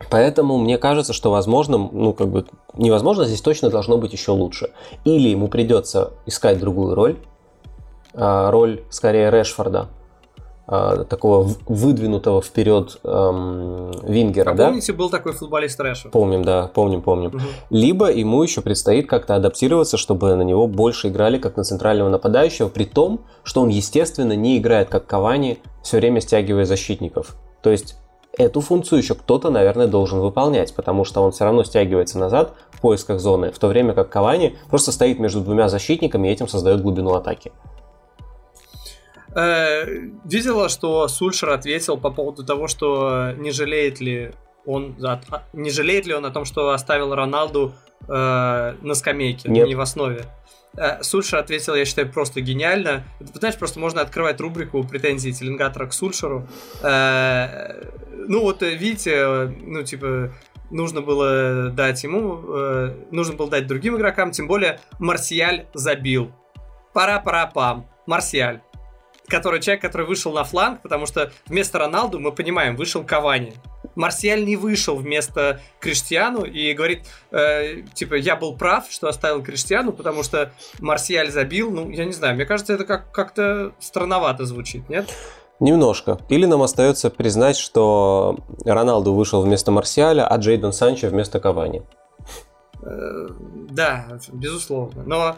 Поэтому 0.10 0.58
мне 0.58 0.78
кажется, 0.78 1.14
что 1.14 1.30
возможно, 1.30 1.78
ну 1.78 2.14
как 2.14 2.30
бы 2.30 2.46
невозможно, 2.74 3.26
здесь 3.26 3.42
точно 3.42 3.70
должно 3.70 3.98
быть 3.98 4.14
еще 4.14 4.32
лучше. 4.32 4.72
Или 5.04 5.30
ему 5.30 5.48
придется 5.50 6.14
искать 6.26 6.58
другую 6.58 6.96
роль, 6.96 7.18
а, 8.16 8.50
роль 8.50 8.82
скорее 8.90 9.30
Решфорда, 9.30 9.90
такого 10.70 11.44
в- 11.44 11.58
выдвинутого 11.68 12.42
вперед 12.42 13.00
эм, 13.04 13.92
вингера, 14.04 14.52
А 14.52 14.54
да? 14.54 14.66
помните, 14.68 14.94
был 14.94 15.10
такой 15.10 15.34
футболист 15.34 15.80
Рэша? 15.80 16.10
Помним, 16.10 16.44
да, 16.46 16.70
помним, 16.74 17.02
помним. 17.02 17.32
Мгм. 17.32 17.42
Либо 17.72 18.12
ему 18.12 18.44
еще 18.44 18.62
предстоит 18.62 19.08
как-то 19.10 19.36
адаптироваться, 19.36 19.98
чтобы 19.98 20.36
на 20.36 20.44
него 20.44 20.68
больше 20.68 21.08
играли 21.08 21.38
как 21.40 21.58
на 21.58 21.64
центрального 21.64 22.10
нападающего, 22.10 22.70
при 22.70 22.86
том, 22.86 23.22
что 23.44 23.62
он, 23.62 23.70
естественно, 23.70 24.34
не 24.34 24.58
играет 24.58 24.90
как 24.90 25.08
Кавани, 25.08 25.60
все 25.82 25.98
время 25.98 26.22
стягивая 26.22 26.66
защитников. 26.66 27.36
То 27.64 27.72
есть 27.72 27.96
эту 28.38 28.62
функцию 28.62 29.00
еще 29.00 29.16
кто-то, 29.16 29.50
наверное, 29.50 29.88
должен 29.88 30.20
выполнять, 30.20 30.74
потому 30.76 31.04
что 31.04 31.22
он 31.22 31.32
все 31.32 31.46
равно 31.46 31.64
стягивается 31.64 32.20
назад 32.20 32.54
в 32.72 32.80
поисках 32.80 33.20
зоны, 33.20 33.52
в 33.52 33.58
то 33.60 33.68
время 33.68 33.94
как 33.94 34.10
Кавани 34.10 34.56
просто 34.70 34.92
стоит 34.92 35.20
между 35.20 35.42
двумя 35.42 35.68
защитниками 35.68 36.28
и 36.28 36.32
этим 36.32 36.48
создает 36.48 36.82
глубину 36.82 37.16
атаки. 37.16 37.52
Э, 39.36 39.86
Видела, 40.26 40.70
что 40.70 41.08
Сульшер 41.08 41.50
ответил 41.50 41.98
по 41.98 42.12
поводу 42.12 42.44
того, 42.44 42.68
что 42.68 43.34
не 43.38 43.52
жалеет 43.52 44.00
ли 44.00 44.32
он 44.66 44.96
а, 45.04 45.20
не 45.54 45.72
жалеет 45.72 46.06
ли 46.06 46.14
он 46.14 46.26
о 46.26 46.32
том, 46.32 46.46
что 46.46 46.70
оставил 46.72 47.16
Роналду 47.16 47.74
э, 48.08 48.76
на 48.82 48.94
скамейке, 48.94 49.50
Нет. 49.50 49.68
не 49.68 49.76
в 49.76 49.82
основе. 49.82 50.26
Э, 50.78 51.02
Сульшер 51.02 51.40
ответил, 51.40 51.76
я 51.76 51.86
считаю, 51.86 52.12
просто 52.12 52.42
гениально. 52.42 53.04
Ты 53.20 53.40
знаешь, 53.40 53.58
просто 53.58 53.80
можно 53.80 54.02
открывать 54.02 54.40
рубрику 54.40 54.84
претензий 54.84 55.34
Теленгатора 55.34 55.88
к 55.88 55.94
Сульшеру. 55.94 56.48
Э, 56.84 57.84
ну 58.28 58.42
вот, 58.42 58.62
э, 58.62 58.76
видите, 58.76 59.12
э, 59.16 59.48
ну 59.48 59.84
типа 59.84 60.34
нужно 60.70 61.02
было 61.02 61.70
дать 61.70 62.04
ему, 62.04 62.42
э, 62.56 62.96
нужно 63.12 63.36
было 63.36 63.50
дать 63.50 63.66
другим 63.66 63.98
игрокам, 63.98 64.32
тем 64.32 64.48
более 64.48 64.80
Марсиаль 65.00 65.66
забил. 65.74 66.32
Пара-пара-пам. 66.94 67.88
Марсиаль 68.06 68.62
который 69.30 69.62
человек, 69.62 69.82
который 69.82 70.06
вышел 70.08 70.34
на 70.34 70.44
фланг, 70.44 70.82
потому 70.82 71.06
что 71.06 71.32
вместо 71.48 71.80
Роналду, 71.80 72.20
мы 72.20 72.32
понимаем, 72.32 72.76
вышел 72.76 73.04
Кавани. 73.04 73.54
Марсиаль 73.96 74.46
не 74.46 74.56
вышел 74.56 74.96
вместо 74.96 75.60
Криштиану 75.80 76.44
и 76.44 76.74
говорит, 76.74 77.06
э, 77.32 77.82
типа, 77.94 78.16
я 78.16 78.36
был 78.36 78.56
прав, 78.58 78.86
что 78.90 79.08
оставил 79.08 79.44
Криштиану, 79.44 79.92
потому 79.94 80.24
что 80.24 80.52
Марсиаль 80.80 81.32
забил. 81.32 81.72
Ну, 81.72 81.90
я 81.90 82.06
не 82.06 82.14
знаю, 82.14 82.36
мне 82.36 82.46
кажется, 82.46 82.74
это 82.74 82.86
как- 82.86 83.12
как-то 83.12 83.74
странновато 83.80 84.46
звучит, 84.46 84.88
нет? 84.90 85.10
Немножко. 85.60 86.18
Или 86.30 86.46
нам 86.46 86.62
остается 86.62 87.10
признать, 87.10 87.58
что 87.58 88.38
Роналду 88.64 89.14
вышел 89.14 89.42
вместо 89.42 89.72
Марсиаля, 89.72 90.26
а 90.28 90.38
Джейден 90.38 90.72
Санчо 90.72 91.08
вместо 91.10 91.40
Кавани. 91.42 91.82
Э, 92.82 93.28
Да, 93.70 94.06
безусловно. 94.32 95.04
Но 95.06 95.36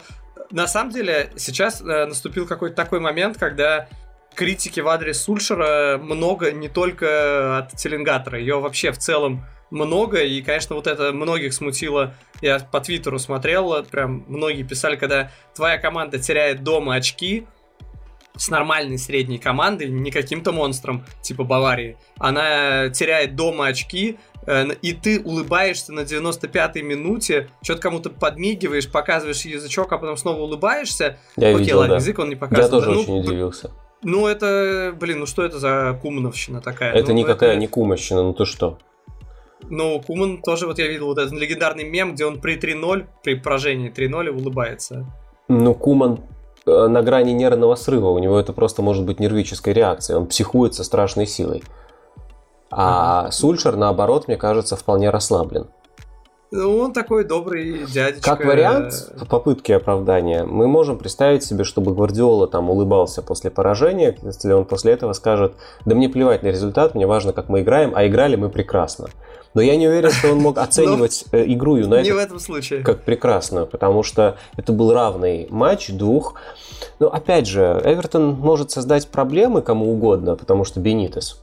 на 0.52 0.68
самом 0.68 0.92
деле 0.92 1.32
сейчас 1.36 1.80
э, 1.80 2.06
наступил 2.06 2.46
какой-то 2.46 2.76
такой 2.76 3.00
момент, 3.00 3.38
когда 3.38 3.88
критики 4.34 4.80
в 4.80 4.88
адрес 4.88 5.22
Сульшера 5.22 5.98
много 5.98 6.52
не 6.52 6.68
только 6.68 7.58
от 7.58 7.76
Теленгатора, 7.76 8.38
ее 8.38 8.60
вообще 8.60 8.92
в 8.92 8.98
целом 8.98 9.44
много, 9.70 10.22
и, 10.22 10.42
конечно, 10.42 10.76
вот 10.76 10.86
это 10.86 11.12
многих 11.12 11.54
смутило. 11.54 12.14
Я 12.42 12.58
по 12.58 12.80
Твиттеру 12.80 13.18
смотрел, 13.18 13.82
прям 13.84 14.24
многие 14.28 14.62
писали, 14.62 14.96
когда 14.96 15.30
твоя 15.54 15.78
команда 15.78 16.18
теряет 16.18 16.62
дома 16.62 16.94
очки, 16.94 17.46
с 18.36 18.48
нормальной 18.48 18.98
средней 18.98 19.38
командой, 19.38 19.88
не 19.88 20.10
каким-то 20.10 20.52
монстром 20.52 21.04
типа 21.22 21.44
Баварии. 21.44 21.96
Она 22.18 22.88
теряет 22.90 23.36
дома 23.36 23.66
очки, 23.66 24.18
и 24.46 24.92
ты 24.92 25.20
улыбаешься 25.20 25.92
на 25.92 26.00
95-й 26.00 26.82
минуте, 26.82 27.48
что-то 27.62 27.80
кому-то 27.80 28.10
подмигиваешь, 28.10 28.90
показываешь 28.90 29.42
язычок, 29.42 29.92
а 29.92 29.98
потом 29.98 30.16
снова 30.16 30.40
улыбаешься. 30.42 31.18
Я 31.36 31.48
Окей, 31.50 31.60
видел, 31.60 31.78
ладно, 31.78 31.94
да. 31.94 32.00
язык 32.00 32.18
он 32.18 32.28
не 32.28 32.36
показывает. 32.36 32.72
Я 32.72 32.78
тоже 32.78 32.90
Ну, 32.90 33.00
очень 33.00 33.20
удивился. 33.20 33.70
Ну, 34.02 34.26
это, 34.26 34.94
блин, 34.98 35.20
ну 35.20 35.26
что 35.26 35.44
это 35.44 35.58
за 35.60 35.96
кумановщина 36.02 36.60
такая? 36.60 36.92
Это 36.92 37.12
Ну, 37.12 37.18
никакая 37.18 37.56
не 37.56 37.68
кумовщина, 37.68 38.22
ну 38.22 38.34
ты 38.34 38.44
что? 38.44 38.78
Ну, 39.70 40.00
Куман 40.00 40.42
тоже, 40.42 40.66
вот 40.66 40.78
я 40.80 40.88
видел 40.88 41.06
вот 41.06 41.18
этот 41.18 41.32
легендарный 41.34 41.84
мем, 41.84 42.14
где 42.14 42.26
он 42.26 42.40
при 42.40 42.58
3-0, 42.58 43.06
при 43.22 43.36
поражении 43.36 43.92
3-0 43.92 44.28
улыбается. 44.30 45.06
Ну, 45.46 45.72
Куман 45.74 46.20
э, 46.66 46.86
на 46.88 47.00
грани 47.02 47.30
нервного 47.30 47.76
срыва. 47.76 48.08
У 48.08 48.18
него 48.18 48.38
это 48.40 48.52
просто 48.52 48.82
может 48.82 49.04
быть 49.04 49.20
нервической 49.20 49.72
реакцией. 49.72 50.16
Он 50.18 50.26
психует 50.26 50.74
со 50.74 50.82
страшной 50.84 51.26
силой. 51.26 51.62
А 52.74 53.30
Сульшер, 53.30 53.76
наоборот, 53.76 54.28
мне 54.28 54.36
кажется, 54.38 54.76
вполне 54.76 55.10
расслаблен. 55.10 55.66
Ну, 56.50 56.78
он 56.78 56.92
такой 56.92 57.24
добрый 57.24 57.86
дядечка. 57.86 58.36
Как 58.36 58.44
вариант 58.44 58.92
в 59.16 59.26
попытке 59.26 59.76
оправдания, 59.76 60.44
мы 60.44 60.68
можем 60.68 60.98
представить 60.98 61.44
себе, 61.44 61.64
чтобы 61.64 61.94
Гвардиола 61.94 62.46
там 62.46 62.68
улыбался 62.68 63.22
после 63.22 63.50
поражения, 63.50 64.16
если 64.22 64.52
он 64.52 64.66
после 64.66 64.92
этого 64.92 65.14
скажет, 65.14 65.54
да 65.86 65.94
мне 65.94 66.10
плевать 66.10 66.42
на 66.42 66.48
результат, 66.48 66.94
мне 66.94 67.06
важно, 67.06 67.32
как 67.32 67.48
мы 67.48 67.60
играем, 67.60 67.92
а 67.94 68.06
играли 68.06 68.36
мы 68.36 68.50
прекрасно. 68.50 69.08
Но 69.54 69.60
я 69.60 69.76
не 69.76 69.88
уверен, 69.88 70.10
что 70.10 70.32
он 70.32 70.38
мог 70.38 70.58
оценивать 70.58 71.24
э, 71.32 71.44
игру 71.52 71.76
Не 71.76 71.82
в 71.82 71.84
Юнайтед 71.84 72.16
этом 72.16 72.38
случае. 72.38 72.82
как 72.82 73.02
прекрасную, 73.02 73.66
потому 73.66 74.02
что 74.02 74.36
это 74.56 74.72
был 74.72 74.92
равный 74.92 75.46
матч 75.50 75.90
двух. 75.90 76.34
Но 76.98 77.08
опять 77.08 77.46
же, 77.46 77.80
Эвертон 77.82 78.34
может 78.34 78.70
создать 78.70 79.08
проблемы 79.08 79.62
кому 79.62 79.90
угодно, 79.90 80.36
потому 80.36 80.64
что 80.64 80.80
Бенитес. 80.80 81.42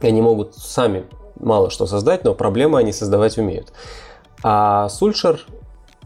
И 0.00 0.06
они 0.06 0.20
могут 0.22 0.54
сами 0.56 1.06
мало 1.40 1.70
что 1.70 1.86
создать, 1.86 2.24
но 2.24 2.34
проблемы 2.34 2.78
они 2.78 2.92
создавать 2.92 3.38
умеют. 3.38 3.72
А 4.42 4.88
Сульшер 4.88 5.40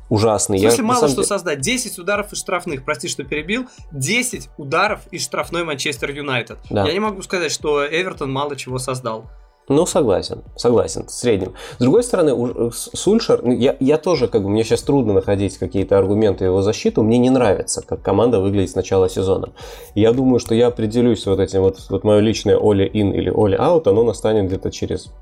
ужасный. 0.09 0.59
Смысле, 0.59 0.76
Я, 0.78 0.84
мало 0.84 1.07
что 1.09 1.16
деле- 1.16 1.26
создать. 1.26 1.61
10 1.61 1.99
ударов 1.99 2.32
из 2.32 2.38
штрафных, 2.38 2.84
прости, 2.84 3.09
что 3.09 3.24
перебил. 3.24 3.66
10 3.93 4.51
ударов 4.59 5.01
из 5.11 5.22
штрафной 5.22 5.64
Манчестер 5.64 6.11
Юнайтед. 6.11 6.59
Да. 6.70 6.86
Я 6.86 6.93
не 6.93 7.01
могу 7.01 7.22
сказать, 7.22 7.51
что 7.53 7.86
Эвертон 7.86 8.30
мало 8.30 8.57
чего 8.57 8.78
создал. 8.78 9.24
Ну, 9.68 9.86
согласен, 9.86 10.42
согласен, 10.56 11.06
в 11.06 11.10
среднем. 11.10 11.52
С 11.78 11.80
другой 11.80 12.02
стороны, 12.02 12.70
С- 12.72 12.90
Сульшер, 12.94 13.42
ну, 13.44 13.52
я, 13.52 13.76
я 13.78 13.96
тоже, 13.96 14.26
как 14.26 14.42
бы, 14.42 14.48
мне 14.48 14.64
сейчас 14.64 14.82
трудно 14.82 15.12
находить 15.12 15.56
какие-то 15.56 15.96
аргументы 15.96 16.44
его 16.44 16.62
защиту, 16.62 17.02
мне 17.02 17.18
не 17.18 17.30
нравится, 17.30 17.82
как 17.86 18.02
команда 18.02 18.40
выглядит 18.40 18.70
с 18.70 18.74
начала 18.74 19.08
сезона. 19.08 19.50
Я 19.94 20.12
думаю, 20.12 20.40
что 20.40 20.54
я 20.54 20.66
определюсь 20.66 21.24
вот 21.26 21.38
этим 21.38 21.62
вот, 21.62 21.78
вот 21.90 22.02
мое 22.02 22.18
личное 22.18 22.58
Оли 22.58 22.90
ин 22.92 23.12
или 23.12 23.32
Оли 23.34 23.54
аут, 23.54 23.86
оно 23.86 24.02
настанет 24.02 24.46
где-то 24.46 24.72
через 24.72 25.12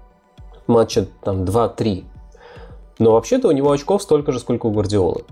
матча 0.66 1.06
там 1.22 1.44
2-3. 1.44 2.04
Но 2.98 3.12
вообще-то 3.12 3.48
у 3.48 3.52
него 3.52 3.70
очков 3.70 4.02
столько 4.02 4.32
же, 4.32 4.38
сколько 4.40 4.66
у 4.66 4.70
Гвардиолы. 4.70 5.24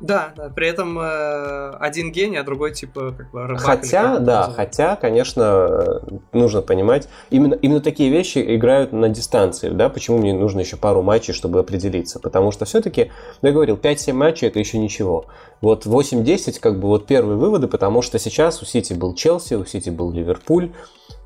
Да, 0.00 0.32
да, 0.36 0.48
при 0.48 0.66
этом 0.66 0.98
э, 0.98 1.70
один 1.78 2.10
гений, 2.10 2.36
а 2.36 2.42
другой 2.42 2.74
типа 2.74 3.14
как 3.16 3.30
бы 3.30 3.46
рыбак. 3.46 3.62
Хотя, 3.62 4.14
как 4.14 4.24
да, 4.24 4.52
хотя, 4.54 4.96
конечно, 4.96 5.42
э, 5.42 6.00
нужно 6.32 6.62
понимать, 6.62 7.08
именно, 7.30 7.54
именно 7.54 7.80
такие 7.80 8.10
вещи 8.10 8.56
играют 8.56 8.92
на 8.92 9.08
дистанции, 9.08 9.70
да, 9.70 9.88
почему 9.88 10.18
мне 10.18 10.32
нужно 10.32 10.60
еще 10.60 10.76
пару 10.76 11.02
матчей, 11.02 11.32
чтобы 11.32 11.60
определиться, 11.60 12.18
потому 12.18 12.50
что 12.50 12.64
все-таки, 12.64 13.12
я 13.40 13.52
говорил, 13.52 13.76
5-7 13.76 14.12
матчей 14.12 14.48
это 14.48 14.58
еще 14.58 14.78
ничего. 14.78 15.26
Вот 15.60 15.86
8-10, 15.86 16.58
как 16.58 16.80
бы 16.80 16.88
вот 16.88 17.06
первые 17.06 17.38
выводы, 17.38 17.68
потому 17.68 18.02
что 18.02 18.18
сейчас 18.18 18.62
у 18.62 18.64
Сити 18.64 18.94
был 18.94 19.14
Челси, 19.14 19.54
у 19.54 19.64
Сити 19.64 19.90
был 19.90 20.10
Ливерпуль, 20.10 20.72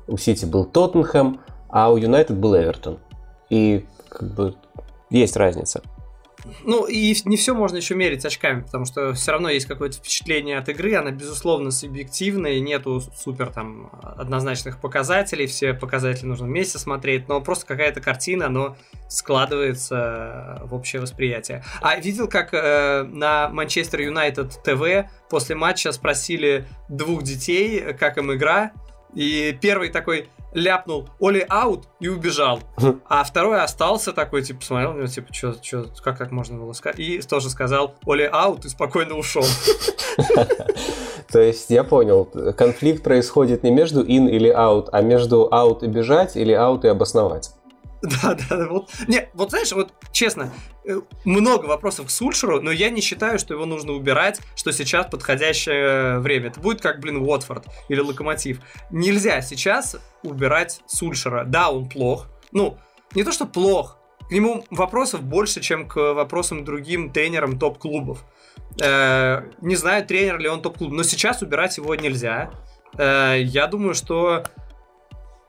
у 0.07 0.17
Сити 0.17 0.45
был 0.45 0.65
Тоттенхэм, 0.65 1.39
а 1.69 1.91
у 1.91 1.97
Юнайтед 1.97 2.37
был 2.37 2.55
Эвертон. 2.55 2.99
И 3.49 3.85
как 4.09 4.33
бы 4.33 4.55
есть 5.09 5.35
разница. 5.35 5.81
Ну, 6.63 6.85
и 6.85 7.15
не 7.25 7.37
все 7.37 7.53
можно 7.53 7.77
еще 7.77 7.95
мерить 7.95 8.25
очками, 8.25 8.61
потому 8.61 8.85
что 8.85 9.13
все 9.13 9.31
равно 9.31 9.49
есть 9.49 9.65
какое-то 9.65 9.97
впечатление 9.97 10.57
от 10.57 10.69
игры, 10.69 10.95
она, 10.95 11.11
безусловно, 11.11 11.71
субъективная, 11.71 12.59
нету 12.59 13.01
супер 13.15 13.47
там 13.47 13.89
однозначных 14.01 14.79
показателей, 14.79 15.47
все 15.47 15.73
показатели 15.73 16.25
нужно 16.25 16.47
вместе 16.47 16.77
смотреть, 16.77 17.27
но 17.27 17.41
просто 17.41 17.65
какая-то 17.65 18.01
картина, 18.01 18.49
но 18.49 18.77
складывается 19.07 20.61
в 20.65 20.73
общее 20.73 21.01
восприятие. 21.01 21.63
А 21.81 21.99
видел, 21.99 22.27
как 22.27 22.53
э, 22.53 23.03
на 23.03 23.49
Манчестер 23.49 24.01
Юнайтед 24.01 24.61
ТВ 24.63 25.09
после 25.29 25.55
матча 25.55 25.91
спросили 25.91 26.67
двух 26.87 27.23
детей, 27.23 27.93
как 27.93 28.17
им 28.17 28.33
игра, 28.33 28.71
и 29.13 29.57
первый 29.59 29.89
такой 29.89 30.29
ляпнул 30.53 31.09
Оли 31.19 31.45
аут 31.47 31.85
и 31.99 32.07
убежал. 32.07 32.59
А 33.07 33.23
второй 33.23 33.61
остался 33.61 34.13
такой, 34.13 34.41
типа, 34.41 34.59
посмотрел 34.59 34.93
на 34.93 34.97
него, 34.97 35.07
типа, 35.07 35.31
чё, 35.31 35.53
чё, 35.61 35.85
как 36.03 36.17
так 36.17 36.31
можно 36.31 36.57
было 36.57 36.73
сказать? 36.73 36.99
И 36.99 37.21
тоже 37.21 37.49
сказал 37.49 37.95
Оли 38.05 38.29
аут 38.31 38.65
и 38.65 38.69
спокойно 38.69 39.15
ушел. 39.15 39.43
То 41.31 41.39
есть 41.39 41.69
я 41.69 41.83
понял, 41.83 42.25
конфликт 42.57 43.03
происходит 43.03 43.63
не 43.63 43.69
между 43.69 44.03
in 44.03 44.27
или 44.29 44.51
out, 44.51 44.89
а 44.91 45.01
между 45.01 45.47
out 45.51 45.85
и 45.85 45.87
бежать 45.87 46.35
или 46.35 46.55
out 46.55 46.85
и 46.85 46.87
обосновать. 46.87 47.51
Да, 48.01 48.37
да. 48.49 48.67
Вот, 48.67 48.89
не, 49.07 49.29
вот 49.33 49.49
знаешь, 49.49 49.71
вот 49.71 49.93
честно, 50.11 50.53
э, 50.85 51.01
много 51.25 51.65
вопросов 51.65 52.07
к 52.07 52.09
Сульшеру, 52.09 52.61
но 52.61 52.71
я 52.71 52.89
не 52.89 53.01
считаю, 53.01 53.39
что 53.39 53.53
его 53.53 53.65
нужно 53.65 53.93
убирать, 53.93 54.39
что 54.55 54.71
сейчас 54.71 55.07
подходящее 55.07 56.19
время. 56.19 56.47
Это 56.47 56.59
будет 56.59 56.81
как, 56.81 56.99
блин, 57.01 57.17
Уотфорд 57.17 57.65
или 57.89 57.99
Локомотив. 57.99 58.61
Нельзя 58.89 59.41
сейчас 59.41 59.97
убирать 60.23 60.81
Сульшера. 60.87 61.43
Да, 61.45 61.71
он 61.71 61.89
плох. 61.89 62.27
Ну, 62.51 62.77
не 63.15 63.23
то, 63.23 63.31
что 63.31 63.45
плох. 63.45 63.97
К 64.27 64.31
нему 64.31 64.63
вопросов 64.69 65.23
больше, 65.23 65.59
чем 65.59 65.87
к 65.87 66.13
вопросам 66.13 66.63
другим 66.63 67.11
тренерам 67.11 67.57
топ-клубов. 67.57 68.23
Э, 68.81 69.41
не 69.61 69.75
знаю, 69.75 70.05
тренер 70.05 70.39
ли 70.39 70.47
он 70.47 70.61
топ-клуб, 70.61 70.91
но 70.91 71.03
сейчас 71.03 71.41
убирать 71.41 71.77
его 71.77 71.95
нельзя. 71.95 72.51
Э, 72.97 73.35
я 73.41 73.67
думаю, 73.67 73.95
что 73.95 74.43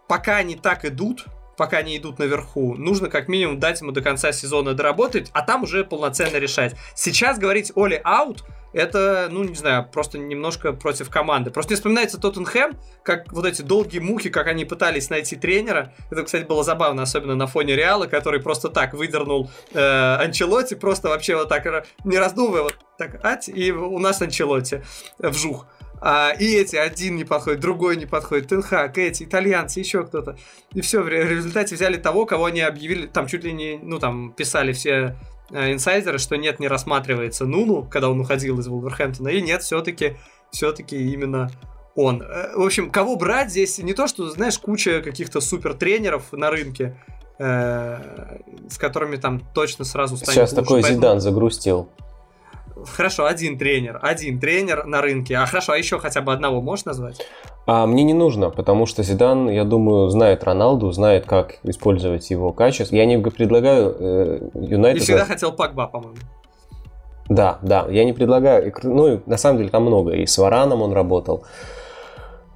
пока 0.09 0.36
они 0.36 0.57
так 0.57 0.84
идут, 0.84 1.26
пока 1.61 1.76
они 1.76 1.94
идут 1.98 2.18
наверху, 2.18 2.74
нужно 2.74 3.11
как 3.11 3.28
минимум 3.28 3.61
дать 3.61 3.82
ему 3.82 3.92
до 3.92 4.00
конца 4.00 4.32
сезона 4.32 4.72
доработать, 4.72 5.28
а 5.34 5.42
там 5.42 5.64
уже 5.64 5.84
полноценно 5.84 6.38
решать. 6.38 6.74
Сейчас 6.94 7.38
говорить 7.38 7.70
Оли 7.76 8.00
аут, 8.02 8.44
это, 8.72 9.28
ну, 9.30 9.44
не 9.44 9.54
знаю, 9.54 9.86
просто 9.92 10.16
немножко 10.16 10.72
против 10.72 11.11
команды. 11.11 11.50
Просто 11.50 11.72
не 11.72 11.76
вспоминается 11.76 12.18
Тоттенхэм, 12.18 12.78
как 13.02 13.30
вот 13.30 13.44
эти 13.44 13.61
долгие 13.61 13.98
муки, 13.98 14.30
как 14.30 14.46
они 14.46 14.64
пытались 14.64 15.11
найти 15.11 15.36
тренера. 15.36 15.92
Это, 16.11 16.22
кстати, 16.22 16.44
было 16.44 16.64
забавно, 16.64 17.02
особенно 17.02 17.34
на 17.34 17.46
фоне 17.46 17.76
Реала, 17.76 18.06
который 18.06 18.40
просто 18.40 18.70
так 18.70 18.94
выдернул 18.94 19.50
э, 19.74 20.16
Анчелоти, 20.18 20.72
просто 20.72 21.11
вообще 21.11 21.36
вот 21.36 21.50
так, 21.50 21.66
э, 21.66 21.84
не 22.04 22.16
раздумывая, 22.16 22.62
вот 22.62 22.78
так, 22.96 23.22
ать, 23.22 23.50
и 23.50 23.70
у 23.70 23.98
нас 23.98 24.22
Анчелоти 24.22 24.82
вжух. 25.18 25.66
А, 26.03 26.30
и 26.38 26.55
эти, 26.55 26.76
один 26.76 27.16
не 27.16 27.24
подходит, 27.24 27.61
другой 27.61 27.96
не 27.96 28.07
подходит, 28.07 28.48
Тенхак, 28.48 28.96
эти, 28.98 29.24
итальянцы, 29.24 29.80
еще 29.80 30.05
кто-то. 30.05 30.36
И 30.72 30.80
все, 30.80 31.03
в 31.03 31.09
ре- 31.09 31.24
в 31.26 31.30
результате 31.30 31.74
взяли 31.74 31.96
того, 31.98 32.24
кого 32.26 32.46
они 32.46 32.61
объявили, 32.61 33.07
там 33.07 33.26
чуть 33.26 33.44
ли 33.44 33.53
не, 33.53 33.78
ну 33.82 33.98
там 33.98 34.32
писали 34.32 34.72
все 34.72 35.16
э, 35.51 35.72
инсайдеры, 35.72 36.18
что 36.18 36.36
нет, 36.36 36.59
не 36.59 36.68
рассматривается 36.68 37.44
Нуну, 37.44 37.82
когда 37.82 38.09
он 38.09 38.18
уходил 38.20 38.59
из 38.61 38.66
Вулверхэмптона, 38.68 39.28
и 39.28 39.42
нет, 39.42 39.62
все-таки, 39.62 40.16
все-таки 40.51 40.96
именно 41.12 41.51
он. 41.94 42.22
Э, 42.22 42.57
В 42.57 42.62
общем, 42.62 42.90
кого 42.90 43.16
брать 43.16 43.51
здесь? 43.51 43.78
Не 43.78 43.92
то, 43.92 44.07
что, 44.07 44.30
знаешь, 44.30 44.59
куча 44.59 45.03
каких-то 45.03 45.40
супер 45.42 45.74
тренеров 45.74 46.32
на 46.32 46.51
рынке, 46.51 46.96
э, 47.38 48.38
с 48.70 48.78
которыми 48.78 49.16
там 49.16 49.40
точно 49.55 49.84
сразу 49.84 50.16
станет 50.16 50.32
Сейчас 50.34 50.53
лучше. 50.53 50.62
такой 50.62 50.82
Поэтому- 50.82 51.01
Зидан 51.03 51.20
загрустил. 51.20 51.90
Хорошо, 52.86 53.26
один 53.26 53.58
тренер, 53.58 53.98
один 54.02 54.38
тренер 54.38 54.86
на 54.86 55.00
рынке. 55.00 55.36
А 55.36 55.46
хорошо, 55.46 55.72
а 55.72 55.78
еще 55.78 55.98
хотя 55.98 56.20
бы 56.20 56.32
одного 56.32 56.60
можешь 56.60 56.84
назвать? 56.84 57.26
А 57.66 57.86
мне 57.86 58.02
не 58.02 58.14
нужно, 58.14 58.50
потому 58.50 58.86
что 58.86 59.02
Зидан, 59.02 59.48
я 59.48 59.64
думаю, 59.64 60.08
знает 60.08 60.44
Роналду, 60.44 60.90
знает, 60.92 61.26
как 61.26 61.58
использовать 61.62 62.30
его 62.30 62.52
качество. 62.52 62.96
Я 62.96 63.06
не 63.06 63.18
предлагаю 63.18 63.96
э, 63.98 64.48
И 64.54 64.66
Юнайтед... 64.66 65.02
всегда 65.02 65.24
хотел 65.24 65.52
Пакба, 65.52 65.86
по-моему. 65.86 66.16
Да, 67.28 67.58
да, 67.62 67.86
я 67.88 68.04
не 68.04 68.12
предлагаю, 68.12 68.66
и 68.66 68.72
ну, 68.82 69.14
и 69.14 69.20
на 69.26 69.36
самом 69.36 69.58
деле 69.58 69.70
там 69.70 69.84
много, 69.84 70.12
и 70.12 70.26
с 70.26 70.36
Вараном 70.36 70.82
он 70.82 70.92
работал. 70.92 71.44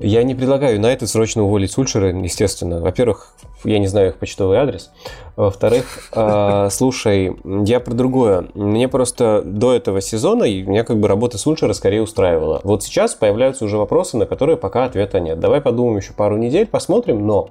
Я 0.01 0.25
не 0.25 0.35
предлагаю 0.35 0.75
Юнайтед 0.75 1.09
срочно 1.09 1.45
уволить 1.45 1.71
Сульшера, 1.71 2.09
естественно. 2.09 2.81
Во-первых, 2.81 3.35
я 3.63 3.79
не 3.79 3.87
знаю 3.87 4.09
их 4.09 4.17
почтовый 4.17 4.59
адрес. 4.59 4.91
Во-вторых, 5.37 6.11
э, 6.13 6.69
слушай, 6.73 7.37
я 7.65 7.79
про 7.79 7.95
другое. 7.95 8.49
Мне 8.55 8.89
просто 8.89 9.43
до 9.45 9.73
этого 9.73 10.01
сезона, 10.01 10.45
меня 10.45 10.83
как 10.83 10.99
бы 10.99 11.07
работа 11.07 11.39
Сульшера 11.39 11.73
скорее 11.75 12.03
устраивала. 12.03 12.61
Вот 12.65 12.83
сейчас 12.83 13.15
появляются 13.15 13.65
уже 13.65 13.79
вопросы, 13.79 14.17
на 14.17 14.27
которые 14.27 14.57
пока 14.57 14.85
ответа 14.85 15.21
нет. 15.21 15.39
Давай 15.39 15.61
подумаем 15.61 15.99
еще 15.99 16.13
пару 16.13 16.37
недель, 16.39 16.67
посмотрим, 16.67 17.25
но 17.25 17.51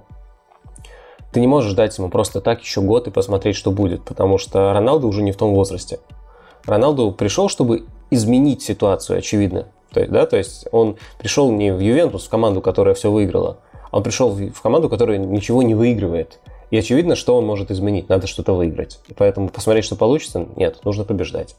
ты 1.32 1.40
не 1.40 1.48
можешь 1.48 1.74
дать 1.74 1.98
ему 1.98 2.10
просто 2.10 2.42
так 2.42 2.62
еще 2.62 2.82
год 2.82 3.08
и 3.08 3.12
посмотреть, 3.12 3.56
что 3.56 3.72
будет, 3.72 4.04
потому 4.04 4.38
что 4.38 4.74
Роналду 4.74 5.08
уже 5.08 5.24
не 5.24 5.32
в 5.32 5.38
том 5.38 5.54
возрасте. 5.54 6.00
Роналду 6.66 7.12
пришел, 7.12 7.50
чтобы 7.50 7.86
изменить 8.12 8.62
ситуацию, 8.62 9.20
очевидно. 9.20 9.68
То 9.94 10.00
есть, 10.00 10.12
да, 10.12 10.26
то 10.26 10.38
есть 10.38 10.68
он 10.72 10.98
пришел 11.20 11.52
не 11.52 11.72
в 11.72 11.80
Ювентус, 11.80 12.26
в 12.26 12.30
команду, 12.30 12.62
которая 12.62 12.96
все 12.96 13.12
выиграла, 13.12 13.60
а 13.92 13.98
он 13.98 14.04
пришел 14.04 14.32
в 14.32 14.62
команду, 14.62 14.90
которая 14.90 15.18
ничего 15.18 15.62
не 15.62 15.76
выигрывает. 15.76 16.40
И 16.72 16.78
очевидно, 16.78 17.16
что 17.16 17.38
он 17.38 17.46
может 17.46 17.70
изменить. 17.70 18.10
Надо 18.10 18.26
что-то 18.26 18.54
выиграть. 18.54 19.00
И 19.08 19.14
поэтому 19.14 19.50
посмотреть, 19.50 19.86
что 19.86 19.96
получится, 19.96 20.48
нет, 20.56 20.84
нужно 20.84 21.04
побеждать. 21.04 21.56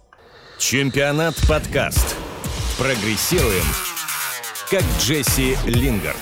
Чемпионат 0.58 1.36
подкаст. 1.48 2.16
Прогрессируем, 2.76 3.62
как 4.68 4.82
Джесси 4.98 5.56
Лингард. 5.66 6.16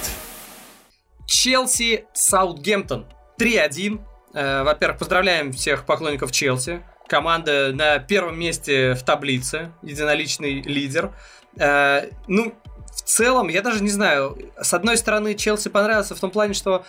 Челси 1.26 2.04
Саутгемптон 2.12 3.06
3-1. 3.40 4.00
Э, 4.34 4.62
во-первых, 4.64 4.98
поздравляем 4.98 5.52
всех 5.52 5.86
поклонников 5.86 6.30
Челси. 6.30 6.82
Команда 7.08 7.72
на 7.72 7.98
первом 7.98 8.38
месте 8.38 8.94
в 8.94 9.02
таблице, 9.02 9.72
единоличный 9.82 10.60
лидер. 10.60 11.12
Э, 11.58 12.10
ну, 12.26 12.54
в 12.92 13.02
целом, 13.02 13.48
я 13.48 13.62
даже 13.62 13.82
не 13.82 13.90
знаю. 13.90 14.38
С 14.60 14.74
одной 14.74 14.96
стороны, 14.96 15.34
Челси 15.34 15.68
понравился 15.68 16.14
в 16.14 16.20
том 16.20 16.30
плане, 16.30 16.54
что 16.54 16.84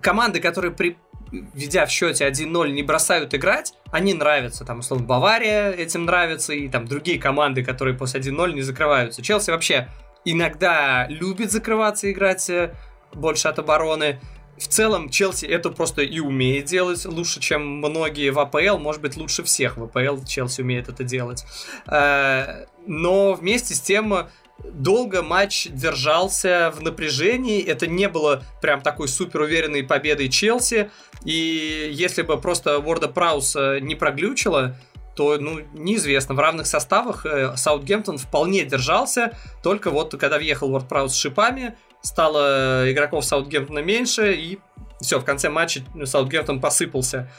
команды, 0.00 0.40
которые 0.40 0.72
при 0.72 0.96
ведя 1.32 1.86
в 1.86 1.90
счете 1.90 2.26
1-0, 2.28 2.70
не 2.70 2.82
бросают 2.82 3.34
играть, 3.34 3.74
они 3.92 4.14
нравятся. 4.14 4.64
Там, 4.64 4.80
условно, 4.80 5.06
Бавария 5.06 5.70
этим 5.70 6.04
нравится, 6.04 6.52
и 6.52 6.68
там 6.68 6.86
другие 6.86 7.20
команды, 7.20 7.62
которые 7.64 7.96
после 7.96 8.20
1-0 8.20 8.52
не 8.52 8.62
закрываются. 8.62 9.22
Челси 9.22 9.50
вообще 9.50 9.88
иногда 10.24 11.06
любит 11.08 11.52
закрываться, 11.52 12.10
играть 12.10 12.50
э, 12.50 12.74
больше 13.12 13.48
от 13.48 13.58
обороны. 13.58 14.20
В 14.60 14.68
целом, 14.68 15.08
Челси 15.08 15.46
это 15.46 15.70
просто 15.70 16.02
и 16.02 16.20
умеет 16.20 16.66
делать 16.66 17.06
лучше, 17.06 17.40
чем 17.40 17.78
многие 17.78 18.30
в 18.30 18.38
АПЛ, 18.38 18.76
может 18.76 19.00
быть, 19.00 19.16
лучше 19.16 19.42
всех 19.42 19.78
в 19.78 19.84
АПЛ 19.84 20.22
Челси 20.24 20.60
умеет 20.60 20.88
это 20.88 21.02
делать. 21.02 21.44
Э, 21.86 22.66
но 22.86 23.32
вместе 23.32 23.74
с 23.74 23.80
тем 23.80 24.28
долго 24.62 25.22
матч 25.22 25.68
держался 25.70 26.70
в 26.76 26.82
напряжении. 26.82 27.64
Это 27.64 27.86
не 27.86 28.06
было 28.08 28.44
прям 28.60 28.82
такой 28.82 29.08
супер 29.08 29.40
уверенной 29.40 29.82
победой 29.82 30.28
Челси. 30.28 30.90
И 31.24 31.90
если 31.92 32.20
бы 32.20 32.38
просто 32.38 32.80
Ворда 32.80 33.08
Праус 33.08 33.56
не 33.80 33.94
проглючила, 33.94 34.76
то, 35.16 35.38
ну, 35.38 35.60
неизвестно. 35.72 36.34
В 36.34 36.38
равных 36.38 36.66
составах 36.66 37.26
э, 37.26 37.56
Саутгемптон 37.56 38.18
вполне 38.18 38.64
держался, 38.64 39.36
только 39.62 39.90
вот 39.90 40.14
когда 40.18 40.38
въехал 40.38 40.70
Ворд 40.70 40.88
Праус 40.88 41.12
с 41.12 41.16
шипами, 41.16 41.76
стало 42.02 42.90
игроков 42.90 43.24
Саутгемптона 43.24 43.80
меньше, 43.80 44.34
и 44.34 44.58
все, 45.00 45.18
в 45.18 45.24
конце 45.24 45.48
матча 45.48 45.82
Саутгемптон 46.04 46.60
посыпался. 46.60 47.30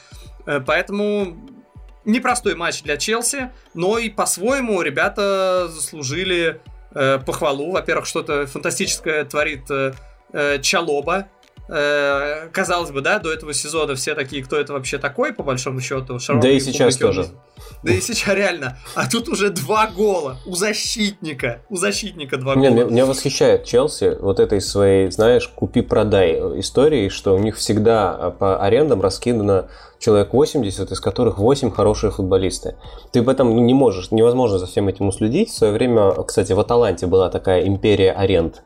Э, 0.46 0.60
поэтому 0.60 1.36
непростой 2.04 2.54
матч 2.54 2.82
для 2.82 2.96
Челси, 2.96 3.50
но 3.74 3.98
и 3.98 4.08
по-своему 4.08 4.82
ребята 4.82 5.68
заслужили 5.68 6.60
э, 6.94 7.18
похвалу. 7.18 7.72
Во-первых, 7.72 8.06
что-то 8.06 8.46
фантастическое 8.46 9.24
творит 9.24 9.70
э, 9.70 9.92
э, 10.32 10.58
Чалоба. 10.60 11.28
Э, 11.68 12.48
казалось 12.52 12.90
бы, 12.90 13.00
да, 13.00 13.18
до 13.18 13.32
этого 13.32 13.54
сезона 13.54 13.94
все 13.94 14.14
такие, 14.14 14.42
кто 14.42 14.56
это 14.56 14.72
вообще 14.72 14.98
такой, 14.98 15.32
по 15.32 15.42
большому 15.42 15.80
счету. 15.80 16.18
Да 16.40 16.48
и 16.48 16.58
сейчас 16.58 16.96
тоже. 16.96 17.28
Да 17.82 17.92
и 17.92 18.00
сейчас 18.00 18.34
реально. 18.34 18.78
А 18.94 19.08
тут 19.08 19.28
уже 19.28 19.50
два 19.50 19.86
гола 19.86 20.38
у 20.44 20.54
защитника. 20.54 21.62
У 21.68 21.76
защитника 21.76 22.36
два 22.36 22.54
гола. 22.54 22.64
Меня, 22.64 22.84
меня 22.84 23.06
восхищает 23.06 23.64
Челси 23.64 24.18
вот 24.20 24.40
этой 24.40 24.60
своей, 24.60 25.10
знаешь, 25.10 25.48
купи-продай 25.48 26.60
истории, 26.60 27.08
что 27.08 27.34
у 27.34 27.38
них 27.38 27.56
всегда 27.56 28.10
а, 28.10 28.30
по 28.30 28.62
арендам 28.62 29.00
раскидано 29.00 29.68
человек 29.98 30.32
80, 30.32 30.90
из 30.90 31.00
которых 31.00 31.38
8 31.38 31.70
хорошие 31.70 32.10
футболисты. 32.10 32.76
Ты 33.12 33.20
об 33.20 33.28
этом 33.28 33.64
не 33.64 33.74
можешь, 33.74 34.10
невозможно 34.10 34.58
за 34.58 34.66
всем 34.66 34.88
этим 34.88 35.08
уследить. 35.08 35.50
В 35.50 35.54
свое 35.54 35.72
время, 35.72 36.12
кстати, 36.24 36.52
в 36.52 36.60
Аталанте 36.60 37.06
была 37.06 37.30
такая 37.30 37.66
империя 37.66 38.12
аренд. 38.12 38.62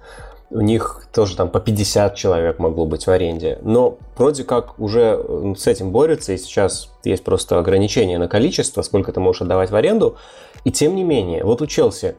У 0.51 0.61
них 0.61 1.09
тоже 1.13 1.37
там 1.37 1.51
по 1.51 1.59
50 1.59 2.15
человек 2.15 2.59
могло 2.59 2.87
быть 2.87 3.07
в 3.07 3.11
аренде. 3.11 3.59
Но 3.63 3.99
вроде 4.17 4.45
как 4.45 4.79
уже 4.79 5.21
с 5.57 5.67
этим 5.67 5.91
борются, 5.91 6.33
и 6.33 6.39
сейчас 6.39 6.93
есть 7.05 7.25
просто 7.25 7.59
ограничение 7.59 8.19
на 8.19 8.29
количество, 8.29 8.83
сколько 8.83 9.13
ты 9.13 9.19
можешь 9.21 9.43
отдавать 9.43 9.71
в 9.71 9.77
аренду. 9.77 10.17
И 10.65 10.71
тем 10.71 10.95
не 10.95 11.05
менее, 11.05 11.45
вот 11.45 11.63
у 11.63 11.67
Челси, 11.67 12.15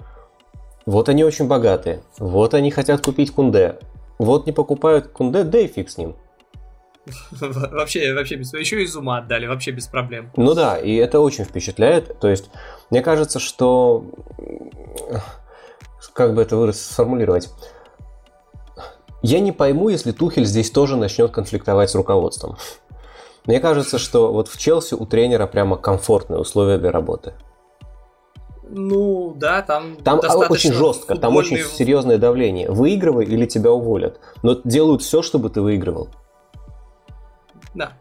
вот 0.85 1.09
они 1.09 1.23
очень 1.23 1.47
богатые, 1.47 2.01
вот 2.19 2.53
они 2.53 2.71
хотят 2.71 3.01
купить 3.01 3.31
Кунде, 3.31 3.79
вот 4.19 4.45
не 4.45 4.51
покупают 4.51 5.07
Кунде, 5.07 5.43
да 5.43 5.59
и 5.59 5.67
фиг 5.67 5.89
с 5.89 5.97
ним. 5.97 6.15
Вообще, 7.41 8.13
вообще 8.13 8.35
без... 8.35 8.53
Еще 8.53 8.83
из 8.83 8.95
ума 8.95 9.19
отдали, 9.19 9.47
вообще 9.47 9.71
без 9.71 9.87
проблем. 9.87 10.29
Ну 10.35 10.53
да, 10.53 10.77
и 10.77 10.95
это 10.95 11.21
очень 11.21 11.45
впечатляет. 11.45 12.19
То 12.19 12.27
есть, 12.27 12.49
мне 12.89 13.01
кажется, 13.01 13.39
что... 13.39 14.03
Как 16.13 16.33
бы 16.33 16.41
это 16.41 16.71
сформулировать? 16.73 17.49
Я 19.21 19.39
не 19.39 19.51
пойму, 19.51 19.89
если 19.89 20.11
Тухель 20.11 20.45
здесь 20.45 20.71
тоже 20.71 20.95
начнет 20.95 21.31
конфликтовать 21.31 21.89
с 21.89 21.95
руководством. 21.95 22.57
Мне 23.45 23.59
кажется, 23.59 23.97
что 23.97 24.33
вот 24.33 24.47
в 24.47 24.57
Челси 24.57 24.95
у 24.95 25.05
тренера 25.05 25.47
прямо 25.47 25.77
комфортные 25.77 26.39
условия 26.39 26.77
для 26.77 26.91
работы. 26.91 27.33
Ну, 28.69 29.33
да, 29.35 29.61
там 29.61 29.95
Там 29.97 30.19
очень 30.49 30.73
жестко, 30.73 31.15
футбольный... 31.15 31.21
там 31.21 31.35
очень 31.35 31.57
серьезное 31.57 32.17
давление. 32.17 32.69
Выигрывай 32.69 33.25
или 33.25 33.45
тебя 33.45 33.71
уволят. 33.71 34.19
Но 34.43 34.59
делают 34.63 35.01
все, 35.01 35.21
чтобы 35.21 35.49
ты 35.49 35.61
выигрывал. 35.61 36.09
Да. 37.73 37.93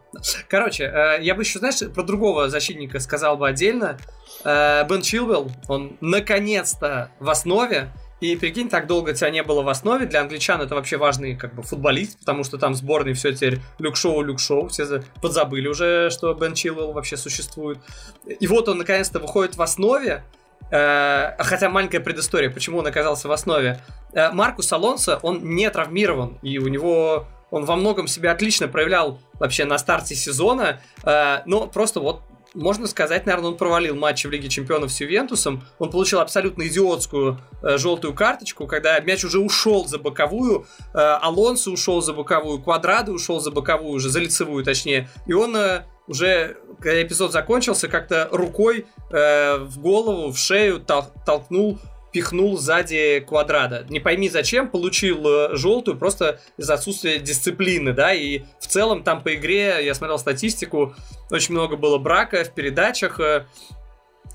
Короче, 0.49 0.83
э, 0.85 1.21
я 1.21 1.35
бы 1.35 1.43
еще, 1.43 1.59
знаешь, 1.59 1.79
про 1.93 2.03
другого 2.03 2.49
защитника 2.49 2.99
сказал 2.99 3.37
бы 3.37 3.47
отдельно. 3.47 3.97
Э, 4.43 4.85
Бен 4.89 5.01
Чилвелл, 5.01 5.49
он 5.67 5.97
наконец-то 6.01 7.11
в 7.19 7.29
основе. 7.29 7.89
И 8.19 8.35
прикинь, 8.35 8.69
так 8.69 8.87
долго 8.87 9.13
тебя 9.13 9.29
не 9.29 9.43
было 9.43 9.61
в 9.61 9.69
основе. 9.69 10.05
Для 10.05 10.21
англичан 10.21 10.61
это 10.61 10.75
вообще 10.75 10.97
важный 10.97 11.35
как 11.35 11.53
бы 11.53 11.61
футболист, 11.61 12.19
потому 12.19 12.43
что 12.43 12.57
там 12.57 12.73
сборный 12.73 13.13
все 13.13 13.33
теперь 13.33 13.59
люк-шоу, 13.79 14.21
люк-шоу. 14.21 14.69
Все 14.69 15.03
подзабыли 15.21 15.67
уже, 15.67 16.09
что 16.09 16.33
Бен 16.33 16.53
Чилвелл 16.53 16.93
вообще 16.93 17.17
существует. 17.17 17.77
И 18.25 18.47
вот 18.47 18.67
он 18.69 18.79
наконец-то 18.79 19.19
выходит 19.19 19.55
в 19.55 19.61
основе. 19.61 20.23
Э, 20.71 21.35
хотя 21.39 21.69
маленькая 21.69 21.99
предыстория, 21.99 22.49
почему 22.49 22.79
он 22.79 22.87
оказался 22.87 23.27
в 23.27 23.31
основе. 23.31 23.79
Маркус 24.13 24.71
Алонсо, 24.71 25.19
он 25.21 25.43
не 25.55 25.69
травмирован, 25.69 26.39
и 26.41 26.57
у 26.57 26.67
него 26.67 27.27
он 27.51 27.65
во 27.65 27.75
многом 27.75 28.07
себя 28.07 28.31
отлично 28.31 28.67
проявлял 28.67 29.19
вообще 29.39 29.65
на 29.65 29.77
старте 29.77 30.15
сезона, 30.15 30.81
э, 31.03 31.41
но 31.45 31.67
просто 31.67 31.99
вот 31.99 32.21
можно 32.57 32.87
сказать, 32.87 33.25
наверное, 33.25 33.51
он 33.51 33.57
провалил 33.57 33.95
матч 33.95 34.25
в 34.25 34.31
Лиге 34.31 34.49
Чемпионов 34.49 34.91
с 34.91 34.99
Ювентусом. 34.99 35.63
Он 35.79 35.91
получил 35.91 36.19
абсолютно 36.19 36.67
идиотскую 36.67 37.39
э, 37.61 37.77
желтую 37.77 38.13
карточку, 38.13 38.67
когда 38.67 38.99
мяч 38.99 39.23
уже 39.23 39.39
ушел 39.39 39.85
за 39.87 39.99
боковую, 39.99 40.65
э, 40.93 40.97
Алонсо 40.97 41.69
ушел 41.71 42.01
за 42.01 42.13
боковую, 42.13 42.59
Квадрады 42.59 43.11
ушел 43.11 43.39
за 43.39 43.51
боковую, 43.51 43.93
уже 43.93 44.09
за 44.09 44.19
лицевую 44.19 44.63
точнее. 44.63 45.09
И 45.27 45.33
он 45.33 45.55
э, 45.55 45.83
уже, 46.07 46.57
когда 46.79 47.01
эпизод 47.01 47.31
закончился, 47.31 47.87
как-то 47.87 48.27
рукой 48.31 48.87
э, 49.11 49.57
в 49.57 49.79
голову, 49.79 50.31
в 50.31 50.37
шею 50.37 50.79
тол- 50.79 51.11
толкнул 51.25 51.79
пихнул 52.17 52.57
сзади 52.57 53.23
квадрата. 53.27 53.85
Не 53.89 53.99
пойми 53.99 54.27
зачем, 54.27 54.69
получил 54.69 55.19
э, 55.27 55.55
желтую 55.55 55.99
просто 55.99 56.39
из-за 56.57 56.73
отсутствия 56.73 57.19
дисциплины, 57.19 57.93
да, 57.93 58.11
и 58.11 58.41
в 58.59 58.65
целом 58.65 59.03
там 59.03 59.21
по 59.21 59.35
игре, 59.35 59.85
я 59.85 59.93
смотрел 59.93 60.17
статистику, 60.17 60.95
очень 61.29 61.53
много 61.53 61.77
было 61.77 61.99
брака 61.99 62.43
в 62.43 62.49
передачах, 62.55 63.19
э, 63.19 63.45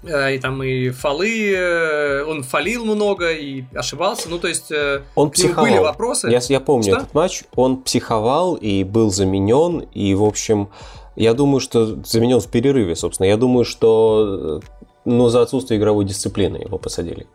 э, 0.05 0.37
и 0.37 0.39
там 0.39 0.63
и 0.63 0.91
фолы, 0.91 2.25
он 2.25 2.45
фалил 2.45 2.85
много 2.85 3.33
и 3.33 3.65
ошибался, 3.75 4.29
ну 4.29 4.39
то 4.39 4.47
есть 4.47 4.71
он 5.17 5.33
психовал. 5.33 5.67
были 5.67 5.79
вопросы. 5.79 6.31
Я, 6.31 6.39
я 6.49 6.61
помню 6.61 6.85
что? 6.85 6.99
этот 6.99 7.15
матч, 7.15 7.43
он 7.57 7.83
психовал 7.83 8.55
и 8.55 8.85
был 8.85 9.11
заменен, 9.11 9.81
и 9.93 10.15
в 10.15 10.23
общем, 10.23 10.69
я 11.17 11.35
думаю, 11.35 11.59
что 11.59 12.01
заменен 12.05 12.39
в 12.39 12.47
перерыве, 12.47 12.95
собственно, 12.95 13.27
я 13.27 13.37
думаю, 13.37 13.65
что 13.65 14.61
ну, 15.05 15.29
за 15.29 15.43
отсутствие 15.43 15.81
игровой 15.81 16.05
дисциплины 16.05 16.59
его 16.59 16.79
посадили. 16.79 17.27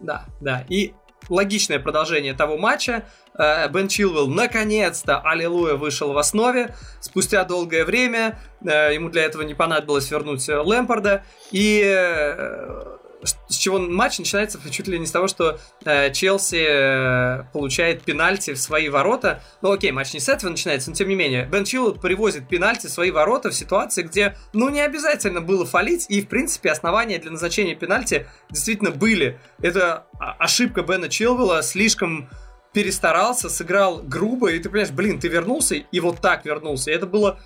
Да, 0.00 0.24
да. 0.40 0.64
И 0.68 0.94
логичное 1.28 1.78
продолжение 1.78 2.34
того 2.34 2.58
матча. 2.58 3.04
Э, 3.38 3.68
Бен 3.68 3.88
Чилвелл 3.88 4.28
наконец-то, 4.28 5.20
аллилуйя, 5.20 5.74
вышел 5.74 6.12
в 6.12 6.18
основе. 6.18 6.74
Спустя 7.00 7.44
долгое 7.44 7.84
время 7.84 8.38
э, 8.64 8.94
ему 8.94 9.08
для 9.08 9.24
этого 9.24 9.42
не 9.42 9.54
понадобилось 9.54 10.10
вернуть 10.10 10.48
Лэмпорда. 10.48 11.24
И 11.50 11.82
э, 11.84 12.96
с 13.22 13.56
чего 13.56 13.78
матч 13.78 14.18
начинается 14.18 14.58
чуть 14.70 14.88
ли 14.88 14.98
не 14.98 15.06
с 15.06 15.10
того, 15.10 15.28
что 15.28 15.58
э, 15.84 16.12
Челси 16.12 16.66
э, 16.68 17.44
получает 17.52 18.02
пенальти 18.02 18.52
в 18.52 18.58
свои 18.58 18.88
ворота. 18.88 19.42
Ну 19.62 19.72
окей, 19.72 19.90
матч 19.90 20.12
не 20.14 20.20
с 20.20 20.28
этого 20.28 20.50
начинается, 20.50 20.90
но 20.90 20.96
тем 20.96 21.08
не 21.08 21.14
менее. 21.14 21.46
Бен 21.46 21.64
Чилл 21.64 21.94
привозит 21.94 22.48
пенальти 22.48 22.86
в 22.86 22.90
свои 22.90 23.10
ворота 23.10 23.50
в 23.50 23.54
ситуации, 23.54 24.02
где 24.02 24.36
ну 24.52 24.68
не 24.68 24.80
обязательно 24.80 25.40
было 25.40 25.64
фалить, 25.64 26.06
и 26.08 26.22
в 26.22 26.28
принципе 26.28 26.70
основания 26.70 27.18
для 27.18 27.30
назначения 27.30 27.74
пенальти 27.74 28.26
действительно 28.50 28.90
были. 28.90 29.38
Это 29.60 30.06
ошибка 30.18 30.82
Бена 30.82 31.08
Чилвелла, 31.08 31.62
слишком 31.62 32.28
перестарался, 32.72 33.48
сыграл 33.48 34.02
грубо, 34.02 34.50
и 34.50 34.58
ты 34.58 34.68
понимаешь, 34.68 34.92
блин, 34.92 35.18
ты 35.18 35.28
вернулся, 35.28 35.76
и 35.76 36.00
вот 36.00 36.20
так 36.20 36.44
вернулся. 36.44 36.90
И 36.90 36.94
это 36.94 37.06
было 37.06 37.40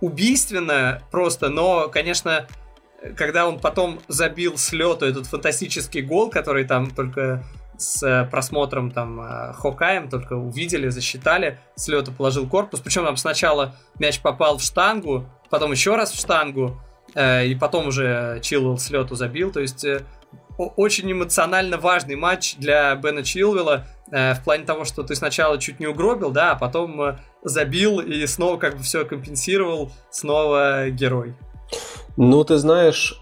убийственно 0.00 1.02
просто, 1.10 1.48
но, 1.48 1.88
конечно, 1.88 2.46
когда 3.16 3.46
он 3.46 3.60
потом 3.60 4.00
забил 4.08 4.56
с 4.56 4.72
этот 5.06 5.26
фантастический 5.26 6.02
гол, 6.02 6.30
который 6.30 6.64
там 6.64 6.90
только 6.90 7.44
с 7.78 8.02
э, 8.02 8.24
просмотром 8.30 8.90
там 8.90 9.20
э, 9.20 9.52
Хокаем, 9.54 10.08
только 10.08 10.34
увидели, 10.34 10.88
засчитали, 10.88 11.58
с 11.74 11.88
положил 12.12 12.48
корпус, 12.48 12.80
причем 12.80 13.04
там 13.04 13.16
сначала 13.16 13.76
мяч 13.98 14.20
попал 14.20 14.58
в 14.58 14.62
штангу, 14.62 15.26
потом 15.50 15.72
еще 15.72 15.96
раз 15.96 16.12
в 16.12 16.18
штангу, 16.18 16.80
и 17.14 17.56
потом 17.58 17.86
уже 17.86 18.40
Чилвелл 18.42 18.78
с 18.78 18.90
забил, 19.14 19.52
то 19.52 19.60
есть 19.60 19.86
очень 20.58 21.10
эмоционально 21.10 21.78
важный 21.78 22.16
матч 22.16 22.56
для 22.56 22.94
Бена 22.96 23.22
Чилвелла 23.22 23.86
в 24.10 24.38
плане 24.44 24.64
того, 24.64 24.84
что 24.84 25.02
ты 25.02 25.14
сначала 25.14 25.58
чуть 25.58 25.78
не 25.78 25.86
угробил, 25.86 26.30
да, 26.30 26.52
а 26.52 26.56
потом 26.56 27.16
забил 27.42 28.00
и 28.00 28.26
снова 28.26 28.58
как 28.58 28.76
бы 28.76 28.82
все 28.82 29.04
компенсировал, 29.04 29.92
снова 30.10 30.90
герой. 30.90 31.36
Ну, 32.16 32.44
ты 32.44 32.56
знаешь, 32.56 33.20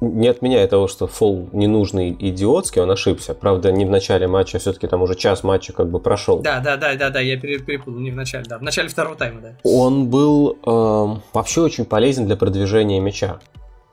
не 0.00 0.28
отменяя 0.28 0.66
того, 0.66 0.88
что 0.88 1.06
фол 1.06 1.48
ненужный 1.52 2.16
идиотский, 2.18 2.82
он 2.82 2.90
ошибся. 2.90 3.34
Правда, 3.34 3.72
не 3.72 3.84
в 3.84 3.90
начале 3.90 4.26
матча, 4.26 4.58
все-таки 4.58 4.86
там 4.86 5.02
уже 5.02 5.14
час 5.14 5.42
матча 5.42 5.72
как 5.72 5.90
бы 5.90 6.00
прошел. 6.00 6.40
Да, 6.40 6.60
да, 6.60 6.76
да, 6.76 6.94
да, 6.94 7.10
да, 7.10 7.20
я 7.20 7.38
перепутал, 7.38 7.94
не 7.94 8.10
в 8.10 8.16
начале, 8.16 8.44
да, 8.48 8.58
в 8.58 8.62
начале 8.62 8.88
второго 8.88 9.16
тайма, 9.16 9.40
да. 9.40 9.56
Он 9.64 10.08
был 10.08 10.58
э, 10.64 11.20
вообще 11.32 11.62
очень 11.62 11.84
полезен 11.84 12.26
для 12.26 12.36
продвижения 12.36 13.00
мяча. 13.00 13.38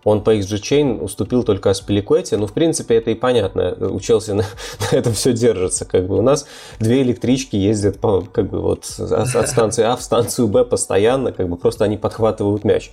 Он 0.04 0.24
по 0.24 0.36
XG 0.36 0.62
Chain 0.62 1.00
уступил 1.00 1.44
только 1.44 1.70
Аспиликуэте, 1.70 2.38
ну, 2.38 2.48
в 2.48 2.54
принципе, 2.54 2.96
это 2.96 3.12
и 3.12 3.16
понятно. 3.16 3.76
У 3.80 4.00
Челси 4.00 4.32
на, 4.32 4.44
на 4.92 4.96
этом 4.96 5.14
все 5.14 5.34
держится. 5.34 5.86
Как 5.86 6.08
бы 6.08 6.18
у 6.18 6.22
нас 6.22 6.48
две 6.80 7.04
электрички 7.04 7.56
ездят 7.56 8.00
по, 8.00 8.22
как 8.22 8.50
бы 8.50 8.62
вот 8.62 8.86
от, 9.00 9.36
от 9.36 9.50
станции 9.50 9.84
А 9.84 9.96
в 9.96 10.02
станцию 10.02 10.48
Б 10.48 10.66
постоянно, 10.66 11.32
как 11.32 11.48
бы 11.48 11.56
просто 11.56 11.86
они 11.86 11.98
подхватывают 11.98 12.64
мяч 12.64 12.92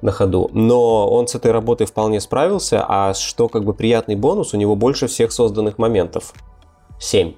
на 0.00 0.12
ходу. 0.12 0.50
Но 0.52 1.10
он 1.10 1.28
с 1.28 1.34
этой 1.34 1.52
работой 1.52 1.86
вполне 1.86 2.20
справился, 2.20 2.84
а 2.86 3.12
что 3.12 3.48
как 3.48 3.64
бы 3.64 3.74
приятный 3.74 4.14
бонус, 4.14 4.54
у 4.54 4.56
него 4.56 4.76
больше 4.76 5.08
всех 5.08 5.32
созданных 5.32 5.76
моментов. 5.76 6.32
Семь. 6.98 7.34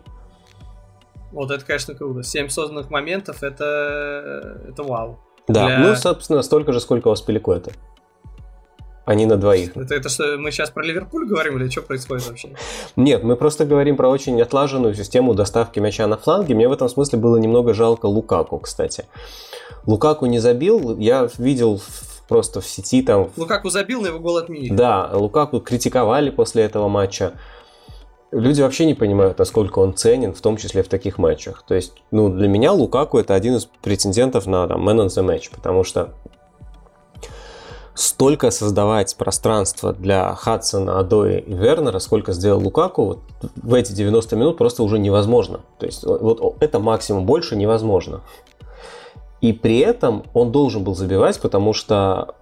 Вот 1.33 1.51
это, 1.51 1.64
конечно, 1.64 1.95
круто. 1.95 2.23
Семь 2.23 2.49
созданных 2.49 2.91
моментов, 2.91 3.43
это, 3.43 4.61
это 4.69 4.83
вау. 4.85 5.19
Да, 5.49 5.66
Для... 5.66 5.79
ну, 5.79 5.97
собственно, 5.97 6.43
столько 6.43 6.73
же, 6.73 6.81
сколько 6.81 7.09
у 7.09 7.11
Аспиликуэта 7.11 7.73
а 9.09 9.14
не 9.14 9.24
на 9.24 9.38
двоих. 9.38 9.74
Это, 9.74 9.94
это 9.94 10.11
что, 10.11 10.36
мы 10.36 10.50
сейчас 10.50 10.68
про 10.68 10.84
Ливерпуль 10.84 11.26
говорим 11.26 11.56
или 11.56 11.70
что 11.70 11.80
происходит 11.80 12.28
вообще? 12.28 12.50
Нет, 12.94 13.22
мы 13.22 13.36
просто 13.36 13.64
говорим 13.64 13.96
про 13.96 14.11
очень 14.11 14.38
отлаженную 14.42 14.94
систему 14.94 15.32
доставки 15.32 15.80
мяча 15.80 16.06
на 16.06 16.18
фланге. 16.18 16.54
Мне 16.54 16.68
в 16.68 16.72
этом 16.72 16.90
смысле 16.90 17.18
было 17.18 17.38
немного 17.38 17.72
жалко 17.72 18.04
Лукаку, 18.04 18.59
кстати. 18.59 19.06
Лукаку 19.86 20.26
не 20.26 20.40
забил, 20.40 20.98
я 20.98 21.26
видел 21.38 21.80
просто 22.28 22.61
в 22.61 22.66
сети 22.66 23.00
там... 23.00 23.30
Лукаку 23.38 23.70
забил, 23.70 24.02
но 24.02 24.09
его 24.09 24.18
гол 24.18 24.36
отменили. 24.36 24.74
Да, 24.74 25.09
Лукаку 25.14 25.61
критиковали 25.61 26.28
после 26.28 26.64
этого 26.64 26.88
матча. 26.88 27.32
Люди 28.30 28.61
вообще 28.61 28.84
не 28.84 28.92
понимают, 28.92 29.38
насколько 29.38 29.78
он 29.78 29.94
ценен, 29.94 30.34
в 30.34 30.42
том 30.42 30.59
числе 30.59 30.82
в 30.82 30.88
таких 30.88 31.16
матчах. 31.16 31.64
То 31.66 31.74
есть, 31.74 31.94
ну, 32.11 32.28
для 32.28 32.46
меня 32.46 32.72
Лукаку 32.72 33.16
это 33.18 33.34
один 33.34 33.56
из 33.56 33.64
претендентов 33.64 34.44
на 34.44 34.68
там, 34.68 34.86
man 34.86 34.98
on 34.98 35.06
the 35.06 35.26
match, 35.26 35.50
потому 35.50 35.82
что 35.82 36.12
столько 37.99 38.53
создавать 38.53 39.16
пространство 39.16 39.92
для 39.92 40.32
Хадсона, 40.36 41.01
Адои 41.01 41.40
и 41.40 41.53
Вернера, 41.53 41.99
сколько 41.99 42.32
сделал 42.32 42.62
Лукаку, 42.62 43.05
вот 43.05 43.18
в 43.57 43.74
эти 43.74 43.92
90 43.92 44.36
минут 44.36 44.57
просто 44.57 44.84
уже 44.84 45.01
невозможно. 45.01 45.61
То 45.80 45.86
есть 45.86 46.05
вот 46.05 46.57
это 46.61 46.78
максимум, 46.78 47.26
больше 47.26 47.57
невозможно. 47.57 48.20
И 49.40 49.53
при 49.53 49.78
этом 49.78 50.22
он 50.32 50.53
должен 50.53 50.84
был 50.84 50.94
забивать, 50.94 51.40
потому 51.40 51.72
что 51.72 52.36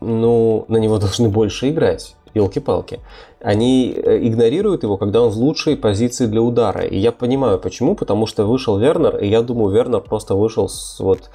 ну, 0.00 0.66
на 0.68 0.76
него 0.76 0.98
должны 1.00 1.28
больше 1.28 1.70
играть. 1.70 2.14
Елки-палки. 2.32 3.00
Они 3.40 3.92
э, 3.92 4.18
игнорируют 4.24 4.84
его, 4.84 4.96
когда 4.96 5.20
он 5.20 5.30
в 5.30 5.36
лучшей 5.36 5.76
позиции 5.76 6.26
для 6.26 6.40
удара. 6.40 6.82
И 6.82 6.96
я 6.96 7.10
понимаю, 7.10 7.58
почему. 7.58 7.96
Потому 7.96 8.26
что 8.26 8.44
вышел 8.44 8.78
Вернер, 8.78 9.16
и 9.16 9.26
я 9.26 9.42
думаю, 9.42 9.74
Вернер 9.74 10.00
просто 10.00 10.36
вышел 10.36 10.68
с 10.68 11.00
вот 11.00 11.28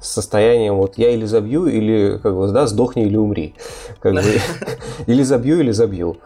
с 0.00 0.10
состоянием 0.10 0.76
вот 0.76 0.98
я 0.98 1.10
или 1.10 1.24
забью, 1.24 1.66
или 1.66 2.18
как 2.22 2.36
бы, 2.36 2.48
да, 2.48 2.66
сдохни 2.66 3.04
или 3.04 3.16
умри. 3.16 3.54
Как 4.00 4.14
бы, 4.14 4.22
или 5.06 5.22
забью, 5.22 5.60
или 5.60 5.70
забью. 5.70 6.18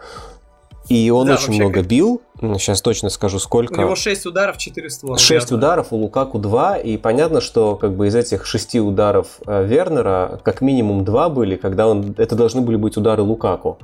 И 0.89 1.09
он 1.09 1.27
да, 1.27 1.35
очень 1.35 1.53
много 1.53 1.75
как... 1.75 1.87
бил. 1.87 2.21
Сейчас 2.41 2.81
точно 2.81 3.09
скажу, 3.09 3.39
сколько. 3.39 3.73
У 3.73 3.81
него 3.81 3.95
6 3.95 4.25
ударов, 4.25 4.57
4 4.57 4.89
створа. 4.89 5.17
6 5.17 5.49
да, 5.49 5.55
ударов, 5.55 5.87
у 5.91 5.97
Лукаку 5.97 6.39
2. 6.39 6.77
И 6.77 6.97
понятно, 6.97 7.39
что 7.39 7.75
как 7.77 7.95
бы 7.95 8.07
из 8.07 8.15
этих 8.15 8.45
6 8.45 8.75
ударов 8.75 9.39
э, 9.47 9.65
Вернера 9.65 10.41
как 10.43 10.59
минимум 10.61 11.05
2 11.05 11.29
были, 11.29 11.55
когда 11.55 11.87
он... 11.87 12.13
это 12.17 12.35
должны 12.35 12.61
были 12.61 12.75
быть 12.75 12.97
удары 12.97 13.23
Лукаку. 13.23 13.77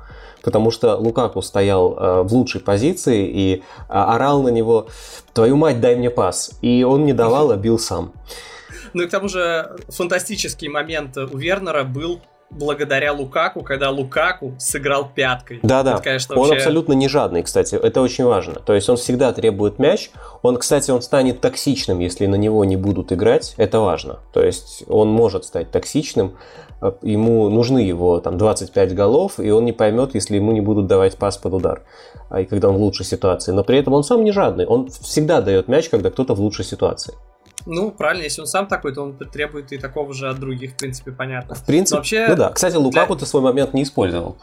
Потому 0.43 0.71
что 0.71 0.97
Лукаку 0.97 1.41
стоял 1.41 1.95
э, 1.97 2.21
в 2.23 2.33
лучшей 2.33 2.59
позиции 2.59 3.27
и 3.27 3.63
а, 3.87 4.15
орал 4.15 4.41
на 4.41 4.49
него 4.49 4.87
«Твою 5.33 5.55
мать, 5.57 5.79
дай 5.79 5.95
мне 5.95 6.09
пас!» 6.09 6.51
И 6.61 6.83
он 6.83 7.05
не 7.05 7.13
давал, 7.13 7.51
а 7.51 7.57
бил 7.57 7.79
сам. 7.79 8.11
Ну 8.93 9.03
и 9.03 9.07
к 9.07 9.11
тому 9.11 9.27
же 9.27 9.77
фантастический 9.89 10.67
момент 10.67 11.17
у 11.17 11.37
Вернера 11.37 11.83
был 11.83 12.21
благодаря 12.51 13.13
Лукаку, 13.13 13.61
когда 13.61 13.91
Лукаку 13.91 14.55
сыграл 14.57 15.09
пяткой. 15.13 15.59
Да-да, 15.61 16.01
он 16.29 16.37
вообще... 16.37 16.55
абсолютно 16.55 16.93
не 16.93 17.07
жадный, 17.07 17.43
кстати, 17.43 17.75
это 17.75 18.01
очень 18.01 18.25
важно. 18.25 18.55
То 18.55 18.73
есть 18.73 18.89
он 18.89 18.97
всегда 18.97 19.31
требует 19.33 19.79
мяч. 19.79 20.11
Он, 20.41 20.57
кстати, 20.57 20.91
он 20.91 21.01
станет 21.01 21.41
токсичным, 21.41 21.99
если 21.99 22.25
на 22.25 22.35
него 22.35 22.65
не 22.65 22.75
будут 22.75 23.11
играть, 23.11 23.53
это 23.57 23.79
важно. 23.79 24.19
То 24.33 24.43
есть 24.43 24.83
он 24.87 25.09
может 25.09 25.45
стать 25.45 25.71
токсичным, 25.71 26.37
ему 27.01 27.49
нужны 27.49 27.79
его 27.79 28.19
там 28.19 28.37
25 28.37 28.95
голов, 28.95 29.39
и 29.39 29.49
он 29.51 29.65
не 29.65 29.73
поймет, 29.73 30.15
если 30.15 30.37
ему 30.37 30.51
не 30.51 30.61
будут 30.61 30.87
давать 30.87 31.17
пас 31.17 31.37
под 31.37 31.53
удар, 31.53 31.83
а 32.29 32.41
и 32.41 32.45
когда 32.45 32.69
он 32.69 32.75
в 32.75 32.81
лучшей 32.81 33.05
ситуации. 33.05 33.51
Но 33.51 33.63
при 33.63 33.77
этом 33.77 33.93
он 33.93 34.03
сам 34.03 34.23
не 34.23 34.31
жадный, 34.31 34.65
он 34.65 34.89
всегда 34.89 35.41
дает 35.41 35.67
мяч, 35.67 35.89
когда 35.89 36.09
кто-то 36.09 36.33
в 36.33 36.39
лучшей 36.39 36.65
ситуации. 36.65 37.13
Ну, 37.71 37.91
правильно, 37.91 38.23
если 38.23 38.41
он 38.41 38.47
сам 38.47 38.67
такой, 38.67 38.95
то 38.95 39.03
он 39.03 39.17
требует 39.17 39.71
и 39.71 39.77
такого 39.77 40.11
же 40.13 40.27
от 40.27 40.39
других, 40.39 40.73
в 40.73 40.77
принципе, 40.77 41.11
понятно. 41.11 41.53
В 41.53 41.65
принципе, 41.65 41.97
вообще, 41.97 42.27
ну 42.27 42.35
да. 42.35 42.49
Кстати, 42.49 42.75
Лукаку 42.75 43.13
для... 43.13 43.19
ты 43.19 43.25
свой 43.27 43.43
момент 43.43 43.75
не 43.75 43.83
использовал. 43.83 44.39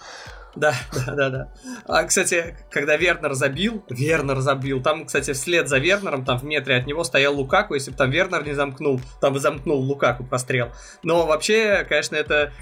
Да, 0.55 0.75
да, 0.95 1.15
да, 1.15 1.31
да. 1.31 1.49
А, 1.87 2.05
кстати, 2.05 2.57
когда 2.71 2.97
Вернер 2.97 3.35
забил, 3.35 3.85
Вернер 3.91 4.39
забил, 4.41 4.81
там, 4.81 5.07
кстати, 5.07 5.33
вслед 5.33 5.69
за 5.69 5.79
Вернером, 5.79 6.25
там 6.25 6.39
в 6.39 6.45
метре 6.45 6.77
от 6.77 6.87
него 6.87 7.03
стоял 7.03 7.35
Лукаку, 7.35 7.75
если 7.75 7.91
бы 7.91 7.97
там 7.97 8.11
Вернер 8.11 8.47
не 8.47 8.55
замкнул, 8.55 9.01
там 9.21 9.35
бы 9.35 9.41
замкнул 9.41 9.81
Лукаку 9.81 10.25
прострел. 10.25 10.69
Но 11.03 11.27
вообще, 11.27 11.85
конечно, 11.89 12.15
это 12.15 12.53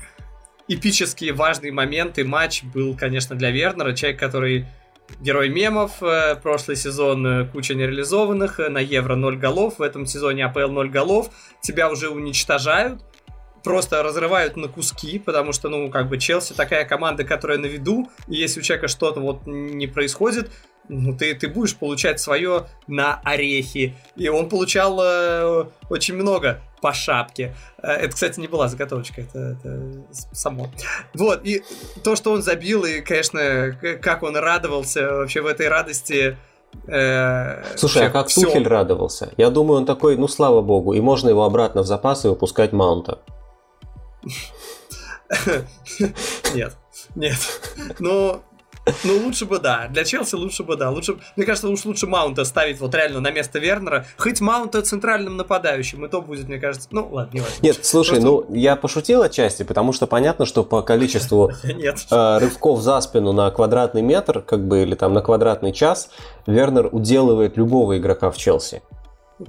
эпические 0.66 1.34
важные 1.34 1.72
моменты. 1.72 2.24
Матч 2.24 2.64
был, 2.64 2.96
конечно, 2.96 3.36
для 3.36 3.50
Вернера, 3.50 3.92
человек, 3.92 4.18
который 4.18 4.66
Герой 5.20 5.48
мемов, 5.48 6.02
э, 6.02 6.36
прошлый 6.36 6.76
сезон 6.76 7.26
э, 7.26 7.46
куча 7.46 7.74
нереализованных, 7.74 8.58
э, 8.60 8.68
на 8.68 8.78
Евро 8.78 9.14
0 9.14 9.36
голов, 9.36 9.78
в 9.78 9.82
этом 9.82 10.06
сезоне 10.06 10.46
АПЛ 10.46 10.68
0 10.68 10.90
голов, 10.90 11.30
тебя 11.60 11.90
уже 11.90 12.08
уничтожают, 12.08 13.02
просто 13.62 14.02
разрывают 14.02 14.56
на 14.56 14.68
куски, 14.68 15.18
потому 15.18 15.52
что, 15.52 15.68
ну, 15.68 15.90
как 15.90 16.08
бы 16.08 16.18
Челси 16.18 16.54
такая 16.54 16.84
команда, 16.84 17.24
которая 17.24 17.58
на 17.58 17.66
виду, 17.66 18.08
и 18.28 18.36
если 18.36 18.60
у 18.60 18.62
человека 18.62 18.88
что-то 18.88 19.20
вот 19.20 19.46
не 19.46 19.86
происходит, 19.86 20.50
ну, 20.88 21.16
ты, 21.16 21.34
ты 21.34 21.48
будешь 21.48 21.76
получать 21.76 22.20
свое 22.20 22.66
на 22.86 23.20
орехи. 23.24 23.94
И 24.16 24.28
он 24.28 24.48
получал 24.48 25.00
э, 25.02 25.66
очень 25.88 26.14
много 26.14 26.60
по 26.84 26.92
шапке. 26.92 27.56
Э, 27.82 27.92
это, 27.92 28.14
кстати, 28.14 28.38
не 28.38 28.46
была 28.46 28.68
заготовочка, 28.68 29.22
это, 29.22 29.56
это 29.58 29.90
само. 30.32 30.68
Вот, 31.14 31.40
и 31.42 31.64
то, 32.02 32.14
что 32.14 32.32
он 32.32 32.42
забил, 32.42 32.84
и, 32.84 33.00
конечно, 33.00 33.74
как 34.02 34.22
он 34.22 34.36
радовался 34.36 35.08
вообще 35.08 35.40
в 35.40 35.46
этой 35.46 35.68
радости. 35.68 36.36
Э, 36.86 37.64
Слушай, 37.76 38.08
а 38.08 38.10
как 38.10 38.28
все. 38.28 38.42
Тухель 38.42 38.68
радовался? 38.68 39.32
Я 39.38 39.48
думаю, 39.48 39.78
он 39.78 39.86
такой, 39.86 40.18
ну 40.18 40.28
слава 40.28 40.60
богу, 40.60 40.92
и 40.92 41.00
можно 41.00 41.30
его 41.30 41.44
обратно 41.44 41.80
в 41.80 41.86
запас 41.86 42.26
и 42.26 42.28
выпускать 42.28 42.72
маунта. 42.72 43.20
Нет, 46.54 46.76
нет. 47.14 47.38
Ну, 47.98 48.42
ну, 49.04 49.18
лучше 49.24 49.46
бы 49.46 49.58
да. 49.58 49.88
Для 49.88 50.04
Челси 50.04 50.34
лучше 50.34 50.62
бы 50.62 50.76
да. 50.76 50.90
Лучше, 50.90 51.16
мне 51.36 51.46
кажется, 51.46 51.68
уж 51.68 51.84
лучше 51.84 52.06
Маунта 52.06 52.44
ставить 52.44 52.80
вот 52.80 52.94
реально 52.94 53.20
на 53.20 53.30
место 53.30 53.58
Вернера. 53.58 54.06
Хоть 54.16 54.40
Маунта 54.40 54.82
центральным 54.82 55.36
нападающим, 55.36 56.04
и 56.04 56.08
то 56.08 56.20
будет, 56.20 56.48
мне 56.48 56.58
кажется. 56.58 56.88
Ну, 56.90 57.08
ладно, 57.10 57.30
не 57.34 57.40
важно. 57.40 57.54
Нет, 57.62 57.78
слушай, 57.82 58.20
Просто... 58.20 58.26
ну, 58.26 58.54
я 58.54 58.76
пошутил 58.76 59.22
отчасти, 59.22 59.62
потому 59.62 59.92
что 59.92 60.06
понятно, 60.06 60.44
что 60.44 60.64
по 60.64 60.82
количеству 60.82 61.50
э, 61.62 62.38
рывков 62.38 62.80
за 62.80 63.00
спину 63.00 63.32
на 63.32 63.50
квадратный 63.50 64.02
метр, 64.02 64.40
как 64.40 64.66
бы, 64.66 64.82
или 64.82 64.94
там 64.94 65.14
на 65.14 65.22
квадратный 65.22 65.72
час, 65.72 66.10
Вернер 66.46 66.88
уделывает 66.92 67.56
любого 67.56 67.96
игрока 67.96 68.30
в 68.30 68.36
Челси. 68.36 68.82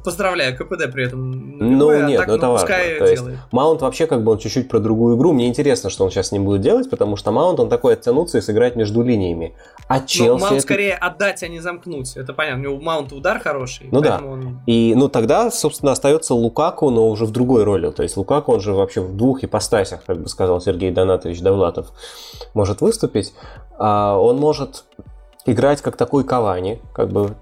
Поздравляю, 0.03 0.57
КПД 0.57 0.91
при 0.91 1.05
этом. 1.05 1.59
Ну 1.59 1.89
а 1.89 2.01
нет, 2.01 2.17
так, 2.17 2.27
ну, 2.27 2.35
это 2.35 2.45
ну, 2.47 2.51
важно. 2.53 2.67
То 2.67 3.05
есть, 3.05 3.23
Маунт 3.51 3.81
вообще 3.81 4.07
как 4.07 4.23
бы 4.23 4.31
он 4.31 4.39
чуть-чуть 4.39 4.67
про 4.67 4.79
другую 4.79 5.15
игру. 5.15 5.31
Мне 5.31 5.47
интересно, 5.47 5.91
что 5.91 6.05
он 6.05 6.09
сейчас 6.09 6.29
с 6.29 6.31
ним 6.31 6.43
будет 6.43 6.61
делать, 6.61 6.89
потому 6.89 7.15
что 7.17 7.31
Маунт 7.31 7.59
он 7.59 7.69
такой 7.69 7.93
оттянуться 7.93 8.39
и 8.39 8.41
сыграть 8.41 8.75
между 8.75 9.03
линиями. 9.03 9.53
А 9.87 9.99
ну, 9.99 10.07
Челси... 10.07 10.29
Ну, 10.29 10.37
Маунт 10.39 10.53
это... 10.53 10.61
скорее 10.61 10.95
отдать, 10.95 11.43
а 11.43 11.47
не 11.47 11.59
замкнуть. 11.59 12.17
Это 12.17 12.33
понятно. 12.33 12.61
У 12.61 12.63
него 12.63 12.81
Маунт 12.81 13.13
удар 13.13 13.39
хороший. 13.39 13.87
Ну 13.91 14.01
да. 14.01 14.19
Он... 14.25 14.59
И 14.65 14.95
ну 14.95 15.07
тогда, 15.07 15.51
собственно, 15.51 15.91
остается 15.91 16.33
Лукаку, 16.33 16.89
но 16.89 17.07
уже 17.07 17.25
в 17.25 17.31
другой 17.31 17.63
роли. 17.63 17.91
То 17.91 18.01
есть 18.01 18.17
Лукаку, 18.17 18.53
он 18.53 18.61
же 18.61 18.73
вообще 18.73 19.01
в 19.01 19.15
двух 19.15 19.43
ипостасях, 19.43 20.03
как 20.03 20.19
бы 20.19 20.27
сказал 20.29 20.61
Сергей 20.61 20.89
Донатович 20.89 21.41
Довлатов, 21.41 21.91
может 22.55 22.81
выступить. 22.81 23.33
А 23.77 24.17
он 24.17 24.37
может 24.37 24.85
играть 25.45 25.81
как 25.81 25.95
такой 25.95 26.23
Кавани, 26.23 26.81
как 26.93 27.09
бы 27.09 27.35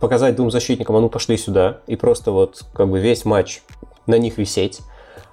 показать 0.00 0.36
двум 0.36 0.50
защитникам, 0.50 0.96
а 0.96 1.00
ну 1.00 1.08
пошли 1.08 1.36
сюда, 1.36 1.78
и 1.86 1.96
просто 1.96 2.32
вот 2.32 2.64
как 2.74 2.88
бы 2.88 2.98
весь 2.98 3.24
матч 3.24 3.62
на 4.06 4.18
них 4.18 4.38
висеть 4.38 4.80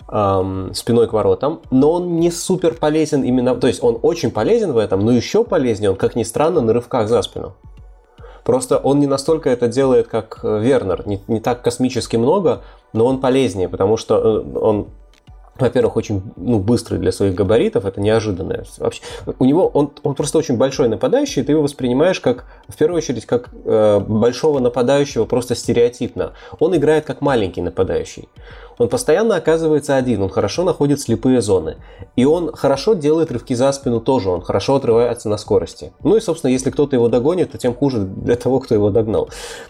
эм, 0.09 0.73
спиной 0.73 1.07
к 1.07 1.13
воротам, 1.13 1.61
но 1.71 1.91
он 1.93 2.19
не 2.19 2.31
супер 2.31 2.75
полезен 2.75 3.23
именно, 3.23 3.55
то 3.55 3.67
есть 3.67 3.83
он 3.83 3.97
очень 4.01 4.31
полезен 4.31 4.71
в 4.71 4.77
этом, 4.77 5.03
но 5.03 5.11
еще 5.11 5.43
полезнее 5.43 5.91
он, 5.91 5.97
как 5.97 6.15
ни 6.15 6.23
странно, 6.23 6.61
на 6.61 6.73
рывках 6.73 7.07
за 7.09 7.21
спину. 7.21 7.53
Просто 8.43 8.77
он 8.77 8.99
не 8.99 9.07
настолько 9.07 9.49
это 9.49 9.67
делает, 9.67 10.07
как 10.07 10.39
э, 10.43 10.59
Вернер, 10.59 11.07
не, 11.07 11.21
не 11.27 11.39
так 11.39 11.61
космически 11.61 12.17
много, 12.17 12.63
но 12.91 13.05
он 13.05 13.19
полезнее, 13.19 13.69
потому 13.69 13.97
что 13.97 14.17
э, 14.17 14.57
он 14.57 14.87
во-первых, 15.61 15.95
очень 15.95 16.21
ну, 16.35 16.59
быстрый 16.59 16.99
для 16.99 17.11
своих 17.11 17.35
габаритов, 17.35 17.85
это 17.85 18.01
неожиданно. 18.01 18.63
Вообще, 18.77 19.01
у 19.39 19.45
него 19.45 19.67
он, 19.67 19.91
он 20.03 20.15
просто 20.15 20.37
очень 20.37 20.57
большой 20.57 20.89
нападающий, 20.89 21.41
и 21.41 21.45
ты 21.45 21.53
его 21.53 21.61
воспринимаешь 21.61 22.19
как, 22.19 22.45
в 22.67 22.75
первую 22.75 22.97
очередь, 22.97 23.25
как 23.25 23.49
э, 23.65 23.99
большого 23.99 24.59
нападающего 24.59 25.25
просто 25.25 25.55
стереотипно. 25.55 26.33
Он 26.59 26.75
играет 26.75 27.05
как 27.05 27.21
маленький 27.21 27.61
нападающий. 27.61 28.27
Он 28.81 28.89
постоянно 28.89 29.35
оказывается 29.35 29.95
один, 29.95 30.23
он 30.23 30.29
хорошо 30.29 30.63
находит 30.63 30.99
слепые 30.99 31.43
зоны. 31.43 31.77
И 32.15 32.25
он 32.25 32.51
хорошо 32.51 32.95
делает 32.95 33.31
рывки 33.31 33.53
за 33.53 33.71
спину 33.73 34.01
тоже, 34.01 34.29
он 34.31 34.41
хорошо 34.41 34.75
отрывается 34.75 35.29
на 35.29 35.37
скорости. 35.37 35.93
Ну 36.03 36.15
и, 36.15 36.19
собственно, 36.19 36.49
если 36.49 36.71
кто-то 36.71 36.95
его 36.95 37.07
догонит, 37.07 37.51
то 37.51 37.59
тем 37.59 37.75
хуже 37.75 37.99
для 37.99 38.35
того, 38.35 38.59
кто 38.59 38.73
его 38.73 38.89
догнал. 38.89 39.29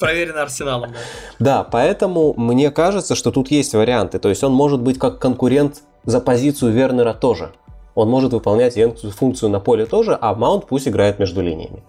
Проверено 0.00 0.42
арсеналом, 0.42 0.92
да. 1.38 1.62
Поэтому 1.62 2.34
мне 2.36 2.72
кажется, 2.72 3.14
что 3.14 3.30
тут 3.30 3.52
есть 3.52 3.74
варианты. 3.74 4.18
То 4.18 4.28
есть 4.28 4.42
он 4.42 4.52
может 4.52 4.63
быть 4.80 4.98
как 4.98 5.18
конкурент 5.18 5.82
за 6.04 6.20
позицию 6.20 6.72
Вернера 6.72 7.14
тоже. 7.14 7.52
Он 7.94 8.08
может 8.08 8.32
выполнять 8.32 8.78
функцию 9.14 9.50
на 9.50 9.60
поле 9.60 9.86
тоже, 9.86 10.18
а 10.20 10.34
Маунт 10.34 10.66
пусть 10.66 10.88
играет 10.88 11.18
между 11.18 11.42
линиями. 11.42 11.82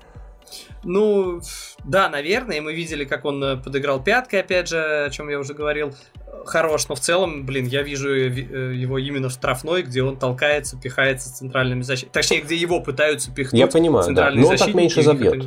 Ну, 0.84 1.42
да, 1.84 2.10
наверное, 2.10 2.62
мы 2.62 2.74
видели, 2.74 3.06
как 3.06 3.26
он 3.26 3.44
э, 3.44 3.58
подыграл 3.58 4.04
пяткой, 4.04 4.42
опять 4.42 4.70
же, 4.70 5.06
о 5.06 5.10
чем 5.10 5.30
я 5.30 5.40
уже 5.40 5.56
говорил. 5.56 5.96
Хорош, 6.46 6.88
но 6.88 6.94
в 6.94 7.00
целом, 7.00 7.44
блин, 7.44 7.66
я 7.66 7.82
вижу 7.82 8.10
э, 8.10 8.30
э, 8.30 8.74
его 8.76 9.00
именно 9.00 9.30
в 9.30 9.32
штрафной, 9.32 9.82
где 9.82 10.04
он 10.04 10.18
толкается, 10.18 10.80
пихается 10.80 11.30
с 11.30 11.40
центральными 11.40 11.82
защитниками. 11.82 12.22
Точнее, 12.22 12.42
где 12.42 12.56
его 12.56 12.82
пытаются 12.82 13.32
пихнуть. 13.32 13.60
Я 13.60 13.66
понимаю, 13.66 14.14
да. 14.14 14.30
Но 14.30 14.48
он 14.48 14.58
так 14.58 14.76
меньше 14.76 15.02
забьет. 15.02 15.46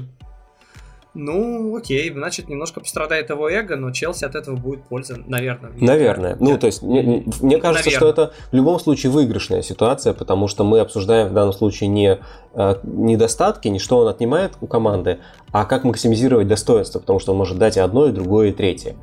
Ну, 1.15 1.77
окей, 1.77 2.13
значит, 2.13 2.49
немножко 2.49 2.81
пострадает 2.81 3.31
его 3.31 3.49
эго, 3.49 3.77
но 3.77 3.91
Челси 3.91 4.25
от 4.25 4.35
этого 4.35 4.57
будет 4.57 4.85
польза, 4.85 5.17
наверное. 5.27 5.73
Наверное. 5.81 6.37
Ну, 6.39 6.59
то 6.59 6.67
есть, 6.67 6.83
мне, 6.83 7.25
мне 7.41 7.59
кажется, 7.59 7.87
наверное. 7.87 7.91
что 7.91 8.09
это 8.09 8.33
в 8.53 8.55
любом 8.55 8.79
случае 8.79 9.11
выигрышная 9.11 9.63
ситуация, 9.63 10.13
потому 10.13 10.49
что 10.49 10.65
мы 10.65 10.81
обсуждаем 10.81 11.29
в 11.29 11.33
данном 11.33 11.55
случае 11.55 11.89
не 11.89 12.19
э, 12.55 12.75
недостатки, 12.83 13.69
не 13.69 13.79
что 13.79 13.99
он 13.99 14.09
отнимает 14.09 14.53
у 14.61 14.67
команды, 14.67 15.19
а 15.51 15.65
как 15.65 15.85
максимизировать 15.85 16.47
достоинство, 16.47 17.01
потому 17.01 17.19
что 17.21 17.33
он 17.33 17.39
может 17.39 17.59
дать 17.59 17.79
и 17.79 17.81
одно, 17.81 18.07
и 18.07 18.13
другое, 18.13 18.49
и 18.49 18.53
третье. 18.53 18.95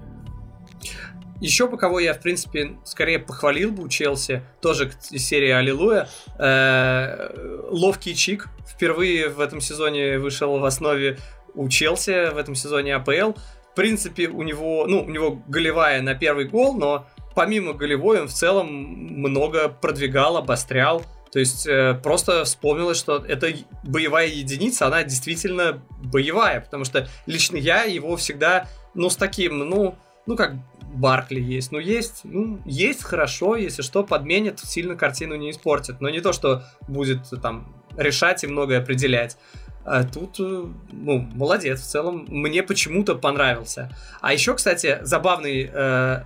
Еще 1.42 1.68
по 1.68 1.76
кого 1.76 2.00
я, 2.00 2.14
в 2.14 2.22
принципе, 2.22 2.78
скорее 2.86 3.20
похвалил 3.20 3.72
бы 3.72 3.84
у 3.84 3.88
Челси, 3.90 4.42
тоже 4.62 4.92
из 5.12 5.26
серии 5.26 5.50
Аллилуйя, 5.50 6.08
э, 6.40 7.68
ловкий 7.70 8.16
Чик. 8.16 8.48
Впервые 8.66 9.30
в 9.30 9.42
этом 9.42 9.60
сезоне 9.60 10.18
вышел 10.18 10.58
в 10.58 10.66
основе 10.66 11.18
у 11.56 11.70
Челси 11.70 12.32
в 12.34 12.38
этом 12.38 12.56
сезоне 12.56 12.96
АПЛ. 12.96 13.34
В 13.72 13.76
принципе, 13.76 14.28
у 14.28 14.44
него, 14.44 14.86
ну, 14.88 15.04
у 15.04 15.10
него 15.10 15.42
голевая 15.48 16.02
на 16.02 16.16
первый 16.16 16.46
гол, 16.46 16.76
но 16.78 17.08
помимо 17.36 17.74
голевой 17.74 18.22
он 18.22 18.28
в 18.28 18.34
целом 18.34 18.68
много 18.68 19.70
продвигал, 19.70 20.38
обострял. 20.38 21.04
То 21.32 21.40
есть 21.40 21.68
э, 21.68 22.00
просто 22.02 22.46
вспомнилось, 22.46 22.98
что 22.98 23.18
эта 23.18 23.54
боевая 23.84 24.28
единица, 24.28 24.88
она 24.88 25.04
действительно 25.04 25.82
боевая, 26.02 26.62
потому 26.62 26.86
что 26.86 27.10
лично 27.26 27.58
я 27.58 27.84
его 27.84 28.16
всегда, 28.16 28.70
ну, 28.94 29.10
с 29.10 29.18
таким, 29.18 29.58
ну, 29.58 29.96
ну, 30.26 30.38
как 30.38 30.56
Баркли 30.82 31.42
есть. 31.42 31.72
Ну, 31.72 31.80
есть, 31.80 32.22
ну, 32.24 32.62
есть 32.66 33.04
хорошо, 33.04 33.58
если 33.58 33.82
что, 33.82 34.04
подменит, 34.04 34.60
сильно 34.60 34.96
картину 34.96 35.36
не 35.36 35.52
испортит. 35.52 36.00
Но 36.00 36.10
не 36.10 36.22
то, 36.22 36.32
что 36.32 36.64
будет 36.88 37.30
там 37.42 37.76
решать 37.98 38.44
и 38.44 38.48
многое 38.48 38.80
определять. 38.80 39.38
А 39.86 40.04
тут, 40.04 40.40
э, 40.40 40.66
ну, 40.92 41.20
молодец, 41.36 41.82
в 41.82 41.86
целом, 41.86 42.26
мне 42.28 42.64
почему-то 42.64 43.16
понравился. 43.16 43.96
А 44.20 44.34
еще, 44.34 44.56
кстати, 44.56 44.98
забавный 45.04 45.70
э, 45.72 45.72
э, 45.72 46.24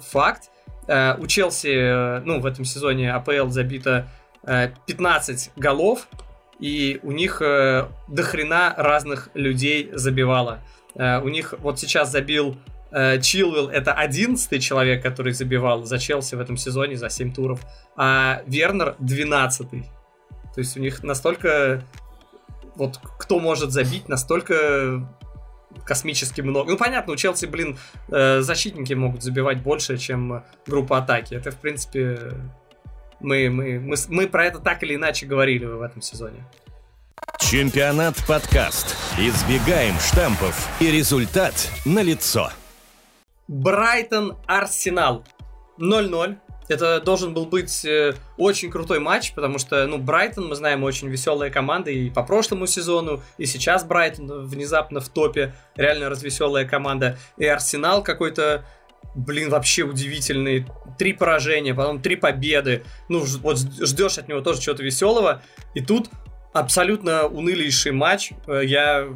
факт. 0.00 0.50
Э, 0.88 1.14
у 1.18 1.26
Челси, 1.26 1.68
э, 1.68 2.20
ну, 2.20 2.40
в 2.40 2.46
этом 2.46 2.64
сезоне 2.64 3.12
АПЛ 3.12 3.48
забито 3.48 4.08
э, 4.44 4.70
15 4.86 5.50
голов, 5.56 6.08
и 6.58 7.00
у 7.02 7.12
них 7.12 7.42
э, 7.42 7.86
дохрена 8.08 8.74
разных 8.78 9.28
людей 9.34 9.90
забивало. 9.92 10.60
Э, 10.94 11.20
у 11.20 11.28
них 11.28 11.54
вот 11.58 11.78
сейчас 11.78 12.10
забил 12.10 12.56
Чилвелл, 13.22 13.68
это 13.68 13.92
11 13.92 14.60
человек, 14.60 15.00
который 15.00 15.32
забивал 15.32 15.84
за 15.84 16.00
Челси 16.00 16.34
в 16.34 16.40
этом 16.40 16.56
сезоне 16.56 16.96
за 16.96 17.08
7 17.08 17.32
туров, 17.32 17.60
а 17.94 18.42
Вернер 18.48 18.96
12 18.98 19.72
-й. 19.72 19.84
То 20.54 20.58
есть 20.60 20.76
у 20.76 20.80
них 20.80 21.04
настолько 21.04 21.84
вот 22.80 22.98
кто 23.18 23.38
может 23.38 23.70
забить 23.72 24.08
настолько 24.08 25.06
космически 25.84 26.40
много. 26.40 26.72
Ну, 26.72 26.76
понятно, 26.76 27.12
у 27.12 27.16
Челси, 27.16 27.46
блин, 27.46 27.78
э, 28.08 28.40
защитники 28.40 28.94
могут 28.94 29.22
забивать 29.22 29.62
больше, 29.62 29.98
чем 29.98 30.42
группа 30.66 30.98
атаки. 30.98 31.34
Это, 31.34 31.52
в 31.52 31.56
принципе, 31.56 32.32
мы, 33.20 33.50
мы, 33.50 33.78
мы, 33.78 33.96
мы 34.08 34.26
про 34.26 34.46
это 34.46 34.58
так 34.58 34.82
или 34.82 34.96
иначе 34.96 35.26
говорили 35.26 35.66
в 35.66 35.82
этом 35.82 36.02
сезоне. 36.02 36.44
Чемпионат 37.38 38.16
подкаст. 38.26 38.96
Избегаем 39.18 39.94
штампов. 40.00 40.68
И 40.80 40.90
результат 40.90 41.70
налицо. 41.84 42.50
Брайтон 43.46 44.38
Арсенал. 44.46 45.24
0-0. 45.78 46.36
Это 46.70 47.00
должен 47.00 47.34
был 47.34 47.46
быть 47.46 47.84
э, 47.84 48.14
очень 48.36 48.70
крутой 48.70 49.00
матч, 49.00 49.34
потому 49.34 49.58
что, 49.58 49.88
ну, 49.88 49.98
Брайтон, 49.98 50.46
мы 50.46 50.54
знаем, 50.54 50.84
очень 50.84 51.08
веселая 51.08 51.50
команда 51.50 51.90
и 51.90 52.10
по 52.10 52.22
прошлому 52.22 52.68
сезону, 52.68 53.22
и 53.38 53.46
сейчас 53.46 53.82
Брайтон 53.82 54.46
внезапно 54.46 55.00
в 55.00 55.08
топе, 55.08 55.52
реально 55.74 56.08
развеселая 56.08 56.64
команда. 56.64 57.18
И 57.38 57.44
Арсенал 57.44 58.04
какой-то, 58.04 58.64
блин, 59.16 59.50
вообще 59.50 59.82
удивительный. 59.82 60.64
Три 60.96 61.12
поражения, 61.12 61.74
потом 61.74 62.00
три 62.00 62.14
победы. 62.14 62.84
Ну, 63.08 63.24
вот 63.42 63.58
ждешь 63.58 64.18
от 64.18 64.28
него 64.28 64.40
тоже 64.40 64.60
чего-то 64.60 64.84
веселого. 64.84 65.42
И 65.74 65.80
тут 65.80 66.08
абсолютно 66.52 67.26
унылейший 67.26 67.90
матч. 67.90 68.30
Э, 68.46 68.62
я 68.64 69.08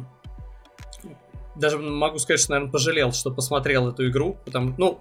даже 1.55 1.77
могу 1.77 2.19
сказать, 2.19 2.41
что, 2.41 2.51
наверное, 2.51 2.71
пожалел, 2.71 3.13
что 3.13 3.31
посмотрел 3.31 3.87
эту 3.87 4.09
игру. 4.09 4.37
Потому, 4.43 4.73
ну, 4.77 4.99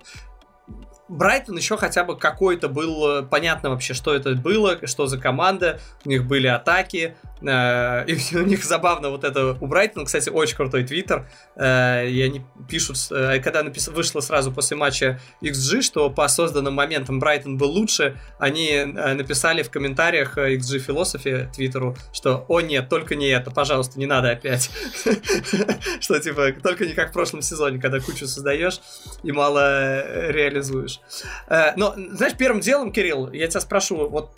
Брайтон 1.09 1.57
еще 1.57 1.77
хотя 1.77 2.05
бы 2.05 2.17
какой-то 2.17 2.69
был, 2.69 3.19
э, 3.19 3.23
понятно 3.23 3.71
вообще, 3.71 3.93
что 3.93 4.15
это 4.15 4.35
было, 4.35 4.79
что 4.87 5.07
за 5.07 5.19
команда, 5.19 5.79
у 6.05 6.09
них 6.09 6.25
были 6.25 6.47
атаки, 6.47 7.15
и 7.45 8.17
у 8.37 8.45
них 8.45 8.65
забавно 8.65 9.11
вот 9.11 9.25
это 9.25 9.57
у 9.61 9.67
Брайтона, 9.67 10.05
кстати, 10.05 10.29
очень 10.29 10.57
крутой 10.57 10.85
твиттер. 10.85 11.29
Э, 11.57 12.09
и 12.09 12.21
они 12.23 12.43
пишут, 12.69 12.97
э, 13.11 13.41
когда 13.41 13.63
напис... 13.63 13.89
вышло 13.89 14.21
сразу 14.21 14.53
после 14.53 14.77
матча 14.77 15.21
XG, 15.43 15.83
что 15.83 16.11
по 16.11 16.27
созданным 16.29 16.75
моментам 16.75 17.19
Брайтон 17.19 17.57
был 17.57 17.71
лучше, 17.71 18.19
они 18.39 18.85
написали 18.85 19.63
в 19.63 19.71
комментариях 19.71 20.39
XG 20.39 20.79
философии 20.79 21.49
твиттеру, 21.55 21.97
что 22.13 22.45
«О 22.49 22.61
нет, 22.61 22.89
только 22.89 23.15
не 23.15 23.29
это, 23.29 23.51
пожалуйста, 23.51 23.99
не 23.99 24.07
надо 24.07 24.31
опять». 24.31 24.71
Что 26.01 26.19
типа, 26.19 26.53
только 26.63 26.87
не 26.87 26.93
как 26.93 27.11
в 27.11 27.13
прошлом 27.13 27.43
сезоне, 27.43 27.81
когда 27.81 28.01
кучу 28.01 28.27
создаешь 28.27 28.81
и 29.23 29.33
мало 29.33 30.31
реализуешь. 30.31 31.01
Но, 31.77 31.95
знаешь, 32.13 32.37
первым 32.37 32.61
делом, 32.61 32.93
Кирилл, 32.93 33.33
я 33.33 33.47
тебя 33.47 33.61
спрошу, 33.61 34.09
вот 34.09 34.31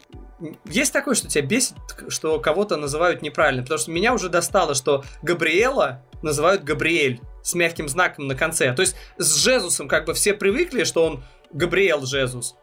есть 0.64 0.92
такое, 0.92 1.14
что 1.14 1.28
тебя 1.28 1.46
бесит, 1.46 1.76
что 2.08 2.38
кого-то 2.38 2.76
называют 2.76 3.22
неправильно? 3.22 3.62
Потому 3.62 3.78
что 3.78 3.90
меня 3.90 4.12
уже 4.12 4.28
достало, 4.28 4.74
что 4.74 5.04
Габриэла 5.22 6.02
называют 6.22 6.62
Габриэль 6.62 7.20
с 7.42 7.54
мягким 7.54 7.88
знаком 7.88 8.26
на 8.26 8.34
конце. 8.34 8.72
То 8.74 8.82
есть 8.82 8.96
с 9.16 9.36
Жезусом 9.36 9.88
как 9.88 10.04
бы 10.04 10.14
все 10.14 10.34
привыкли, 10.34 10.84
что 10.84 11.04
он 11.04 11.24
Габриэл 11.52 12.04
Жезус. 12.04 12.56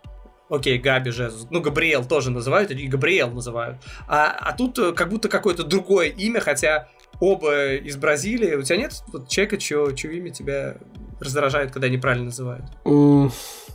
Окей, 0.50 0.78
Габи 0.78 1.10
Жезус. 1.10 1.48
Ну, 1.50 1.62
Габриэл 1.62 2.06
тоже 2.06 2.30
называют, 2.30 2.70
и 2.70 2.88
Габриэл 2.88 3.32
называют. 3.32 3.78
А, 4.08 4.36
а 4.40 4.54
тут 4.54 4.78
э, 4.78 4.92
как 4.92 5.10
будто 5.10 5.30
какое-то 5.30 5.64
другое 5.64 6.10
имя, 6.10 6.42
хотя 6.42 6.90
оба 7.20 7.74
из 7.76 7.96
Бразилии. 7.96 8.56
У 8.56 8.62
тебя 8.62 8.78
нет 8.78 9.04
вот 9.08 9.30
человека, 9.30 9.58
чье, 9.58 9.96
чье 9.96 10.16
имя 10.18 10.30
тебя 10.30 10.78
раздражает, 11.24 11.72
когда 11.72 11.90
неправильно 11.90 12.26
называют? 12.26 12.66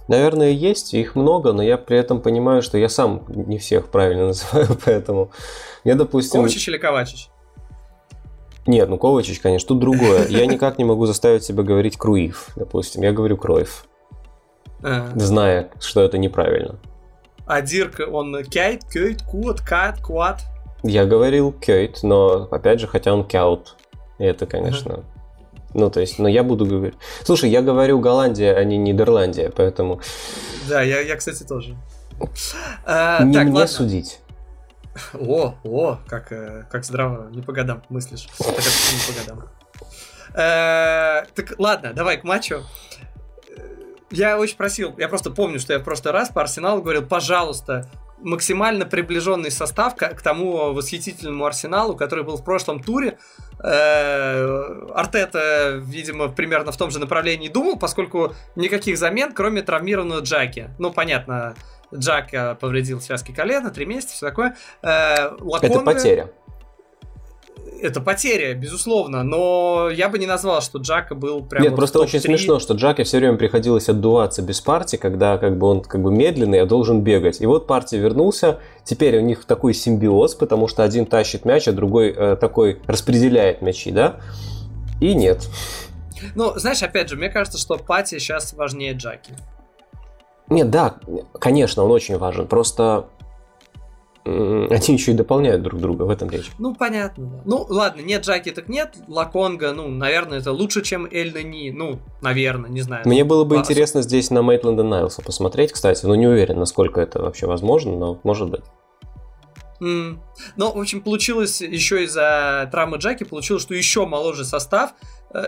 Наверное, 0.08 0.50
есть, 0.50 0.94
их 0.94 1.14
много, 1.16 1.52
но 1.52 1.62
я 1.62 1.76
при 1.76 1.98
этом 1.98 2.22
понимаю, 2.22 2.62
что 2.62 2.78
я 2.78 2.88
сам 2.88 3.24
не 3.28 3.58
всех 3.58 3.88
правильно 3.88 4.26
называю, 4.28 4.68
поэтому 4.84 5.30
я, 5.84 5.94
допустим... 5.94 6.40
Ковачич 6.40 6.68
или 6.68 6.78
Ковачич? 6.78 7.28
Нет, 8.66 8.88
ну 8.88 8.98
Ковачич, 8.98 9.40
конечно, 9.40 9.68
тут 9.68 9.78
другое. 9.78 10.26
Я 10.28 10.46
никак 10.46 10.78
не 10.78 10.84
могу 10.84 11.06
заставить 11.06 11.42
себя 11.42 11.62
говорить 11.62 11.96
Круив, 11.96 12.48
допустим. 12.54 13.02
Я 13.02 13.12
говорю 13.12 13.36
Кроев, 13.36 13.86
а. 14.82 15.10
зная, 15.14 15.70
что 15.80 16.02
это 16.02 16.18
неправильно. 16.18 16.78
А 17.46 17.62
Дирк, 17.62 18.00
он 18.12 18.44
Кейт, 18.44 18.84
Кейт, 18.92 19.22
Куат, 19.22 19.62
Кат, 19.62 20.02
Куат? 20.02 20.42
Я 20.82 21.06
говорил 21.06 21.50
Кейт, 21.50 22.02
но 22.02 22.46
опять 22.50 22.80
же, 22.80 22.86
хотя 22.86 23.14
он 23.14 23.26
Кяут. 23.26 23.76
И 24.18 24.24
это, 24.24 24.46
конечно, 24.46 25.04
ну, 25.74 25.90
то 25.90 26.00
есть, 26.00 26.18
но 26.18 26.28
я 26.28 26.42
буду 26.42 26.66
говорить... 26.66 26.94
Слушай, 27.24 27.50
я 27.50 27.62
говорю 27.62 27.98
Голландия, 28.00 28.54
а 28.54 28.64
не 28.64 28.78
Нидерландия, 28.78 29.50
поэтому... 29.50 30.00
Да, 30.68 30.82
я, 30.82 31.00
я 31.00 31.16
кстати, 31.16 31.42
тоже. 31.42 31.76
А, 32.84 33.22
не 33.22 33.34
так, 33.34 33.44
мне 33.44 33.54
ладно. 33.54 33.68
судить. 33.68 34.20
О, 35.14 35.54
о, 35.62 35.98
как, 36.08 36.32
э, 36.32 36.64
как 36.70 36.84
здраво, 36.84 37.28
не 37.30 37.42
по 37.42 37.52
годам 37.52 37.82
мыслишь. 37.88 38.26
Так 38.38 38.48
это 38.48 38.60
не 38.92 39.14
по 39.14 39.20
годам. 39.20 39.48
Э, 40.34 41.24
так, 41.34 41.54
ладно, 41.58 41.92
давай 41.92 42.16
к 42.18 42.24
матчу. 42.24 42.64
Я 44.10 44.38
очень 44.38 44.56
просил, 44.56 44.94
я 44.98 45.08
просто 45.08 45.30
помню, 45.30 45.60
что 45.60 45.74
я 45.74 45.78
в 45.78 45.84
прошлый 45.84 46.12
раз 46.12 46.30
по 46.30 46.40
Арсеналу 46.40 46.80
говорил, 46.80 47.06
пожалуйста, 47.06 47.88
максимально 48.20 48.84
приближенный 48.86 49.50
состав 49.50 49.96
к, 49.96 50.08
к 50.08 50.22
тому 50.22 50.72
восхитительному 50.72 51.44
Арсеналу, 51.44 51.96
который 51.96 52.24
был 52.24 52.36
в 52.36 52.44
прошлом 52.44 52.82
туре. 52.82 53.18
Э, 53.62 54.88
Артета, 54.94 55.80
видимо, 55.82 56.28
примерно 56.28 56.72
в 56.72 56.76
том 56.76 56.90
же 56.90 56.98
направлении 56.98 57.48
думал, 57.48 57.78
поскольку 57.78 58.34
никаких 58.56 58.98
замен, 58.98 59.32
кроме 59.32 59.62
травмированного 59.62 60.20
Джаки. 60.20 60.70
Ну, 60.78 60.92
понятно, 60.92 61.54
Джак 61.94 62.58
повредил 62.58 63.00
связки 63.00 63.32
колена, 63.32 63.70
три 63.70 63.86
месяца, 63.86 64.14
все 64.14 64.26
такое. 64.26 64.56
Э, 64.82 65.30
Лаконга... 65.40 65.66
Это 65.66 65.80
потеря 65.80 66.30
это 67.80 68.00
потеря, 68.00 68.54
безусловно, 68.54 69.22
но 69.22 69.88
я 69.90 70.08
бы 70.08 70.18
не 70.18 70.26
назвал, 70.26 70.60
что 70.62 70.78
Джака 70.78 71.14
был 71.14 71.42
прям. 71.42 71.62
Нет, 71.62 71.72
вот 71.72 71.78
просто 71.78 72.00
очень 72.00 72.20
смешно, 72.20 72.58
что 72.58 72.74
Джаке 72.74 73.04
все 73.04 73.18
время 73.18 73.36
приходилось 73.36 73.88
отдуваться 73.88 74.42
без 74.42 74.60
партии, 74.60 74.96
когда 74.96 75.38
как 75.38 75.58
бы 75.58 75.66
он 75.66 75.82
как 75.82 76.02
бы 76.02 76.10
медленный, 76.10 76.60
а 76.60 76.66
должен 76.66 77.02
бегать. 77.02 77.40
И 77.40 77.46
вот 77.46 77.66
партия 77.66 77.98
вернулся, 77.98 78.58
теперь 78.84 79.18
у 79.18 79.20
них 79.20 79.44
такой 79.44 79.74
симбиоз, 79.74 80.34
потому 80.34 80.68
что 80.68 80.82
один 80.82 81.06
тащит 81.06 81.44
мяч, 81.44 81.68
а 81.68 81.72
другой 81.72 82.10
э, 82.10 82.36
такой 82.36 82.80
распределяет 82.86 83.62
мячи, 83.62 83.90
да? 83.90 84.16
И 85.00 85.14
нет. 85.14 85.48
Ну, 86.34 86.58
знаешь, 86.58 86.82
опять 86.82 87.08
же, 87.08 87.16
мне 87.16 87.28
кажется, 87.28 87.58
что 87.58 87.76
Пати 87.76 88.18
сейчас 88.18 88.52
важнее 88.52 88.92
Джаки. 88.92 89.32
Нет, 90.48 90.70
да, 90.70 90.96
конечно, 91.38 91.84
он 91.84 91.90
очень 91.90 92.16
важен. 92.18 92.46
Просто 92.46 93.06
они 94.70 94.94
еще 94.94 95.12
и 95.12 95.14
дополняют 95.14 95.62
друг 95.62 95.80
друга, 95.80 96.02
в 96.02 96.10
этом 96.10 96.30
речь. 96.30 96.50
Ну, 96.58 96.74
понятно, 96.74 97.26
да. 97.26 97.42
Ну, 97.44 97.66
ладно, 97.68 98.00
нет 98.00 98.24
Джаки, 98.24 98.50
так 98.50 98.68
нет. 98.68 98.96
Лаконга, 99.08 99.72
ну, 99.72 99.88
наверное, 99.88 100.38
это 100.38 100.52
лучше, 100.52 100.82
чем 100.82 101.06
Эль 101.10 101.32
Нани. 101.32 101.70
Ну, 101.70 101.98
наверное, 102.20 102.70
не 102.70 102.80
знаю. 102.80 103.02
Мне 103.06 103.24
было 103.24 103.44
бы 103.44 103.56
Класс. 103.56 103.68
интересно 103.68 104.02
здесь 104.02 104.30
на 104.30 104.42
Мейтленда 104.42 104.82
Найлса 104.82 105.22
посмотреть, 105.22 105.72
кстати. 105.72 106.04
Но 106.04 106.14
не 106.14 106.26
уверен, 106.26 106.58
насколько 106.58 107.00
это 107.00 107.20
вообще 107.20 107.46
возможно, 107.46 107.96
но 107.96 108.20
может 108.22 108.50
быть. 108.50 108.62
Mm. 109.80 110.18
Ну, 110.56 110.72
в 110.72 110.80
общем, 110.80 111.00
получилось 111.00 111.60
еще 111.60 112.04
из-за 112.04 112.68
травмы 112.72 112.96
Джаки, 112.98 113.24
получилось, 113.24 113.62
что 113.62 113.74
еще 113.74 114.06
моложе 114.06 114.44
состав. 114.44 114.90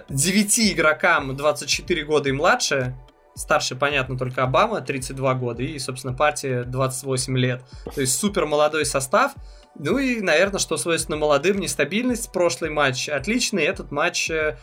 9 0.09 0.59
э, 0.59 0.73
игрокам 0.73 1.37
24 1.37 2.05
года 2.05 2.29
и 2.29 2.33
младше, 2.33 2.95
Старше, 3.35 3.77
понятно, 3.77 4.19
только 4.19 4.43
Обама, 4.43 4.81
32 4.81 5.35
года, 5.35 5.63
и, 5.63 5.79
собственно, 5.79 6.15
партия 6.15 6.65
28 6.65 7.39
лет. 7.39 7.63
То 7.95 8.01
есть 8.01 8.19
супер 8.19 8.47
молодой 8.47 8.85
состав. 8.85 9.33
Ну 9.79 9.99
и, 9.99 10.21
наверное, 10.21 10.59
что 10.59 10.77
свойственно 10.77 11.17
молодым, 11.17 11.59
нестабильность. 11.59 12.33
Прошлый 12.33 12.71
матч 12.71 13.09
отличный, 13.09 13.63
этот 13.63 13.93
матч 13.93 14.31
э, 14.31 14.57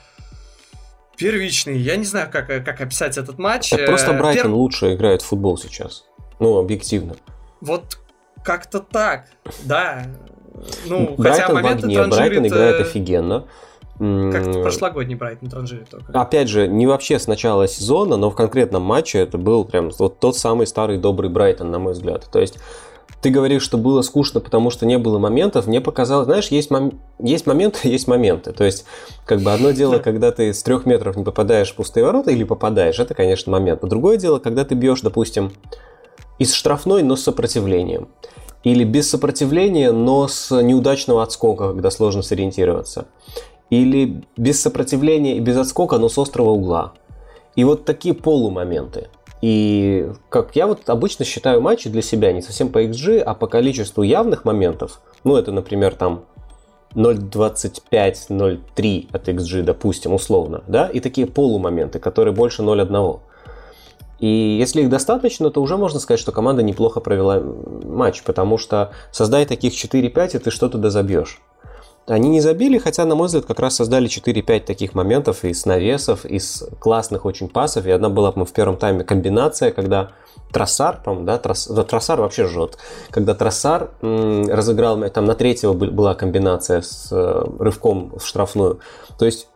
первичный. 1.17 1.77
Я 1.77 1.95
не 1.95 2.05
знаю, 2.05 2.29
как, 2.31 2.49
э, 2.49 2.61
как 2.61 2.81
описать 2.81 3.17
этот 3.17 3.39
матч. 3.39 3.69
Так 3.69 3.85
просто 3.85 4.11
э, 4.11 4.17
Брайтон 4.17 4.43
Пер... 4.43 4.51
лучше 4.51 4.93
играет 4.93 5.21
в 5.21 5.25
футбол 5.25 5.57
сейчас. 5.57 6.05
Ну, 6.39 6.57
объективно. 6.57 7.15
Вот 7.61 7.99
как-то 8.43 8.79
так, 8.79 9.27
да. 9.63 10.07
Ну, 10.85 11.15
Брайтон 11.17 11.55
хотя 11.55 11.69
в 11.69 11.83
огне, 11.83 12.03
Брайтон 12.03 12.47
играет 12.47 12.81
офигенно. 12.81 13.47
Как 13.99 14.51
прошлогодний 14.61 15.15
Брайтон 15.15 15.49
транжирит 15.49 15.89
только. 15.89 16.11
Опять 16.19 16.49
же, 16.49 16.67
не 16.67 16.85
вообще 16.85 17.17
с 17.17 17.27
начала 17.27 17.67
сезона, 17.67 18.15
но 18.17 18.29
в 18.29 18.35
конкретном 18.35 18.83
матче 18.83 19.19
это 19.19 19.37
был 19.37 19.65
прям 19.65 19.89
вот 19.97 20.19
тот 20.19 20.37
самый 20.37 20.67
старый 20.67 20.97
добрый 20.97 21.29
Брайтон, 21.29 21.71
на 21.71 21.79
мой 21.79 21.93
взгляд. 21.93 22.27
То 22.31 22.39
есть 22.39 22.59
ты 23.21 23.31
говоришь, 23.31 23.63
что 23.63 23.77
было 23.77 24.03
скучно, 24.03 24.39
потому 24.39 24.69
что 24.69 24.85
не 24.85 24.97
было 24.97 25.17
моментов. 25.17 25.65
Мне 25.65 25.81
показалось, 25.81 26.25
знаешь, 26.25 26.49
есть, 26.49 26.69
мом... 26.69 26.99
есть 27.19 27.47
моменты, 27.47 27.79
есть 27.89 28.07
моменты. 28.07 28.51
То 28.53 28.63
есть, 28.63 28.85
как 29.25 29.41
бы 29.41 29.51
одно 29.51 29.71
дело, 29.71 29.97
когда 30.03 30.31
ты 30.31 30.53
с 30.53 30.61
трех 30.61 30.85
метров 30.85 31.15
не 31.15 31.23
попадаешь 31.23 31.71
в 31.71 31.75
пустые 31.75 32.05
ворота 32.05 32.31
или 32.31 32.43
попадаешь, 32.43 32.99
это, 32.99 33.15
конечно, 33.15 33.51
момент. 33.51 33.83
А 33.83 33.87
другое 33.87 34.17
дело, 34.17 34.39
когда 34.39 34.63
ты 34.63 34.75
бьешь, 34.75 35.01
допустим, 35.01 35.51
из 36.37 36.53
штрафной, 36.53 37.01
но 37.01 37.15
с 37.15 37.23
сопротивлением. 37.23 38.09
Или 38.63 38.83
без 38.83 39.09
сопротивления, 39.09 39.91
но 39.91 40.27
с 40.27 40.51
неудачного 40.61 41.23
отскока, 41.23 41.69
когда 41.69 41.89
сложно 41.89 42.21
сориентироваться 42.21 43.07
или 43.69 44.23
без 44.35 44.61
сопротивления 44.61 45.37
и 45.37 45.39
без 45.39 45.57
отскока, 45.57 45.97
но 45.97 46.09
с 46.09 46.17
острого 46.17 46.51
угла. 46.51 46.93
И 47.55 47.63
вот 47.63 47.85
такие 47.85 48.13
полумоменты. 48.13 49.07
И 49.41 50.09
как 50.29 50.55
я 50.55 50.67
вот 50.67 50.89
обычно 50.89 51.25
считаю 51.25 51.61
матчи 51.61 51.89
для 51.89 52.01
себя 52.01 52.31
не 52.31 52.41
совсем 52.41 52.69
по 52.69 52.83
XG, 52.83 53.19
а 53.19 53.33
по 53.33 53.47
количеству 53.47 54.03
явных 54.03 54.45
моментов. 54.45 55.01
Ну, 55.23 55.35
это, 55.35 55.51
например, 55.51 55.95
там 55.95 56.25
0.25-0.3 56.95 59.09
от 59.11 59.27
XG, 59.27 59.63
допустим, 59.63 60.13
условно, 60.13 60.63
да, 60.67 60.87
и 60.87 60.99
такие 60.99 61.27
полумоменты, 61.27 61.99
которые 61.99 62.33
больше 62.33 62.63
0.1. 62.63 63.19
И 64.19 64.27
если 64.27 64.81
их 64.81 64.89
достаточно, 64.89 65.51
то 65.51 65.61
уже 65.61 65.77
можно 65.77 65.99
сказать, 65.99 66.19
что 66.19 66.31
команда 66.31 66.63
неплохо 66.63 66.99
провела 66.99 67.39
матч, 67.39 68.23
потому 68.23 68.57
что 68.57 68.91
создай 69.11 69.45
таких 69.45 69.73
4-5, 69.73 70.35
и 70.35 70.39
ты 70.39 70.49
что-то 70.49 70.79
дозабьешь. 70.79 71.39
Они 72.07 72.29
не 72.29 72.39
забили, 72.39 72.77
хотя, 72.77 73.03
на 73.03 73.15
мой 73.15 73.27
взгляд, 73.27 73.45
как 73.45 73.59
раз 73.59 73.75
создали 73.75 74.07
4-5 74.07 74.61
таких 74.61 74.95
моментов 74.95 75.43
из 75.43 75.65
навесов, 75.65 76.23
из 76.25 76.63
классных 76.79 77.25
очень 77.25 77.49
пасов. 77.49 77.85
И 77.85 77.91
одна 77.91 78.07
была, 78.07 78.31
в 78.31 78.53
первом 78.53 78.77
тайме 78.77 79.03
комбинация, 79.03 79.71
когда 79.71 80.11
Троссар, 80.53 81.01
по 81.03 81.13
да, 81.15 81.37
Трос, 81.37 81.67
да, 81.67 81.83
Троссар 81.83 82.21
вообще 82.21 82.47
жжет. 82.47 82.77
Когда 83.09 83.35
Троссар 83.35 83.91
м, 84.01 84.47
разыграл, 84.47 85.09
там 85.09 85.25
на 85.25 85.35
третьего 85.35 85.73
была 85.73 86.15
комбинация 86.15 86.81
с 86.81 87.09
э, 87.11 87.45
рывком 87.59 88.17
в 88.17 88.25
штрафную. 88.25 88.79
То 89.19 89.25
есть 89.25 89.49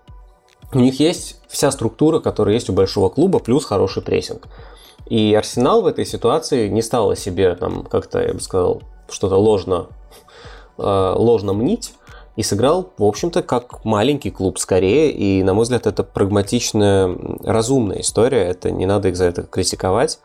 у 0.74 0.80
них 0.80 1.00
есть 1.00 1.40
вся 1.48 1.72
структура, 1.72 2.20
которая 2.20 2.56
есть 2.56 2.70
у 2.70 2.74
большого 2.74 3.08
клуба, 3.08 3.40
плюс 3.40 3.64
хороший 3.64 4.02
прессинг. 4.02 4.48
И 5.06 5.34
Арсенал 5.34 5.84
в 5.84 5.88
этой 5.88 6.06
ситуации 6.06 6.68
не 6.68 6.82
стал 6.82 7.12
о 7.12 7.16
себе 7.16 7.56
там 7.56 7.84
как-то, 7.84 8.22
я 8.22 8.34
бы 8.34 8.42
сказал, 8.42 8.82
что-то 9.10 9.38
ложно, 9.38 9.88
э, 10.78 11.14
ложно 11.16 11.54
мнить, 11.54 11.94
и 12.36 12.44
сыграл, 12.44 12.94
в 12.98 13.04
общем-то, 13.04 13.44
как 13.44 13.84
маленький 13.84 14.32
клуб 14.32 14.58
скорее. 14.58 15.12
И, 15.12 15.44
на 15.44 15.54
мой 15.54 15.64
взгляд, 15.64 15.86
это 15.88 16.04
прагматичная, 16.04 17.16
разумная 17.44 18.02
история. 18.02 18.44
Это 18.44 18.72
не 18.72 18.86
надо 18.86 19.10
их 19.10 19.18
за 19.18 19.26
это 19.26 19.44
критиковать. 19.44 20.20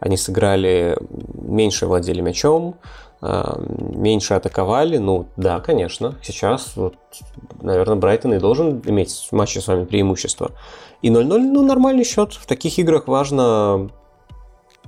Они 0.00 0.16
сыграли, 0.16 0.98
меньше 1.34 1.86
владели 1.86 2.20
мячом, 2.20 2.76
а, 3.20 3.56
меньше 3.58 4.34
атаковали. 4.34 4.96
Ну, 4.98 5.28
да, 5.36 5.60
конечно. 5.60 6.18
Сейчас, 6.22 6.72
вот, 6.74 6.96
наверное, 7.60 7.94
Брайтон 7.94 8.34
и 8.34 8.38
должен 8.40 8.82
иметь 8.84 9.28
в 9.30 9.32
матче 9.32 9.60
с 9.60 9.68
вами 9.68 9.84
преимущество. 9.84 10.50
И 11.02 11.10
0-0, 11.10 11.38
ну, 11.38 11.64
нормальный 11.64 12.04
счет. 12.04 12.32
В 12.32 12.46
таких 12.46 12.76
играх 12.80 13.06
важно, 13.06 13.90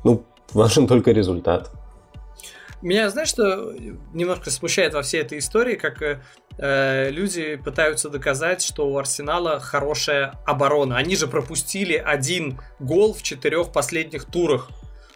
ну, 0.03 0.25
важен 0.53 0.89
только 0.89 1.13
результат. 1.13 1.71
Меня, 2.83 3.09
знаешь, 3.09 3.29
что 3.29 3.73
немножко 4.13 4.51
смущает 4.51 4.93
во 4.93 5.03
всей 5.03 5.23
этой 5.23 5.39
истории, 5.39 5.77
как 5.77 6.03
э, 6.59 7.11
люди 7.11 7.57
пытаются 7.57 8.09
доказать, 8.09 8.63
что 8.63 8.89
у 8.89 8.97
Арсенала 8.99 9.61
хорошая 9.61 10.35
оборона. 10.47 10.97
Они 10.97 11.17
же 11.17 11.27
пропустили 11.27 11.95
один 11.95 12.61
гол 12.79 13.15
в 13.15 13.23
четырех 13.23 13.73
последних 13.73 14.25
турах. 14.25 14.69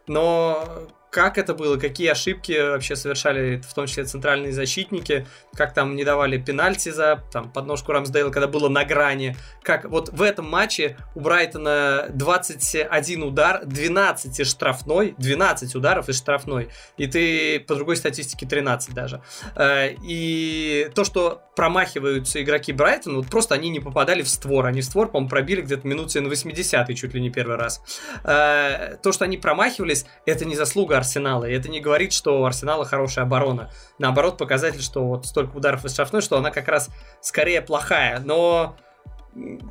Но 0.07 0.89
как 1.11 1.39
это 1.39 1.55
было, 1.55 1.77
какие 1.77 2.09
ошибки 2.09 2.53
вообще 2.53 2.95
совершали, 2.95 3.63
в 3.67 3.73
том 3.73 3.87
числе 3.87 4.05
центральные 4.05 4.53
защитники, 4.53 5.27
как 5.55 5.73
там 5.73 5.97
не 5.97 6.05
давали 6.05 6.39
пенальти 6.39 6.91
за 6.91 7.23
там, 7.33 7.51
подножку 7.51 7.93
Рамсдейла, 7.93 8.31
когда 8.31 8.47
было 8.47 8.69
на 8.69 8.85
грани, 8.85 9.37
как 9.63 9.85
вот 9.87 10.11
в 10.11 10.23
этом 10.23 10.49
матче 10.49 10.97
у 11.15 11.21
Брайтона 11.21 12.07
21 12.11 13.23
удар, 13.23 13.65
12 13.65 14.41
из 14.41 14.51
штрафной, 14.51 15.15
12 15.19 15.75
ударов 15.75 16.09
из 16.09 16.19
штрафной, 16.19 16.69
и 16.97 17.07
ты 17.07 17.61
по 17.61 17.75
другой 17.75 17.97
статистике 17.97 18.47
13 18.47 18.93
даже. 18.93 19.23
Э, 19.57 19.95
и 20.03 20.91
то, 20.95 21.05
что 21.05 21.43
промахиваются 21.57 22.43
игроки 22.43 22.73
Брайтона, 22.73 23.17
вот 23.17 23.29
просто 23.29 23.55
они 23.55 23.71
не 23.71 23.81
попадали 23.81 24.23
в 24.23 24.29
створ, 24.29 24.67
они 24.67 24.83
в 24.83 24.85
створ, 24.85 25.09
по-моему, 25.09 25.31
пробили 25.31 25.63
где-то 25.63 25.87
минуте 25.87 26.21
на 26.21 26.29
80 26.29 26.95
чуть 26.95 27.15
ли 27.15 27.21
не 27.21 27.31
первый 27.31 27.57
раз. 27.57 27.83
Э, 28.25 28.97
то, 29.03 29.13
что 29.13 29.25
они 29.25 29.39
промахивались, 29.39 30.07
это 30.27 30.45
не 30.45 30.55
заслуга 30.55 30.98
Арсенала. 30.99 31.45
И 31.45 31.53
это 31.53 31.69
не 31.69 31.81
говорит, 31.81 32.13
что 32.13 32.41
у 32.41 32.45
Арсенала 32.45 32.85
хорошая 32.85 33.25
оборона. 33.25 33.71
Наоборот, 33.99 34.37
показатель, 34.37 34.83
что 34.83 35.05
вот 35.05 35.27
столько 35.27 35.57
ударов 35.57 35.85
из 35.85 35.93
штрафной, 35.93 36.21
что 36.21 36.37
она 36.37 36.51
как 36.51 36.69
раз 36.69 36.91
скорее 37.21 37.63
плохая. 37.63 38.21
Но 38.25 38.77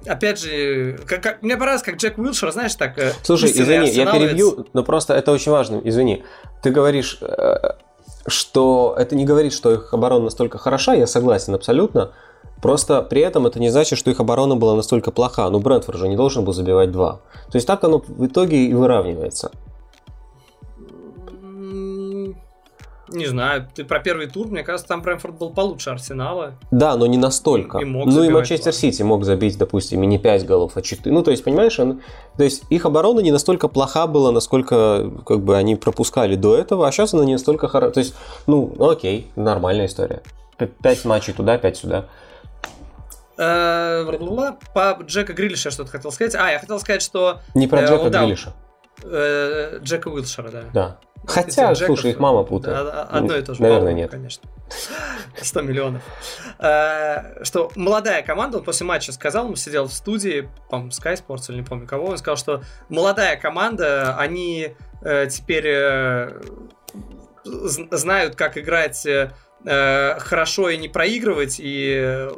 опять 0.06 0.40
же, 0.40 1.00
как, 1.06 1.22
как, 1.22 1.42
мне 1.42 1.56
понравилось, 1.56 1.84
как 1.84 1.98
Джек 1.98 2.18
Уилшер, 2.18 2.52
знаешь, 2.52 2.76
так... 2.76 2.98
Э, 2.98 3.14
Слушай, 3.24 3.52
извини, 3.52 3.90
я 3.90 4.12
перебью, 4.12 4.68
но 4.74 4.84
просто 4.84 5.14
это 5.14 5.32
очень 5.32 5.52
важно, 5.52 5.82
извини. 5.84 6.24
Ты 6.62 6.72
говоришь, 6.72 7.20
э, 7.22 7.72
что 8.28 8.96
это 8.98 9.16
не 9.16 9.26
говорит, 9.26 9.54
что 9.54 9.74
их 9.74 9.94
оборона 9.94 10.26
настолько 10.26 10.58
хороша, 10.58 10.94
я 10.94 11.08
согласен 11.08 11.56
абсолютно. 11.56 12.12
Просто 12.62 13.02
при 13.04 13.22
этом 13.22 13.46
это 13.46 13.60
не 13.60 13.70
значит, 13.70 14.00
что 14.00 14.10
их 14.10 14.20
оборона 14.20 14.56
была 14.56 14.76
настолько 14.76 15.12
плоха. 15.12 15.50
Ну, 15.50 15.60
Брентфорд 15.60 16.00
же 16.00 16.08
не 16.08 16.16
должен 16.16 16.44
был 16.44 16.54
забивать 16.54 16.92
два. 16.92 17.20
То 17.52 17.56
есть 17.56 17.68
так 17.68 17.84
оно 17.84 18.00
в 18.00 18.26
итоге 18.26 18.66
и 18.66 18.74
выравнивается. 18.74 19.52
Не 23.10 23.26
знаю, 23.26 23.68
ты 23.74 23.86
про 23.86 24.00
первый 24.00 24.28
тур, 24.28 24.48
мне 24.48 24.64
кажется, 24.64 24.88
там 24.88 25.02
Брэнфорд 25.02 25.38
был 25.38 25.52
получше 25.52 25.92
Арсенала. 25.92 26.56
Да, 26.72 26.98
но 26.98 27.06
не 27.06 27.18
настолько. 27.18 27.78
И 27.78 27.86
мог 27.86 28.06
ну 28.06 28.24
и 28.24 28.30
Манчестер 28.30 28.74
Сити 28.74 29.02
мог 29.02 29.24
забить, 29.24 29.58
допустим, 29.58 30.04
и 30.04 30.06
не 30.06 30.20
5 30.20 30.46
голов, 30.46 30.74
а 30.76 30.82
4. 30.82 31.14
Ну, 31.14 31.24
то 31.24 31.32
есть, 31.32 31.44
понимаешь, 31.44 31.80
он, 31.80 32.02
то 32.36 32.44
есть 32.44 32.64
их 32.70 32.86
оборона 32.86 33.22
не 33.22 33.32
настолько 33.32 33.70
плоха 33.70 34.08
была, 34.08 34.32
насколько 34.32 35.10
как 35.26 35.42
бы 35.42 35.56
они 35.56 35.76
пропускали 35.76 36.36
до 36.36 36.58
этого, 36.58 36.88
а 36.88 36.92
сейчас 36.92 37.14
она 37.14 37.24
не 37.24 37.34
настолько 37.34 37.68
хорошая. 37.70 37.94
То 37.94 38.00
есть, 38.02 38.16
ну, 38.46 38.76
окей, 38.80 39.32
нормальная 39.36 39.86
история. 39.86 40.22
5 40.58 41.06
матчей 41.06 41.34
туда, 41.34 41.58
5 41.58 41.78
сюда. 41.78 42.06
Э, 43.38 44.04
по 44.74 44.98
Джека 45.04 45.34
Грилиша 45.34 45.72
что-то 45.72 45.92
хотел 45.92 46.12
сказать. 46.12 46.36
А, 46.36 46.52
я 46.52 46.60
хотел 46.60 46.80
сказать, 46.80 47.02
что... 47.02 47.40
Не 47.54 47.68
про 47.68 47.82
э, 47.82 47.86
Джека 47.86 48.10
Грилиша. 48.10 48.54
Э, 49.04 49.80
Джека 49.82 50.08
Уилшера, 50.08 50.50
да. 50.50 50.64
Да. 50.74 50.98
Хотя, 51.28 51.76
слушай, 51.76 52.12
их 52.12 52.20
мама 52.20 52.44
путает. 52.44 52.90
Одно 53.10 53.36
и 53.36 53.42
то 53.42 53.54
же. 53.54 53.62
Наверное, 53.62 53.94
нет. 53.94 54.12
Конечно. 54.12 54.50
100 55.42 55.62
миллионов. 55.62 56.02
Что 57.44 57.72
молодая 57.76 58.24
команда, 58.24 58.58
он 58.58 58.64
после 58.64 58.86
матча 58.86 59.12
сказал, 59.12 59.48
он 59.48 59.56
сидел 59.56 59.88
в 59.88 59.94
студии, 59.94 60.50
по-моему, 60.70 60.92
Sky 60.92 61.22
Sports 61.22 61.50
или 61.50 61.58
не 61.58 61.64
помню 61.64 61.86
кого, 61.86 62.08
он 62.08 62.18
сказал, 62.18 62.38
что 62.38 62.64
молодая 62.90 63.38
команда, 63.38 64.18
они 64.18 64.74
теперь 65.04 66.34
знают, 67.92 68.36
как 68.36 68.58
играть 68.58 69.06
э, 69.06 70.20
хорошо 70.20 70.70
и 70.70 70.78
не 70.78 70.88
проигрывать, 70.88 71.60
и 71.60 71.98
э, 72.00 72.32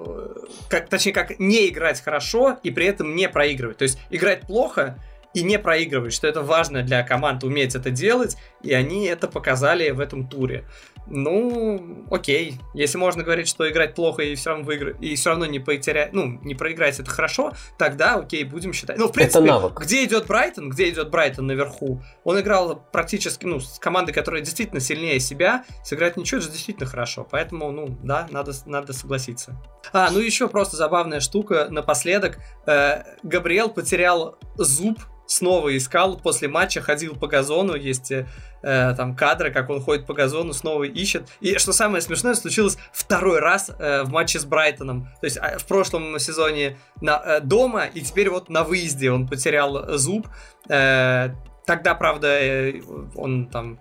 как, 0.69 0.89
точнее, 0.89 1.13
как 1.13 1.39
не 1.39 1.69
играть 1.69 2.01
хорошо 2.01 2.57
и 2.63 2.71
при 2.71 2.85
этом 2.85 3.15
не 3.15 3.29
проигрывать. 3.29 3.77
То 3.77 3.83
есть 3.83 3.99
играть 4.09 4.41
плохо 4.41 4.95
и 5.33 5.43
не 5.43 5.59
проигрывать, 5.59 6.13
что 6.13 6.27
это 6.27 6.41
важно 6.41 6.81
для 6.83 7.03
команд 7.03 7.43
уметь 7.43 7.75
это 7.75 7.91
делать, 7.91 8.37
и 8.63 8.73
они 8.73 9.05
это 9.05 9.27
показали 9.27 9.89
в 9.91 9.99
этом 9.99 10.27
туре. 10.27 10.65
Ну, 11.11 12.05
окей. 12.11 12.59
Если 12.73 12.97
можно 12.97 13.23
говорить, 13.23 13.47
что 13.47 13.69
играть 13.69 13.95
плохо 13.95 14.21
и 14.21 14.35
все 14.35 14.51
равно 14.51 14.65
выиграть, 14.65 15.01
и 15.01 15.15
все 15.15 15.31
равно 15.31 15.45
не 15.45 15.59
потерять, 15.59 16.13
ну, 16.13 16.39
не 16.43 16.55
проиграть 16.55 16.99
это 16.99 17.09
хорошо, 17.09 17.53
тогда 17.77 18.15
окей, 18.15 18.43
будем 18.43 18.73
считать. 18.73 18.97
Ну, 18.97 19.07
в 19.07 19.11
принципе, 19.11 19.39
это 19.39 19.47
навык. 19.47 19.79
где 19.79 20.03
идет 20.03 20.27
Брайтон, 20.27 20.69
где 20.69 20.89
идет 20.89 21.09
Брайтон 21.09 21.47
наверху, 21.47 22.01
он 22.23 22.39
играл 22.39 22.83
практически, 22.91 23.45
ну, 23.45 23.59
с 23.59 23.79
командой, 23.79 24.11
которая 24.11 24.41
действительно 24.41 24.79
сильнее 24.79 25.19
себя, 25.19 25.65
сыграть 25.83 26.15
ничего, 26.15 26.41
это 26.41 26.51
действительно 26.51 26.87
хорошо. 26.87 27.27
Поэтому, 27.29 27.71
ну, 27.71 27.97
да, 28.03 28.27
надо, 28.29 28.51
надо 28.65 28.93
согласиться. 28.93 29.59
А, 29.91 30.11
ну 30.11 30.19
еще 30.19 30.47
просто 30.47 30.77
забавная 30.77 31.19
штука 31.19 31.67
напоследок. 31.69 32.39
Э, 32.67 33.03
Габриэл 33.23 33.69
потерял 33.69 34.37
зуб 34.63 34.99
снова 35.29 35.75
искал 35.77 36.17
после 36.17 36.47
матча, 36.47 36.81
ходил 36.81 37.15
по 37.15 37.27
газону, 37.27 37.75
есть 37.75 38.11
э, 38.11 38.25
там 38.61 39.15
кадры, 39.15 39.51
как 39.51 39.69
он 39.69 39.79
ходит 39.79 40.07
по 40.07 40.13
газону, 40.13 40.53
снова 40.53 40.83
ищет. 40.83 41.29
И 41.39 41.57
что 41.59 41.71
самое 41.71 42.01
смешное, 42.01 42.33
случилось 42.33 42.77
второй 42.91 43.39
раз 43.39 43.69
э, 43.77 44.03
в 44.03 44.09
матче 44.09 44.39
с 44.39 44.45
Брайтоном. 44.45 45.07
То 45.21 45.25
есть 45.25 45.37
э, 45.37 45.59
в 45.59 45.65
прошлом 45.65 46.17
сезоне 46.17 46.77
на, 46.99 47.21
э, 47.23 47.39
дома, 47.41 47.85
и 47.85 48.01
теперь 48.01 48.29
вот 48.29 48.49
на 48.49 48.63
выезде 48.63 49.11
он 49.11 49.27
потерял 49.27 49.97
зуб. 49.97 50.27
Э, 50.67 51.29
тогда, 51.65 51.93
правда, 51.93 52.27
э, 52.27 52.81
он 53.15 53.47
там 53.47 53.79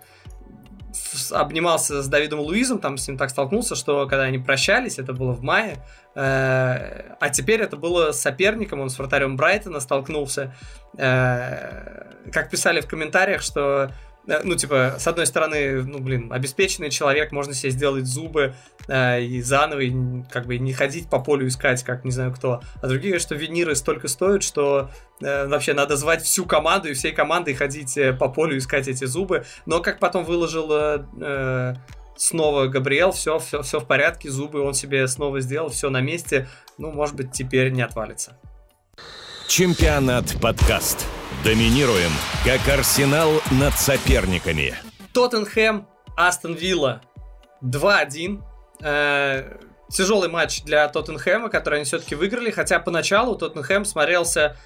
обнимался 1.31 2.01
с 2.01 2.07
Давидом 2.07 2.39
Луизом, 2.39 2.79
там 2.79 2.97
с 2.97 3.07
ним 3.07 3.17
так 3.17 3.29
столкнулся, 3.29 3.75
что 3.75 4.07
когда 4.07 4.23
они 4.23 4.37
прощались, 4.37 4.99
это 4.99 5.13
было 5.13 5.31
в 5.31 5.41
мае, 5.41 5.83
а 6.15 7.29
теперь 7.31 7.61
это 7.61 7.77
было 7.77 8.11
соперником, 8.11 8.81
он 8.81 8.89
с 8.89 8.97
вратарем 8.97 9.37
Брайтона 9.37 9.79
столкнулся. 9.79 10.55
Э, 10.97 12.13
как 12.31 12.49
писали 12.49 12.81
в 12.81 12.87
комментариях, 12.87 13.41
что 13.41 13.91
Э, 14.29 14.41
ну, 14.43 14.55
типа, 14.55 14.95
с 14.99 15.07
одной 15.07 15.25
стороны, 15.25 15.81
ну, 15.83 15.99
блин, 15.99 16.31
обеспеченный 16.31 16.89
человек, 16.89 17.31
можно 17.31 17.53
себе 17.53 17.71
сделать 17.71 18.05
зубы 18.05 18.53
э, 18.87 19.21
и 19.21 19.41
заново, 19.41 19.79
и, 19.79 19.93
как 20.31 20.45
бы, 20.45 20.57
не 20.57 20.73
ходить 20.73 21.09
по 21.09 21.19
полю 21.19 21.47
искать, 21.47 21.83
как 21.83 22.05
не 22.05 22.11
знаю 22.11 22.33
кто. 22.33 22.61
А 22.81 22.87
другие 22.87 23.19
что 23.19 23.35
виниры 23.35 23.75
столько 23.75 24.07
стоят, 24.07 24.43
что 24.43 24.89
э, 25.21 25.47
вообще 25.47 25.73
надо 25.73 25.95
звать 25.97 26.21
всю 26.21 26.45
команду 26.45 26.89
и 26.89 26.93
всей 26.93 27.11
командой 27.11 27.53
ходить 27.55 27.97
э, 27.97 28.13
по 28.13 28.29
полю 28.29 28.57
искать 28.57 28.87
эти 28.87 29.05
зубы. 29.05 29.45
Но, 29.65 29.81
как 29.81 29.99
потом 29.99 30.23
выложил 30.23 30.69
э, 30.71 31.75
снова 32.19 32.67
Габриэл, 32.67 33.11
все, 33.11 33.39
все, 33.39 33.61
все 33.61 33.79
в 33.79 33.85
порядке, 33.85 34.29
зубы 34.29 34.61
он 34.61 34.73
себе 34.73 35.07
снова 35.07 35.39
сделал, 35.39 35.69
все 35.69 35.89
на 35.89 36.01
месте. 36.01 36.47
Ну, 36.77 36.91
может 36.91 37.15
быть, 37.15 37.31
теперь 37.31 37.71
не 37.71 37.81
отвалится. 37.81 38.37
Чемпионат 39.47 40.35
подкаст. 40.41 41.07
Доминируем, 41.43 42.11
как 42.45 42.67
Арсенал 42.67 43.31
над 43.51 43.73
соперниками. 43.73 44.75
Тоттенхэм, 45.13 45.87
Астон 46.15 46.53
Вилла 46.53 47.01
2-1. 47.63 48.43
Э, 48.83 49.57
тяжелый 49.89 50.29
матч 50.29 50.63
для 50.63 50.87
Тоттенхэма, 50.87 51.49
который 51.49 51.75
они 51.75 51.85
все-таки 51.85 52.15
выиграли, 52.15 52.51
хотя 52.51 52.79
поначалу 52.79 53.35
Тоттенхэм 53.35 53.85
смотрелся 53.85 54.57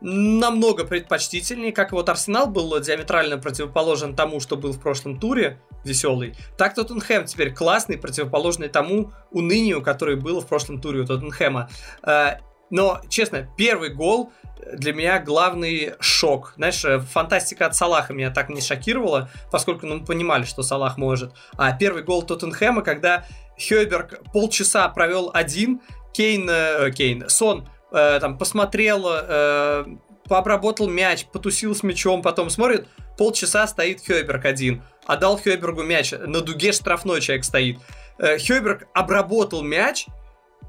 намного 0.00 0.84
предпочтительнее, 0.84 1.72
как 1.72 1.92
вот 1.92 2.08
Арсенал 2.08 2.46
был 2.46 2.78
диаметрально 2.80 3.38
противоположен 3.38 4.14
тому, 4.14 4.40
что 4.40 4.56
был 4.56 4.72
в 4.72 4.80
прошлом 4.80 5.18
туре, 5.18 5.60
веселый, 5.84 6.34
так 6.56 6.74
Тоттенхэм 6.74 7.26
теперь 7.26 7.54
классный, 7.54 7.98
противоположный 7.98 8.68
тому 8.68 9.12
унынию, 9.30 9.82
который 9.82 10.16
был 10.16 10.40
в 10.40 10.46
прошлом 10.46 10.80
туре 10.80 11.00
у 11.00 11.06
Тоттенхэма. 11.06 11.70
Э, 12.02 12.36
но, 12.70 13.00
честно, 13.08 13.48
первый 13.56 13.90
гол 13.90 14.32
для 14.72 14.92
меня 14.92 15.18
главный 15.18 15.94
шок. 16.00 16.52
Знаешь, 16.56 16.84
э, 16.84 17.00
фантастика 17.00 17.66
от 17.66 17.74
Салаха 17.74 18.12
меня 18.12 18.30
так 18.30 18.48
не 18.48 18.60
шокировала, 18.60 19.30
поскольку 19.50 19.86
ну, 19.86 19.98
мы 19.98 20.04
понимали, 20.04 20.44
что 20.44 20.62
Салах 20.62 20.96
может. 20.96 21.32
А 21.56 21.72
первый 21.72 22.02
гол 22.02 22.22
Тоттенхэма, 22.22 22.82
когда 22.82 23.24
Хёберг 23.58 24.20
полчаса 24.32 24.88
провел 24.88 25.30
один, 25.34 25.80
Кейн, 26.12 26.48
э, 26.48 26.90
Кейн, 26.92 27.28
Сон 27.28 27.68
э, 27.92 28.18
там 28.20 28.38
посмотрел, 28.38 29.06
э, 29.08 29.84
пообработал 30.28 30.88
мяч, 30.88 31.26
потусил 31.26 31.74
с 31.74 31.82
мячом, 31.82 32.22
потом 32.22 32.50
смотрит, 32.50 32.88
полчаса 33.18 33.66
стоит 33.66 34.00
Хёберг 34.04 34.44
один, 34.44 34.82
отдал 35.06 35.38
Хёбергу 35.38 35.82
мяч, 35.82 36.12
на 36.12 36.40
дуге 36.40 36.72
штрафной 36.72 37.20
человек 37.20 37.44
стоит. 37.44 37.78
Э, 38.18 38.38
Хёберг 38.38 38.86
обработал 38.94 39.62
мяч, 39.62 40.06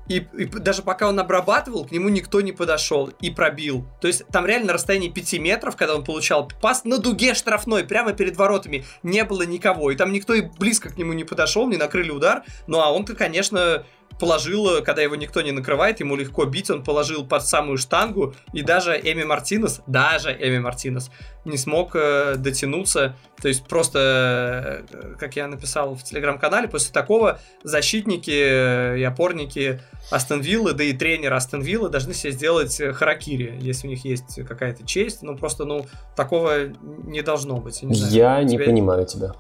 и, 0.08 0.28
и 0.38 0.46
даже 0.46 0.82
пока 0.82 1.08
он 1.08 1.20
обрабатывал, 1.20 1.86
к 1.86 1.92
нему 1.92 2.10
никто 2.10 2.42
не 2.42 2.52
подошел 2.52 3.12
и 3.22 3.30
пробил. 3.30 3.86
То 4.02 4.08
есть 4.08 4.28
там 4.28 4.46
реально 4.46 4.74
расстояние 4.74 5.12
5 5.12 5.34
метров, 5.40 5.78
когда 5.78 5.96
он 5.96 6.04
получал 6.04 6.50
пас 6.62 6.84
на 6.84 6.98
дуге 6.98 7.34
штрафной, 7.34 7.86
прямо 7.86 8.14
перед 8.14 8.36
воротами, 8.36 8.84
не 9.04 9.24
было 9.24 9.44
никого. 9.44 9.92
И 9.92 9.96
там 9.96 10.12
никто 10.12 10.34
и 10.34 10.42
близко 10.42 10.90
к 10.90 10.98
нему 10.98 11.14
не 11.14 11.24
подошел, 11.24 11.68
не 11.70 11.78
накрыли 11.78 12.10
удар. 12.10 12.44
Ну 12.68 12.82
а 12.82 12.92
он-то, 12.92 13.16
конечно, 13.16 13.86
положил, 14.22 14.84
когда 14.84 15.02
его 15.02 15.16
никто 15.16 15.42
не 15.42 15.52
накрывает, 15.52 16.00
ему 16.00 16.16
легко 16.16 16.46
бить, 16.46 16.70
он 16.70 16.84
положил 16.84 17.26
под 17.26 17.44
самую 17.44 17.80
штангу, 17.80 18.36
и 18.54 18.62
даже 18.62 18.92
Эми 18.94 19.24
Мартинес, 19.24 19.82
даже 19.88 20.32
Эми 20.32 20.60
Мартинес 20.60 21.10
не 21.44 21.58
смог 21.58 21.96
э, 21.96 22.36
дотянуться. 22.38 23.16
То 23.42 23.48
есть 23.48 23.66
просто, 23.66 24.86
э, 24.92 25.16
как 25.18 25.36
я 25.36 25.48
написал 25.48 25.96
в 25.96 26.04
телеграм-канале, 26.04 26.68
после 26.68 26.94
такого 26.94 27.40
защитники 27.64 28.30
э, 28.30 29.00
и 29.00 29.04
опорники 29.04 29.82
Астон 30.12 30.42
Виллы, 30.42 30.74
да 30.74 30.84
и 30.84 30.94
тренер 30.94 31.34
Астон 31.34 31.62
Виллы 31.62 31.90
должны 31.90 32.14
себе 32.14 32.32
сделать 32.32 32.80
э, 32.80 32.94
харакири, 32.94 33.58
если 33.60 33.88
у 33.88 33.90
них 33.90 34.06
есть 34.06 34.46
какая-то 34.48 34.86
честь. 34.86 35.24
Ну, 35.24 35.36
просто, 35.36 35.66
ну, 35.66 35.88
такого 36.16 36.68
не 36.68 37.24
должно 37.24 37.58
быть. 37.58 37.82
Я 37.82 37.88
не, 37.88 37.96
знаю, 37.96 38.14
я 38.14 38.44
не 38.44 38.60
понимаю 38.60 39.08
тебя. 39.08 39.34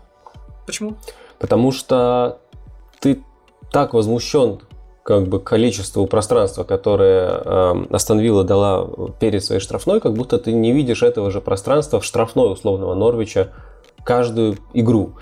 Почему? 0.65 0.97
Потому 1.37 1.71
что 1.71 2.41
ты 2.99 3.23
так 3.71 3.93
возмущен 3.93 4.61
как 5.03 5.27
бы 5.27 5.39
количеству 5.39 6.05
пространства, 6.05 6.63
которое 6.63 7.41
э, 7.43 7.85
Астон 7.91 8.45
дала 8.45 8.87
перед 9.19 9.43
своей 9.43 9.61
штрафной, 9.61 9.99
как 9.99 10.13
будто 10.13 10.37
ты 10.37 10.53
не 10.53 10.71
видишь 10.71 11.01
этого 11.01 11.31
же 11.31 11.41
пространства 11.41 11.99
в 11.99 12.05
штрафной 12.05 12.53
условного 12.53 12.93
Норвича 12.93 13.49
каждую 14.03 14.57
игру. 14.73 15.15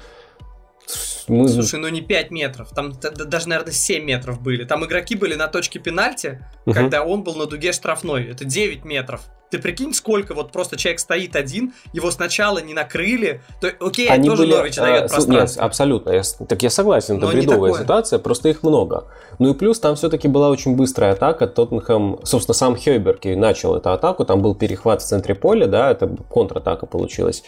Мы... 1.28 1.48
Слушай, 1.48 1.80
ну 1.80 1.88
не 1.90 2.02
5 2.02 2.32
метров, 2.32 2.70
там 2.72 2.94
даже, 3.00 3.48
наверное, 3.48 3.72
7 3.72 4.04
метров 4.04 4.42
были. 4.42 4.64
Там 4.64 4.84
игроки 4.86 5.16
были 5.16 5.36
на 5.36 5.48
точке 5.48 5.80
пенальти, 5.80 6.44
угу. 6.66 6.74
когда 6.74 7.04
он 7.04 7.24
был 7.24 7.36
на 7.36 7.46
дуге 7.46 7.72
штрафной. 7.72 8.26
Это 8.26 8.46
9 8.46 8.84
метров. 8.84 9.22
Ты 9.50 9.58
прикинь, 9.58 9.94
сколько 9.94 10.34
вот 10.34 10.52
просто 10.52 10.78
человек 10.78 11.00
стоит 11.00 11.36
один, 11.36 11.74
его 11.92 12.12
сначала 12.12 12.60
не 12.60 12.74
накрыли. 12.74 13.42
То, 13.60 13.72
окей, 13.80 14.08
Они 14.08 14.30
тоже 14.30 14.44
были, 14.44 14.54
Норвич 14.54 14.76
дает 14.76 15.06
а, 15.06 15.08
пространство. 15.08 15.62
Нет, 15.62 15.66
абсолютно. 15.66 16.12
Я, 16.12 16.22
так 16.48 16.62
я 16.62 16.70
согласен, 16.70 17.18
это 17.18 17.26
Но 17.26 17.32
бредовая 17.32 17.74
ситуация, 17.74 18.20
просто 18.20 18.50
их 18.50 18.62
много. 18.62 19.06
Ну 19.40 19.52
и 19.52 19.54
плюс 19.56 19.80
там 19.80 19.96
все-таки 19.96 20.28
была 20.28 20.50
очень 20.50 20.76
быстрая 20.76 21.14
атака. 21.14 21.48
Тоттенхэм, 21.48 22.20
собственно, 22.24 22.54
сам 22.54 22.76
Хейберг 22.76 23.26
начал 23.26 23.76
эту 23.76 23.92
атаку. 23.92 24.24
Там 24.26 24.42
был 24.42 24.54
перехват 24.54 25.02
в 25.02 25.06
центре 25.06 25.34
поля, 25.34 25.66
да, 25.66 25.92
это 25.92 26.16
контратака 26.30 26.86
получилась. 26.86 27.44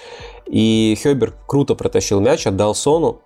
И 0.48 0.98
Хейберг 1.02 1.36
круто 1.46 1.76
протащил 1.76 2.20
мяч, 2.20 2.48
отдал 2.48 2.74
Сону. 2.74 3.22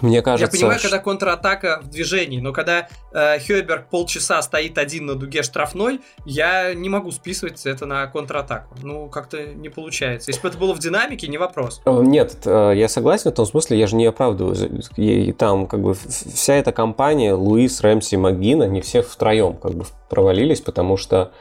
Мне 0.00 0.22
кажется, 0.22 0.56
Я 0.56 0.60
понимаю, 0.60 0.80
когда 0.80 0.98
контратака 0.98 1.80
в 1.82 1.88
движении, 1.88 2.40
но 2.40 2.52
когда 2.52 2.88
э, 3.12 3.38
Хёберг 3.40 3.88
полчаса 3.88 4.40
стоит 4.42 4.78
один 4.78 5.06
на 5.06 5.14
дуге 5.14 5.42
штрафной, 5.42 6.00
я 6.24 6.74
не 6.74 6.88
могу 6.88 7.10
списывать 7.10 7.64
это 7.66 7.86
на 7.86 8.06
контратаку. 8.06 8.74
Ну, 8.82 9.08
как-то 9.08 9.44
не 9.44 9.68
получается. 9.68 10.30
Если 10.30 10.42
бы 10.42 10.48
это 10.48 10.58
было 10.58 10.74
в 10.74 10.78
динамике, 10.78 11.28
не 11.28 11.38
вопрос. 11.38 11.80
Э, 11.84 12.00
нет, 12.02 12.36
э, 12.44 12.72
я 12.76 12.88
согласен 12.88 13.32
в 13.32 13.34
том 13.34 13.46
смысле, 13.46 13.78
я 13.78 13.86
же 13.86 13.96
не 13.96 14.06
оправдываю. 14.06 14.82
И 14.96 15.32
там 15.32 15.66
как 15.66 15.80
бы 15.80 15.94
вся 15.94 16.54
эта 16.54 16.72
компания, 16.72 17.34
Луис, 17.34 17.80
Рэмси, 17.80 18.16
Магина, 18.16 18.64
не 18.64 18.80
все 18.80 19.02
втроем 19.02 19.54
как 19.54 19.74
бы 19.74 19.84
провалились, 20.08 20.60
потому 20.60 20.96
что 20.96 21.32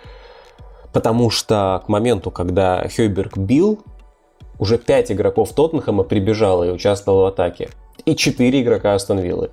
потому 0.93 1.29
что 1.29 1.83
к 1.85 1.89
моменту, 1.89 2.31
когда 2.31 2.87
Хёберг 2.87 3.37
бил, 3.37 3.83
уже 4.57 4.77
пять 4.77 5.11
игроков 5.11 5.53
Тоттенхэма 5.53 6.03
прибежало 6.03 6.63
и 6.63 6.71
участвовало 6.71 7.23
в 7.23 7.25
атаке 7.27 7.69
и 8.07 8.15
4 8.15 8.61
игрока 8.61 8.93
Астон 8.93 9.19
Виллы. 9.19 9.51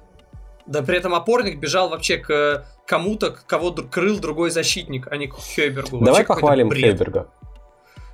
Да 0.66 0.82
при 0.82 0.96
этом 0.96 1.14
опорник 1.14 1.58
бежал 1.58 1.88
вообще 1.90 2.16
к 2.16 2.64
кому-то, 2.86 3.36
кого 3.46 3.72
крыл 3.72 4.18
другой 4.18 4.50
защитник, 4.50 5.08
а 5.10 5.16
не 5.16 5.26
к. 5.26 5.34
Давай 5.56 6.00
вообще 6.00 6.24
похвалим 6.24 6.72
Хейберга. 6.72 7.26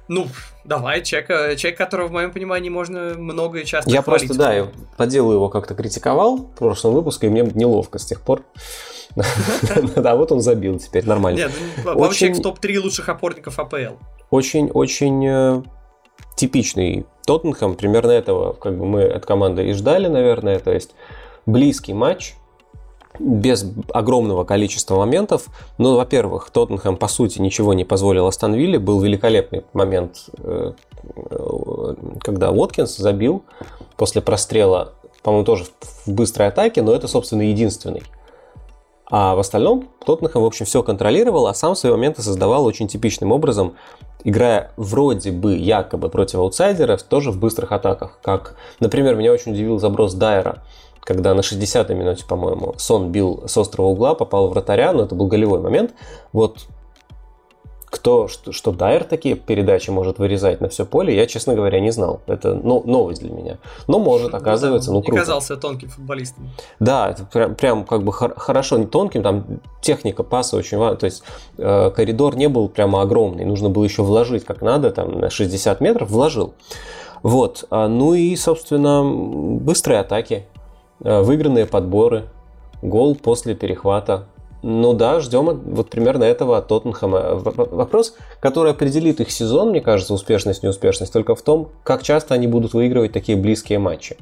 Ну, 0.09 0.27
давай, 0.65 1.05
человек, 1.05 1.29
человек, 1.57 1.79
которого, 1.79 2.09
в 2.09 2.12
моем 2.12 2.33
понимании, 2.33 2.69
можно 2.69 3.15
много 3.17 3.61
и 3.61 3.65
часто 3.65 3.89
Я 3.89 4.03
хвалить. 4.03 4.27
просто, 4.27 4.43
да, 4.43 4.53
я 4.53 4.69
по 4.97 5.07
делу 5.07 5.33
его 5.33 5.49
как-то 5.49 5.75
критиковал 5.75 6.39
в 6.39 6.59
прошлом 6.59 6.95
выпуске, 6.95 7.29
и 7.29 7.31
мне 7.31 7.43
неловко 7.55 7.99
с 7.99 8.07
тех 8.07 8.21
пор. 8.21 8.43
Да, 9.97 10.15
вот 10.15 10.33
он 10.33 10.41
забил 10.41 10.79
теперь, 10.79 11.05
нормально. 11.05 11.39
Нет, 11.39 11.53
ну, 11.85 11.99
вообще 11.99 12.33
в 12.33 12.41
топ-3 12.41 12.79
лучших 12.79 13.09
опорников 13.09 13.59
АПЛ. 13.59 13.97
Очень-очень 14.31 15.27
э, 15.27 15.62
типичный 16.41 17.05
Тоттенхэм, 17.27 17.75
примерно 17.75 18.12
этого 18.12 18.55
как 18.55 18.79
бы 18.79 18.87
мы 18.87 19.05
от 19.05 19.27
команды 19.27 19.69
и 19.69 19.73
ждали, 19.75 20.09
наверное, 20.09 20.59
то 20.59 20.73
есть 20.73 20.93
близкий 21.45 21.93
матч, 21.93 22.35
без 23.19 23.67
огромного 23.93 24.45
количества 24.45 24.97
моментов. 24.97 25.49
Ну, 25.77 25.97
во-первых, 25.97 26.51
Тоттенхэм, 26.51 26.97
по 26.97 27.09
сути, 27.09 27.39
ничего 27.39 27.75
не 27.75 27.85
позволил 27.85 28.27
Астон 28.27 28.55
Вилле. 28.55 28.79
Был 28.79 29.01
великолепный 29.03 29.65
момент, 29.75 30.31
э, 30.39 30.73
когда 32.23 32.51
Уоткинс 32.51 32.97
забил 32.97 33.43
после 33.99 34.23
прострела, 34.23 34.95
по-моему, 35.23 35.45
тоже 35.45 35.67
в 36.07 36.11
быстрой 36.11 36.49
атаке, 36.49 36.81
но 36.81 36.95
это, 36.95 37.09
собственно, 37.09 37.43
единственный. 37.43 38.03
А 39.11 39.35
в 39.35 39.41
остальном 39.41 39.89
Тоттенхэм, 40.07 40.43
в 40.43 40.47
общем, 40.47 40.66
все 40.66 40.82
контролировал, 40.82 41.49
а 41.49 41.55
сам 41.55 41.74
свои 41.74 41.93
моменты 41.93 42.23
создавал 42.23 42.65
очень 42.65 42.87
типичным 42.87 43.32
образом, 43.32 43.74
играя 44.23 44.73
вроде 44.77 45.32
бы 45.32 45.57
якобы 45.57 46.09
против 46.09 46.39
аутсайдеров, 46.39 47.03
тоже 47.03 47.32
в 47.32 47.39
быстрых 47.39 47.73
атаках. 47.73 48.19
Как, 48.23 48.57
например, 48.78 49.16
меня 49.16 49.32
очень 49.32 49.53
удивил 49.53 49.78
заброс 49.78 50.15
Дайера, 50.15 50.62
когда 51.01 51.35
на 51.35 51.41
60-й 51.41 51.95
минуте, 51.95 52.24
по-моему, 52.24 52.74
Сон 52.78 53.11
бил 53.11 53.43
с 53.47 53.57
острого 53.57 53.89
угла, 53.89 54.15
попал 54.15 54.47
в 54.47 54.51
вратаря, 54.51 54.93
но 54.93 55.03
это 55.03 55.15
был 55.15 55.27
голевой 55.27 55.61
момент. 55.61 55.93
Вот 56.32 56.66
кто, 57.91 58.29
что, 58.29 58.53
что 58.53 58.71
Дайер 58.71 59.03
такие 59.03 59.35
передачи 59.35 59.91
может 59.91 60.19
вырезать 60.19 60.61
на 60.61 60.69
все 60.69 60.87
поле, 60.87 61.15
я, 61.15 61.27
честно 61.27 61.55
говоря, 61.55 61.81
не 61.81 61.91
знал. 61.91 62.21
Это 62.27 62.55
ну, 62.55 62.83
новость 62.87 63.21
для 63.21 63.33
меня. 63.33 63.59
Но 63.89 63.99
может, 63.99 64.33
оказывается, 64.33 64.93
ну, 64.93 64.99
ну 64.99 65.03
круто. 65.03 65.21
казался 65.21 65.57
тонким 65.57 65.89
футболистом. 65.89 66.51
Да, 66.79 67.11
это 67.11 67.25
прям, 67.25 67.55
прям 67.57 67.85
как 67.85 68.05
бы 68.05 68.12
хор- 68.12 68.39
хорошо, 68.39 68.79
не 68.79 68.87
тонким, 68.87 69.25
там 69.25 69.45
техника 69.83 70.23
паса 70.23 70.57
очень 70.57 70.79
важна. 70.79 70.97
То 70.97 71.07
есть 71.07 71.25
э, 71.59 71.91
коридор 71.91 72.37
не 72.37 72.49
был 72.49 72.69
прямо 72.69 73.03
огромный, 73.03 73.45
нужно 73.45 73.71
было 73.71 73.83
еще 73.83 74.03
вложить 74.03 74.45
как 74.45 74.62
надо, 74.62 74.93
там 74.93 75.19
на 75.19 75.29
60 75.29 75.81
метров 75.81 76.11
вложил. 76.11 76.55
Вот, 77.23 77.65
а, 77.71 77.89
ну 77.89 78.15
и, 78.15 78.35
собственно, 78.37 79.05
быстрые 79.05 80.01
атаки, 80.01 80.47
э, 81.03 81.23
выигранные 81.23 81.67
подборы, 81.67 82.27
гол 82.83 83.15
после 83.15 83.55
перехвата, 83.55 84.27
ну 84.62 84.93
да, 84.93 85.20
ждем 85.20 85.47
вот 85.47 85.91
примерно 85.91 86.24
этого 86.24 86.59
от 86.59 86.69
Тоттенхэма. 86.69 87.35
Вопрос, 87.35 88.15
который 88.41 88.73
определит 88.73 89.20
их 89.20 89.31
сезон, 89.31 89.70
мне 89.70 89.81
кажется, 89.81 90.12
успешность, 90.12 90.62
неуспешность, 90.62 91.12
только 91.12 91.35
в 91.35 91.43
том, 91.43 91.70
как 91.82 92.03
часто 92.03 92.35
они 92.35 92.47
будут 92.47 92.74
выигрывать 92.74 93.12
такие 93.12 93.39
близкие 93.39 93.78
матчи. 93.78 94.16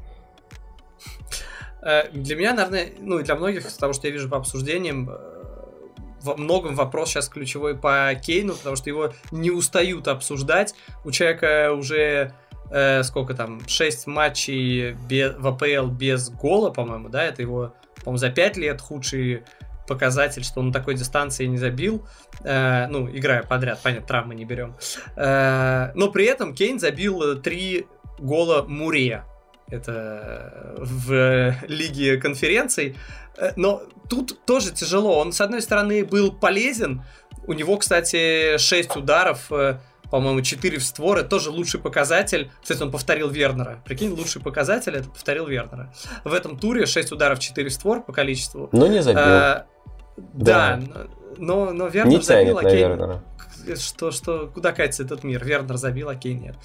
Э, 1.83 2.09
для 2.13 2.37
меня, 2.37 2.55
наверное, 2.55 2.89
ну 3.01 3.19
и 3.19 3.23
для 3.23 3.35
многих, 3.35 3.73
потому 3.73 3.93
что 3.93 4.07
я 4.07 4.13
вижу 4.13 4.29
по 4.29 4.37
обсуждениям, 4.37 5.11
э, 5.11 5.39
во 6.23 6.37
многом 6.37 6.75
вопрос 6.75 7.11
сейчас 7.11 7.29
ключевой 7.29 7.77
по 7.77 8.13
Кейну, 8.15 8.55
потому 8.55 8.77
что 8.77 8.91
его 8.91 9.13
не 9.31 9.51
устают 9.51 10.09
обсуждать. 10.09 10.75
У 11.05 11.11
человека 11.11 11.73
уже 11.73 12.33
э, 12.71 13.03
сколько 13.03 13.35
там, 13.35 13.61
6 13.67 14.07
матчей 14.07 14.93
без, 15.09 15.35
в 15.37 15.47
АПЛ 15.47 15.87
без 15.89 16.31
гола, 16.31 16.71
по-моему, 16.71 17.09
да, 17.09 17.25
это 17.25 17.43
его, 17.43 17.73
по-моему, 18.05 18.19
за 18.19 18.31
5 18.31 18.57
лет 18.57 18.81
худший 18.81 19.45
показатель, 19.89 20.45
что 20.45 20.61
он 20.61 20.69
на 20.69 20.73
такой 20.73 20.95
дистанции 20.95 21.47
не 21.47 21.59
забил, 21.59 22.07
э, 22.45 22.87
ну, 22.87 23.09
играя 23.11 23.43
подряд, 23.43 23.81
понятно, 23.83 24.07
травмы 24.07 24.37
не 24.37 24.45
берем. 24.45 24.77
Э, 25.17 25.91
но 25.95 26.13
при 26.13 26.27
этом 26.27 26.55
Кейн 26.55 26.79
забил 26.79 27.41
три 27.43 27.87
гола 28.19 28.63
Муре. 28.63 29.25
Это 29.71 30.75
в 30.79 31.55
лиге 31.67 32.17
конференций. 32.19 32.97
Э, 33.37 33.53
но 33.57 33.83
тут 34.09 34.45
тоже 34.45 34.73
тяжело. 34.73 35.19
Он, 35.19 35.33
с 35.33 35.41
одной 35.41 35.63
стороны, 35.63 36.05
был 36.05 36.33
полезен. 36.33 37.03
У 37.47 37.53
него, 37.53 37.77
кстати, 37.79 38.59
6 38.59 38.97
ударов 38.97 39.51
э, 39.51 39.79
по-моему, 40.11 40.41
4 40.41 40.79
в 40.79 40.85
створ, 40.85 41.19
это 41.19 41.29
тоже 41.29 41.51
лучший 41.51 41.81
показатель. 41.81 42.51
Кстати, 42.63 42.83
он 42.83 42.91
повторил 42.91 43.29
Вернера. 43.29 43.83
Прикинь, 43.85 44.11
лучший 44.11 44.43
показатель 44.43 44.97
это 44.97 45.09
повторил 45.09 45.47
Вернера. 45.47 45.93
В 46.25 46.33
этом 46.33 46.59
туре 46.59 46.87
6 46.87 47.13
ударов, 47.13 47.39
4 47.39 47.69
в 47.69 47.73
створ 47.73 48.03
по 48.03 48.13
количеству. 48.13 48.69
Но 48.73 48.87
не 48.87 49.03
забил. 49.03 49.21
А, 49.23 49.67
да, 50.17 50.81
но, 51.37 51.73
но 51.73 51.89
Вернер 51.89 52.19
не 52.19 52.23
забил, 52.23 52.59
окей. 52.59 52.77
Вернера. 52.77 53.23
Что, 53.77 54.13
что, 54.13 54.47
куда 54.47 54.73
катится 54.73 55.03
этот 55.03 55.25
мир? 55.25 55.45
Вернер 55.45 55.77
забил, 55.77 56.09
окей, 56.09 56.35
нет. 56.35 56.57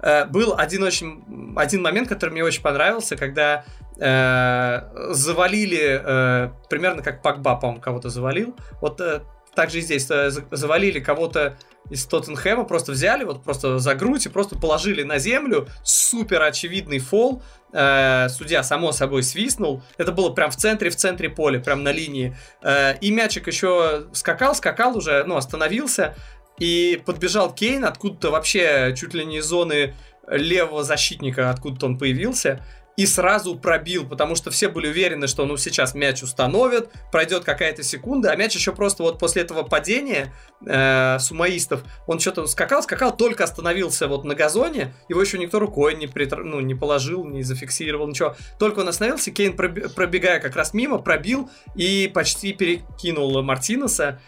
Э, 0.00 0.24
был 0.24 0.54
один 0.56 0.82
очень, 0.82 1.54
один 1.56 1.82
момент, 1.82 2.08
который 2.08 2.30
мне 2.30 2.42
очень 2.42 2.62
понравился, 2.62 3.16
когда 3.16 3.64
э, 3.96 5.12
завалили, 5.12 6.00
э, 6.04 6.50
примерно 6.68 7.02
как 7.02 7.22
Пакба, 7.22 7.54
по-моему, 7.56 7.80
кого-то 7.80 8.08
завалил. 8.10 8.56
Вот 8.80 9.00
э, 9.00 9.20
так 9.58 9.70
же 9.70 9.78
и 9.78 9.80
здесь 9.80 10.08
э, 10.08 10.30
завалили 10.52 11.00
кого-то 11.00 11.58
из 11.90 12.06
Тоттенхэма, 12.06 12.62
просто 12.62 12.92
взяли, 12.92 13.24
вот 13.24 13.42
просто 13.42 13.80
за 13.80 13.96
грудь 13.96 14.24
и 14.24 14.28
просто 14.28 14.56
положили 14.56 15.02
на 15.02 15.18
землю. 15.18 15.66
Супер 15.82 16.42
очевидный 16.42 17.00
фол. 17.00 17.42
Э, 17.72 18.28
судья, 18.28 18.62
само 18.62 18.92
собой, 18.92 19.24
свистнул. 19.24 19.82
Это 19.96 20.12
было 20.12 20.30
прям 20.30 20.52
в 20.52 20.56
центре, 20.56 20.90
в 20.90 20.94
центре 20.94 21.28
поля, 21.28 21.58
прям 21.58 21.82
на 21.82 21.90
линии. 21.90 22.36
Э, 22.62 22.96
и 23.00 23.10
мячик 23.10 23.48
еще 23.48 24.04
скакал, 24.12 24.54
скакал 24.54 24.96
уже, 24.96 25.24
ну, 25.24 25.36
остановился. 25.36 26.14
И 26.60 27.02
подбежал 27.04 27.52
Кейн 27.52 27.84
откуда-то 27.84 28.30
вообще 28.30 28.94
чуть 28.96 29.12
ли 29.12 29.24
не 29.24 29.38
из 29.38 29.46
зоны 29.46 29.92
левого 30.30 30.84
защитника, 30.84 31.50
откуда-то 31.50 31.86
он 31.86 31.98
появился 31.98 32.64
и 32.98 33.06
сразу 33.06 33.54
пробил, 33.54 34.04
потому 34.04 34.34
что 34.34 34.50
все 34.50 34.68
были 34.68 34.88
уверены, 34.88 35.28
что 35.28 35.46
ну 35.46 35.56
сейчас 35.56 35.94
мяч 35.94 36.20
установят, 36.24 36.90
пройдет 37.12 37.44
какая-то 37.44 37.84
секунда, 37.84 38.32
а 38.32 38.36
мяч 38.36 38.56
еще 38.56 38.72
просто 38.72 39.04
вот 39.04 39.20
после 39.20 39.42
этого 39.42 39.62
падения 39.62 40.34
э, 40.66 41.16
сумаистов, 41.20 41.84
он 42.08 42.18
что-то 42.18 42.44
скакал, 42.48 42.82
скакал, 42.82 43.16
только 43.16 43.44
остановился 43.44 44.08
вот 44.08 44.24
на 44.24 44.34
газоне, 44.34 44.92
его 45.08 45.20
еще 45.22 45.38
никто 45.38 45.60
рукой 45.60 45.94
не, 45.94 46.08
притр... 46.08 46.42
ну, 46.42 46.58
не 46.58 46.74
положил, 46.74 47.24
не 47.24 47.44
зафиксировал, 47.44 48.08
ничего. 48.08 48.34
Только 48.58 48.80
он 48.80 48.88
остановился, 48.88 49.30
Кейн, 49.30 49.56
пробегая 49.56 50.40
как 50.40 50.56
раз 50.56 50.74
мимо, 50.74 50.98
пробил 50.98 51.48
и 51.76 52.10
почти 52.12 52.52
перекинул 52.52 53.40
Мартинеса. 53.44 54.20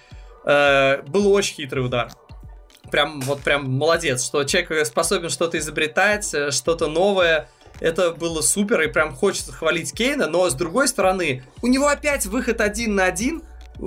Э, 0.45 1.03
был 1.09 1.33
очень 1.33 1.57
хитрый 1.57 1.85
удар 1.85 2.13
прям 2.91 3.21
вот 3.21 3.41
прям 3.43 3.71
молодец, 3.71 4.25
что 4.25 4.43
человек 4.43 4.85
способен 4.85 5.31
что-то 5.31 5.59
изобретать, 5.59 6.35
э, 6.35 6.51
что-то 6.51 6.89
новое, 6.89 7.49
это 7.81 8.13
было 8.13 8.41
супер, 8.41 8.81
и 8.83 8.89
прям 8.89 9.15
хочется 9.15 9.53
хвалить 9.53 9.93
Кейна, 9.93 10.27
но 10.27 10.49
с 10.49 10.55
другой 10.55 10.89
стороны, 10.89 11.43
у 11.63 11.67
него 11.67 11.89
опять 11.89 12.27
выход 12.27 12.61
один 12.61 12.95
на 12.95 13.05
один, 13.05 13.43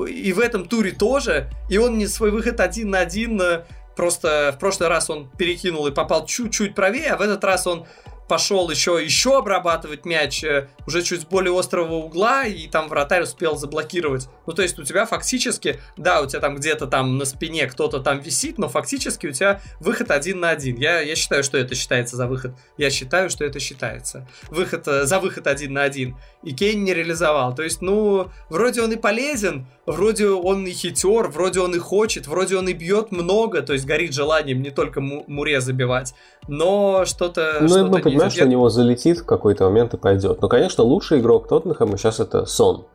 и 0.08 0.34
в 0.34 0.40
этом 0.40 0.68
туре 0.68 0.92
тоже, 0.92 1.50
и 1.70 1.78
он 1.78 1.98
не 1.98 2.08
свой 2.08 2.32
выход 2.32 2.60
один 2.60 2.90
на 2.90 3.00
один 3.00 3.40
э, 3.40 3.64
просто 3.96 4.54
в 4.56 4.60
прошлый 4.60 4.90
раз 4.90 5.10
он 5.10 5.30
перекинул 5.38 5.86
и 5.88 5.92
попал 5.92 6.26
чуть-чуть 6.26 6.76
правее, 6.76 7.12
а 7.12 7.18
в 7.18 7.22
этот 7.22 7.44
раз 7.44 7.68
он 7.68 7.86
пошел 8.28 8.70
еще, 8.70 9.00
еще 9.04 9.38
обрабатывать 9.38 10.06
мяч 10.06 10.44
э, 10.44 10.68
уже 10.88 11.02
чуть 11.02 11.22
с 11.22 11.26
более 11.26 11.58
острого 11.58 11.96
угла, 11.96 12.46
и 12.46 12.68
там 12.68 12.88
вратарь 12.88 13.24
успел 13.24 13.56
заблокировать. 13.58 14.28
Ну, 14.46 14.54
то 14.54 14.62
есть 14.62 14.78
у 14.80 14.84
тебя 14.84 15.06
фактически, 15.06 15.80
да, 15.98 16.22
у 16.22 16.26
тебя 16.26 16.40
там 16.40 16.56
где-то 16.56 16.88
там 16.88 17.18
на 17.18 17.26
спине 17.26 17.68
кто-то 17.68 18.00
там 18.00 18.20
висит, 18.20 18.58
но 18.58 18.70
фактически 18.70 19.28
у 19.28 19.32
тебя 19.32 19.62
выход 19.80 20.12
один 20.12 20.40
на 20.40 20.50
один. 20.50 20.78
Я, 20.78 21.02
я 21.02 21.16
считаю, 21.16 21.44
что 21.44 21.58
это 21.58 21.76
считается 21.76 22.16
за 22.16 22.28
выход. 22.28 22.54
Я 22.78 22.90
считаю, 22.90 23.30
что 23.30 23.46
это 23.46 23.60
считается. 23.60 24.28
Выход, 24.50 24.88
э, 24.88 25.06
за 25.06 25.20
выход 25.20 25.48
один 25.48 25.74
на 25.74 25.84
один. 25.84 26.18
И 26.44 26.54
Кейн 26.54 26.84
не 26.84 26.94
реализовал. 26.94 27.56
То 27.56 27.64
есть, 27.64 27.82
ну, 27.82 28.30
вроде 28.50 28.82
он 28.82 28.92
и 28.92 28.96
полезен, 28.96 29.68
вроде 29.86 30.30
он 30.30 30.66
и 30.66 30.72
хитер, 30.72 31.28
вроде 31.28 31.60
он 31.60 31.76
и 31.76 31.80
хочет, 31.80 32.28
вроде 32.28 32.58
он 32.58 32.68
и 32.70 32.74
бьет 32.74 33.12
много, 33.12 33.62
то 33.62 33.74
есть 33.74 33.86
горит 33.86 34.14
желанием 34.14 34.62
не 34.62 34.70
только 34.70 35.02
Муре 35.02 35.62
забивать, 35.62 36.14
но 36.48 37.06
что-то... 37.06 37.60
Ну, 37.62 37.68
что 37.68 37.86
мы, 37.86 38.00
понимаешь, 38.00 38.23
что 38.30 38.46
у 38.46 38.48
него 38.48 38.70
залетит 38.70 39.20
в 39.20 39.26
какой-то 39.26 39.66
момент 39.66 39.94
и 39.94 39.98
пойдет. 39.98 40.42
Но, 40.42 40.48
конечно, 40.48 40.84
лучший 40.84 41.20
игрок 41.20 41.48
Тоттенхэма 41.48 41.98
сейчас 41.98 42.20
это 42.20 42.46
Сон. 42.46 42.86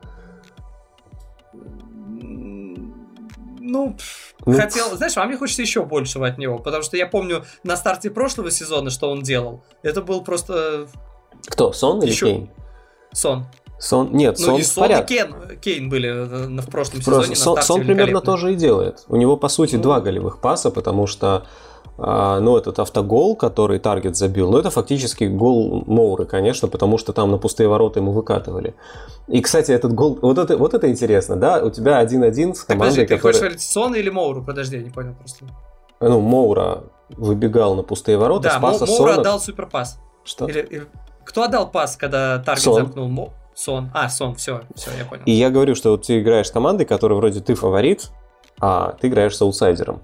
Ну, 3.61 3.95
ну, 4.45 4.57
хотел, 4.57 4.95
знаешь, 4.95 5.15
а 5.17 5.25
мне 5.25 5.37
хочется 5.37 5.61
еще 5.61 5.83
большего 5.83 6.27
от 6.27 6.37
него, 6.37 6.57
потому 6.57 6.81
что 6.81 6.97
я 6.97 7.05
помню 7.05 7.43
на 7.63 7.77
старте 7.77 8.09
прошлого 8.09 8.51
сезона, 8.51 8.89
что 8.89 9.09
он 9.09 9.21
делал. 9.21 9.63
Это 9.83 10.01
был 10.01 10.21
просто... 10.23 10.87
Кто, 11.47 11.71
Сон 11.71 12.01
или 12.01 12.09
еще... 12.09 12.25
Кейн? 12.25 12.49
Сон. 13.11 13.45
Сон, 13.79 14.11
нет, 14.11 14.37
ну, 14.39 14.45
Сон 14.45 14.59
и 14.59 14.63
Сон 14.63 14.91
и 14.91 15.05
Кен, 15.05 15.35
Кейн 15.61 15.89
были 15.89 16.09
в 16.61 16.69
прошлом 16.69 17.01
Просто 17.01 17.33
сезоне. 17.33 17.35
Сон, 17.35 17.61
Сон 17.61 17.85
примерно 17.85 18.19
тоже 18.19 18.53
и 18.53 18.55
делает. 18.55 19.05
У 19.07 19.15
него, 19.15 19.37
по 19.37 19.47
сути, 19.47 19.75
ну... 19.75 19.83
два 19.83 20.01
голевых 20.01 20.41
паса, 20.41 20.69
потому 20.69 21.07
что 21.07 21.45
ну, 22.01 22.57
этот 22.57 22.79
автогол, 22.79 23.35
который 23.35 23.77
Таргет 23.77 24.15
забил, 24.15 24.49
ну, 24.51 24.57
это 24.57 24.69
фактически 24.69 25.25
гол 25.25 25.83
Моуры, 25.85 26.25
конечно, 26.25 26.69
потому 26.69 26.97
что 26.97 27.11
там 27.11 27.29
на 27.31 27.37
пустые 27.37 27.67
ворота 27.67 27.99
ему 27.99 28.13
выкатывали. 28.13 28.73
И, 29.27 29.41
кстати, 29.41 29.71
этот 29.71 29.93
гол, 29.93 30.17
вот 30.21 30.37
это, 30.37 30.57
вот 30.57 30.73
это 30.73 30.89
интересно, 30.89 31.35
да, 31.35 31.61
у 31.61 31.69
тебя 31.69 32.01
1-1 32.01 32.53
с 32.53 32.63
командой, 32.63 32.63
так, 32.65 32.77
подожди, 32.77 33.05
ты 33.05 33.17
хочешь 33.19 33.39
говорить 33.41 33.61
Сон 33.61 33.95
или 33.95 34.09
Моуру? 34.09 34.43
Подожди, 34.43 34.77
я 34.77 34.83
не 34.83 34.89
понял 34.89 35.13
просто. 35.13 35.45
Ну, 35.99 36.21
Моура 36.21 36.83
выбегал 37.09 37.75
на 37.75 37.83
пустые 37.83 38.17
ворота, 38.17 38.43
да, 38.43 38.57
спаса 38.57 38.85
Моура 38.85 39.09
Сона. 39.09 39.21
отдал 39.21 39.39
суперпас. 39.41 39.99
Что? 40.23 40.47
Или, 40.47 40.61
или... 40.61 40.87
Кто 41.25 41.43
отдал 41.43 41.69
пас, 41.69 41.97
когда 41.97 42.39
Таргет 42.39 42.63
Сон. 42.63 42.75
замкнул? 42.75 43.09
Мо... 43.09 43.29
Сон. 43.53 43.91
А, 43.93 44.07
Сон, 44.07 44.35
все, 44.35 44.61
все, 44.73 44.91
я 44.97 45.03
понял. 45.03 45.23
И 45.25 45.31
я 45.31 45.49
говорю, 45.49 45.75
что 45.75 45.91
вот 45.91 46.03
ты 46.03 46.21
играешь 46.21 46.47
с 46.47 46.51
командой, 46.51 46.85
которой 46.85 47.15
вроде 47.15 47.41
ты 47.41 47.55
фаворит, 47.55 48.09
а 48.61 48.93
ты 49.01 49.09
играешь 49.09 49.35
с 49.35 49.41
аутсайдером 49.41 50.01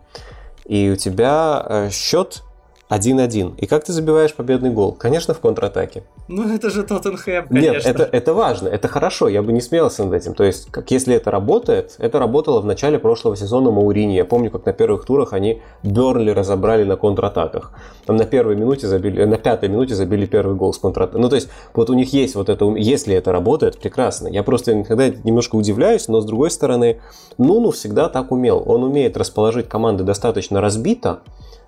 и 0.66 0.90
у 0.90 0.96
тебя 0.96 1.66
э, 1.68 1.90
счет 1.92 2.44
1-1. 2.90 3.56
И 3.58 3.66
как 3.66 3.84
ты 3.84 3.94
забиваешь 3.94 4.34
победный 4.34 4.70
гол? 4.70 4.92
Конечно, 4.92 5.34
в 5.34 5.40
контратаке. 5.40 6.04
Ну, 6.28 6.54
это 6.54 6.70
же 6.70 6.84
Тоттенхэм, 6.84 7.48
конечно. 7.48 7.72
Нет, 7.72 7.86
это, 7.86 8.04
это 8.04 8.34
важно, 8.34 8.68
это 8.68 8.88
хорошо, 8.88 9.28
я 9.28 9.42
бы 9.42 9.52
не 9.54 9.62
смеялся 9.62 10.04
над 10.04 10.14
этим. 10.14 10.34
То 10.36 10.44
есть, 10.44 10.72
как 10.72 10.92
если 10.92 11.16
это 11.16 11.32
работает, 11.32 11.96
это 11.98 12.20
работало 12.20 12.62
в 12.62 12.66
начале 12.66 13.00
прошлого 13.00 13.36
сезона 13.36 13.72
Маурини. 13.72 14.14
Я 14.14 14.26
помню, 14.26 14.52
как 14.52 14.66
на 14.66 14.74
первых 14.74 15.06
турах 15.06 15.34
они 15.34 15.62
Бернли 15.84 16.30
разобрали 16.32 16.84
на 16.84 16.96
контратаках. 16.96 17.72
Там 18.06 18.18
на 18.18 18.26
первой 18.26 18.56
минуте 18.56 18.88
забили, 18.88 19.24
на 19.24 19.38
пятой 19.38 19.70
минуте 19.70 19.96
забили 19.96 20.26
первый 20.28 20.56
гол 20.56 20.74
с 20.74 20.78
контратака. 20.78 21.18
Ну, 21.18 21.30
то 21.30 21.36
есть, 21.36 21.50
вот 21.74 21.90
у 21.90 21.94
них 21.94 22.14
есть 22.14 22.36
вот 22.36 22.50
это, 22.50 22.66
если 22.76 23.16
это 23.16 23.32
работает, 23.32 23.80
прекрасно. 23.80 24.28
Я 24.28 24.44
просто 24.44 24.74
иногда 24.74 25.10
немножко 25.10 25.56
удивляюсь, 25.56 26.08
но 26.08 26.22
с 26.22 26.26
другой 26.26 26.52
стороны, 26.52 27.02
Нуну 27.38 27.72
всегда 27.72 28.10
так 28.10 28.32
умел. 28.32 28.64
Он 28.66 28.84
умеет 28.84 29.18
расположить 29.18 29.68
команды 29.68 30.04
достаточно 30.04 30.62
разбито, 30.62 31.22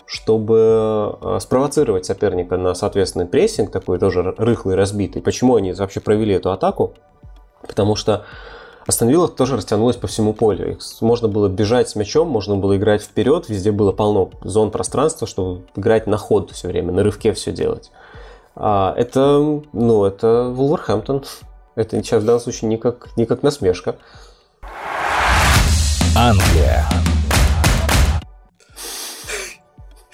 чтобы 0.08 1.18
э, 1.20 1.38
спровоцировать 1.38 2.06
соперника 2.06 2.56
на 2.56 2.74
соответственный 2.74 3.26
прессинг, 3.26 3.70
такой 3.70 3.98
тоже 3.98 4.34
рыхлый, 4.38 4.74
разбитый. 4.74 5.20
Почему 5.20 5.56
они 5.56 5.72
вообще 5.74 6.00
провели 6.00 6.34
эту 6.34 6.50
атаку? 6.50 6.94
Потому 7.66 7.94
что 7.94 8.24
Астон 8.86 9.28
тоже 9.28 9.56
растянулась 9.56 9.96
по 9.96 10.06
всему 10.06 10.32
полю. 10.32 10.78
Можно 11.02 11.28
было 11.28 11.48
бежать 11.48 11.90
с 11.90 11.94
мячом, 11.94 12.28
можно 12.28 12.56
было 12.56 12.78
играть 12.78 13.02
вперед, 13.02 13.50
везде 13.50 13.70
было 13.70 13.92
полно 13.92 14.30
зон 14.42 14.70
пространства, 14.70 15.26
чтобы 15.26 15.66
играть 15.76 16.06
на 16.06 16.16
ход 16.16 16.52
все 16.52 16.68
время, 16.68 16.90
на 16.90 17.02
рывке 17.02 17.34
все 17.34 17.52
делать. 17.52 17.90
А 18.56 18.94
это, 18.96 19.60
ну, 19.74 20.04
это 20.06 20.44
Вулверхэмптон. 20.44 21.24
Это 21.74 22.02
сейчас 22.02 22.22
в 22.22 22.26
данном 22.26 22.40
случае 22.40 22.70
не 22.70 22.78
как, 22.78 23.14
не 23.18 23.26
как 23.26 23.42
насмешка. 23.42 23.96
Англия. 26.16 26.88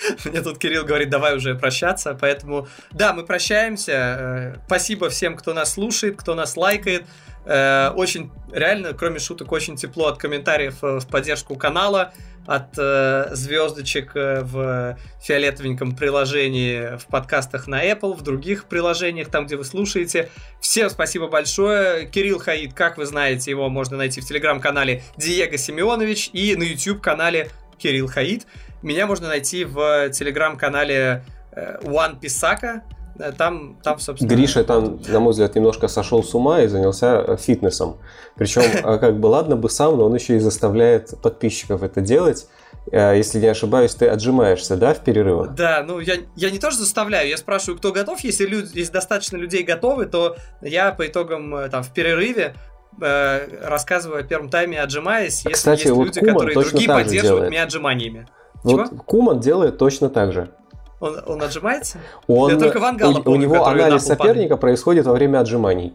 Мне 0.24 0.40
тут 0.40 0.58
Кирилл 0.58 0.84
говорит, 0.84 1.10
давай 1.10 1.36
уже 1.36 1.54
прощаться, 1.54 2.16
поэтому 2.18 2.68
да, 2.90 3.12
мы 3.12 3.24
прощаемся. 3.24 3.92
Э, 3.92 4.56
спасибо 4.66 5.08
всем, 5.08 5.36
кто 5.36 5.54
нас 5.54 5.74
слушает, 5.74 6.16
кто 6.16 6.34
нас 6.34 6.56
лайкает. 6.56 7.04
Э, 7.46 7.90
очень, 7.90 8.30
реально, 8.52 8.92
кроме 8.92 9.18
шуток, 9.18 9.52
очень 9.52 9.76
тепло 9.76 10.08
от 10.08 10.18
комментариев 10.18 10.82
э, 10.82 11.00
в 11.00 11.06
поддержку 11.06 11.56
канала, 11.56 12.12
от 12.46 12.74
звездочек 12.74 14.14
в 14.14 14.98
фиолетовеньком 15.22 15.96
приложении 15.96 16.98
в 16.98 17.06
подкастах 17.06 17.66
на 17.66 17.82
Apple, 17.82 18.12
в 18.14 18.20
других 18.20 18.66
приложениях, 18.66 19.30
там, 19.30 19.46
где 19.46 19.56
вы 19.56 19.64
слушаете. 19.64 20.28
Всем 20.60 20.90
спасибо 20.90 21.28
большое. 21.28 22.06
Кирилл 22.06 22.38
Хаид, 22.38 22.74
как 22.74 22.98
вы 22.98 23.06
знаете, 23.06 23.50
его 23.50 23.70
можно 23.70 23.96
найти 23.96 24.20
в 24.20 24.26
телеграм-канале 24.26 25.02
Диего 25.16 25.56
Семенович 25.56 26.28
и 26.34 26.54
на 26.54 26.64
YouTube-канале 26.64 27.48
Кирилл 27.78 28.08
Хаид. 28.08 28.46
Меня 28.84 29.06
можно 29.06 29.28
найти 29.28 29.64
в 29.64 30.10
телеграм-канале 30.10 31.24
э, 31.52 31.78
One 31.84 32.20
Писака. 32.20 32.82
Э, 33.18 33.32
там, 33.32 33.78
там, 33.82 33.98
собственно... 33.98 34.28
Гриша 34.28 34.62
там, 34.62 35.00
на 35.08 35.20
мой 35.20 35.32
взгляд, 35.32 35.54
немножко 35.54 35.88
сошел 35.88 36.22
с 36.22 36.34
ума 36.34 36.60
и 36.60 36.66
занялся 36.66 37.24
э, 37.26 37.36
фитнесом. 37.38 37.96
Причем, 38.36 38.62
как 38.82 39.18
бы, 39.18 39.26
ладно 39.28 39.56
бы 39.56 39.70
сам, 39.70 39.96
но 39.96 40.04
он 40.04 40.14
еще 40.14 40.36
и 40.36 40.38
заставляет 40.38 41.18
подписчиков 41.22 41.82
это 41.82 42.02
делать. 42.02 42.46
Если 42.92 43.40
не 43.40 43.46
ошибаюсь, 43.46 43.94
ты 43.94 44.06
отжимаешься, 44.08 44.76
да, 44.76 44.92
в 44.92 45.02
перерывах? 45.02 45.54
Да, 45.54 45.82
ну 45.88 46.00
я, 46.00 46.16
я 46.36 46.50
не 46.50 46.58
тоже 46.58 46.76
заставляю, 46.76 47.30
я 47.30 47.38
спрашиваю, 47.38 47.78
кто 47.78 47.92
готов. 47.92 48.20
Если, 48.20 48.44
люди, 48.44 48.72
если 48.74 48.92
достаточно 48.92 49.38
людей 49.38 49.62
готовы, 49.62 50.04
то 50.04 50.36
я 50.60 50.92
по 50.92 51.06
итогам 51.06 51.70
там 51.70 51.82
в 51.82 51.90
перерыве 51.94 52.54
э, 53.00 53.48
рассказываю 53.62 54.20
о 54.20 54.22
первом 54.22 54.50
тайме, 54.50 54.82
отжимаясь, 54.82 55.46
если 55.46 55.52
Кстати, 55.52 55.80
есть 55.84 55.92
вот 55.92 56.04
люди, 56.08 56.20
которые 56.20 56.54
другие 56.54 56.88
поддерживают 56.88 57.50
меня 57.50 57.62
отжиманиями. 57.62 58.28
Вот 58.64 58.88
Чего? 58.88 59.02
Куман 59.02 59.40
делает 59.40 59.78
точно 59.78 60.08
так 60.08 60.32
же. 60.32 60.50
Он, 60.98 61.22
он 61.26 61.42
отжимается? 61.42 61.98
Он, 62.26 62.50
Я 62.50 62.58
только 62.58 62.78
Вангала 62.80 63.18
у, 63.18 63.22
помню, 63.22 63.48
у 63.48 63.52
него 63.52 63.66
анализ 63.66 64.04
соперника 64.04 64.56
падает. 64.56 64.60
происходит 64.60 65.06
во 65.06 65.12
время 65.12 65.38
отжиманий. 65.40 65.92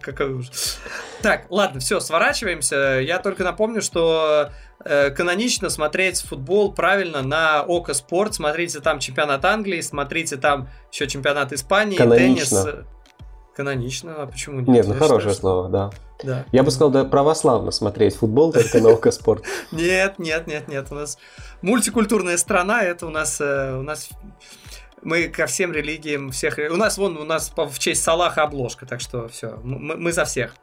Какой 0.00 0.32
ужас. 0.32 0.78
Так, 1.20 1.46
ладно, 1.50 1.80
все, 1.80 2.00
сворачиваемся. 2.00 3.00
Я 3.02 3.18
только 3.18 3.44
напомню, 3.44 3.82
что 3.82 4.50
э, 4.84 5.10
канонично 5.10 5.68
смотреть 5.68 6.22
футбол 6.22 6.72
правильно 6.72 7.20
на 7.22 7.62
Око 7.64 7.92
Спорт. 7.92 8.34
Смотрите 8.34 8.80
там 8.80 8.98
чемпионат 8.98 9.44
Англии, 9.44 9.80
смотрите 9.82 10.36
там 10.36 10.68
еще 10.90 11.06
чемпионат 11.06 11.52
Испании, 11.52 11.96
канонично. 11.96 12.62
теннис. 12.62 12.84
Канонично, 13.58 14.14
а 14.22 14.26
почему 14.28 14.60
нет? 14.60 14.68
Нет, 14.68 14.86
ну 14.86 14.94
хорошее 14.94 15.34
слово, 15.34 15.68
да. 15.68 15.90
Да. 16.22 16.46
Я 16.52 16.62
бы 16.62 16.70
сказал, 16.70 16.90
да, 16.90 17.04
православно 17.04 17.72
смотреть 17.72 18.14
футбол, 18.14 18.52
только 18.52 18.80
на 18.80 18.90
Око 18.90 19.10
Спорт. 19.10 19.42
Нет, 19.72 20.20
нет, 20.20 20.46
нет, 20.46 20.68
нет. 20.68 20.86
У 20.92 20.94
нас 20.94 21.18
мультикультурная 21.60 22.36
страна, 22.36 22.84
это 22.84 23.08
у 23.08 23.10
нас, 23.10 23.40
э, 23.40 23.76
у 23.76 23.82
нас 23.82 24.10
мы 25.02 25.26
ко 25.26 25.46
всем 25.46 25.72
религиям 25.72 26.30
всех... 26.30 26.56
У 26.70 26.76
нас, 26.76 26.98
вон, 26.98 27.16
у 27.16 27.24
нас 27.24 27.52
в 27.56 27.78
честь 27.80 28.04
Салаха 28.04 28.44
обложка, 28.44 28.86
так 28.86 29.00
что 29.00 29.26
все, 29.26 29.58
мы, 29.64 29.96
мы 29.96 30.12
за 30.12 30.24
всех. 30.24 30.54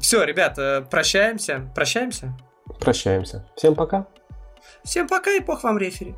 Все, 0.00 0.24
ребят, 0.24 0.58
прощаемся. 0.88 1.70
Прощаемся? 1.74 2.34
Прощаемся. 2.80 3.46
Всем 3.56 3.74
пока. 3.74 4.06
Всем 4.84 5.06
пока 5.06 5.32
и 5.32 5.40
пох 5.40 5.64
вам 5.64 5.76
рефери. 5.76 6.14